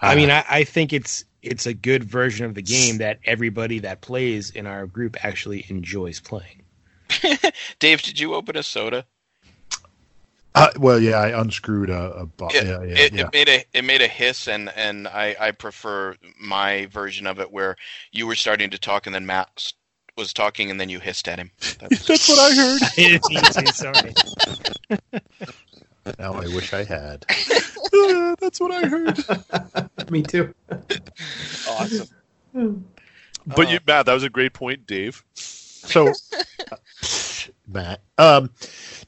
I 0.00 0.14
mean, 0.14 0.30
I, 0.30 0.44
I 0.48 0.64
think 0.64 0.92
it's 0.92 1.24
it's 1.42 1.66
a 1.66 1.74
good 1.74 2.04
version 2.04 2.46
of 2.46 2.54
the 2.54 2.62
game 2.62 2.98
that 2.98 3.18
everybody 3.24 3.80
that 3.80 4.00
plays 4.00 4.50
in 4.50 4.66
our 4.66 4.86
group 4.86 5.22
actually 5.24 5.66
enjoys 5.68 6.20
playing. 6.20 6.62
Dave, 7.78 8.02
did 8.02 8.18
you 8.20 8.34
open 8.34 8.56
a 8.56 8.62
soda? 8.62 9.06
Uh, 10.60 10.70
well, 10.78 11.00
yeah, 11.00 11.16
I 11.16 11.40
unscrewed 11.40 11.90
a, 11.90 12.12
a 12.12 12.26
bo- 12.26 12.48
it, 12.48 12.66
yeah, 12.66 12.82
yeah, 12.82 12.98
it, 12.98 13.12
yeah. 13.12 13.20
it 13.22 13.32
made 13.32 13.48
a 13.48 13.64
it 13.72 13.84
made 13.84 14.02
a 14.02 14.08
hiss 14.08 14.48
and 14.48 14.70
and 14.76 15.08
I 15.08 15.36
I 15.38 15.50
prefer 15.52 16.16
my 16.40 16.86
version 16.86 17.26
of 17.26 17.40
it 17.40 17.50
where 17.50 17.76
you 18.12 18.26
were 18.26 18.34
starting 18.34 18.70
to 18.70 18.78
talk 18.78 19.06
and 19.06 19.14
then 19.14 19.26
Matt 19.26 19.72
was 20.16 20.32
talking 20.32 20.70
and 20.70 20.80
then 20.80 20.88
you 20.88 21.00
hissed 21.00 21.28
at 21.28 21.38
him. 21.38 21.50
That's, 21.78 22.06
That's 22.06 22.28
what 22.28 22.38
I 22.38 22.54
heard. 22.54 22.82
I 22.82 22.92
didn't 22.96 23.28
mean 23.28 23.42
to, 23.42 23.72
sorry. 23.72 24.14
Now 26.18 26.34
I 26.34 26.46
wish 26.48 26.72
I 26.72 26.84
had. 26.84 27.24
Uh, 27.92 28.34
That's 28.40 28.60
what 28.60 28.72
I 28.72 28.86
heard. 28.86 29.18
Me 30.10 30.22
too. 30.22 30.54
Awesome. 31.68 32.08
But 33.46 33.70
you, 33.70 33.78
Matt, 33.86 34.06
that 34.06 34.14
was 34.14 34.24
a 34.24 34.30
great 34.30 34.52
point, 34.52 34.86
Dave. 34.86 35.24
So, 35.86 36.12
Matt, 37.68 38.00
um, 38.18 38.50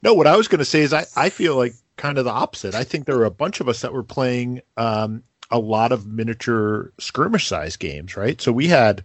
no, 0.02 0.14
what 0.14 0.26
I 0.26 0.36
was 0.36 0.48
going 0.48 0.58
to 0.60 0.64
say 0.64 0.80
is 0.80 0.92
I, 0.92 1.04
I 1.16 1.30
feel 1.30 1.56
like 1.56 1.74
kind 1.96 2.18
of 2.18 2.24
the 2.24 2.30
opposite. 2.30 2.74
I 2.74 2.84
think 2.84 3.06
there 3.06 3.16
were 3.16 3.24
a 3.24 3.30
bunch 3.30 3.60
of 3.60 3.68
us 3.68 3.80
that 3.82 3.92
were 3.92 4.02
playing 4.02 4.60
um, 4.76 5.22
a 5.50 5.58
lot 5.58 5.92
of 5.92 6.06
miniature 6.06 6.92
skirmish 6.98 7.46
size 7.46 7.76
games, 7.76 8.16
right? 8.16 8.40
So 8.40 8.52
we 8.52 8.66
had 8.66 9.04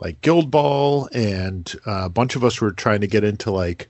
like 0.00 0.20
Guild 0.20 0.50
Ball, 0.50 1.08
and 1.12 1.72
uh, 1.86 2.06
a 2.06 2.08
bunch 2.08 2.36
of 2.36 2.44
us 2.44 2.60
were 2.60 2.72
trying 2.72 3.00
to 3.02 3.06
get 3.06 3.24
into 3.24 3.50
like, 3.50 3.88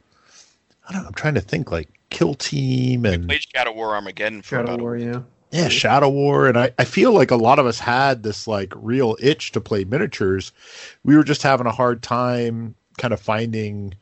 I 0.88 0.92
don't 0.92 1.02
know, 1.02 1.08
I'm 1.08 1.14
trying 1.14 1.34
to 1.34 1.40
think 1.40 1.70
like 1.70 1.88
Kill 2.10 2.34
Team 2.34 3.06
and 3.06 3.26
played 3.26 3.46
Shadow 3.54 3.72
War 3.72 3.94
Armageddon 3.94 4.42
for 4.42 4.56
Shadow 4.56 4.64
about 4.64 4.80
a 4.80 4.82
War, 4.82 4.96
yeah. 4.96 5.20
yeah, 5.50 5.68
Shadow 5.68 6.10
War, 6.10 6.46
and 6.46 6.58
I, 6.58 6.72
I 6.78 6.84
feel 6.84 7.12
like 7.12 7.30
a 7.30 7.36
lot 7.36 7.58
of 7.58 7.66
us 7.66 7.78
had 7.78 8.22
this 8.22 8.46
like 8.46 8.72
real 8.76 9.16
itch 9.20 9.52
to 9.52 9.60
play 9.60 9.84
miniatures. 9.84 10.52
We 11.04 11.16
were 11.16 11.24
just 11.24 11.42
having 11.42 11.66
a 11.66 11.72
hard 11.72 12.02
time 12.02 12.74
kind 12.98 13.14
of 13.14 13.20
finding 13.20 13.94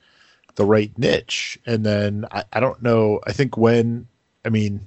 the 0.55 0.65
right 0.65 0.97
niche. 0.99 1.59
And 1.67 1.85
then 1.85 2.27
I, 2.31 2.45
I 2.53 2.61
don't 2.61 2.83
know. 2.83 3.21
I 3.27 3.33
think 3.33 3.57
when 3.57 4.07
I 4.45 4.49
mean 4.49 4.87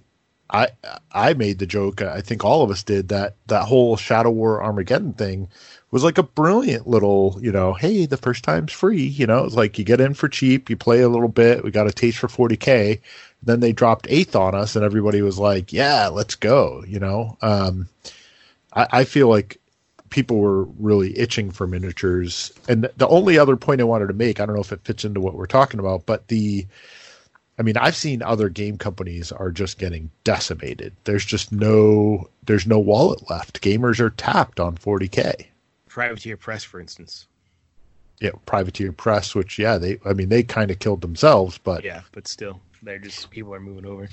I 0.49 0.69
I 1.11 1.33
made 1.33 1.59
the 1.59 1.65
joke. 1.65 2.01
I 2.01 2.21
think 2.21 2.43
all 2.45 2.63
of 2.63 2.71
us 2.71 2.83
did 2.83 3.09
that. 3.09 3.35
That 3.47 3.65
whole 3.65 3.97
Shadow 3.97 4.29
War 4.29 4.63
Armageddon 4.63 5.13
thing 5.13 5.49
was 5.91 6.03
like 6.03 6.17
a 6.17 6.23
brilliant 6.23 6.87
little, 6.87 7.37
you 7.41 7.51
know, 7.51 7.73
hey, 7.73 8.05
the 8.05 8.17
first 8.17 8.43
time's 8.43 8.71
free. 8.71 9.03
You 9.03 9.25
know, 9.27 9.45
it's 9.45 9.55
like 9.55 9.79
you 9.79 9.85
get 9.85 10.01
in 10.01 10.13
for 10.13 10.29
cheap, 10.29 10.69
you 10.69 10.77
play 10.77 11.01
a 11.01 11.09
little 11.09 11.29
bit. 11.29 11.63
We 11.63 11.71
got 11.71 11.87
a 11.87 11.91
taste 11.91 12.19
for 12.19 12.27
40k. 12.27 12.99
Then 13.43 13.59
they 13.59 13.73
dropped 13.73 14.07
eighth 14.09 14.35
on 14.35 14.55
us, 14.55 14.75
and 14.75 14.85
everybody 14.85 15.21
was 15.21 15.39
like, 15.39 15.73
yeah, 15.73 16.07
let's 16.07 16.35
go. 16.35 16.83
You 16.87 16.99
know, 16.99 17.37
um, 17.41 17.87
I, 18.73 18.87
I 18.91 19.03
feel 19.03 19.29
like 19.29 19.59
people 20.15 20.37
were 20.37 20.63
really 20.79 21.17
itching 21.19 21.51
for 21.51 21.67
miniatures. 21.67 22.49
And 22.69 22.89
the 22.95 23.07
only 23.09 23.37
other 23.37 23.57
point 23.57 23.81
I 23.81 23.83
wanted 23.83 24.07
to 24.07 24.13
make, 24.13 24.39
I 24.39 24.45
don't 24.45 24.55
know 24.55 24.61
if 24.61 24.71
it 24.71 24.85
fits 24.85 25.03
into 25.03 25.19
what 25.19 25.35
we're 25.35 25.45
talking 25.45 25.77
about, 25.77 26.05
but 26.05 26.29
the 26.29 26.65
I 27.59 27.63
mean, 27.63 27.75
I've 27.75 27.97
seen 27.97 28.21
other 28.21 28.47
game 28.47 28.77
companies 28.77 29.33
are 29.33 29.51
just 29.51 29.77
getting 29.77 30.09
decimated. 30.23 30.93
There's 31.03 31.25
just 31.25 31.51
no 31.51 32.29
there's 32.45 32.65
no 32.65 32.79
wallet 32.79 33.29
left. 33.29 33.61
Gamers 33.61 33.99
are 33.99 34.09
tapped 34.09 34.61
on 34.61 34.77
40k. 34.77 35.47
Privateer 35.89 36.37
Press, 36.37 36.63
for 36.63 36.79
instance. 36.79 37.27
Yeah, 38.21 38.31
Privateer 38.45 38.93
Press, 38.93 39.35
which 39.35 39.59
yeah, 39.59 39.77
they 39.77 39.99
I 40.05 40.13
mean 40.13 40.29
they 40.29 40.43
kind 40.43 40.71
of 40.71 40.79
killed 40.79 41.01
themselves, 41.01 41.57
but 41.57 41.83
Yeah, 41.83 42.01
but 42.13 42.29
still, 42.29 42.61
they're 42.81 42.99
just 42.99 43.29
people 43.31 43.53
are 43.53 43.59
moving 43.59 43.85
over. 43.85 44.07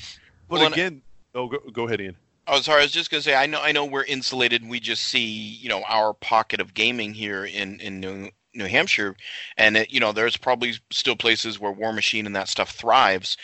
But 0.48 0.57
Well, 0.57 0.64
and- 0.66 0.74
again, 0.74 1.03
oh, 1.36 1.46
go, 1.46 1.59
go 1.72 1.86
ahead, 1.86 2.00
Ian. 2.00 2.16
Oh, 2.47 2.61
sorry. 2.61 2.80
I 2.80 2.84
was 2.84 2.93
just 2.93 3.11
gonna 3.11 3.22
say. 3.22 3.34
I 3.34 3.47
know. 3.47 3.61
I 3.61 3.72
know 3.72 3.84
we're 3.84 4.05
insulated. 4.05 4.68
We 4.68 4.80
just 4.80 5.05
see, 5.05 5.24
you 5.24 5.68
know, 5.68 5.82
our 5.88 6.12
pocket 6.14 6.61
of 6.61 6.74
gaming 6.74 7.14
here 7.14 7.45
in 7.45 7.80
in 7.80 8.01
New 8.01 8.30
New 8.55 8.66
Hampshire, 8.66 9.16
and 9.57 9.76
it, 9.76 9.93
you 9.93 10.01
know, 10.01 10.12
there's 10.12 10.36
probably 10.36 10.74
still 10.90 11.16
places 11.16 11.59
where 11.59 11.72
Warmachine 11.72 12.26
and 12.26 12.36
that 12.36 12.49
stuff 12.49 12.70
thrives, 12.70 13.36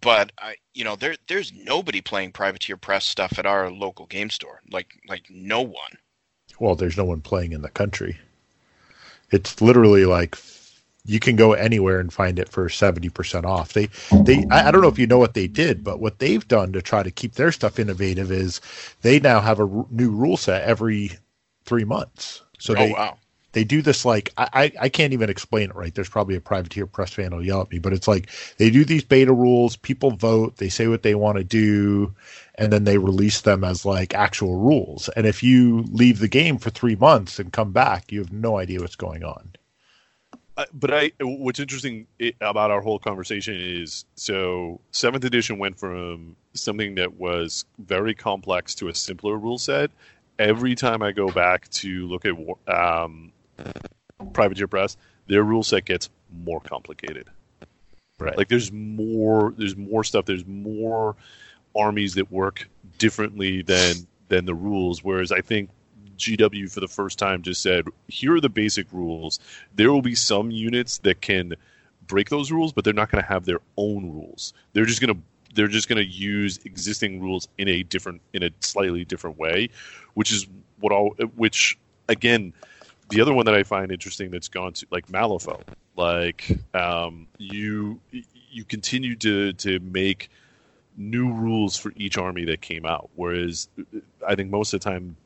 but 0.00 0.32
I, 0.38 0.56
you 0.74 0.84
know, 0.84 0.96
there 0.96 1.16
there's 1.28 1.52
nobody 1.52 2.00
playing 2.00 2.32
Privateer 2.32 2.76
Press 2.76 3.04
stuff 3.04 3.38
at 3.38 3.46
our 3.46 3.70
local 3.70 4.06
game 4.06 4.30
store. 4.30 4.60
Like 4.70 5.00
like 5.08 5.26
no 5.30 5.60
one. 5.60 5.98
well, 6.58 6.74
there's 6.74 6.96
no 6.96 7.04
one 7.04 7.20
playing 7.20 7.52
in 7.52 7.62
the 7.62 7.68
country. 7.68 8.18
It's 9.30 9.60
literally 9.60 10.04
like 10.06 10.36
you 11.06 11.20
can 11.20 11.36
go 11.36 11.52
anywhere 11.54 12.00
and 12.00 12.12
find 12.12 12.38
it 12.38 12.48
for 12.48 12.68
70% 12.68 13.44
off. 13.44 13.72
They 13.72 13.88
they 14.24 14.46
I, 14.50 14.68
I 14.68 14.70
don't 14.70 14.82
know 14.82 14.88
if 14.88 14.98
you 14.98 15.06
know 15.06 15.18
what 15.18 15.34
they 15.34 15.46
did, 15.48 15.84
but 15.84 16.00
what 16.00 16.18
they've 16.18 16.46
done 16.48 16.72
to 16.72 16.82
try 16.82 17.02
to 17.02 17.10
keep 17.10 17.34
their 17.34 17.52
stuff 17.52 17.78
innovative 17.78 18.32
is 18.32 18.60
they 19.02 19.20
now 19.20 19.40
have 19.40 19.60
a 19.60 19.64
r- 19.64 19.86
new 19.90 20.10
rule 20.10 20.36
set 20.36 20.62
every 20.64 21.12
3 21.64 21.84
months. 21.84 22.42
So 22.58 22.74
oh 22.74 22.76
they 22.76 22.92
wow. 22.92 23.18
they 23.52 23.64
do 23.64 23.82
this 23.82 24.04
like 24.04 24.32
I, 24.36 24.48
I 24.54 24.72
I 24.82 24.88
can't 24.90 25.12
even 25.14 25.30
explain 25.30 25.70
it 25.70 25.76
right. 25.76 25.94
There's 25.94 26.08
probably 26.10 26.36
a 26.36 26.40
privateer 26.40 26.86
press 26.86 27.12
fan 27.12 27.32
who'll 27.32 27.44
yell 27.44 27.62
at 27.62 27.70
me, 27.70 27.78
but 27.78 27.92
it's 27.92 28.08
like 28.08 28.28
they 28.58 28.70
do 28.70 28.84
these 28.84 29.04
beta 29.04 29.32
rules, 29.32 29.76
people 29.76 30.10
vote, 30.12 30.58
they 30.58 30.68
say 30.68 30.88
what 30.88 31.02
they 31.02 31.14
want 31.14 31.38
to 31.38 31.44
do, 31.44 32.14
and 32.56 32.72
then 32.72 32.84
they 32.84 32.98
release 32.98 33.42
them 33.42 33.64
as 33.64 33.84
like 33.86 34.14
actual 34.14 34.56
rules. 34.56 35.08
And 35.10 35.26
if 35.26 35.42
you 35.42 35.82
leave 35.90 36.18
the 36.18 36.28
game 36.28 36.58
for 36.58 36.70
three 36.70 36.96
months 36.96 37.38
and 37.38 37.52
come 37.52 37.72
back, 37.72 38.12
you 38.12 38.20
have 38.20 38.32
no 38.32 38.58
idea 38.58 38.80
what's 38.80 38.96
going 38.96 39.24
on. 39.24 39.52
But 40.72 40.94
I, 40.94 41.12
what's 41.20 41.60
interesting 41.60 42.06
about 42.40 42.70
our 42.70 42.80
whole 42.80 42.98
conversation 42.98 43.54
is 43.56 44.06
so 44.14 44.80
seventh 44.90 45.24
edition 45.24 45.58
went 45.58 45.78
from 45.78 46.36
something 46.54 46.94
that 46.94 47.14
was 47.18 47.66
very 47.78 48.14
complex 48.14 48.74
to 48.76 48.88
a 48.88 48.94
simpler 48.94 49.36
rule 49.36 49.58
set. 49.58 49.90
Every 50.38 50.74
time 50.74 51.02
I 51.02 51.12
go 51.12 51.28
back 51.28 51.68
to 51.70 52.06
look 52.08 52.24
at 52.24 52.34
um, 52.74 53.32
Privateer 54.32 54.66
Press, 54.66 54.96
their 55.26 55.42
rule 55.42 55.62
set 55.62 55.84
gets 55.84 56.08
more 56.30 56.60
complicated. 56.60 57.28
Right. 58.18 58.36
Like 58.36 58.48
there's 58.48 58.72
more, 58.72 59.52
there's 59.58 59.76
more 59.76 60.04
stuff. 60.04 60.24
There's 60.24 60.46
more 60.46 61.16
armies 61.76 62.14
that 62.14 62.32
work 62.32 62.68
differently 62.98 63.60
than 63.60 64.06
than 64.28 64.46
the 64.46 64.54
rules. 64.54 65.04
Whereas 65.04 65.32
I 65.32 65.42
think 65.42 65.68
GW 66.16 66.72
for 66.72 66.80
the 66.80 66.88
first 66.88 67.18
time 67.18 67.42
just 67.42 67.62
said, 67.62 67.86
here 68.08 68.36
are 68.36 68.40
the 68.40 68.48
basic 68.48 68.92
rules. 68.92 69.38
There 69.74 69.92
will 69.92 70.02
be 70.02 70.14
some 70.14 70.50
units 70.50 70.98
that 70.98 71.20
can 71.20 71.54
break 72.06 72.28
those 72.30 72.50
rules, 72.50 72.72
but 72.72 72.84
they're 72.84 72.94
not 72.94 73.10
going 73.10 73.22
to 73.22 73.28
have 73.28 73.44
their 73.44 73.60
own 73.76 74.10
rules. 74.12 74.52
They're 74.72 74.86
just 74.86 75.00
going 75.00 75.14
to 75.14 75.20
they're 75.54 75.68
just 75.68 75.88
going 75.88 75.96
to 75.96 76.04
use 76.04 76.60
existing 76.64 77.20
rules 77.20 77.48
in 77.56 77.66
a 77.66 77.82
different 77.82 78.20
in 78.32 78.42
a 78.42 78.50
slightly 78.60 79.04
different 79.04 79.38
way, 79.38 79.70
which 80.14 80.30
is 80.30 80.46
what 80.80 80.92
all 80.92 81.14
which 81.34 81.78
again 82.08 82.52
the 83.08 83.20
other 83.20 83.32
one 83.32 83.46
that 83.46 83.54
I 83.54 83.62
find 83.62 83.90
interesting 83.90 84.30
that's 84.30 84.48
gone 84.48 84.72
to 84.74 84.86
like 84.90 85.06
Malifaux, 85.08 85.62
like 85.96 86.58
um, 86.74 87.26
you 87.38 88.00
you 88.50 88.64
continue 88.64 89.16
to 89.16 89.52
to 89.54 89.78
make 89.80 90.30
new 90.96 91.32
rules 91.32 91.76
for 91.76 91.92
each 91.96 92.18
army 92.18 92.44
that 92.46 92.60
came 92.60 92.86
out, 92.86 93.10
whereas 93.14 93.68
I 94.26 94.34
think 94.34 94.50
most 94.50 94.72
of 94.72 94.80
the 94.80 94.90
time 94.90 95.16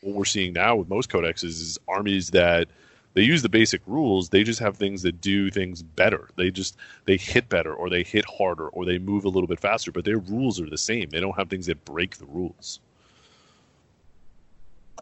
what 0.00 0.14
we're 0.14 0.24
seeing 0.24 0.52
now 0.52 0.76
with 0.76 0.88
most 0.88 1.10
codexes 1.10 1.44
is 1.44 1.78
armies 1.88 2.30
that 2.30 2.68
they 3.14 3.22
use 3.22 3.42
the 3.42 3.48
basic 3.48 3.80
rules 3.86 4.28
they 4.28 4.44
just 4.44 4.60
have 4.60 4.76
things 4.76 5.02
that 5.02 5.20
do 5.20 5.50
things 5.50 5.82
better 5.82 6.28
they 6.36 6.50
just 6.50 6.76
they 7.04 7.16
hit 7.16 7.48
better 7.48 7.72
or 7.72 7.90
they 7.90 8.02
hit 8.02 8.24
harder 8.26 8.68
or 8.68 8.84
they 8.84 8.98
move 8.98 9.24
a 9.24 9.28
little 9.28 9.48
bit 9.48 9.60
faster 9.60 9.90
but 9.90 10.04
their 10.04 10.18
rules 10.18 10.60
are 10.60 10.70
the 10.70 10.78
same 10.78 11.08
they 11.10 11.20
don't 11.20 11.36
have 11.36 11.48
things 11.48 11.66
that 11.66 11.84
break 11.84 12.16
the 12.18 12.26
rules 12.26 12.80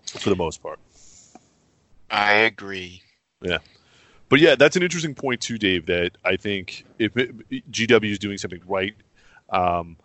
for 0.07 0.30
the 0.30 0.36
most 0.36 0.62
part 0.62 0.78
I 2.11 2.32
agree. 2.32 3.03
Yeah. 3.42 3.59
But 4.28 4.40
yeah, 4.40 4.55
that's 4.57 4.76
an 4.76 4.82
interesting 4.82 5.14
point 5.14 5.40
too, 5.40 5.59
Dave. 5.59 5.86
That 5.86 6.12
I 6.24 6.36
think 6.36 6.84
if 6.99 7.16
it, 7.16 7.51
GW 7.70 8.11
is 8.11 8.18
doing 8.18 8.38
something 8.38 8.62
right, 8.66 8.94
um, 9.51 9.97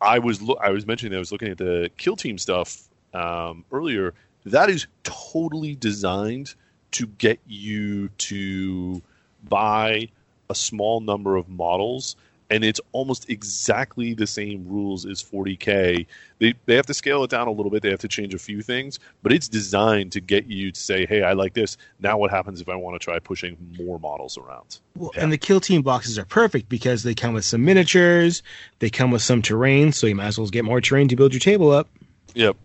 I 0.00 0.18
was 0.18 0.42
lo- 0.42 0.58
I 0.60 0.70
was 0.70 0.86
mentioning 0.86 1.12
that 1.12 1.16
I 1.16 1.20
was 1.20 1.32
looking 1.32 1.48
at 1.48 1.58
the 1.58 1.90
kill 1.96 2.16
team 2.16 2.38
stuff 2.38 2.82
um, 3.16 3.64
earlier. 3.72 4.14
That 4.44 4.70
is 4.70 4.86
totally 5.02 5.74
designed 5.74 6.54
to 6.92 7.06
get 7.06 7.40
you 7.46 8.08
to 8.08 9.02
buy 9.48 10.08
a 10.48 10.54
small 10.54 11.00
number 11.00 11.36
of 11.36 11.48
models 11.48 12.16
and 12.50 12.64
it's 12.64 12.80
almost 12.92 13.28
exactly 13.28 14.14
the 14.14 14.26
same 14.26 14.66
rules 14.68 15.04
as 15.04 15.22
40k. 15.22 16.06
They 16.38 16.54
they 16.66 16.76
have 16.76 16.86
to 16.86 16.94
scale 16.94 17.24
it 17.24 17.30
down 17.30 17.48
a 17.48 17.50
little 17.50 17.70
bit. 17.70 17.82
They 17.82 17.90
have 17.90 18.00
to 18.00 18.08
change 18.08 18.34
a 18.34 18.38
few 18.38 18.62
things, 18.62 18.98
but 19.22 19.32
it's 19.32 19.48
designed 19.48 20.12
to 20.12 20.20
get 20.20 20.46
you 20.46 20.70
to 20.70 20.80
say, 20.80 21.06
"Hey, 21.06 21.22
I 21.22 21.32
like 21.32 21.54
this." 21.54 21.76
Now, 22.00 22.18
what 22.18 22.30
happens 22.30 22.60
if 22.60 22.68
I 22.68 22.76
want 22.76 23.00
to 23.00 23.04
try 23.04 23.18
pushing 23.18 23.56
more 23.78 23.98
models 23.98 24.38
around? 24.38 24.78
Well, 24.96 25.10
and 25.16 25.32
the 25.32 25.38
kill 25.38 25.60
team 25.60 25.82
boxes 25.82 26.18
are 26.18 26.24
perfect 26.24 26.68
because 26.68 27.02
they 27.02 27.14
come 27.14 27.34
with 27.34 27.44
some 27.44 27.64
miniatures, 27.64 28.42
they 28.78 28.90
come 28.90 29.10
with 29.10 29.22
some 29.22 29.42
terrain, 29.42 29.92
so 29.92 30.06
you 30.06 30.14
might 30.14 30.26
as 30.26 30.38
well 30.38 30.48
get 30.48 30.64
more 30.64 30.80
terrain 30.80 31.08
to 31.08 31.16
build 31.16 31.32
your 31.32 31.40
table 31.40 31.70
up. 31.70 31.88
Yep. 32.34 32.56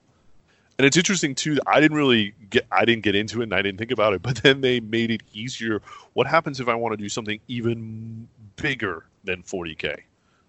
And 0.82 0.88
it's 0.88 0.97
interesting 0.97 1.36
too. 1.36 1.59
I 1.67 1.79
didn't 1.79 1.95
really 1.95 2.34
get 2.49 2.65
I 2.71 2.86
didn't 2.86 3.03
get 3.03 3.13
into 3.13 3.41
it 3.41 3.43
and 3.43 3.53
I 3.53 3.61
didn't 3.61 3.77
think 3.77 3.91
about 3.91 4.13
it, 4.13 4.23
but 4.23 4.38
then 4.38 4.61
they 4.61 4.79
made 4.79 5.11
it 5.11 5.21
easier. 5.32 5.79
What 6.13 6.25
happens 6.25 6.59
if 6.59 6.67
I 6.67 6.73
want 6.73 6.93
to 6.93 6.97
do 6.97 7.07
something 7.07 7.39
even 7.47 8.27
bigger 8.55 9.05
than 9.23 9.43
40k? 9.43 9.95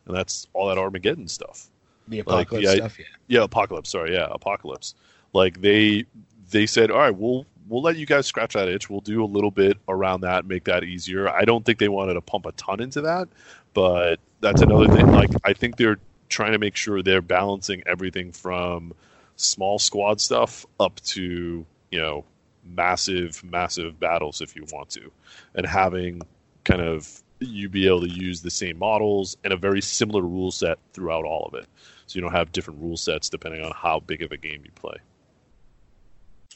And 0.06 0.16
that's 0.16 0.46
all 0.54 0.68
that 0.68 0.78
Armageddon 0.78 1.28
stuff. 1.28 1.66
The 2.08 2.22
Like, 2.22 2.46
apocalypse 2.46 2.72
stuff, 2.72 2.98
yeah. 2.98 3.04
Yeah, 3.28 3.42
apocalypse. 3.42 3.90
Sorry, 3.90 4.14
yeah, 4.14 4.26
apocalypse. 4.30 4.94
Like 5.34 5.60
they 5.60 6.06
they 6.50 6.64
said, 6.64 6.90
all 6.90 7.00
right, 7.00 7.14
we'll 7.14 7.44
we'll 7.68 7.82
let 7.82 7.96
you 7.96 8.06
guys 8.06 8.24
scratch 8.24 8.54
that 8.54 8.68
itch. 8.68 8.88
We'll 8.88 9.02
do 9.02 9.22
a 9.22 9.26
little 9.26 9.50
bit 9.50 9.76
around 9.86 10.22
that, 10.22 10.46
make 10.46 10.64
that 10.64 10.82
easier. 10.82 11.28
I 11.28 11.44
don't 11.44 11.62
think 11.62 11.78
they 11.78 11.90
wanted 11.90 12.14
to 12.14 12.22
pump 12.22 12.46
a 12.46 12.52
ton 12.52 12.80
into 12.80 13.02
that, 13.02 13.28
but 13.74 14.18
that's 14.40 14.62
another 14.62 14.88
thing. 14.88 15.08
Like 15.12 15.28
I 15.44 15.52
think 15.52 15.76
they're 15.76 15.98
trying 16.30 16.52
to 16.52 16.58
make 16.58 16.74
sure 16.74 17.02
they're 17.02 17.20
balancing 17.20 17.82
everything 17.84 18.32
from 18.32 18.94
small 19.42 19.78
squad 19.78 20.20
stuff 20.20 20.66
up 20.80 21.00
to 21.00 21.66
you 21.90 22.00
know 22.00 22.24
massive 22.64 23.42
massive 23.44 23.98
battles 23.98 24.40
if 24.40 24.56
you 24.56 24.64
want 24.72 24.90
to. 24.90 25.10
And 25.54 25.66
having 25.66 26.22
kind 26.64 26.80
of 26.80 27.22
you 27.40 27.68
be 27.68 27.86
able 27.86 28.02
to 28.02 28.08
use 28.08 28.40
the 28.40 28.50
same 28.50 28.78
models 28.78 29.36
and 29.42 29.52
a 29.52 29.56
very 29.56 29.80
similar 29.80 30.22
rule 30.22 30.50
set 30.50 30.78
throughout 30.92 31.24
all 31.24 31.46
of 31.46 31.54
it. 31.54 31.66
So 32.06 32.16
you 32.16 32.20
don't 32.20 32.32
have 32.32 32.52
different 32.52 32.80
rule 32.80 32.96
sets 32.96 33.28
depending 33.28 33.64
on 33.64 33.72
how 33.74 34.00
big 34.00 34.22
of 34.22 34.32
a 34.32 34.36
game 34.36 34.62
you 34.64 34.70
play. 34.74 34.96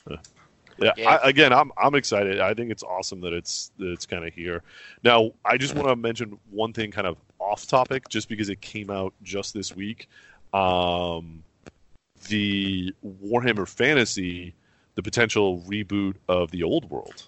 Uh, 0.08 0.16
yeah, 0.78 0.92
Yeah. 0.96 1.10
I, 1.10 1.28
again 1.28 1.52
i'm 1.52 1.72
i'm 1.76 1.94
excited. 1.94 2.40
I 2.40 2.54
think 2.54 2.70
it's 2.70 2.82
awesome 2.82 3.20
that 3.22 3.32
it's 3.32 3.72
that 3.78 3.90
it's 3.92 4.06
kind 4.06 4.24
of 4.24 4.32
here. 4.32 4.62
Now 5.02 5.32
i 5.44 5.56
just 5.56 5.74
want 5.74 5.88
to 5.88 5.96
mention 5.96 6.38
one 6.50 6.72
thing 6.72 6.90
kind 6.90 7.06
of 7.06 7.16
off 7.38 7.66
topic 7.66 8.08
just 8.08 8.28
because 8.28 8.48
it 8.48 8.60
came 8.60 8.90
out 8.90 9.12
just 9.22 9.54
this 9.54 9.74
week. 9.74 10.08
Um 10.52 11.42
the 12.28 12.94
warhammer 13.24 13.68
fantasy 13.68 14.54
the 14.94 15.02
potential 15.02 15.60
reboot 15.60 16.14
of 16.28 16.50
the 16.50 16.62
old 16.62 16.88
world 16.90 17.24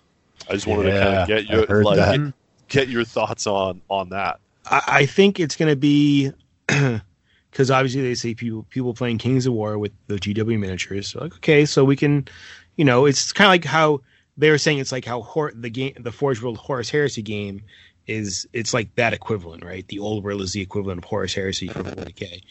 i 0.48 0.52
just 0.52 0.66
wanted 0.66 0.90
to 0.90 1.00
kind 1.00 1.14
of 1.16 1.28
get 1.28 1.46
your 1.46 1.84
like 1.84 1.96
get, 1.96 2.34
get 2.68 2.88
your 2.88 3.04
thoughts 3.04 3.46
on 3.46 3.80
on 3.88 4.08
that 4.10 4.40
I, 4.70 4.82
I 4.86 5.06
think 5.06 5.40
it's 5.40 5.56
going 5.56 5.70
to 5.70 5.76
be 5.76 6.32
because 6.66 7.70
obviously 7.70 8.02
they 8.02 8.14
say 8.14 8.34
people 8.34 8.66
people 8.70 8.94
playing 8.94 9.18
Kings 9.18 9.46
of 9.46 9.52
War 9.54 9.78
with 9.78 9.92
the 10.06 10.16
GW 10.16 10.58
miniatures. 10.58 11.08
So 11.08 11.20
like, 11.20 11.34
okay, 11.36 11.64
so 11.64 11.84
we 11.84 11.96
can, 11.96 12.28
you 12.76 12.84
know, 12.84 13.06
it's 13.06 13.32
kind 13.32 13.46
of 13.46 13.52
like 13.52 13.64
how 13.64 14.00
they 14.36 14.50
were 14.50 14.58
saying 14.58 14.78
it's 14.78 14.92
like 14.92 15.04
how 15.04 15.22
Hor- 15.22 15.52
the 15.54 15.70
game, 15.70 15.94
the 15.98 16.12
Forge 16.12 16.42
World 16.42 16.58
Horus 16.58 16.90
Heresy 16.90 17.22
game 17.22 17.62
is. 18.06 18.46
It's 18.52 18.74
like 18.74 18.94
that 18.96 19.12
equivalent, 19.12 19.64
right? 19.64 19.86
The 19.88 19.98
old 19.98 20.24
world 20.24 20.42
is 20.42 20.52
the 20.52 20.60
equivalent 20.60 20.98
of 20.98 21.04
Horus 21.04 21.34
Heresy 21.34 21.68
for 21.68 21.82
40k. 21.84 22.42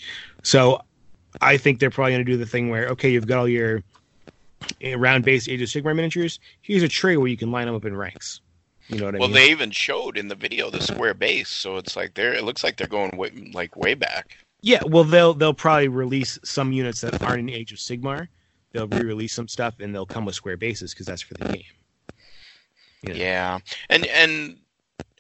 So 0.44 0.82
I 1.42 1.58
think 1.58 1.80
they're 1.80 1.90
probably 1.90 2.14
going 2.14 2.26
to 2.26 2.32
do 2.32 2.38
the 2.38 2.46
thing 2.46 2.70
where 2.70 2.88
okay, 2.90 3.10
you've 3.10 3.28
got 3.28 3.40
all 3.40 3.48
your 3.48 3.84
eh, 4.82 4.96
round 4.98 5.24
based 5.26 5.50
Age 5.50 5.62
of 5.62 5.70
Sigmar 5.70 5.96
miniatures. 5.96 6.40
Here's 6.62 6.84
a 6.84 6.88
tray 6.88 7.18
where 7.18 7.28
you 7.28 7.38
can 7.38 7.52
line 7.52 7.68
them 7.68 7.76
up 7.76 7.86
in 7.86 7.96
ranks. 7.96 8.42
You 8.88 9.00
know 9.00 9.06
what 9.06 9.16
I 9.16 9.20
Well, 9.20 9.28
mean? 9.28 9.34
Well, 9.36 9.46
they 9.46 9.52
even 9.52 9.72
showed 9.72 10.18
in 10.18 10.30
the 10.30 10.36
video 10.36 10.70
the 10.70 10.82
square 10.82 11.14
base, 11.14 11.50
so 11.50 11.78
it's 11.78 11.96
like 11.96 12.14
they're. 12.14 12.34
It 12.34 12.44
looks 12.44 12.64
like 12.64 12.78
they're 12.78 12.88
going 12.88 13.18
way, 13.18 13.32
like 13.54 13.76
way 13.76 13.94
back. 13.94 14.38
Yeah, 14.62 14.82
well, 14.86 15.04
they'll 15.04 15.34
they'll 15.34 15.54
probably 15.54 15.88
release 15.88 16.40
some 16.44 16.72
units 16.72 17.02
that 17.02 17.22
aren't 17.22 17.40
in 17.40 17.50
Age 17.50 17.72
of 17.72 17.78
Sigmar. 17.80 18.28
They'll 18.72 18.88
re-release 18.88 19.34
some 19.34 19.48
stuff, 19.48 19.76
and 19.80 19.94
they'll 19.94 20.06
come 20.06 20.26
with 20.26 20.36
square 20.36 20.58
bases 20.58 20.94
because 20.94 21.06
that's 21.06 21.22
for 21.22 21.34
the 21.36 21.46
game. 21.46 21.64
Yeah, 23.04 23.60
and 23.90 24.06
and 24.08 24.58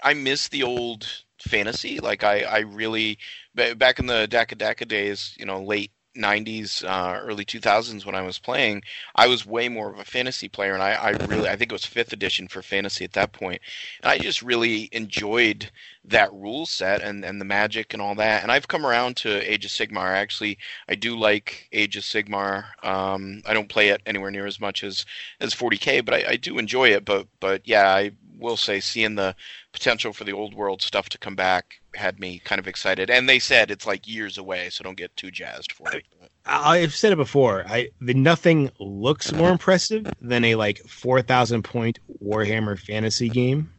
I 0.03 0.13
miss 0.13 0.47
the 0.49 0.63
old 0.63 1.07
fantasy. 1.39 1.99
Like 1.99 2.23
I 2.23 2.41
I 2.41 2.59
really 2.59 3.19
back 3.55 3.99
in 3.99 4.07
the 4.07 4.27
Daka 4.27 4.55
Daka 4.55 4.85
days, 4.85 5.35
you 5.37 5.45
know, 5.45 5.61
late. 5.61 5.91
90s 6.17 6.83
uh, 6.83 7.19
early 7.21 7.45
2000s 7.45 8.05
when 8.05 8.15
i 8.15 8.21
was 8.21 8.39
playing 8.39 8.81
i 9.15 9.27
was 9.27 9.45
way 9.45 9.69
more 9.69 9.91
of 9.91 9.99
a 9.99 10.05
fantasy 10.05 10.49
player 10.49 10.73
and 10.73 10.83
I, 10.83 10.93
I 10.93 11.09
really 11.25 11.47
i 11.47 11.55
think 11.55 11.71
it 11.71 11.75
was 11.75 11.85
fifth 11.85 12.13
edition 12.13 12.47
for 12.47 12.61
fantasy 12.61 13.05
at 13.05 13.13
that 13.13 13.31
point. 13.31 13.61
and 14.01 14.11
i 14.11 14.17
just 14.17 14.41
really 14.41 14.89
enjoyed 14.91 15.69
that 16.07 16.31
rule 16.33 16.65
set 16.65 17.01
and, 17.01 17.23
and 17.25 17.39
the 17.39 17.45
magic 17.45 17.93
and 17.93 18.01
all 18.01 18.15
that. 18.15 18.41
And 18.41 18.51
i've 18.51 18.67
come 18.67 18.85
around 18.85 19.17
to 19.17 19.51
age 19.51 19.65
of 19.65 19.71
sigmar. 19.71 20.15
Actually 20.15 20.57
i 20.87 20.95
do 20.95 21.17
like 21.17 21.67
age 21.71 21.97
of 21.97 22.03
sigmar. 22.03 22.65
Um, 22.83 23.41
i 23.45 23.53
don't 23.53 23.69
play 23.69 23.89
it 23.89 24.01
anywhere 24.05 24.31
near 24.31 24.45
as 24.45 24.59
much 24.59 24.83
as 24.83 25.05
as 25.39 25.53
40k 25.53 26.03
but 26.05 26.13
I, 26.13 26.31
I 26.31 26.35
do 26.37 26.57
enjoy 26.57 26.89
it. 26.89 27.05
But 27.05 27.27
but 27.39 27.67
yeah 27.67 27.89
i 27.89 28.11
will 28.39 28.57
say 28.57 28.79
seeing 28.79 29.15
the 29.15 29.35
potential 29.73 30.13
for 30.13 30.23
the 30.23 30.31
old 30.31 30.53
world 30.53 30.81
stuff 30.81 31.09
to 31.09 31.17
come 31.17 31.35
back 31.35 31.81
had 31.95 32.19
me 32.19 32.39
kind 32.39 32.59
of 32.59 32.67
excited 32.67 33.09
and 33.09 33.27
they 33.27 33.39
said 33.39 33.71
it's 33.71 33.85
like 33.87 34.07
years 34.07 34.37
away 34.37 34.69
so 34.69 34.83
don't 34.83 34.97
get 34.97 35.15
too 35.15 35.31
jazzed 35.31 35.71
for 35.71 35.89
it 35.95 36.05
I- 36.45 36.77
I've 36.79 36.95
said 36.95 37.11
it 37.11 37.17
before. 37.17 37.65
I 37.67 37.89
the 37.99 38.13
nothing 38.13 38.71
looks 38.79 39.33
more 39.33 39.49
impressive 39.51 40.07
than 40.21 40.45
a 40.45 40.55
like 40.55 40.79
four 40.87 41.21
thousand 41.21 41.63
point 41.63 41.99
Warhammer 42.23 42.79
fantasy 42.79 43.27
game. 43.27 43.69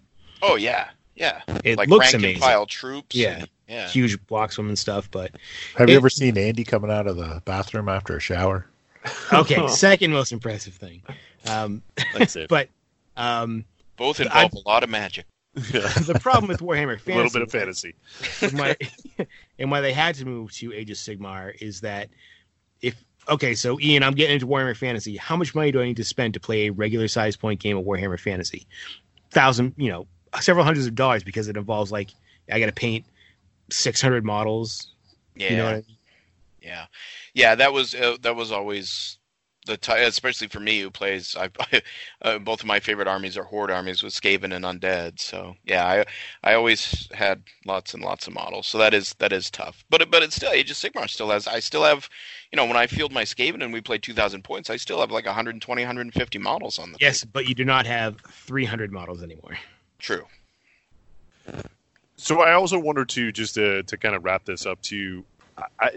oh 0.43 0.57
yeah 0.57 0.91
yeah 1.17 1.41
It 1.65 1.79
like 1.79 1.89
looks 1.89 2.07
rank 2.07 2.15
and 2.17 2.25
amazing. 2.25 2.41
file 2.43 2.67
troops 2.67 3.17
Yeah, 3.17 3.39
and- 3.39 3.49
yeah 3.69 3.89
huge 3.89 4.19
blockswoman 4.27 4.77
stuff. 4.77 5.11
But 5.11 5.33
Have 5.77 5.89
you 5.89 5.97
ever 5.97 6.11
seen 6.11 6.37
Andy 6.37 6.63
coming 6.65 6.91
out 6.91 7.07
of 7.07 7.17
the 7.17 7.41
bathroom 7.47 7.89
after 7.89 8.17
a 8.17 8.21
shower? 8.21 8.67
okay, 9.33 9.67
second 9.69 10.13
most 10.13 10.33
impressive 10.33 10.75
thing. 10.75 11.03
Um, 11.47 11.83
Thanks, 12.13 12.35
Dave. 12.35 12.49
but 12.51 12.69
um, 13.17 13.65
both 13.99 14.21
I- 14.21 14.25
involve 14.25 14.53
a 14.55 14.69
lot 14.69 14.83
of 14.83 14.89
magic 14.91 15.27
the 15.55 16.19
problem 16.23 16.47
with 16.49 16.61
Warhammer 16.61 17.01
Fantasy, 17.01 17.13
a 17.13 17.17
little 17.17 17.33
bit 17.33 17.43
of 17.43 17.51
fantasy 17.51 17.95
and 18.43 18.59
why, 18.59 18.77
and 19.59 19.71
why 19.71 19.81
they 19.81 19.93
had 19.93 20.15
to 20.17 20.25
move 20.25 20.53
to 20.53 20.73
Age 20.73 20.91
of 20.91 20.97
Sigmar 20.97 21.61
is 21.61 21.81
that 21.81 22.09
if 22.81 23.03
okay, 23.29 23.55
so 23.55 23.81
Ian, 23.81 24.03
I'm 24.05 24.15
getting 24.15 24.35
into 24.35 24.47
Warhammer 24.47 24.77
Fantasy. 24.77 25.17
How 25.17 25.37
much 25.37 25.55
money 25.55 25.73
do 25.73 25.81
I 25.81 25.87
need 25.87 25.97
to 25.97 26.05
spend 26.05 26.35
to 26.35 26.41
play 26.41 26.67
a 26.67 26.71
regular 26.71 27.09
size 27.09 27.37
point 27.37 27.61
game 27.61 27.77
of 27.77 27.85
Warhammer 27.85 28.21
Fantasy? 28.21 28.67
Thousand, 29.31 29.75
you 29.77 29.91
know, 29.91 30.07
several 30.41 30.65
hundreds 30.65 30.87
of 30.87 30.95
dollars 30.95 31.25
because 31.25 31.49
it 31.49 31.57
involves 31.57 31.91
like 31.91 32.11
I 32.53 32.61
got 32.61 32.67
to 32.67 32.73
paint 32.73 33.05
600 33.71 34.25
models. 34.25 34.93
yeah 35.35 35.51
You 35.51 35.57
know 35.57 35.65
what 35.65 35.73
I 35.73 35.77
mean? 35.77 35.85
Yeah, 36.63 36.87
yeah, 37.35 37.55
that 37.57 37.73
was 37.73 37.95
uh, 37.95 38.17
that 38.21 38.37
was 38.37 38.53
always 38.53 39.18
the 39.69 39.77
t- 39.77 39.93
especially 39.93 40.49
for 40.49 40.59
me 40.59 40.81
who 40.81 40.91
plays. 40.91 41.37
I, 41.39 41.49
uh, 42.23 42.39
both 42.41 42.61
of 42.61 42.67
my 42.67 42.81
favorite 42.81 43.07
armies 43.07 43.37
are 43.37 43.45
horde 43.45 43.71
armies 43.71 44.03
with 44.03 44.13
Skaven 44.13 44.53
and 44.53 44.65
undead. 44.65 45.21
So 45.21 45.55
yeah, 45.65 45.87
I 45.87 46.05
I 46.43 46.55
always 46.55 47.09
had 47.13 47.43
lots 47.65 47.95
and 47.95 48.03
lots 48.03 48.27
of 48.27 48.35
models. 48.35 48.67
So 48.67 48.79
that 48.79 48.93
is 48.95 49.15
that 49.21 49.33
is 49.33 49.51
tough. 49.51 49.85
But 49.89 50.03
it- 50.03 50.11
but 50.11 50.23
it's 50.25 50.35
still 50.35 50.51
Age 50.51 50.71
of 50.73 50.77
Sigmar 50.77 51.09
still 51.09 51.31
has. 51.31 51.47
I 51.47 51.61
still 51.61 51.85
have, 51.85 52.09
you 52.51 52.57
know, 52.57 52.65
when 52.67 52.77
I 52.77 52.89
field 52.89 53.13
my 53.13 53.23
Skaven 53.23 53.63
and 53.63 53.73
we 53.73 53.81
play 53.81 53.99
two 53.99 54.15
thousand 54.15 54.43
points, 54.43 54.71
I 54.71 54.77
still 54.77 54.99
have 55.01 55.13
like 55.13 55.27
120, 55.27 55.83
150 55.83 56.39
models 56.39 56.79
on 56.81 56.91
the. 56.91 56.99
Yes, 57.01 57.23
but 57.25 57.47
you 57.47 57.55
do 57.55 57.65
not 57.65 57.87
have 57.87 58.17
300 58.29 58.91
models 58.91 59.23
anymore. 59.23 59.57
True. 59.99 60.27
So 62.17 62.41
I 62.43 62.55
also 62.55 62.79
wonder 62.79 63.05
too, 63.05 63.31
just 63.31 63.55
to 63.55 63.83
to 63.85 63.97
kind 63.97 64.15
of 64.17 64.25
wrap 64.25 64.45
this 64.45 64.67
up 64.67 64.81
too. 64.83 65.25
I, 65.81 65.91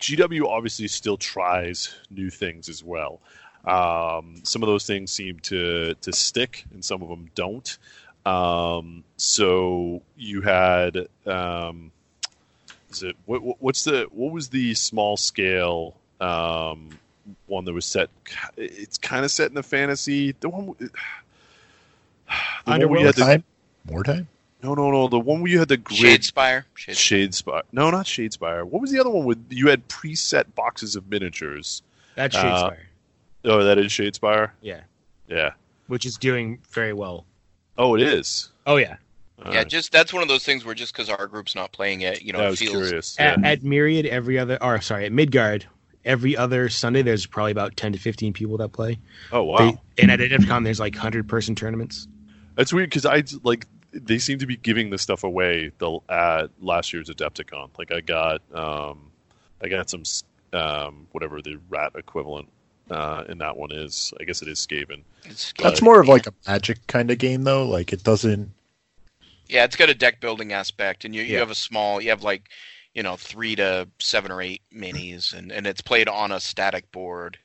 GW 0.00 0.46
obviously 0.46 0.88
still 0.88 1.16
tries 1.16 1.94
new 2.10 2.30
things 2.30 2.68
as 2.68 2.82
well. 2.84 3.20
Um, 3.64 4.36
some 4.44 4.62
of 4.62 4.68
those 4.68 4.86
things 4.86 5.10
seem 5.12 5.40
to 5.40 5.94
to 5.94 6.12
stick, 6.12 6.64
and 6.72 6.84
some 6.84 7.02
of 7.02 7.08
them 7.08 7.30
don't. 7.34 7.76
Um, 8.24 9.04
so 9.16 10.02
you 10.16 10.40
had 10.42 11.08
um, 11.26 11.90
is 12.90 13.02
it 13.02 13.16
what, 13.26 13.42
what- 13.42 13.56
what's 13.60 13.84
the 13.84 14.06
what 14.10 14.32
was 14.32 14.48
the 14.48 14.74
small 14.74 15.16
scale 15.16 15.96
um, 16.20 16.90
one 17.46 17.64
that 17.64 17.72
was 17.72 17.84
set? 17.86 18.10
It's 18.56 18.98
kind 18.98 19.24
of 19.24 19.30
set 19.30 19.48
in 19.48 19.54
the 19.54 19.62
fantasy. 19.62 20.34
The 20.40 20.48
one. 20.48 20.74
The 22.80 22.86
one 22.86 22.98
had 23.06 23.16
Time? 23.16 23.44
More 23.90 24.04
time? 24.04 24.28
No, 24.62 24.74
no, 24.74 24.90
no. 24.90 25.08
The 25.08 25.18
one 25.18 25.40
where 25.40 25.50
you 25.50 25.58
had 25.58 25.68
the 25.68 25.76
grid. 25.76 26.20
Shadespire. 26.22 26.64
Shadespire. 26.76 27.28
Shadespire. 27.28 27.62
No, 27.72 27.90
not 27.90 28.06
Shadespire. 28.06 28.64
What 28.64 28.80
was 28.82 28.90
the 28.90 28.98
other 29.00 29.10
one 29.10 29.24
with 29.24 29.44
you 29.50 29.68
had 29.68 29.86
preset 29.88 30.54
boxes 30.54 30.96
of 30.96 31.08
miniatures? 31.08 31.82
That's 32.14 32.34
Uh, 32.36 32.42
Shadespire. 32.44 32.78
Oh, 33.44 33.62
that 33.64 33.78
is 33.78 33.92
Shadespire. 33.92 34.50
yeah, 34.60 34.80
Yeah. 35.28 35.52
which 35.86 36.04
is 36.04 36.16
doing 36.16 36.58
very 36.70 36.92
well. 36.92 37.24
Oh, 37.78 37.94
it 37.94 38.02
is. 38.02 38.50
Oh 38.66 38.76
yeah. 38.76 38.96
yeah, 39.52 39.62
just 39.62 39.92
that's 39.92 40.12
one 40.12 40.22
of 40.22 40.28
those 40.28 40.44
things 40.44 40.64
where 40.64 40.74
just 40.74 40.92
because 40.92 41.08
our 41.08 41.28
group's 41.28 41.54
not 41.54 41.70
playing 41.70 42.00
it, 42.00 42.22
you 42.22 42.32
know, 42.32 42.40
I 42.40 42.48
it 42.48 42.58
feels 42.58 42.70
curious. 42.88 43.20
At, 43.20 43.44
at 43.44 43.62
Myriad, 43.62 44.04
every 44.06 44.36
other, 44.36 44.58
or 44.60 44.80
sorry, 44.80 45.06
at 45.06 45.12
Midgard, 45.12 45.64
every 46.04 46.36
other 46.36 46.68
Sunday, 46.68 47.02
there's 47.02 47.24
probably 47.24 47.52
about 47.52 47.76
ten 47.76 47.92
to 47.92 47.98
fifteen 48.00 48.32
people 48.32 48.56
that 48.56 48.70
play. 48.72 48.98
Oh 49.30 49.44
wow, 49.44 49.58
They- 49.96 50.02
and 50.02 50.10
at 50.10 50.18
Adepticon, 50.18 50.64
there's 50.64 50.80
like 50.80 50.96
hundred 50.96 51.28
person 51.28 51.54
tournaments. 51.54 52.08
that's 52.56 52.72
weird 52.72 52.90
because 52.90 53.06
I 53.06 53.22
like 53.44 53.64
they 53.92 54.18
seem 54.18 54.38
to 54.38 54.46
be 54.46 54.56
giving 54.56 54.90
this 54.90 55.02
stuff 55.02 55.24
away 55.24 55.72
the 55.78 55.98
at 56.08 56.48
last 56.60 56.92
year's 56.92 57.08
Adepticon. 57.08 57.70
Like 57.78 57.92
I 57.92 58.00
got 58.00 58.42
um, 58.54 59.10
I 59.62 59.68
got 59.68 59.90
some 59.90 60.02
um, 60.52 61.06
whatever 61.12 61.40
the 61.42 61.58
rat 61.68 61.92
equivalent 61.94 62.48
uh, 62.90 63.24
in 63.28 63.38
that 63.38 63.56
one 63.56 63.72
is. 63.72 64.12
I 64.20 64.24
guess 64.24 64.42
it 64.42 64.48
is 64.48 64.58
Skaven. 64.58 65.02
It's 65.24 65.52
That's 65.58 65.82
more 65.82 66.00
of 66.00 66.08
like 66.08 66.26
a 66.26 66.34
magic 66.46 66.86
kind 66.86 67.10
of 67.10 67.18
game, 67.18 67.44
though. 67.44 67.66
Like 67.66 67.92
it 67.92 68.02
doesn't. 68.02 68.50
Yeah, 69.48 69.64
it's 69.64 69.76
got 69.76 69.88
a 69.88 69.94
deck 69.94 70.20
building 70.20 70.52
aspect, 70.52 71.04
and 71.04 71.14
you, 71.14 71.22
you 71.22 71.34
Yeah. 71.34 71.38
have 71.40 71.50
a 71.50 71.54
small, 71.54 72.02
you 72.02 72.10
have 72.10 72.22
like, 72.22 72.50
you 72.94 73.02
know, 73.02 73.16
three 73.16 73.56
to 73.56 73.88
seven 73.98 74.30
or 74.30 74.42
eight 74.42 74.60
minis, 74.74 75.32
and, 75.32 75.50
and 75.50 75.66
it's 75.66 75.80
played 75.80 76.06
on 76.06 76.32
a 76.32 76.40
static 76.40 76.92
board. 76.92 77.38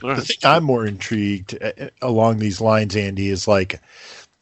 The 0.00 0.20
thing 0.20 0.36
I'm 0.44 0.64
more 0.64 0.86
intrigued 0.86 1.56
uh, 1.60 1.72
uh, 1.80 1.88
along 2.02 2.38
these 2.38 2.60
lines, 2.60 2.94
Andy, 2.94 3.28
is 3.28 3.48
like 3.48 3.80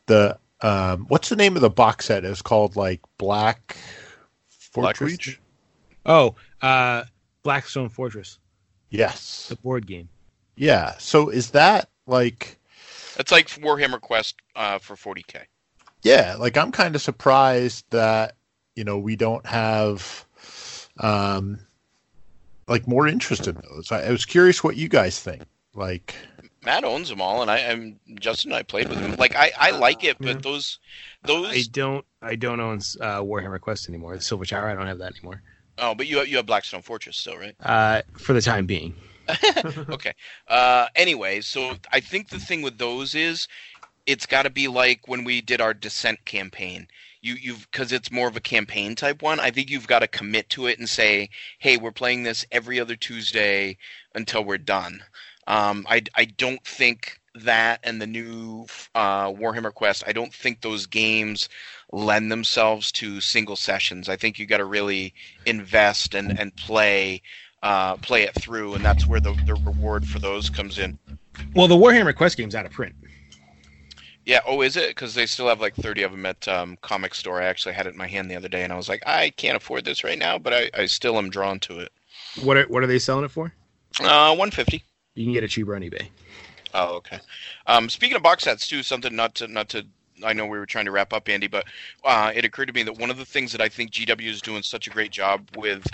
the 0.06 0.36
um, 0.66 1.06
what's 1.08 1.28
the 1.28 1.36
name 1.36 1.56
of 1.56 1.62
the 1.62 1.70
box 1.70 2.06
set? 2.06 2.24
It's 2.24 2.42
called 2.42 2.76
like 2.76 3.00
Black 3.18 3.76
Black 4.74 4.96
Fortress. 4.96 5.10
Reach. 5.12 5.40
Oh, 6.04 6.34
uh, 6.62 7.04
Blackstone 7.42 7.88
Fortress, 7.88 8.38
Yes. 8.90 9.48
the 9.48 9.56
board 9.56 9.86
game. 9.86 10.08
Yeah. 10.56 10.94
So 10.98 11.28
is 11.28 11.50
that 11.50 11.88
like? 12.06 12.58
It's 13.18 13.32
like 13.32 13.48
Warhammer 13.48 14.00
Quest 14.00 14.36
uh, 14.54 14.78
for 14.78 14.94
40k. 14.96 15.42
Yeah, 16.02 16.36
like 16.38 16.56
I'm 16.56 16.70
kind 16.72 16.94
of 16.94 17.02
surprised 17.02 17.84
that 17.90 18.36
you 18.74 18.84
know 18.84 18.98
we 18.98 19.16
don't 19.16 19.44
have 19.46 20.26
um 21.00 21.58
like 22.68 22.86
more 22.86 23.06
interest 23.08 23.46
in 23.46 23.56
those. 23.70 23.90
I, 23.92 24.06
I 24.06 24.10
was 24.10 24.24
curious 24.24 24.62
what 24.62 24.76
you 24.76 24.88
guys 24.88 25.18
think. 25.20 25.42
Like, 25.74 26.14
Matt 26.66 26.82
owns 26.84 27.08
them 27.08 27.20
all, 27.20 27.42
and 27.42 27.50
I, 27.50 27.58
I'm 27.60 28.00
Justin. 28.18 28.50
and 28.50 28.58
I 28.58 28.64
played 28.64 28.88
with 28.88 28.98
him. 28.98 29.14
Like 29.16 29.36
I, 29.36 29.52
I 29.56 29.70
like 29.70 30.02
it, 30.02 30.18
but 30.18 30.26
Yeah. 30.26 30.40
those, 30.42 30.80
those. 31.24 31.46
I 31.46 31.62
don't, 31.70 32.04
I 32.20 32.34
don't 32.34 32.58
own 32.58 32.78
uh, 33.00 33.22
Warhammer 33.22 33.60
Quest 33.60 33.88
anymore. 33.88 34.16
The 34.16 34.20
Silver 34.20 34.44
Tower, 34.44 34.68
I 34.68 34.74
don't 34.74 34.88
have 34.88 34.98
that 34.98 35.14
anymore. 35.16 35.42
Oh, 35.78 35.94
but 35.94 36.08
you 36.08 36.18
have, 36.18 36.26
you 36.26 36.38
have 36.38 36.46
Blackstone 36.46 36.82
Fortress 36.82 37.18
still, 37.18 37.38
right? 37.38 37.54
Uh, 37.62 38.02
for 38.18 38.32
the 38.32 38.40
time 38.42 38.66
being. 38.66 38.94
okay. 39.90 40.12
Uh, 40.48 40.86
anyway, 40.96 41.40
so 41.40 41.76
I 41.92 42.00
think 42.00 42.30
the 42.30 42.38
thing 42.40 42.62
with 42.62 42.78
those 42.78 43.14
is 43.14 43.46
it's 44.06 44.26
got 44.26 44.42
to 44.42 44.50
be 44.50 44.66
like 44.66 45.06
when 45.06 45.22
we 45.22 45.40
did 45.40 45.60
our 45.60 45.72
Descent 45.72 46.24
campaign. 46.24 46.88
You, 47.20 47.34
you've 47.34 47.68
because 47.70 47.92
it's 47.92 48.10
more 48.10 48.28
of 48.28 48.36
a 48.36 48.40
campaign 48.40 48.94
type 48.96 49.22
one. 49.22 49.38
I 49.38 49.50
think 49.50 49.70
you've 49.70 49.88
got 49.88 50.00
to 50.00 50.08
commit 50.08 50.48
to 50.50 50.66
it 50.66 50.78
and 50.78 50.88
say, 50.88 51.28
"Hey, 51.58 51.76
we're 51.76 51.90
playing 51.92 52.22
this 52.22 52.44
every 52.52 52.78
other 52.78 52.94
Tuesday 52.94 53.78
until 54.14 54.44
we're 54.44 54.58
done." 54.58 55.02
Um, 55.46 55.86
I, 55.88 56.02
I 56.14 56.24
don't 56.24 56.64
think 56.64 57.20
that 57.44 57.80
and 57.82 58.00
the 58.00 58.06
new 58.06 58.66
uh, 58.94 59.30
Warhammer 59.30 59.72
Quest. 59.72 60.04
I 60.06 60.12
don't 60.12 60.32
think 60.32 60.60
those 60.60 60.86
games 60.86 61.48
lend 61.92 62.32
themselves 62.32 62.90
to 62.92 63.20
single 63.20 63.56
sessions. 63.56 64.08
I 64.08 64.16
think 64.16 64.38
you 64.38 64.46
got 64.46 64.58
to 64.58 64.64
really 64.64 65.14
invest 65.44 66.14
and 66.14 66.38
and 66.38 66.54
play 66.56 67.22
uh, 67.62 67.96
play 67.96 68.22
it 68.22 68.34
through, 68.34 68.74
and 68.74 68.84
that's 68.84 69.06
where 69.06 69.20
the, 69.20 69.32
the 69.46 69.54
reward 69.54 70.06
for 70.06 70.18
those 70.18 70.50
comes 70.50 70.78
in. 70.78 70.98
Well, 71.54 71.68
the 71.68 71.76
Warhammer 71.76 72.14
Quest 72.14 72.36
game's 72.36 72.54
out 72.54 72.66
of 72.66 72.72
print. 72.72 72.94
Yeah. 74.24 74.40
Oh, 74.46 74.62
is 74.62 74.76
it? 74.76 74.88
Because 74.90 75.14
they 75.14 75.26
still 75.26 75.48
have 75.48 75.60
like 75.60 75.74
thirty 75.76 76.02
of 76.02 76.12
them 76.12 76.26
at 76.26 76.46
um, 76.48 76.78
Comic 76.82 77.14
Store. 77.14 77.40
I 77.40 77.46
actually 77.46 77.74
had 77.74 77.86
it 77.86 77.92
in 77.92 77.98
my 77.98 78.08
hand 78.08 78.30
the 78.30 78.36
other 78.36 78.48
day, 78.48 78.64
and 78.64 78.72
I 78.72 78.76
was 78.76 78.88
like, 78.88 79.02
I 79.06 79.30
can't 79.30 79.56
afford 79.56 79.84
this 79.84 80.04
right 80.04 80.18
now, 80.18 80.38
but 80.38 80.52
I, 80.52 80.70
I 80.74 80.86
still 80.86 81.18
am 81.18 81.30
drawn 81.30 81.60
to 81.60 81.80
it. 81.80 81.92
What 82.42 82.56
are 82.56 82.64
what 82.64 82.82
are 82.82 82.86
they 82.86 82.98
selling 82.98 83.24
it 83.24 83.30
for? 83.30 83.52
Uh, 84.00 84.34
one 84.34 84.50
fifty. 84.50 84.82
You 85.16 85.24
can 85.24 85.32
get 85.32 85.42
it 85.42 85.48
cheaper 85.48 85.74
on 85.74 85.82
eBay. 85.82 86.08
Oh, 86.74 86.96
okay. 86.96 87.18
Um, 87.66 87.88
speaking 87.88 88.16
of 88.16 88.22
box 88.22 88.44
sets 88.44 88.68
too, 88.68 88.82
something 88.82 89.16
not 89.16 89.34
to 89.36 89.48
not 89.48 89.68
to. 89.70 89.84
I 90.24 90.32
know 90.32 90.46
we 90.46 90.58
were 90.58 90.66
trying 90.66 90.84
to 90.86 90.90
wrap 90.92 91.12
up, 91.12 91.28
Andy, 91.28 91.46
but 91.46 91.64
uh, 92.04 92.32
it 92.34 92.44
occurred 92.44 92.66
to 92.66 92.72
me 92.72 92.82
that 92.84 92.98
one 92.98 93.10
of 93.10 93.18
the 93.18 93.24
things 93.24 93.52
that 93.52 93.60
I 93.60 93.68
think 93.68 93.90
GW 93.90 94.28
is 94.28 94.40
doing 94.40 94.62
such 94.62 94.86
a 94.86 94.90
great 94.90 95.10
job 95.10 95.48
with 95.56 95.86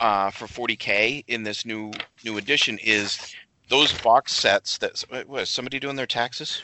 uh, 0.00 0.30
for 0.30 0.46
40k 0.46 1.24
in 1.26 1.42
this 1.42 1.64
new 1.64 1.90
new 2.24 2.36
edition 2.36 2.78
is 2.78 3.34
those 3.68 3.92
box 4.00 4.34
sets. 4.34 4.78
That 4.78 5.26
was 5.26 5.50
somebody 5.50 5.78
doing 5.78 5.96
their 5.96 6.06
taxes? 6.06 6.62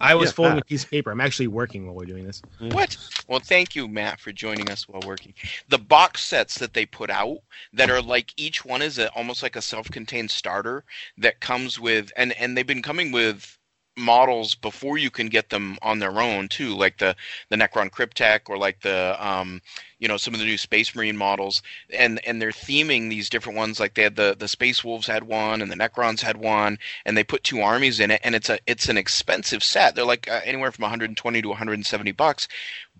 I 0.00 0.14
was 0.14 0.30
Yeah, 0.30 0.34
folding 0.34 0.54
Pat. 0.54 0.62
a 0.62 0.66
piece 0.66 0.84
of 0.84 0.90
paper. 0.90 1.10
I'm 1.10 1.20
actually 1.20 1.46
working 1.46 1.86
while 1.86 1.94
we're 1.94 2.04
doing 2.04 2.24
this. 2.24 2.42
Mm. 2.60 2.72
What? 2.72 2.96
Well, 3.28 3.40
thank 3.40 3.74
you, 3.74 3.88
Matt, 3.88 4.20
for 4.20 4.32
joining 4.32 4.70
us 4.70 4.88
while 4.88 5.02
working. 5.06 5.34
The 5.68 5.78
box 5.78 6.22
sets 6.24 6.58
that 6.58 6.74
they 6.74 6.86
put 6.86 7.10
out 7.10 7.38
that 7.72 7.90
are 7.90 8.02
like 8.02 8.32
each 8.36 8.64
one 8.64 8.82
is 8.82 8.98
a, 8.98 9.10
almost 9.14 9.42
like 9.42 9.56
a 9.56 9.62
self-contained 9.62 10.30
starter 10.30 10.84
that 11.18 11.40
comes 11.40 11.78
with, 11.78 12.12
and 12.16 12.32
and 12.34 12.56
they've 12.56 12.66
been 12.66 12.82
coming 12.82 13.12
with 13.12 13.58
models 13.96 14.54
before 14.54 14.98
you 14.98 15.10
can 15.10 15.28
get 15.28 15.50
them 15.50 15.78
on 15.82 15.98
their 15.98 16.20
own 16.20 16.48
too, 16.48 16.74
like 16.74 16.98
the 16.98 17.14
the 17.48 17.56
Necron 17.56 17.90
Cryptek 17.90 18.48
or 18.48 18.58
like 18.58 18.80
the 18.80 19.16
um 19.24 19.60
you 19.98 20.08
know 20.08 20.16
some 20.16 20.34
of 20.34 20.40
the 20.40 20.46
new 20.46 20.58
Space 20.58 20.94
Marine 20.94 21.16
models, 21.16 21.62
and 21.92 22.20
and 22.26 22.40
they're 22.40 22.50
theming 22.50 23.08
these 23.08 23.30
different 23.30 23.56
ones. 23.56 23.78
Like 23.80 23.94
they 23.94 24.02
had 24.02 24.16
the 24.16 24.36
the 24.38 24.48
Space 24.48 24.82
Wolves 24.84 25.06
had 25.06 25.24
one, 25.24 25.62
and 25.62 25.70
the 25.70 25.76
Necrons 25.76 26.20
had 26.20 26.36
one, 26.36 26.78
and 27.04 27.16
they 27.16 27.24
put 27.24 27.44
two 27.44 27.60
armies 27.60 28.00
in 28.00 28.10
it, 28.10 28.20
and 28.24 28.34
it's 28.34 28.50
a 28.50 28.58
it's 28.66 28.88
an 28.88 28.96
expensive 28.96 29.62
set. 29.62 29.94
They're 29.94 30.04
like 30.04 30.28
uh, 30.28 30.40
anywhere 30.44 30.72
from 30.72 30.82
120 30.82 31.42
to 31.42 31.48
170 31.48 32.12
bucks, 32.12 32.48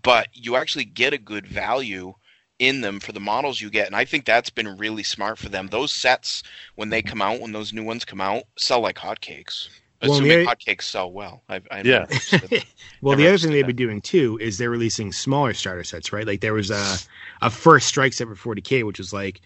but 0.01 0.29
you 0.33 0.55
actually 0.55 0.85
get 0.85 1.13
a 1.13 1.17
good 1.17 1.47
value 1.47 2.13
in 2.57 2.79
them 2.81 3.01
for 3.01 3.11
the 3.11 3.19
models 3.19 3.59
you 3.59 3.69
get 3.69 3.85
and 3.85 3.97
i 3.97 4.05
think 4.05 4.23
that's 4.23 4.49
been 4.49 4.77
really 4.77 5.03
smart 5.03 5.37
for 5.37 5.49
them 5.49 5.67
those 5.67 5.93
sets 5.93 6.41
when 6.75 6.89
they 6.89 7.01
come 7.01 7.21
out 7.21 7.41
when 7.41 7.51
those 7.51 7.73
new 7.73 7.83
ones 7.83 8.05
come 8.05 8.21
out 8.21 8.43
sell 8.57 8.79
like 8.79 8.95
hotcakes 8.95 9.67
Well, 10.01 10.11
assuming 10.13 10.39
the- 10.39 10.45
hotcakes 10.45 10.83
sell 10.83 11.11
well 11.11 11.41
I've, 11.49 11.67
I've 11.71 11.85
Yeah. 11.85 12.05
Well, 13.01 13.15
the 13.15 13.27
other 13.27 13.37
thing 13.37 13.49
understood 13.49 13.51
they've 13.53 13.67
been 13.67 13.75
doing 13.75 14.01
too 14.01 14.37
is 14.41 14.57
they're 14.57 14.69
releasing 14.69 15.11
smaller 15.11 15.53
starter 15.53 15.83
sets, 15.83 16.11
right? 16.11 16.25
Like 16.25 16.41
there 16.41 16.53
was 16.53 16.71
a 16.71 16.97
a 17.41 17.49
first 17.49 17.87
strike 17.87 18.13
set 18.13 18.27
for 18.27 18.55
40k, 18.55 18.83
which 18.85 18.97
was 18.97 19.13
like 19.13 19.41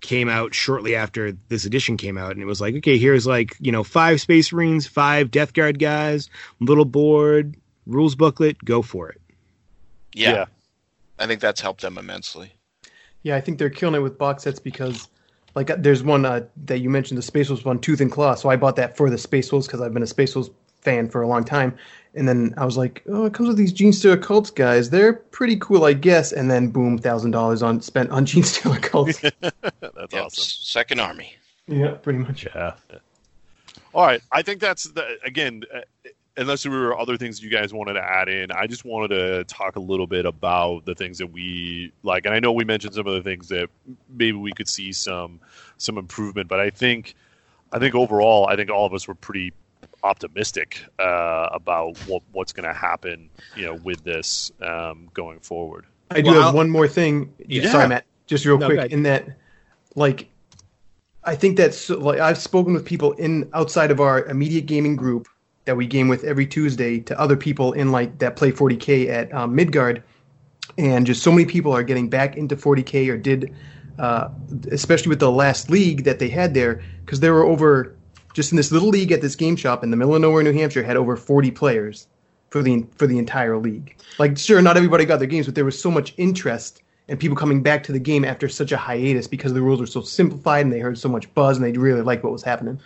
came 0.00 0.28
out 0.28 0.54
shortly 0.54 0.94
after 0.94 1.32
this 1.48 1.64
edition 1.64 1.96
came 1.96 2.18
out, 2.18 2.32
and 2.32 2.42
it 2.42 2.44
was 2.46 2.60
like, 2.60 2.74
okay, 2.76 2.98
here's 2.98 3.26
like 3.26 3.56
you 3.60 3.72
know 3.72 3.82
five 3.84 4.20
Space 4.20 4.52
Marines, 4.52 4.86
five 4.86 5.30
Death 5.30 5.52
Guard 5.52 5.78
guys, 5.78 6.28
little 6.60 6.84
board, 6.84 7.56
rules 7.86 8.14
booklet, 8.14 8.62
go 8.64 8.82
for 8.82 9.08
it. 9.10 9.20
yeah, 10.12 10.32
Yeah. 10.32 10.44
i 11.18 11.26
think 11.26 11.40
that's 11.40 11.60
helped 11.60 11.80
them 11.82 11.98
immensely 11.98 12.52
Yeah, 13.22 13.36
I 13.36 13.40
think 13.40 13.58
they're 13.58 13.70
killing 13.70 13.94
it 13.94 14.02
with 14.02 14.18
box 14.18 14.42
sets 14.44 14.58
because, 14.60 15.08
like, 15.56 15.70
uh, 15.70 15.76
there's 15.78 16.04
one 16.04 16.24
uh, 16.24 16.42
that 16.66 16.78
you 16.78 16.88
mentioned, 16.88 17.18
the 17.18 17.22
Space 17.22 17.48
Wolves 17.48 17.64
one, 17.64 17.80
Tooth 17.80 18.00
and 18.00 18.12
Claw. 18.12 18.34
So 18.36 18.48
I 18.48 18.56
bought 18.56 18.76
that 18.76 18.96
for 18.96 19.10
the 19.10 19.18
Space 19.18 19.50
Wolves 19.50 19.66
because 19.66 19.80
I've 19.80 19.92
been 19.92 20.04
a 20.04 20.06
Space 20.06 20.36
Wolves 20.36 20.50
fan 20.82 21.08
for 21.08 21.22
a 21.22 21.26
long 21.26 21.42
time. 21.44 21.76
And 22.14 22.28
then 22.28 22.54
I 22.56 22.64
was 22.64 22.76
like, 22.76 23.02
oh, 23.08 23.24
it 23.24 23.34
comes 23.34 23.48
with 23.48 23.58
these 23.58 23.72
Genestealer 23.72 24.22
Cults 24.22 24.50
guys. 24.50 24.90
They're 24.90 25.12
pretty 25.14 25.56
cool, 25.56 25.84
I 25.84 25.92
guess. 25.92 26.32
And 26.32 26.50
then 26.50 26.68
boom, 26.68 26.96
thousand 26.98 27.32
dollars 27.32 27.62
on 27.62 27.80
spent 27.82 28.10
on 28.10 28.24
Genestealer 28.26 28.80
Cults. 28.80 29.20
That's 29.40 29.52
Yep, 30.12 30.14
awesome. 30.14 30.44
second 30.44 31.00
army 31.00 31.34
yeah, 31.68 31.92
pretty 31.92 32.20
much. 32.20 32.46
Yeah. 32.54 32.74
All 33.92 34.06
right. 34.06 34.20
I 34.30 34.42
think 34.42 34.60
that's 34.60 34.84
the, 34.84 35.18
again. 35.24 35.64
Uh, 35.72 35.80
unless 36.36 36.62
there 36.64 36.72
were 36.72 36.98
other 36.98 37.16
things 37.16 37.42
you 37.42 37.50
guys 37.50 37.72
wanted 37.72 37.94
to 37.94 38.02
add 38.02 38.28
in, 38.28 38.50
I 38.52 38.66
just 38.66 38.84
wanted 38.84 39.08
to 39.08 39.44
talk 39.44 39.76
a 39.76 39.80
little 39.80 40.06
bit 40.06 40.26
about 40.26 40.84
the 40.84 40.94
things 40.94 41.18
that 41.18 41.28
we 41.32 41.92
like. 42.02 42.26
And 42.26 42.34
I 42.34 42.40
know 42.40 42.52
we 42.52 42.64
mentioned 42.64 42.94
some 42.94 43.06
of 43.06 43.14
the 43.14 43.22
things 43.22 43.48
that 43.48 43.68
maybe 44.08 44.36
we 44.36 44.52
could 44.52 44.68
see 44.68 44.92
some 44.92 45.40
some 45.78 45.98
improvement, 45.98 46.48
but 46.48 46.60
I 46.60 46.70
think 46.70 47.14
I 47.72 47.78
think 47.78 47.94
overall, 47.94 48.46
I 48.46 48.56
think 48.56 48.70
all 48.70 48.86
of 48.86 48.94
us 48.94 49.08
were 49.08 49.14
pretty 49.14 49.52
optimistic 50.04 50.84
uh, 50.98 51.48
about 51.52 51.96
what 52.06 52.22
what's 52.32 52.52
going 52.52 52.66
to 52.68 52.74
happen, 52.74 53.30
you 53.56 53.64
know, 53.66 53.74
with 53.74 54.04
this 54.04 54.52
um, 54.62 55.08
going 55.14 55.40
forward. 55.40 55.86
I 56.10 56.20
do 56.20 56.26
Well, 56.30 56.34
have 56.34 56.44
I'll- 56.48 56.54
one 56.54 56.70
more 56.70 56.86
thing. 56.88 57.32
Yeah. 57.46 57.70
Sorry, 57.70 57.88
Matt. 57.88 58.04
Just 58.26 58.44
real 58.44 58.58
No, 58.58 58.66
quick. 58.66 58.78
ahead. 58.78 58.92
In 58.92 59.02
that, 59.04 59.26
like, 59.94 60.28
I 61.24 61.34
think 61.36 61.56
that's 61.56 61.88
like 61.90 62.18
I've 62.20 62.38
spoken 62.38 62.72
with 62.74 62.84
people 62.84 63.12
in 63.12 63.48
outside 63.54 63.90
of 63.90 64.00
our 64.00 64.24
immediate 64.26 64.66
gaming 64.66 64.96
group 64.96 65.28
that 65.66 65.76
we 65.76 65.86
game 65.86 66.08
with 66.08 66.24
every 66.24 66.46
Tuesday 66.46 67.00
to 67.00 67.20
other 67.20 67.36
people 67.36 67.72
in 67.74 67.92
like 67.92 68.18
that 68.18 68.36
play 68.36 68.50
40k 68.50 69.08
at 69.08 69.32
um, 69.34 69.54
Midgard, 69.54 70.02
and 70.78 71.06
just 71.06 71.22
so 71.22 71.30
many 71.30 71.44
people 71.44 71.72
are 71.72 71.82
getting 71.82 72.08
back 72.08 72.36
into 72.36 72.56
40k 72.56 73.12
or 73.12 73.18
did, 73.18 73.54
uh, 73.98 74.28
especially 74.70 75.10
with 75.10 75.20
the 75.20 75.30
last 75.30 75.70
league 75.70 76.04
that 76.04 76.18
they 76.18 76.28
had 76.28 76.54
there, 76.54 76.82
because 77.04 77.20
there 77.20 77.34
were 77.34 77.44
over 77.44 77.94
just 78.32 78.52
in 78.52 78.56
this 78.56 78.70
little 78.70 78.88
league 78.88 79.12
at 79.12 79.20
this 79.20 79.34
game 79.34 79.56
shop 79.56 79.82
in 79.82 79.90
the 79.90 79.96
middle 79.96 80.14
of 80.14 80.20
nowhere, 80.20 80.42
New 80.42 80.52
Hampshire, 80.52 80.82
had 80.82 80.96
over 80.96 81.16
40 81.16 81.50
players 81.50 82.06
for 82.50 82.62
the 82.62 82.86
for 82.96 83.06
the 83.06 83.18
entire 83.18 83.58
league. 83.58 83.96
Like, 84.18 84.38
sure, 84.38 84.62
not 84.62 84.76
everybody 84.76 85.04
got 85.04 85.18
their 85.18 85.28
games, 85.28 85.46
but 85.46 85.54
there 85.54 85.64
was 85.64 85.80
so 85.80 85.90
much 85.90 86.14
interest 86.16 86.82
and 87.08 87.18
people 87.18 87.36
coming 87.36 87.62
back 87.62 87.82
to 87.84 87.92
the 87.92 87.98
game 87.98 88.24
after 88.24 88.48
such 88.48 88.72
a 88.72 88.76
hiatus 88.76 89.26
because 89.26 89.52
the 89.52 89.62
rules 89.62 89.80
were 89.80 89.86
so 89.86 90.00
simplified 90.00 90.64
and 90.64 90.72
they 90.72 90.80
heard 90.80 90.98
so 90.98 91.08
much 91.08 91.32
buzz 91.34 91.56
and 91.56 91.64
they 91.64 91.72
really 91.72 92.02
liked 92.02 92.24
what 92.24 92.32
was 92.32 92.42
happening. 92.42 92.80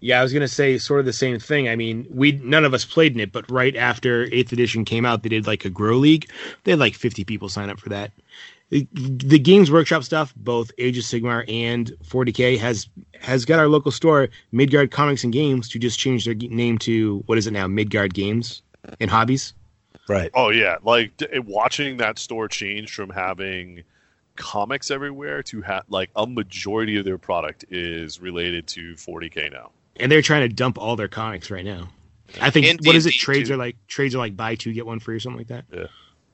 Yeah, 0.00 0.18
I 0.18 0.22
was 0.22 0.32
gonna 0.32 0.48
say 0.48 0.78
sort 0.78 1.00
of 1.00 1.06
the 1.06 1.12
same 1.12 1.38
thing. 1.38 1.68
I 1.68 1.76
mean, 1.76 2.06
we 2.10 2.32
none 2.32 2.64
of 2.64 2.72
us 2.72 2.84
played 2.84 3.14
in 3.14 3.20
it, 3.20 3.32
but 3.32 3.50
right 3.50 3.76
after 3.76 4.24
Eighth 4.32 4.52
Edition 4.52 4.84
came 4.84 5.04
out, 5.04 5.22
they 5.22 5.28
did 5.28 5.46
like 5.46 5.64
a 5.64 5.70
Grow 5.70 5.96
League. 5.96 6.30
They 6.64 6.72
had 6.72 6.80
like 6.80 6.94
50 6.94 7.24
people 7.24 7.48
sign 7.48 7.68
up 7.68 7.78
for 7.78 7.90
that. 7.90 8.12
The, 8.70 8.86
the 8.92 9.38
Games 9.38 9.70
Workshop 9.70 10.04
stuff, 10.04 10.32
both 10.36 10.70
Age 10.78 10.96
of 10.96 11.04
Sigmar 11.04 11.44
and 11.48 11.90
40k, 12.04 12.56
has 12.58 12.88
has 13.20 13.44
got 13.44 13.58
our 13.58 13.68
local 13.68 13.90
store, 13.90 14.28
Midgard 14.52 14.90
Comics 14.90 15.24
and 15.24 15.32
Games, 15.32 15.68
to 15.70 15.78
just 15.78 15.98
change 15.98 16.24
their 16.24 16.34
name 16.34 16.78
to 16.78 17.22
what 17.26 17.36
is 17.36 17.46
it 17.46 17.52
now, 17.52 17.66
Midgard 17.66 18.14
Games 18.14 18.62
and 19.00 19.10
Hobbies. 19.10 19.52
Right. 20.08 20.30
Oh 20.34 20.48
yeah, 20.50 20.76
like 20.82 21.16
d- 21.18 21.26
watching 21.40 21.98
that 21.98 22.18
store 22.18 22.48
change 22.48 22.94
from 22.94 23.10
having 23.10 23.82
comics 24.36 24.90
everywhere 24.90 25.42
to 25.42 25.60
have 25.60 25.84
like 25.88 26.10
a 26.16 26.26
majority 26.26 26.96
of 26.96 27.04
their 27.04 27.18
product 27.18 27.64
is 27.70 28.20
related 28.20 28.66
to 28.68 28.94
40k 28.94 29.52
now. 29.52 29.70
And 30.00 30.10
they're 30.10 30.22
trying 30.22 30.48
to 30.48 30.54
dump 30.54 30.78
all 30.78 30.96
their 30.96 31.08
comics 31.08 31.50
right 31.50 31.64
now. 31.64 31.88
I 32.40 32.50
think 32.50 32.66
And 32.66 32.80
what 32.80 32.96
is 32.96 33.06
it? 33.06 33.12
D&D 33.12 33.18
Trades 33.18 33.50
too. 33.50 33.54
are 33.54 33.56
like 33.56 33.76
trades 33.88 34.14
are 34.14 34.18
like 34.18 34.36
buy 34.36 34.54
two 34.54 34.72
get 34.72 34.86
one 34.86 35.00
free 35.00 35.16
or 35.16 35.20
something 35.20 35.38
like 35.38 35.48
that. 35.48 35.64
Yeah. 35.72 35.86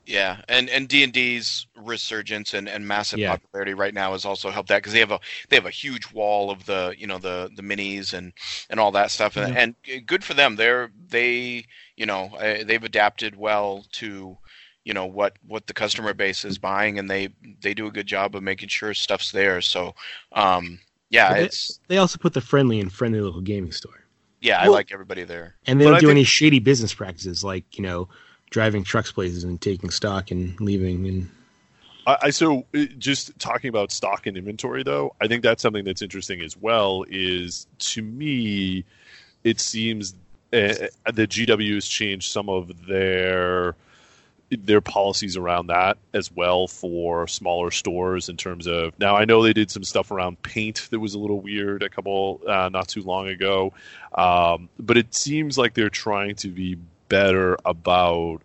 Yeah, 0.05 0.41
and 0.47 0.69
and 0.69 0.87
D 0.87 1.03
and 1.03 1.11
D's 1.11 1.67
resurgence 1.75 2.53
and, 2.53 2.69
and 2.69 2.87
massive 2.87 3.19
Yeah. 3.19 3.31
popularity 3.31 3.73
right 3.73 3.93
now 3.93 4.13
has 4.13 4.23
also 4.23 4.51
helped 4.51 4.69
that 4.69 4.77
because 4.77 4.93
they 4.93 4.99
have 5.01 5.11
a 5.11 5.19
they 5.49 5.57
have 5.57 5.65
a 5.65 5.69
huge 5.69 6.11
wall 6.13 6.49
of 6.49 6.65
the 6.65 6.95
you 6.97 7.07
know 7.07 7.17
the 7.17 7.49
the 7.53 7.61
minis 7.61 8.13
and 8.13 8.31
and 8.69 8.79
all 8.79 8.91
that 8.93 9.11
stuff 9.11 9.35
and, 9.35 9.51
and 9.53 9.75
good 10.07 10.23
for 10.23 10.33
them. 10.33 10.55
They're 10.55 10.91
they 11.09 11.65
you 11.97 12.05
know 12.05 12.27
uh, 12.39 12.63
they've 12.63 12.83
adapted 12.83 13.35
well 13.35 13.85
to 13.93 14.37
you 14.85 14.93
know 14.93 15.05
what 15.05 15.35
what 15.45 15.67
the 15.67 15.73
customer 15.73 16.13
base 16.13 16.45
is 16.45 16.57
buying 16.57 16.97
and 16.99 17.09
they 17.09 17.27
they 17.61 17.73
do 17.73 17.87
a 17.87 17.91
good 17.91 18.07
job 18.07 18.33
of 18.33 18.43
making 18.43 18.69
sure 18.69 18.93
stuff's 18.93 19.31
there. 19.33 19.59
So 19.59 19.93
um 20.31 20.79
yeah, 21.09 21.29
But 21.29 21.35
they- 21.35 21.43
it's 21.45 21.79
They 21.87 21.97
also 21.97 22.17
put 22.17 22.33
the 22.33 22.41
friendly 22.41 22.79
and 22.79 22.91
friendly 22.91 23.21
local 23.21 23.41
gaming 23.41 23.71
store. 23.71 24.03
yeah 24.41 24.59
I 24.61 24.67
like 24.67 24.91
everybody 24.91 25.23
there. 25.23 25.55
And 25.65 25.79
they 25.79 25.85
But 25.85 25.89
don't 25.91 25.97
I 25.97 25.99
do 26.01 26.07
think- 26.07 26.17
any 26.17 26.23
shady 26.23 26.59
business 26.59 26.93
practices 26.93 27.43
like, 27.43 27.65
you 27.77 27.83
know, 27.83 28.07
driving 28.49 28.83
trucks 28.83 29.11
places 29.11 29.43
and 29.43 29.59
taking 29.59 29.89
stock 29.89 30.31
and 30.31 30.59
leaving 30.61 31.07
and 31.07 31.29
I, 32.05 32.17
I 32.23 32.29
so 32.29 32.65
uh, 32.73 32.85
just 32.97 33.37
talking 33.39 33.67
about 33.69 33.91
stock 33.91 34.27
and 34.27 34.37
inventory 34.37 34.83
though, 34.83 35.13
I 35.19 35.27
think 35.27 35.43
that's 35.43 35.61
something 35.61 35.83
that's 35.83 36.01
interesting 36.01 36.39
as 36.41 36.55
well. 36.55 37.03
Is 37.09 37.67
to 37.79 38.01
me, 38.01 38.85
it 39.43 39.59
seems 39.59 40.13
uh, 40.53 40.87
the 41.13 41.27
GW 41.27 41.73
has 41.75 41.85
changed 41.85 42.31
some 42.31 42.47
of 42.47 42.85
their 42.87 43.75
their 44.49 44.81
policies 44.81 45.35
around 45.35 45.67
that 45.67 45.97
as 46.13 46.31
well 46.31 46.67
for 46.67 47.27
smaller 47.27 47.69
stores 47.69 48.29
in 48.29 48.37
terms 48.37 48.65
of 48.65 48.97
now 48.97 49.15
I 49.15 49.25
know 49.25 49.43
they 49.43 49.53
did 49.53 49.69
some 49.69 49.83
stuff 49.83 50.09
around 50.09 50.41
paint 50.41 50.87
that 50.91 50.99
was 50.99 51.13
a 51.15 51.19
little 51.19 51.41
weird 51.41 51.83
a 51.83 51.89
couple 51.89 52.41
uh, 52.47 52.69
not 52.69 52.87
too 52.87 53.01
long 53.01 53.27
ago, 53.27 53.73
um, 54.13 54.69
but 54.79 54.97
it 54.97 55.13
seems 55.13 55.57
like 55.57 55.73
they're 55.73 55.89
trying 55.89 56.35
to 56.35 56.47
be 56.47 56.77
better 57.09 57.57
about 57.65 58.41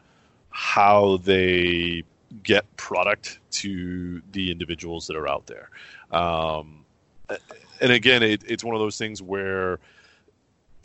how 0.50 1.18
they 1.18 2.02
get 2.42 2.76
product 2.76 3.38
to 3.50 4.22
the 4.32 4.50
individuals 4.50 5.06
that 5.06 5.16
are 5.16 5.28
out 5.28 5.46
there. 5.46 5.70
Um, 6.10 6.84
and 7.80 7.92
again, 7.92 8.22
it, 8.22 8.42
it's 8.46 8.64
one 8.64 8.74
of 8.74 8.80
those 8.80 8.98
things 8.98 9.22
where 9.22 9.78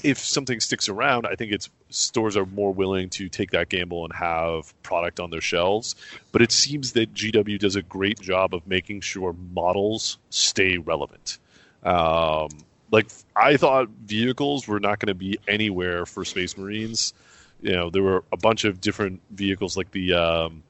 if 0.04 0.20
something 0.20 0.60
sticks 0.60 0.90
around, 0.90 1.26
I 1.26 1.36
think 1.36 1.52
it's 1.52 1.70
stores 1.90 2.38
are 2.38 2.46
more 2.46 2.74
willing 2.74 3.10
to 3.12 3.30
take 3.30 3.52
that 3.52 3.70
gamble 3.70 4.04
and 4.04 4.14
have 4.14 4.74
product 4.84 5.20
on 5.20 5.30
their 5.30 5.42
shelves. 5.42 5.96
But 6.32 6.42
it 6.42 6.52
seems 6.52 6.94
that 6.94 7.14
GW 7.14 7.60
does 7.60 7.76
a 7.76 7.82
great 7.82 8.20
job 8.20 8.54
of 8.54 8.66
making 8.68 9.02
sure 9.02 9.36
models 9.54 10.18
stay 10.30 10.78
relevant. 10.78 11.40
Um, 11.84 12.50
like 12.92 13.08
I 13.36 13.58
thought 13.58 13.90
vehicles 13.90 14.68
were 14.68 14.80
not 14.80 15.00
going 15.00 15.08
to 15.08 15.16
be 15.16 15.40
anywhere 15.48 16.06
for 16.06 16.24
Space 16.26 16.58
Marines. 16.58 17.14
You 17.62 17.74
know, 17.74 17.90
there 17.90 18.04
were 18.04 18.24
a 18.32 18.38
bunch 18.38 18.66
of 18.66 18.80
different 18.80 19.22
vehicles 19.32 19.76
like 19.76 19.92
the 19.92 20.14
um, 20.14 20.64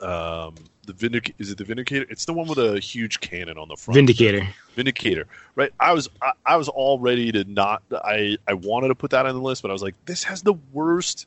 um, 0.00 0.54
the 0.86 0.92
Vindic- 0.92 1.34
is 1.38 1.50
it 1.50 1.58
the 1.58 1.64
Vindicator? 1.64 2.06
It's 2.08 2.24
the 2.24 2.32
one 2.32 2.48
with 2.48 2.58
a 2.58 2.80
huge 2.80 3.20
cannon 3.20 3.58
on 3.58 3.68
the 3.68 3.76
front. 3.76 3.96
Vindicator. 3.96 4.48
Vindicator, 4.74 5.26
right? 5.54 5.72
I 5.78 5.92
was 5.92 6.08
I, 6.22 6.32
I 6.46 6.56
was 6.56 6.68
all 6.68 6.98
ready 6.98 7.30
to 7.32 7.44
not. 7.44 7.82
I 7.92 8.38
I 8.48 8.54
wanted 8.54 8.88
to 8.88 8.94
put 8.94 9.10
that 9.10 9.26
on 9.26 9.34
the 9.34 9.40
list, 9.40 9.62
but 9.62 9.70
I 9.70 9.72
was 9.72 9.82
like, 9.82 9.94
this 10.06 10.24
has 10.24 10.42
the 10.42 10.54
worst. 10.72 11.26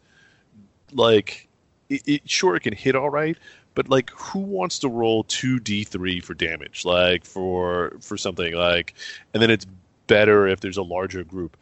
Like, 0.92 1.48
it, 1.90 2.02
it 2.06 2.30
sure 2.30 2.56
it 2.56 2.62
can 2.62 2.74
hit 2.74 2.96
all 2.96 3.10
right, 3.10 3.38
but 3.76 3.90
like, 3.90 4.10
who 4.12 4.40
wants 4.40 4.80
to 4.80 4.90
roll 4.90 5.24
two 5.24 5.60
d 5.60 5.84
three 5.84 6.20
for 6.20 6.34
damage? 6.34 6.86
Like 6.86 7.26
for 7.26 7.94
for 8.02 8.18
something 8.18 8.54
like, 8.54 8.94
and 9.34 9.42
then 9.42 9.50
it's 9.50 9.66
better 10.08 10.48
if 10.48 10.60
there's 10.60 10.78
a 10.78 10.84
larger 10.84 11.24
group. 11.24 11.58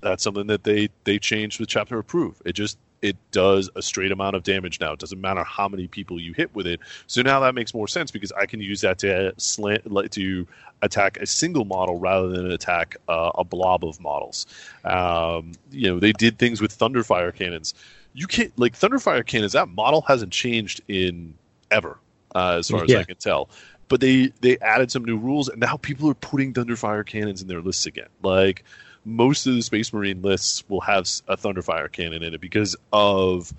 That's 0.00 0.22
something 0.22 0.48
that 0.48 0.64
they 0.64 0.90
they 1.04 1.18
changed 1.18 1.60
with 1.60 1.68
chapter 1.68 1.98
approve. 1.98 2.42
It 2.44 2.52
just 2.52 2.76
it 3.04 3.18
does 3.32 3.68
a 3.76 3.82
straight 3.82 4.10
amount 4.10 4.34
of 4.34 4.42
damage 4.44 4.80
now. 4.80 4.94
It 4.94 4.98
doesn't 4.98 5.20
matter 5.20 5.44
how 5.44 5.68
many 5.68 5.86
people 5.86 6.18
you 6.18 6.32
hit 6.32 6.54
with 6.54 6.66
it. 6.66 6.80
So 7.06 7.20
now 7.20 7.38
that 7.40 7.54
makes 7.54 7.74
more 7.74 7.86
sense 7.86 8.10
because 8.10 8.32
I 8.32 8.46
can 8.46 8.62
use 8.62 8.80
that 8.80 8.98
to 9.00 9.34
slant 9.36 9.82
to 10.12 10.46
attack 10.80 11.18
a 11.18 11.26
single 11.26 11.66
model 11.66 11.98
rather 11.98 12.28
than 12.28 12.50
attack 12.50 12.96
uh, 13.06 13.32
a 13.34 13.44
blob 13.44 13.84
of 13.84 14.00
models. 14.00 14.46
Um, 14.84 15.52
you 15.70 15.90
know, 15.90 16.00
they 16.00 16.12
did 16.12 16.38
things 16.38 16.62
with 16.62 16.76
Thunderfire 16.76 17.34
cannons. 17.34 17.74
You 18.14 18.26
can't 18.26 18.58
like 18.58 18.72
Thunderfire 18.72 19.26
cannons. 19.26 19.52
That 19.52 19.68
model 19.68 20.00
hasn't 20.00 20.32
changed 20.32 20.80
in 20.88 21.34
ever, 21.70 21.98
uh, 22.34 22.56
as 22.58 22.70
far 22.70 22.84
as 22.84 22.94
I 22.94 23.04
can 23.04 23.16
tell. 23.16 23.50
But 23.88 24.00
they 24.00 24.32
they 24.40 24.56
added 24.60 24.90
some 24.90 25.04
new 25.04 25.18
rules, 25.18 25.50
and 25.50 25.60
now 25.60 25.76
people 25.76 26.08
are 26.08 26.14
putting 26.14 26.54
Thunderfire 26.54 27.04
cannons 27.04 27.42
in 27.42 27.48
their 27.48 27.60
lists 27.60 27.84
again. 27.84 28.08
Like 28.22 28.64
most 29.04 29.46
of 29.46 29.54
the 29.54 29.62
Space 29.62 29.92
Marine 29.92 30.22
lists 30.22 30.68
will 30.68 30.80
have 30.80 31.02
a 31.28 31.36
Thunderfire 31.36 31.90
cannon 31.90 32.22
in 32.22 32.34
it 32.34 32.40
because 32.40 32.76
of 32.92 33.52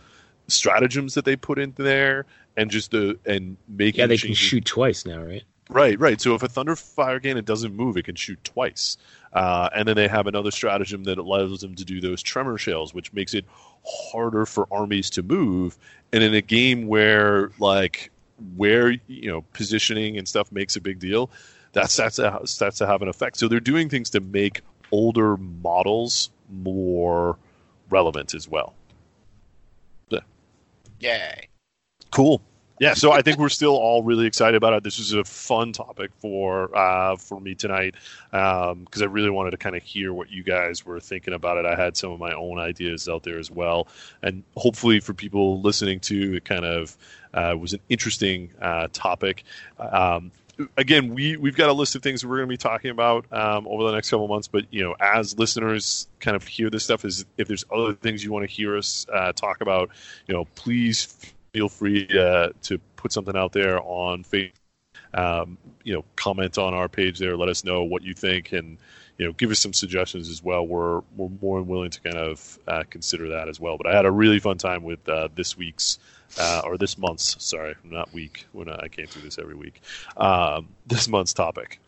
stratagems 0.47 1.13
that 1.15 1.26
they 1.26 1.35
put 1.35 1.59
in 1.59 1.73
there 1.76 2.26
and 2.57 2.69
just 2.69 2.91
the 2.91 3.17
and 3.26 3.57
making 3.67 3.99
Yeah, 3.99 4.07
they 4.07 4.17
can 4.17 4.34
shoot 4.34 4.65
twice 4.65 5.05
now, 5.05 5.22
right? 5.22 5.43
Right, 5.69 5.99
right. 5.99 6.22
So 6.22 6.35
if 6.35 6.43
a 6.43 6.47
Thunderfire 6.47 7.22
cannon 7.22 7.43
doesn't 7.43 7.76
move, 7.76 7.97
it 7.97 8.05
can 8.05 8.15
shoot 8.15 8.43
twice. 8.43 8.97
Uh, 9.34 9.69
and 9.76 9.88
then 9.88 9.95
they 9.95 10.07
have 10.07 10.27
another 10.27 10.51
stratagem 10.51 11.03
that 11.05 11.17
allows 11.17 11.61
them 11.61 11.76
to 11.76 11.84
do 11.84 11.99
those 11.99 12.22
tremor 12.22 12.57
shells, 12.57 12.93
which 12.93 13.11
makes 13.13 13.34
it 13.34 13.45
harder 13.85 14.45
for 14.45 14.67
armies 14.72 15.09
to 15.11 15.23
move. 15.23 15.77
And 16.13 16.23
in 16.23 16.34
a 16.34 16.41
game 16.41 16.88
where 16.88 17.51
like 17.59 18.11
where 18.55 18.91
you 19.07 19.31
know 19.31 19.41
positioning 19.53 20.17
and 20.17 20.27
stuff 20.27 20.51
makes 20.51 20.76
a 20.76 20.81
big 20.81 20.99
deal, 20.99 21.31
that 21.73 21.89
starts 21.89 22.17
to, 22.17 22.41
starts 22.45 22.77
to 22.77 22.88
have 22.88 23.01
an 23.01 23.07
effect. 23.07 23.38
So 23.38 23.47
they're 23.47 23.59
doing 23.59 23.89
things 23.89 24.11
to 24.11 24.22
make 24.22 24.61
older 24.95 25.35
models 25.38 26.30
more 26.49 27.38
relevant 27.89 28.34
as 28.34 28.47
well. 28.47 28.73
Yeah. 30.09 30.22
Yay. 30.99 31.49
Cool. 32.11 32.41
Yeah, 32.80 32.93
so 32.93 33.13
I 33.13 33.22
think 33.22 33.38
we're 33.38 33.47
still 33.47 33.77
all 33.77 34.03
really 34.03 34.26
excited 34.26 34.55
about 34.55 34.73
it. 34.73 34.84
This 34.84 34.97
was 34.97 35.13
a 35.13 35.23
fun 35.23 35.72
topic 35.72 36.11
for 36.17 36.76
uh, 36.77 37.15
for 37.15 37.39
me 37.39 37.55
tonight 37.55 37.95
because 38.31 39.01
I 39.01 39.05
really 39.05 39.30
wanted 39.30 39.51
to 39.51 39.57
kind 39.57 39.77
of 39.77 39.84
hear 39.84 40.11
what 40.11 40.30
you 40.30 40.43
guys 40.43 40.85
were 40.85 40.99
thinking 40.99 41.34
about 41.34 41.57
it. 41.57 41.65
I 41.65 41.76
had 41.81 41.95
some 41.95 42.11
of 42.11 42.19
my 42.19 42.34
own 42.34 42.59
ideas 42.59 43.07
out 43.07 43.23
there 43.23 43.39
as 43.39 43.49
well, 43.49 43.88
and 44.22 44.43
hopefully 44.57 44.99
for 44.99 45.13
people 45.13 45.61
listening 45.61 46.01
to, 46.01 46.35
it 46.35 46.43
kind 46.43 46.65
of 46.65 46.97
uh, 47.34 47.55
was 47.57 47.72
an 47.72 47.80
interesting 47.88 48.51
uh, 48.61 48.89
topic. 48.91 49.45
Um, 49.80 50.34
again, 50.77 51.14
we 51.14 51.38
we've 51.38 51.56
got 51.56 51.69
a 51.69 51.73
list 51.73 51.95
of 51.95 52.03
things 52.03 52.26
we're 52.26 52.38
going 52.38 52.48
to 52.48 52.53
be 52.53 52.57
talking 52.57 52.91
about 52.91 53.32
um, 53.32 53.68
over 53.68 53.84
the 53.84 53.91
next 53.91 54.10
couple 54.10 54.27
months. 54.27 54.48
But 54.48 54.65
you 54.72 54.84
know, 54.84 54.95
as 54.99 55.38
listeners 55.38 56.07
kind 56.19 56.36
of 56.36 56.45
hear 56.48 56.69
this 56.69 56.84
stuff, 56.84 57.06
is 57.06 57.26
if 57.38 57.48
there's 57.48 57.65
other 57.72 57.94
things 57.94 58.23
you 58.23 58.32
want 58.32 58.48
to 58.48 58.53
hear 58.53 58.77
us 58.77 59.06
uh, 59.11 59.32
talk 59.34 59.61
about, 59.61 59.90
you 60.27 60.34
know, 60.34 60.45
please 60.56 61.34
feel 61.53 61.69
free 61.69 62.07
uh, 62.19 62.49
to 62.64 62.77
put 62.95 63.14
something 63.14 63.36
out 63.36 63.52
there 63.52 63.80
on 63.82 64.23
Facebook. 64.23 64.52
Um, 65.14 65.57
you 65.84 65.94
know, 65.94 66.03
comment 66.18 66.57
on 66.57 66.73
our 66.73 66.90
page 66.90 67.19
there. 67.19 67.38
Let 67.38 67.48
us 67.48 67.64
know 67.64 67.84
what 67.84 68.03
you 68.03 68.14
think, 68.14 68.52
and 68.52 68.77
you 69.18 69.26
know, 69.26 69.32
give 69.32 69.49
us 69.49 69.60
some 69.60 69.72
suggestions 69.72 70.30
as 70.30 70.44
well. 70.44 70.68
We're 70.68 71.02
we're 71.15 71.30
more 71.41 71.60
than 71.60 71.68
willing 71.69 71.91
to 71.91 72.02
kind 72.02 72.18
of 72.18 72.60
uh, 72.68 72.84
consider 72.90 73.30
that 73.30 73.48
as 73.48 73.60
well. 73.60 73.77
But 73.77 73.88
I 73.88 73.95
had 73.95 74.06
a 74.06 74.11
really 74.11 74.40
fun 74.40 74.57
time 74.57 74.84
with 74.84 75.07
uh, 75.07 75.30
this 75.34 75.57
week's 75.57 75.99
uh, 76.39 76.61
or 76.65 76.77
this 76.77 76.97
month's. 76.97 77.43
Sorry, 77.43 77.76
not 77.84 78.14
week. 78.14 78.45
When 78.52 78.69
I 78.69 78.88
came 78.88 79.07
through 79.07 79.23
this 79.23 79.38
every 79.38 79.56
week. 79.56 79.81
Um, 80.18 80.68
this 80.88 81.07
month's 81.07 81.34
topic. 81.34 81.80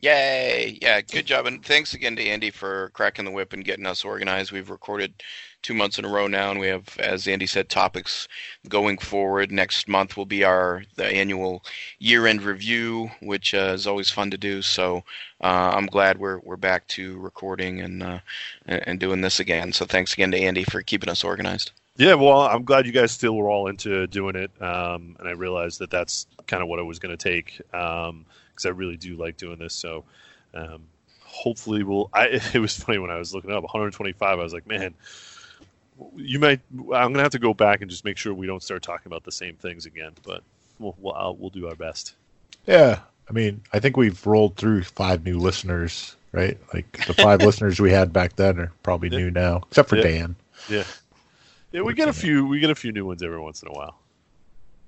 Yay! 0.00 0.78
Yeah, 0.82 1.00
good 1.00 1.24
job, 1.24 1.46
and 1.46 1.64
thanks 1.64 1.94
again 1.94 2.14
to 2.16 2.26
Andy 2.26 2.50
for 2.50 2.90
cracking 2.90 3.24
the 3.24 3.30
whip 3.30 3.54
and 3.54 3.64
getting 3.64 3.86
us 3.86 4.04
organized. 4.04 4.52
We've 4.52 4.68
recorded 4.68 5.14
two 5.62 5.72
months 5.72 5.98
in 5.98 6.04
a 6.04 6.08
row 6.10 6.26
now, 6.26 6.50
and 6.50 6.60
we 6.60 6.66
have, 6.66 6.86
as 6.98 7.26
Andy 7.26 7.46
said, 7.46 7.70
topics 7.70 8.28
going 8.68 8.98
forward. 8.98 9.50
Next 9.50 9.88
month 9.88 10.14
will 10.14 10.26
be 10.26 10.44
our 10.44 10.84
the 10.96 11.06
annual 11.06 11.64
year-end 12.00 12.42
review, 12.42 13.10
which 13.22 13.54
uh, 13.54 13.72
is 13.74 13.86
always 13.86 14.10
fun 14.10 14.30
to 14.30 14.36
do. 14.36 14.60
So 14.60 14.98
uh, 15.40 15.72
I'm 15.74 15.86
glad 15.86 16.18
we're 16.18 16.40
we're 16.40 16.56
back 16.56 16.86
to 16.88 17.18
recording 17.18 17.80
and 17.80 18.02
uh, 18.02 18.18
and 18.66 19.00
doing 19.00 19.22
this 19.22 19.40
again. 19.40 19.72
So 19.72 19.86
thanks 19.86 20.12
again 20.12 20.32
to 20.32 20.38
Andy 20.38 20.64
for 20.64 20.82
keeping 20.82 21.08
us 21.08 21.24
organized. 21.24 21.72
Yeah, 21.96 22.14
well, 22.14 22.40
I'm 22.40 22.64
glad 22.64 22.86
you 22.86 22.92
guys 22.92 23.12
still 23.12 23.36
were 23.36 23.48
all 23.48 23.68
into 23.68 24.08
doing 24.08 24.34
it, 24.34 24.50
um, 24.60 25.16
and 25.20 25.28
I 25.28 25.32
realized 25.32 25.78
that 25.78 25.90
that's 25.90 26.26
kind 26.48 26.60
of 26.60 26.68
what 26.68 26.80
it 26.80 26.82
was 26.82 26.98
going 26.98 27.16
to 27.16 27.22
take 27.22 27.58
because 27.58 28.66
I 28.66 28.70
really 28.70 28.96
do 28.96 29.16
like 29.16 29.36
doing 29.36 29.58
this. 29.58 29.74
So, 29.74 30.04
um, 30.54 30.82
hopefully 31.20 31.84
we'll. 31.84 32.10
I, 32.12 32.26
it 32.54 32.58
was 32.58 32.76
funny 32.76 32.98
when 32.98 33.10
I 33.10 33.16
was 33.18 33.32
looking 33.32 33.52
up 33.52 33.62
125. 33.62 34.38
I 34.38 34.42
was 34.42 34.52
like, 34.52 34.66
man, 34.66 34.94
you 36.16 36.40
might. 36.40 36.60
I'm 36.72 37.12
gonna 37.12 37.22
have 37.22 37.32
to 37.32 37.38
go 37.38 37.54
back 37.54 37.80
and 37.80 37.88
just 37.88 38.04
make 38.04 38.16
sure 38.16 38.34
we 38.34 38.48
don't 38.48 38.62
start 38.62 38.82
talking 38.82 39.06
about 39.06 39.22
the 39.22 39.32
same 39.32 39.54
things 39.54 39.86
again. 39.86 40.12
But 40.24 40.42
we'll 40.80 40.96
we'll, 40.98 41.14
I'll, 41.14 41.36
we'll 41.36 41.50
do 41.50 41.68
our 41.68 41.76
best. 41.76 42.14
Yeah, 42.66 43.00
I 43.28 43.32
mean, 43.32 43.62
I 43.72 43.78
think 43.78 43.96
we've 43.96 44.26
rolled 44.26 44.56
through 44.56 44.82
five 44.82 45.24
new 45.24 45.38
listeners, 45.38 46.16
right? 46.32 46.58
Like 46.72 47.06
the 47.06 47.14
five 47.14 47.40
listeners 47.44 47.80
we 47.80 47.92
had 47.92 48.12
back 48.12 48.34
then 48.36 48.58
are 48.58 48.72
probably 48.82 49.10
new 49.10 49.30
now, 49.30 49.62
except 49.68 49.88
for 49.88 49.96
Yeah. 49.96 50.02
Dan. 50.02 50.36
Yeah, 50.68 50.84
yeah. 51.74 51.82
We 51.82 51.92
get 51.94 52.08
a 52.08 52.12
few. 52.12 52.46
We 52.46 52.60
get 52.60 52.70
a 52.70 52.74
few 52.74 52.92
new 52.92 53.04
ones 53.04 53.22
every 53.22 53.38
once 53.40 53.62
in 53.62 53.68
a 53.68 53.72
while. 53.72 53.98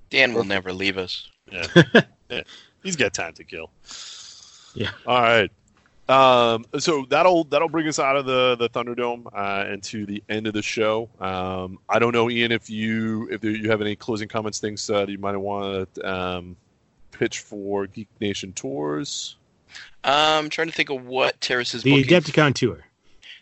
Dan 0.09 0.33
will 0.33 0.43
never 0.45 0.71
leave 0.73 0.97
us. 0.97 1.29
Yeah, 1.51 1.67
yeah. 2.29 2.41
He's 2.83 2.95
got 2.95 3.13
time 3.13 3.33
to 3.33 3.43
kill. 3.43 3.69
Yeah. 4.73 4.91
All 5.05 5.21
right. 5.21 5.51
Um, 6.09 6.63
so 6.79 7.05
that'll 7.09 7.43
that'll 7.45 7.67
bring 7.67 7.87
us 7.87 7.99
out 7.99 8.15
of 8.15 8.25
the 8.25 8.55
the 8.55 8.69
Thunderdome 8.69 9.25
uh, 9.33 9.65
and 9.69 9.83
to 9.83 10.05
the 10.05 10.23
end 10.29 10.47
of 10.47 10.53
the 10.53 10.61
show. 10.61 11.09
Um, 11.19 11.79
I 11.89 11.99
don't 11.99 12.13
know, 12.13 12.29
Ian, 12.29 12.51
if 12.53 12.69
you 12.69 13.27
if 13.29 13.43
you 13.43 13.69
have 13.69 13.81
any 13.81 13.95
closing 13.97 14.29
comments, 14.29 14.59
things 14.59 14.89
uh, 14.89 15.01
that 15.05 15.09
you 15.11 15.17
might 15.17 15.35
want 15.35 15.93
to 15.95 16.09
um, 16.09 16.55
pitch 17.11 17.39
for 17.39 17.87
Geek 17.87 18.07
Nation 18.21 18.53
tours. 18.53 19.35
I'm 20.05 20.45
Um, 20.45 20.49
trying 20.49 20.67
to 20.67 20.73
think 20.73 20.89
of 20.89 21.05
what 21.05 21.37
Teras 21.41 21.75
is 21.75 21.83
The 21.83 22.01
booking. 22.01 22.05
Adepticon 22.21 22.53
tour. 22.53 22.85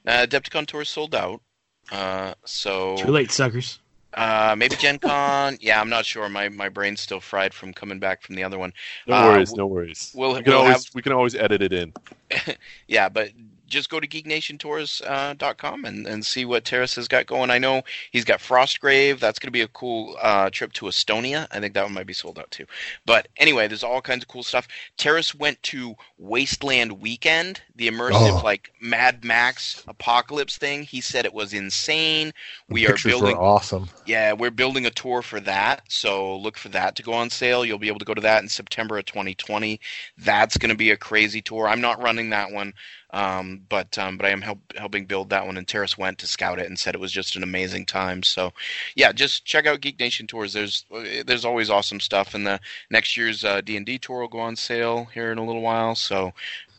Uh, 0.08 0.26
Adepticon 0.26 0.66
tour 0.66 0.82
is 0.82 0.90
sold 0.90 1.14
out. 1.14 1.42
Uh, 1.92 2.34
so 2.46 2.96
Too 3.06 3.12
late, 3.12 3.32
suckers. 3.32 3.80
Uh, 4.14 4.56
maybe 4.58 4.76
Gen 4.78 4.98
Con. 5.00 5.58
yeah, 5.62 5.80
I'm 5.82 5.90
not 5.90 6.06
sure. 6.06 6.30
My 6.30 6.50
my 6.50 6.70
brain's 6.70 7.02
still 7.02 7.20
fried 7.20 7.54
from 7.54 7.74
coming 7.74 8.00
back 8.00 8.22
from 8.22 8.36
the 8.36 8.44
other 8.44 8.58
one. 8.58 8.72
No 9.08 9.16
Uh, 9.16 9.22
worries, 9.22 9.50
w- 9.50 9.58
no 9.58 9.68
worries. 9.68 10.12
We'll, 10.14 10.36
we 10.36 10.44
can 10.44 10.54
we'll 10.54 10.60
always 10.60 10.78
have 10.78 10.86
we 10.94 11.02
can 11.02 11.12
always 11.12 11.36
edit 11.36 11.62
it 11.62 11.74
in. 11.74 11.94
yeah, 12.88 13.10
but 13.10 13.30
just 13.68 13.90
go 13.90 14.00
to 14.00 14.08
geeknationtours.com 14.08 15.38
uh, 15.42 15.54
.com 15.56 15.86
and, 15.86 16.06
and 16.08 16.26
see 16.26 16.46
what 16.46 16.64
Teras 16.64 16.96
has 16.96 17.08
got 17.08 17.26
going. 17.26 17.50
I 17.50 17.58
know 17.58 17.82
he's 18.12 18.26
got 18.26 18.40
Frostgrave. 18.40 19.20
That's 19.20 19.40
going 19.40 19.48
to 19.48 19.52
be 19.52 19.62
a 19.62 19.68
cool 19.70 20.16
uh, 20.22 20.50
trip 20.50 20.74
to 20.74 20.86
Estonia. 20.86 21.48
I 21.52 21.60
think 21.60 21.74
that 21.74 21.84
one 21.84 21.94
might 21.94 22.08
be 22.08 22.14
sold 22.14 22.38
out 22.40 22.52
too. 22.52 22.66
But 23.06 23.28
anyway, 23.38 23.68
there's 23.68 23.84
all 23.84 24.02
kinds 24.02 24.24
of 24.24 24.28
cool 24.28 24.44
stuff. 24.44 24.68
Teras 24.98 25.34
went 25.36 25.62
to 25.64 25.96
Wasteland 26.18 27.00
Weekend, 27.02 27.62
the 27.76 27.90
immersive 27.90 28.12
Oh. 28.16 28.42
like 28.44 28.72
Mad 28.82 29.24
Max 29.24 29.84
apocalypse 29.88 30.58
thing. 30.58 30.84
He 30.84 31.02
said 31.02 31.26
it 31.26 31.34
was 31.34 31.54
insane. 31.54 32.34
The 32.68 32.74
We 32.74 32.88
are 32.88 32.98
building 33.04 33.38
awesome. 33.38 33.90
yeah, 34.06 34.34
we're 34.34 34.52
building 34.52 34.86
a 34.86 34.92
tour 34.92 35.22
for 35.22 35.40
that, 35.42 35.82
so 35.90 36.38
look 36.38 36.58
for 36.58 36.70
that 36.70 36.96
to 36.96 37.04
go 37.04 37.14
on 37.14 37.30
sale. 37.30 37.66
You'll 37.66 37.78
be 37.80 37.88
able 37.88 38.00
to 38.00 38.06
go 38.06 38.14
to 38.14 38.22
that 38.22 38.42
in 38.44 38.50
September 38.50 38.98
of 38.98 39.06
2020. 39.06 39.80
That's 40.18 40.58
going 40.58 40.70
to 40.70 40.76
be 40.76 40.92
a 40.92 40.98
crazy 40.98 41.42
tour. 41.42 41.68
I'm 41.68 41.82
not 41.82 42.02
running 42.02 42.30
that 42.32 42.52
one, 42.52 42.74
um, 43.16 43.62
but 43.70 43.98
um, 43.98 44.18
but 44.18 44.26
I 44.26 44.30
am 44.30 44.42
help, 44.42 44.60
helping 44.76 45.06
build 45.06 45.30
that 45.30 45.46
one. 45.46 45.56
And 45.56 45.66
Teras 45.66 45.98
went 45.98 46.18
to 46.20 46.28
scout 46.28 46.60
it 46.60 46.66
and 46.66 46.78
said 46.78 46.94
it 46.94 47.00
was 47.00 47.14
just 47.14 47.38
an 47.38 47.44
amazing 47.44 47.86
time. 47.86 48.22
So, 48.24 48.52
yeah, 48.96 49.14
just 49.14 49.46
check 49.46 49.66
out 49.66 49.80
Geek 49.80 49.98
Nation 50.02 50.28
tours. 50.28 50.52
There's 50.52 50.86
there's 51.26 51.46
always 51.46 51.70
awesome 51.70 52.02
stuff, 52.02 52.36
and 52.36 52.46
the 52.46 52.60
next 52.90 53.16
year's 53.16 53.46
uh, 53.46 53.62
D&D 53.62 54.00
tour 54.00 54.20
will 54.20 54.28
go 54.28 54.40
on 54.40 54.58
sale 54.58 55.06
here 55.06 55.32
in 55.32 55.38
a 55.38 55.46
little 55.46 55.62
while. 55.62 55.96
So, 55.96 56.34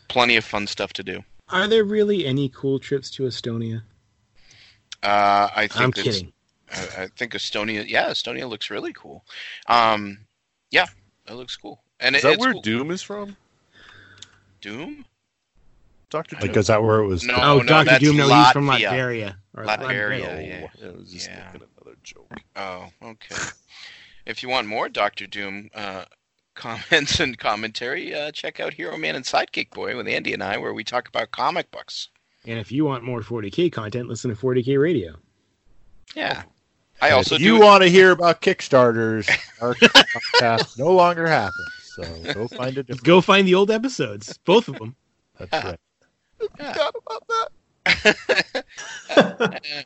plenty 0.09 0.35
of 0.35 0.45
fun 0.45 0.67
stuff 0.67 0.93
to 0.93 1.03
do. 1.03 1.23
Are 1.49 1.67
there 1.67 1.83
really 1.83 2.27
any 2.27 2.49
cool 2.49 2.77
trips 2.77 3.09
to 3.11 3.23
Estonia? 3.23 3.81
Uh, 5.01 5.49
I 5.55 5.67
think 5.67 5.81
I'm 5.81 5.91
kidding. 5.91 6.33
I, 6.71 7.03
I 7.03 7.07
think 7.17 7.33
Estonia. 7.33 7.83
Yeah, 7.87 8.09
Estonia 8.11 8.47
looks 8.47 8.69
really 8.69 8.93
cool. 8.93 9.23
Um, 9.65 10.19
yeah, 10.69 10.85
it 11.27 11.33
looks 11.33 11.57
cool. 11.57 11.81
And 11.99 12.15
Is 12.15 12.23
it, 12.23 12.27
that 12.27 12.33
it's 12.33 12.41
where 12.41 12.53
cool. 12.53 12.61
Doom 12.61 12.91
is 12.91 13.01
from? 13.01 13.35
Doom? 14.61 15.03
Doctor 16.09 16.37
Like, 16.41 16.55
is 16.55 16.67
that 16.67 16.81
where 16.83 16.99
it 16.99 17.07
was? 17.07 17.23
No, 17.23 17.35
oh, 17.35 17.57
no, 17.59 17.63
Doctor 17.63 17.99
Doom. 17.99 18.17
No, 18.17 18.27
he's 18.33 18.51
from 18.51 18.65
Latvia. 18.67 18.89
Latveria. 18.89 19.35
Or 19.55 19.65
Latveria, 19.65 20.21
Latveria. 20.21 20.47
yeah. 20.47 20.67
Yeah, 20.81 20.87
I 20.87 20.91
was 20.91 21.11
just 21.11 21.27
Yeah. 21.27 21.49
making 21.53 21.67
another 21.81 21.97
joke. 22.03 22.31
Oh, 22.55 22.89
okay. 23.03 23.35
if 24.25 24.41
you 24.41 24.49
want 24.49 24.67
more 24.67 24.87
Doctor 24.89 25.27
Doom 25.27 25.69
uh, 25.75 26.05
comments 26.55 27.19
and 27.19 27.37
commentary, 27.37 28.13
uh, 28.15 28.31
check 28.31 28.59
out 28.59 28.73
Hero 28.73 28.97
Man 28.97 29.15
and 29.15 29.25
Sidekick 29.25 29.71
Boy 29.71 29.97
with 29.97 30.07
Andy 30.07 30.33
and 30.33 30.41
I, 30.43 30.57
where 30.57 30.73
we 30.73 30.83
talk 30.83 31.07
about 31.09 31.31
comic 31.31 31.69
books. 31.71 32.09
And 32.45 32.57
if 32.59 32.71
you 32.71 32.85
want 32.85 33.03
more 33.03 33.21
40k 33.21 33.71
content, 33.71 34.07
listen 34.07 34.33
to 34.33 34.35
40k 34.41 34.79
Radio. 34.81 35.15
Yeah. 36.15 36.43
I 37.01 37.11
also 37.11 37.35
if 37.35 37.41
you 37.41 37.57
do. 37.57 37.63
want 37.63 37.83
to 37.83 37.89
hear 37.89 38.11
about 38.11 38.41
Kickstarters, 38.41 39.29
our 39.61 39.75
podcast 39.75 40.79
no 40.79 40.91
longer 40.91 41.27
happens. 41.27 41.53
So 41.83 42.33
go 42.33 42.47
find 42.47 42.77
a 42.77 42.83
different. 42.83 43.03
Go 43.03 43.21
find 43.21 43.47
the 43.47 43.53
old 43.55 43.69
episodes, 43.69 44.37
both 44.45 44.67
of 44.67 44.77
them. 44.79 44.95
That's 45.37 45.51
right. 45.65 45.79
Yeah. 46.59 46.89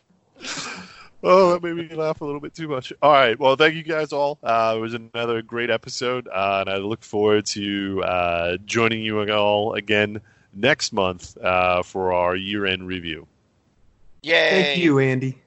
Oh, 1.24 1.52
that 1.52 1.62
made 1.62 1.76
me 1.76 1.96
laugh 1.96 2.22
a 2.22 2.26
little 2.26 2.40
bit 2.40 2.56
too 2.56 2.68
much. 2.68 2.92
All 3.02 3.12
right. 3.12 3.38
Well, 3.38 3.56
thank 3.56 3.76
you 3.76 3.84
guys 3.84 4.12
all. 4.12 4.40
Uh, 4.42 4.74
it 4.76 4.80
was 4.80 4.96
another 4.96 5.44
great 5.44 5.70
episode, 5.70 6.28
uh, 6.28 6.64
and 6.66 6.70
I 6.70 6.78
look 6.78 7.04
forward 7.04 7.46
to 7.48 8.04
uh, 8.04 8.58
joining 8.66 9.04
you 9.04 9.22
all 9.32 9.74
again 9.74 10.20
next 10.54 10.94
month 10.94 11.38
uh, 11.38 11.84
for 11.84 12.14
our 12.14 12.36
year-end 12.36 12.88
review. 12.88 13.28
Yay! 14.24 14.50
Thank 14.50 14.80
you, 14.80 15.00
Andy. 15.00 15.38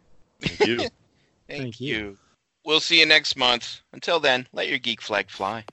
Thank 0.40 0.68
you. 0.68 0.76
Thank, 1.48 1.60
Thank 1.60 1.80
you. 1.80 1.94
you. 1.96 2.18
We'll 2.64 2.80
see 2.80 3.00
you 3.00 3.06
next 3.06 3.36
month. 3.36 3.80
Until 3.92 4.20
then, 4.20 4.46
let 4.52 4.68
your 4.68 4.78
geek 4.78 5.02
flag 5.02 5.28
fly. 5.28 5.64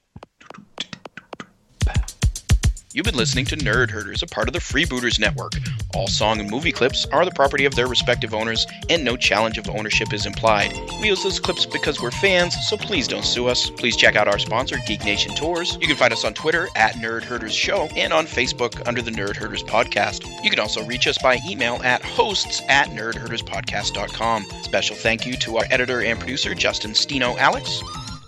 You've 2.93 3.05
been 3.05 3.15
listening 3.15 3.45
to 3.45 3.55
Nerd 3.55 3.89
Herders, 3.89 4.21
a 4.21 4.27
part 4.27 4.49
of 4.49 4.53
the 4.53 4.59
Freebooters 4.59 5.17
Network. 5.17 5.53
All 5.95 6.07
song 6.09 6.41
and 6.41 6.51
movie 6.51 6.73
clips 6.73 7.05
are 7.05 7.23
the 7.23 7.31
property 7.31 7.63
of 7.63 7.73
their 7.73 7.87
respective 7.87 8.33
owners, 8.33 8.67
and 8.89 9.05
no 9.05 9.15
challenge 9.15 9.57
of 9.57 9.69
ownership 9.69 10.11
is 10.11 10.25
implied. 10.25 10.73
We 10.99 11.07
use 11.07 11.23
those 11.23 11.39
clips 11.39 11.65
because 11.65 12.01
we're 12.01 12.11
fans, 12.11 12.53
so 12.67 12.75
please 12.75 13.07
don't 13.07 13.23
sue 13.23 13.47
us. 13.47 13.69
Please 13.69 13.95
check 13.95 14.17
out 14.17 14.27
our 14.27 14.37
sponsor, 14.39 14.75
Geek 14.85 15.05
Nation 15.05 15.33
Tours. 15.35 15.77
You 15.79 15.87
can 15.87 15.95
find 15.95 16.11
us 16.11 16.25
on 16.25 16.33
Twitter 16.33 16.67
at 16.75 16.95
Nerd 16.95 17.23
Herders 17.23 17.55
Show 17.55 17.87
and 17.95 18.11
on 18.11 18.25
Facebook 18.25 18.85
under 18.85 19.01
the 19.01 19.11
Nerd 19.11 19.37
Herders 19.37 19.63
Podcast. 19.63 20.25
You 20.43 20.49
can 20.49 20.59
also 20.59 20.85
reach 20.85 21.07
us 21.07 21.17
by 21.17 21.39
email 21.47 21.79
at 21.85 22.03
hosts 22.03 22.61
at 22.67 22.89
nerdherderspodcast.com. 22.89 24.43
Special 24.63 24.97
thank 24.97 25.25
you 25.25 25.37
to 25.37 25.57
our 25.59 25.65
editor 25.71 26.01
and 26.01 26.19
producer, 26.19 26.53
Justin 26.53 26.91
Stino 26.91 27.37
Alex. 27.37 27.81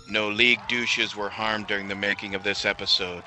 No 0.08 0.30
league 0.30 0.60
douches 0.68 1.14
were 1.14 1.28
harmed 1.28 1.66
during 1.66 1.88
the 1.88 1.94
making 1.94 2.34
of 2.34 2.44
this 2.44 2.64
episode. 2.64 3.24